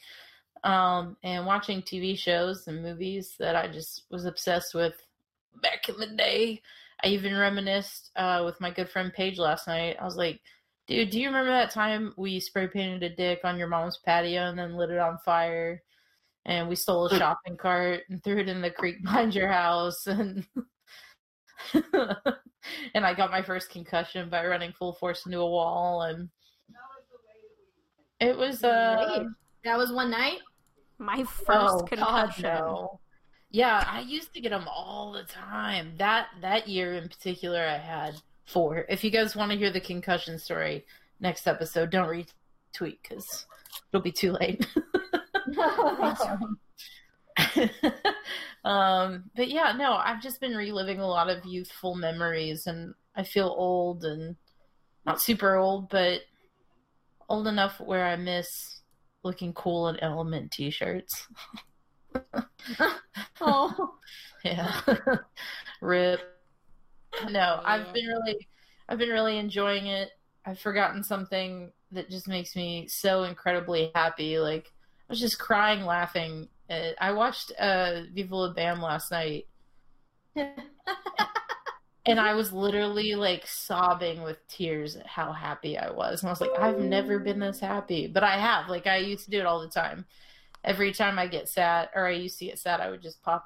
um, 0.65 1.17
and 1.23 1.47
watching 1.47 1.83
TV 1.83 2.19
shows 2.19 2.67
and 2.69 2.83
movies 2.83 3.35
that 3.39 3.57
I 3.57 3.69
just 3.69 4.05
was 4.11 4.25
obsessed 4.25 4.75
with 4.75 4.95
back 5.63 5.89
in 5.89 5.99
the 5.99 6.07
day. 6.07 6.63
I 7.05 7.09
even 7.09 7.37
reminisced 7.37 8.13
uh, 8.17 8.43
with 8.45 8.61
my 8.61 8.71
good 8.71 8.89
friend 8.89 9.13
Paige 9.13 9.39
last 9.39 9.67
night. 9.67 9.97
I 10.01 10.05
was 10.05 10.17
like, 10.17 10.41
"Dude, 10.87 11.11
do 11.11 11.21
you 11.21 11.27
remember 11.29 11.51
that 11.51 11.71
time 11.73 12.15
we 12.17 12.41
spray 12.41 12.69
painted 12.69 13.03
a 13.03 13.15
dick 13.15 13.41
on 13.45 13.59
your 13.59 13.69
mom's 13.69 13.99
patio 13.99 14.49
and 14.49 14.59
then 14.59 14.77
lit 14.77 14.91
it 14.91 14.99
on 14.99 15.19
fire?" 15.25 15.83
And 16.45 16.69
we 16.69 16.75
stole 16.75 17.07
a 17.07 17.19
shopping 17.19 17.57
cart 17.57 18.03
and 18.11 18.23
threw 18.23 18.39
it 18.39 18.49
in 18.49 18.61
the 18.61 18.71
creek 18.71 19.03
behind 19.03 19.35
your 19.35 19.49
house 19.49 20.07
and 20.07 20.47
and 21.75 23.05
I 23.07 23.15
got 23.15 23.31
my 23.31 23.43
first 23.43 23.71
concussion 23.71 24.29
by 24.29 24.47
running 24.47 24.73
full 24.73 24.93
force 24.95 25.27
into 25.27 25.39
a 25.39 25.49
wall 25.49 26.03
and 26.03 26.29
it 28.21 28.37
was 28.37 28.63
uh 28.65 29.19
Wait, 29.19 29.27
that 29.65 29.77
was 29.77 29.93
one 29.93 30.11
night. 30.11 30.39
My 30.99 31.25
first 31.25 31.49
oh 31.51 31.83
god 31.83 31.89
concussion. 31.89 32.43
no. 32.43 33.01
Yeah 33.51 33.85
I 33.89 34.01
used 34.01 34.33
to 34.35 34.41
get 34.41 34.51
them 34.51 34.67
all 34.69 35.13
the 35.13 35.25
time. 35.25 35.95
That 35.99 36.29
that 36.41 36.69
year 36.69 36.95
in 36.95 37.09
particular 37.09 37.61
I 37.65 37.79
had 37.79 38.15
four. 38.47 38.85
If 38.89 39.05
you 39.05 39.11
guys 39.11 39.37
want 39.37 39.53
to 39.53 39.59
hear 39.59 39.71
the 39.71 39.81
concussion 39.81 40.39
story 40.39 40.85
next 41.21 41.47
episode 41.47 41.91
don't 41.91 42.09
retweet 42.09 42.99
because 43.03 43.47
it'll 43.93 44.03
be 44.03 44.13
too 44.13 44.33
late 44.33 44.67
um, 48.65 49.25
but 49.35 49.49
yeah, 49.49 49.73
no, 49.77 49.95
I've 49.95 50.23
just 50.23 50.41
been 50.41 50.57
reliving 50.57 51.01
a 51.01 51.07
lot 51.07 51.31
of 51.31 51.45
youthful 51.45 51.95
memories, 51.95 52.67
and 52.67 52.95
I 53.17 53.25
feel 53.25 53.55
old 53.57 54.05
and 54.05 54.37
not 55.05 55.21
super 55.21 55.57
old, 55.57 55.89
but 55.89 56.21
old 57.29 57.47
enough 57.47 57.81
where 57.81 58.07
I 58.07 58.17
miss 58.17 58.81
looking 59.23 59.53
cool 59.53 59.89
in 59.89 59.99
Element 60.01 60.53
t-shirts. 60.53 61.29
Oh, 63.41 63.95
Yeah, 64.45 64.81
rip. 65.81 66.21
No, 67.31 67.61
I've 67.65 67.93
been 67.93 68.07
really, 68.07 68.49
I've 68.89 68.99
been 68.99 69.09
really 69.09 69.39
enjoying 69.39 69.87
it. 69.87 70.11
I've 70.45 70.59
forgotten 70.59 71.03
something 71.03 71.73
that 71.93 72.11
just 72.11 72.29
makes 72.29 72.55
me 72.55 72.87
so 72.89 73.25
incredibly 73.25 73.91
happy. 73.95 74.39
Like 74.39 74.71
was 75.13 75.21
just 75.21 75.39
crying, 75.39 75.85
laughing. 75.85 76.49
Uh, 76.71 76.93
I 76.99 77.13
watched 77.13 77.53
uh, 77.59 78.01
Viva 78.15 78.35
La 78.35 78.53
Bam 78.55 78.81
last 78.81 79.11
night, 79.11 79.47
and 80.37 82.19
I 82.19 82.33
was 82.33 82.51
literally 82.51 83.15
like 83.15 83.47
sobbing 83.47 84.23
with 84.23 84.39
tears 84.49 84.97
at 84.97 85.07
how 85.07 85.33
happy 85.33 85.77
I 85.77 85.91
was. 85.91 86.23
And 86.23 86.31
I 86.31 86.33
was 86.33 86.41
like, 86.41 86.59
I've 86.59 86.79
never 86.79 87.19
been 87.19 87.41
this 87.41 87.61
happy, 87.61 88.07
but 88.07 88.25
I 88.25 88.39
have. 88.39 88.71
Like 88.71 88.87
I 88.87 88.97
used 88.97 89.27
to 89.27 89.31
do 89.31 89.39
it 89.39 89.45
all 89.47 89.61
the 89.61 89.69
time. 89.69 90.07
Every 90.65 90.93
time 90.93 91.19
I 91.19 91.27
get 91.27 91.47
sad, 91.47 91.91
or 91.95 92.07
I 92.07 92.13
used 92.13 92.39
to 92.39 92.47
get 92.47 92.59
sad, 92.59 92.81
I 92.81 92.89
would 92.89 93.03
just 93.03 93.23
pop 93.23 93.45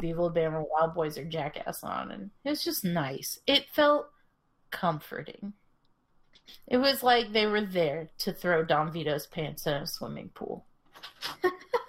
Viva 0.00 0.22
La 0.22 0.28
Bam 0.28 0.56
or 0.56 0.66
Wildboyz 0.66 1.18
or 1.18 1.24
Jackass 1.24 1.84
on, 1.84 2.10
and 2.10 2.30
it 2.44 2.50
was 2.50 2.64
just 2.64 2.84
nice. 2.84 3.38
It 3.46 3.66
felt 3.72 4.08
comforting. 4.72 5.52
It 6.66 6.76
was 6.78 7.02
like 7.02 7.32
they 7.32 7.46
were 7.46 7.60
there 7.62 8.08
to 8.18 8.32
throw 8.32 8.64
Don 8.64 8.92
Vito's 8.92 9.26
pants 9.26 9.66
in 9.66 9.74
a 9.74 9.86
swimming 9.86 10.30
pool 10.34 10.64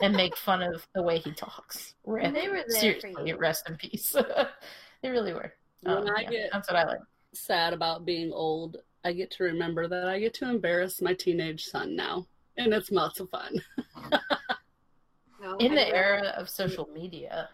and 0.01 0.15
make 0.15 0.35
fun 0.37 0.61
of 0.61 0.85
the 0.93 1.01
way 1.01 1.19
he 1.19 1.31
talks. 1.31 1.95
Rip. 2.05 2.33
They 2.33 2.47
were 2.49 2.63
there 2.67 2.93
for 2.95 2.99
Seriously, 2.99 3.29
you. 3.29 3.37
rest 3.37 3.67
in 3.69 3.75
peace. 3.77 4.15
they 5.01 5.09
really 5.09 5.33
were. 5.33 5.53
When 5.81 5.97
Um, 5.97 6.09
I 6.15 6.21
yeah, 6.21 6.29
get 6.29 6.49
that's 6.53 6.69
what 6.69 6.77
I 6.77 6.85
like. 6.85 6.99
sad 7.33 7.73
about 7.73 8.05
being 8.05 8.31
old, 8.33 8.77
I 9.03 9.13
get 9.13 9.31
to 9.31 9.43
remember 9.43 9.87
that 9.87 10.07
I 10.07 10.19
get 10.19 10.33
to 10.35 10.49
embarrass 10.49 11.01
my 11.01 11.13
teenage 11.13 11.65
son 11.65 11.95
now, 11.95 12.25
and 12.57 12.73
it's 12.73 12.91
lots 12.91 13.19
of 13.19 13.29
fun. 13.29 13.61
No, 15.41 15.55
In 15.57 15.71
I 15.71 15.75
the 15.85 15.89
know. 15.91 15.95
era 15.97 16.33
of 16.35 16.49
social 16.49 16.89
media. 16.93 17.47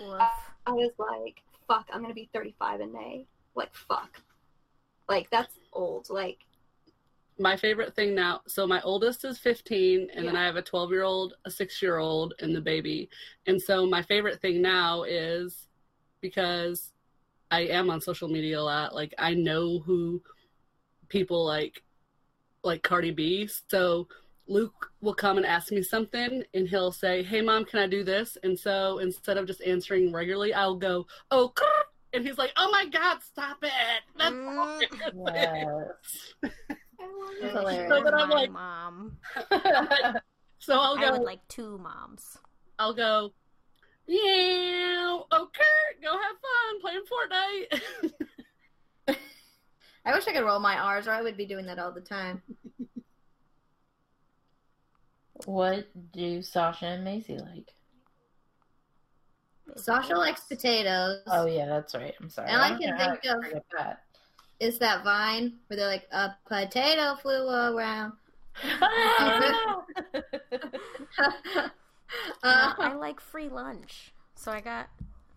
Woof. 0.00 0.20
I 0.66 0.72
was 0.72 0.90
like, 0.98 1.40
fuck, 1.68 1.86
I'm 1.92 2.02
gonna 2.02 2.14
be 2.14 2.28
35 2.34 2.80
in 2.80 2.92
May. 2.92 3.26
Like, 3.54 3.72
fuck. 3.74 4.20
Like, 5.08 5.30
that's 5.30 5.58
old. 5.72 6.08
Like, 6.10 6.38
My 7.38 7.56
favorite 7.56 7.94
thing 7.94 8.14
now, 8.14 8.42
so 8.46 8.66
my 8.66 8.80
oldest 8.82 9.24
is 9.24 9.38
15, 9.38 10.08
and 10.14 10.26
then 10.26 10.36
I 10.36 10.44
have 10.44 10.56
a 10.56 10.62
12 10.62 10.90
year 10.90 11.02
old, 11.02 11.34
a 11.44 11.50
six 11.50 11.80
year 11.82 11.98
old, 11.98 12.34
and 12.40 12.54
the 12.54 12.60
baby. 12.60 13.08
And 13.46 13.60
so 13.60 13.86
my 13.86 14.02
favorite 14.02 14.40
thing 14.40 14.62
now 14.62 15.02
is 15.04 15.68
because 16.20 16.92
I 17.50 17.62
am 17.62 17.90
on 17.90 18.00
social 18.00 18.28
media 18.28 18.58
a 18.58 18.62
lot, 18.62 18.94
like 18.94 19.14
I 19.18 19.34
know 19.34 19.80
who 19.80 20.22
people 21.08 21.44
like, 21.44 21.82
like 22.64 22.82
Cardi 22.82 23.10
B. 23.10 23.48
So 23.68 24.08
Luke 24.46 24.90
will 25.00 25.14
come 25.14 25.36
and 25.36 25.46
ask 25.46 25.72
me 25.72 25.82
something, 25.82 26.44
and 26.54 26.68
he'll 26.68 26.92
say, 26.92 27.22
Hey, 27.22 27.40
mom, 27.40 27.64
can 27.64 27.78
I 27.80 27.86
do 27.86 28.04
this? 28.04 28.36
And 28.42 28.58
so 28.58 28.98
instead 28.98 29.36
of 29.36 29.46
just 29.46 29.62
answering 29.62 30.12
regularly, 30.12 30.54
I'll 30.54 30.76
go, 30.76 31.06
Oh, 31.30 31.52
grr," 31.56 31.84
and 32.12 32.24
he's 32.26 32.38
like, 32.38 32.52
Oh 32.56 32.70
my 32.70 32.86
God, 32.86 33.18
stop 33.22 33.58
it. 33.62 33.70
That's 34.18 34.32
Mm. 34.34 34.80
Yes. 35.34 36.52
Hilarious. 37.52 37.90
So 37.90 38.02
then 38.04 38.14
I'm 38.14 38.30
like- 38.30 38.50
mom. 38.50 39.16
so 40.58 40.74
I'll 40.78 40.98
I 40.98 41.00
go, 41.00 41.12
would 41.12 41.22
like 41.22 41.46
two 41.48 41.78
moms. 41.78 42.38
I'll 42.78 42.94
go, 42.94 43.32
yeah, 44.06 45.18
okay, 45.32 45.62
go 46.02 46.12
have 46.12 46.36
fun 46.42 46.80
playing 46.80 47.02
Fortnite. 49.08 49.16
I 50.04 50.12
wish 50.14 50.26
I 50.26 50.32
could 50.32 50.44
roll 50.44 50.58
my 50.58 50.76
R's, 50.76 51.06
or 51.06 51.12
I 51.12 51.22
would 51.22 51.36
be 51.36 51.46
doing 51.46 51.66
that 51.66 51.78
all 51.78 51.92
the 51.92 52.00
time. 52.00 52.42
what 55.44 55.86
do 56.12 56.42
Sasha 56.42 56.86
and 56.86 57.04
Maisie 57.04 57.38
like? 57.38 57.72
Sasha 59.76 60.14
likes 60.14 60.42
potatoes. 60.42 61.20
Oh 61.26 61.46
yeah, 61.46 61.66
that's 61.66 61.94
right. 61.94 62.14
I'm 62.20 62.28
sorry. 62.28 62.48
And 62.48 62.60
I 62.60 62.68
don't 62.70 62.80
can 62.80 62.98
think 62.98 63.20
I 63.26 63.36
of- 63.36 63.44
forget 63.44 63.64
that. 63.78 64.02
It's 64.60 64.78
that 64.78 65.02
vine 65.02 65.54
where 65.66 65.76
they're 65.76 65.88
like, 65.88 66.06
a 66.12 66.30
potato 66.48 67.16
flew 67.20 67.48
around. 67.48 68.12
Ah! 68.80 69.82
Yeah, 71.54 71.68
uh, 72.42 72.74
I 72.78 72.92
like 72.94 73.20
free 73.20 73.48
lunch. 73.48 74.12
So 74.34 74.52
I 74.52 74.60
got 74.60 74.88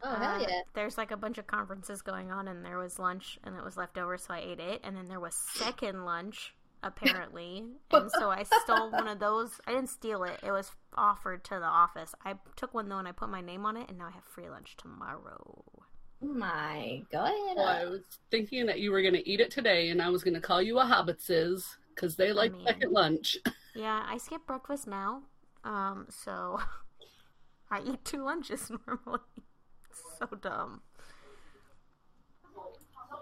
oh, 0.03 0.13
hell 0.15 0.35
Uh, 0.35 0.39
yeah. 0.41 0.61
There's 0.73 0.97
like 0.97 1.11
a 1.11 1.17
bunch 1.17 1.37
of 1.37 1.47
conferences 1.47 2.01
going 2.01 2.31
on, 2.31 2.47
and 2.49 2.65
there 2.65 2.77
was 2.77 2.99
lunch, 2.99 3.39
and 3.45 3.55
it 3.55 3.63
was 3.63 3.77
left 3.77 3.97
over, 3.97 4.17
so 4.17 4.33
I 4.33 4.39
ate 4.39 4.59
it. 4.59 4.81
And 4.83 4.95
then 4.97 5.07
there 5.07 5.19
was 5.21 5.35
second 5.35 6.03
lunch, 6.05 6.53
apparently, 6.85 7.65
and 7.91 8.09
so 8.11 8.29
I 8.29 8.43
stole 8.43 8.91
one 8.91 9.09
of 9.09 9.19
those. 9.19 9.59
I 9.67 9.71
didn't 9.71 9.89
steal 9.89 10.23
it; 10.23 10.39
it 10.41 10.51
was 10.51 10.71
offered 10.95 11.43
to 11.45 11.55
the 11.55 11.65
office. 11.65 12.15
I 12.23 12.35
took 12.55 12.73
one 12.73 12.87
though, 12.87 12.99
and 12.99 13.07
I 13.07 13.11
put 13.11 13.29
my 13.29 13.41
name 13.41 13.65
on 13.65 13.75
it, 13.75 13.89
and 13.89 13.97
now 13.97 14.07
I 14.07 14.11
have 14.11 14.23
free 14.23 14.47
lunch 14.49 14.77
tomorrow. 14.77 15.65
Oh 16.23 16.27
my, 16.27 17.01
go 17.11 17.19
ahead. 17.23 17.57
well, 17.57 17.67
I 17.67 17.85
was 17.85 18.01
thinking 18.31 18.65
that 18.67 18.79
you 18.79 18.91
were 18.91 19.01
going 19.01 19.13
to 19.15 19.29
eat 19.29 19.41
it 19.41 19.51
today, 19.51 19.89
and 19.89 20.01
I 20.01 20.09
was 20.09 20.23
going 20.23 20.33
to 20.35 20.39
call 20.39 20.61
you 20.61 20.79
a 20.79 20.85
Hobbitses 20.85 21.75
because 21.93 22.15
they 22.15 22.31
like 22.31 22.53
mean- 22.53 22.65
second 22.65 22.91
lunch. 22.91 23.37
Yeah, 23.77 24.03
I 24.07 24.17
skip 24.19 24.47
breakfast 24.47 24.87
now, 24.87 25.23
um, 25.65 26.07
so 26.09 26.61
I 27.69 27.81
eat 27.81 28.05
two 28.05 28.23
lunches 28.23 28.71
normally. 28.87 29.19
so 30.17 30.27
dumb. 30.41 30.79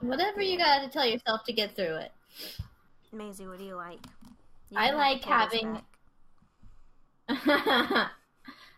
Whatever 0.02 0.44
you 0.44 0.60
got 0.60 0.84
to 0.84 0.90
tell 0.90 1.08
yourself 1.08 1.42
to 1.46 1.54
get 1.54 1.76
through 1.76 1.96
it. 1.96 2.12
Maisie, 3.14 3.48
what 3.48 3.58
do 3.60 3.64
you 3.66 3.76
like? 3.76 4.00
You 4.70 4.78
I 4.80 4.92
like 4.92 5.24
having- 5.24 5.82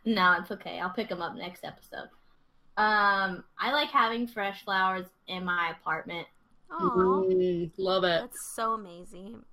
no, 0.05 0.33
it's 0.39 0.51
okay. 0.51 0.79
I'll 0.79 0.89
pick 0.91 1.09
them 1.09 1.21
up 1.21 1.35
next 1.35 1.63
episode. 1.63 2.09
Um, 2.77 3.43
I 3.59 3.71
like 3.71 3.89
having 3.89 4.27
fresh 4.27 4.63
flowers 4.63 5.05
in 5.27 5.45
my 5.45 5.73
apartment. 5.79 6.27
Aw, 6.71 6.89
Mm, 7.23 7.71
love 7.77 8.03
it. 8.03 8.21
that's 8.21 8.53
so 8.53 8.73
amazing. 8.73 9.43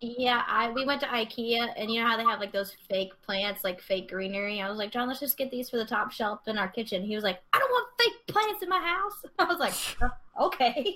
Yeah, 0.00 0.42
I 0.46 0.70
we 0.70 0.84
went 0.86 1.00
to 1.00 1.06
IKEA 1.08 1.72
and 1.76 1.90
you 1.90 2.00
know 2.00 2.06
how 2.06 2.16
they 2.16 2.22
have 2.24 2.38
like 2.40 2.52
those 2.52 2.72
fake 2.88 3.12
plants, 3.22 3.64
like 3.64 3.80
fake 3.80 4.08
greenery. 4.10 4.60
I 4.60 4.68
was 4.68 4.78
like, 4.78 4.92
John, 4.92 5.08
let's 5.08 5.18
just 5.20 5.36
get 5.36 5.50
these 5.50 5.68
for 5.70 5.76
the 5.76 5.84
top 5.84 6.12
shelf 6.12 6.40
in 6.46 6.56
our 6.56 6.68
kitchen. 6.68 7.02
He 7.02 7.14
was 7.16 7.24
like, 7.24 7.40
I 7.52 7.58
don't 7.58 7.70
want 7.70 7.88
fake 7.98 8.26
plants 8.28 8.62
in 8.62 8.68
my 8.68 8.78
house. 8.80 9.24
I 9.38 9.44
was 9.44 9.58
like, 9.58 9.74
"Uh, 10.00 10.08
okay. 10.46 10.94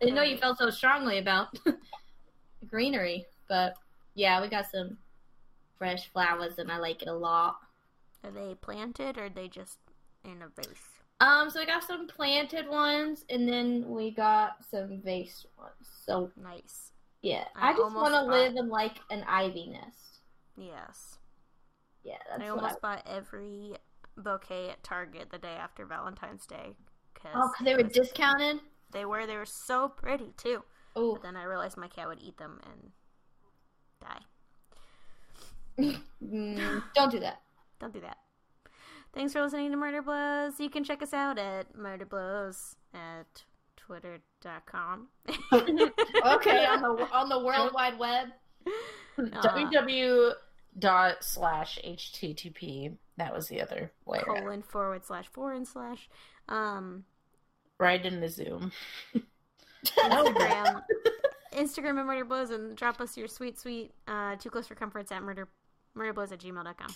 Didn't 0.00 0.14
know 0.14 0.22
you 0.22 0.38
felt 0.38 0.58
so 0.58 0.70
strongly 0.70 1.18
about 1.18 1.58
greenery, 2.82 3.26
but 3.48 3.74
yeah, 4.14 4.40
we 4.40 4.48
got 4.48 4.68
some 4.70 4.96
fresh 5.78 6.10
flowers 6.12 6.58
and 6.58 6.72
I 6.72 6.78
like 6.78 7.02
it 7.02 7.08
a 7.08 7.12
lot. 7.14 7.56
Are 8.24 8.30
they 8.30 8.54
planted 8.60 9.18
or 9.18 9.26
are 9.26 9.28
they 9.30 9.46
just 9.48 9.78
in 10.24 10.42
a 10.42 10.48
vase? 10.56 10.78
Um, 11.20 11.50
so 11.50 11.60
we 11.60 11.66
got 11.66 11.84
some 11.84 12.08
planted 12.08 12.68
ones 12.68 13.24
and 13.30 13.48
then 13.48 13.84
we 13.88 14.10
got 14.10 14.64
some 14.68 15.00
vase 15.04 15.46
ones. 15.58 15.88
So 16.04 16.30
Nice. 16.42 16.90
yeah, 17.20 17.44
I 17.54 17.70
I, 17.70 17.76
just 17.76 17.94
want 17.94 18.14
to 18.14 18.22
live 18.22 18.56
in 18.56 18.68
like 18.68 18.96
an 19.10 19.24
ivy 19.28 19.66
nest. 19.68 20.20
Yes. 20.56 21.18
Yeah, 22.04 22.16
that's 22.28 22.42
I 22.42 22.50
what 22.52 22.58
almost 22.62 22.76
I 22.82 22.96
bought 22.96 23.06
every 23.08 23.76
bouquet 24.16 24.70
at 24.70 24.82
Target 24.82 25.30
the 25.30 25.38
day 25.38 25.54
after 25.54 25.84
Valentine's 25.86 26.46
Day. 26.46 26.74
Cause 27.14 27.32
Oh, 27.34 27.50
'cause 27.56 27.64
they 27.64 27.76
were 27.76 27.84
was- 27.84 27.92
discounted. 27.92 28.60
They 28.90 29.04
were. 29.06 29.26
They 29.26 29.36
were 29.36 29.46
so 29.46 29.88
pretty 29.88 30.32
too. 30.36 30.64
Oh, 30.94 31.14
But 31.14 31.22
then 31.22 31.36
I 31.36 31.44
realized 31.44 31.76
my 31.76 31.88
cat 31.88 32.08
would 32.08 32.20
eat 32.20 32.36
them 32.38 32.60
and 32.64 32.90
die. 34.00 35.92
mm, 36.22 36.82
don't 36.94 37.10
do 37.10 37.20
that. 37.20 37.40
Don't 37.80 37.92
do 37.92 38.00
that. 38.00 38.18
Thanks 39.14 39.32
for 39.32 39.42
listening 39.42 39.70
to 39.70 39.76
Murder 39.76 40.02
Blows. 40.02 40.58
You 40.58 40.70
can 40.70 40.84
check 40.84 41.02
us 41.02 41.12
out 41.12 41.38
at 41.38 41.74
Murder 41.76 42.06
Blows 42.06 42.76
at 42.94 43.44
twitter.com. 43.76 45.08
Okay, 45.52 46.64
on 46.66 46.80
the 46.82 47.08
on 47.12 47.28
the 47.28 47.38
World 47.44 47.72
Wide 47.74 47.98
Web. 47.98 48.28
Uh, 49.18 49.42
www 49.42 50.32
dot 50.78 51.22
slash 51.22 51.78
http. 51.84 52.96
That 53.18 53.34
was 53.34 53.48
the 53.48 53.60
other 53.60 53.92
way. 54.06 54.20
around. 54.26 54.40
colon 54.44 54.62
forward 54.62 55.04
slash 55.04 55.26
forward 55.28 55.66
slash. 55.66 56.08
Um, 56.48 57.04
Right 57.78 58.02
in 58.06 58.20
the 58.20 58.30
Zoom. 58.30 58.72
Instagram, 59.86 60.82
Instagram 61.52 61.98
at 62.00 62.06
Murder 62.06 62.24
Blows, 62.24 62.50
and 62.50 62.76
drop 62.76 63.00
us 63.00 63.16
your 63.16 63.28
sweet, 63.28 63.58
sweet, 63.58 63.92
uh, 64.08 64.36
too 64.36 64.50
close 64.50 64.66
for 64.66 64.74
comforts 64.74 65.10
at 65.12 65.22
murder, 65.22 65.48
murderblows 65.96 66.32
at 66.32 66.38
gmail.com. 66.40 66.94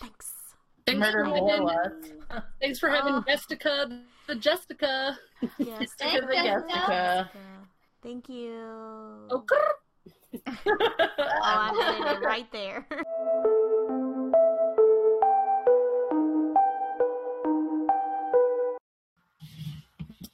Thanks. 0.00 0.32
Thanks 0.86 1.00
Murder 1.00 1.24
for 1.26 1.34
having, 1.50 1.68
us. 1.68 2.40
thanks 2.60 2.78
for 2.78 2.88
having 2.88 3.14
Oh. 3.14 3.24
Jessica, 3.26 4.02
the 4.26 4.34
Jessica. 4.36 5.18
Yes. 5.58 5.92
Thanks, 5.98 6.26
Jessica. 6.26 6.64
Jessica. 6.68 7.30
Thank 8.02 8.28
you. 8.28 8.54
Oh, 9.30 9.44
grr. 9.46 10.42
Oh, 10.66 11.40
I'm 11.42 11.78
editing 11.80 12.22
right 12.22 12.50
there. 12.52 12.86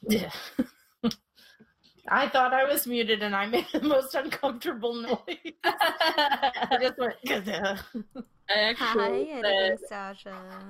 Yeah. 0.07 0.29
I 2.07 2.29
thought 2.29 2.53
I 2.53 2.65
was 2.65 2.85
muted 2.85 3.23
and 3.23 3.35
I 3.35 3.47
made 3.47 3.65
the 3.71 3.81
most 3.81 4.13
uncomfortable 4.15 4.93
noise. 4.93 5.17
I 5.63 6.77
just 6.79 6.97
went, 6.97 7.15
"Gah." 7.25 7.77
I 8.47 8.53
Hi, 8.53 8.61
actually 8.69 9.25
said 9.25 9.45
editing 9.45 9.87
Sasha. 9.87 10.35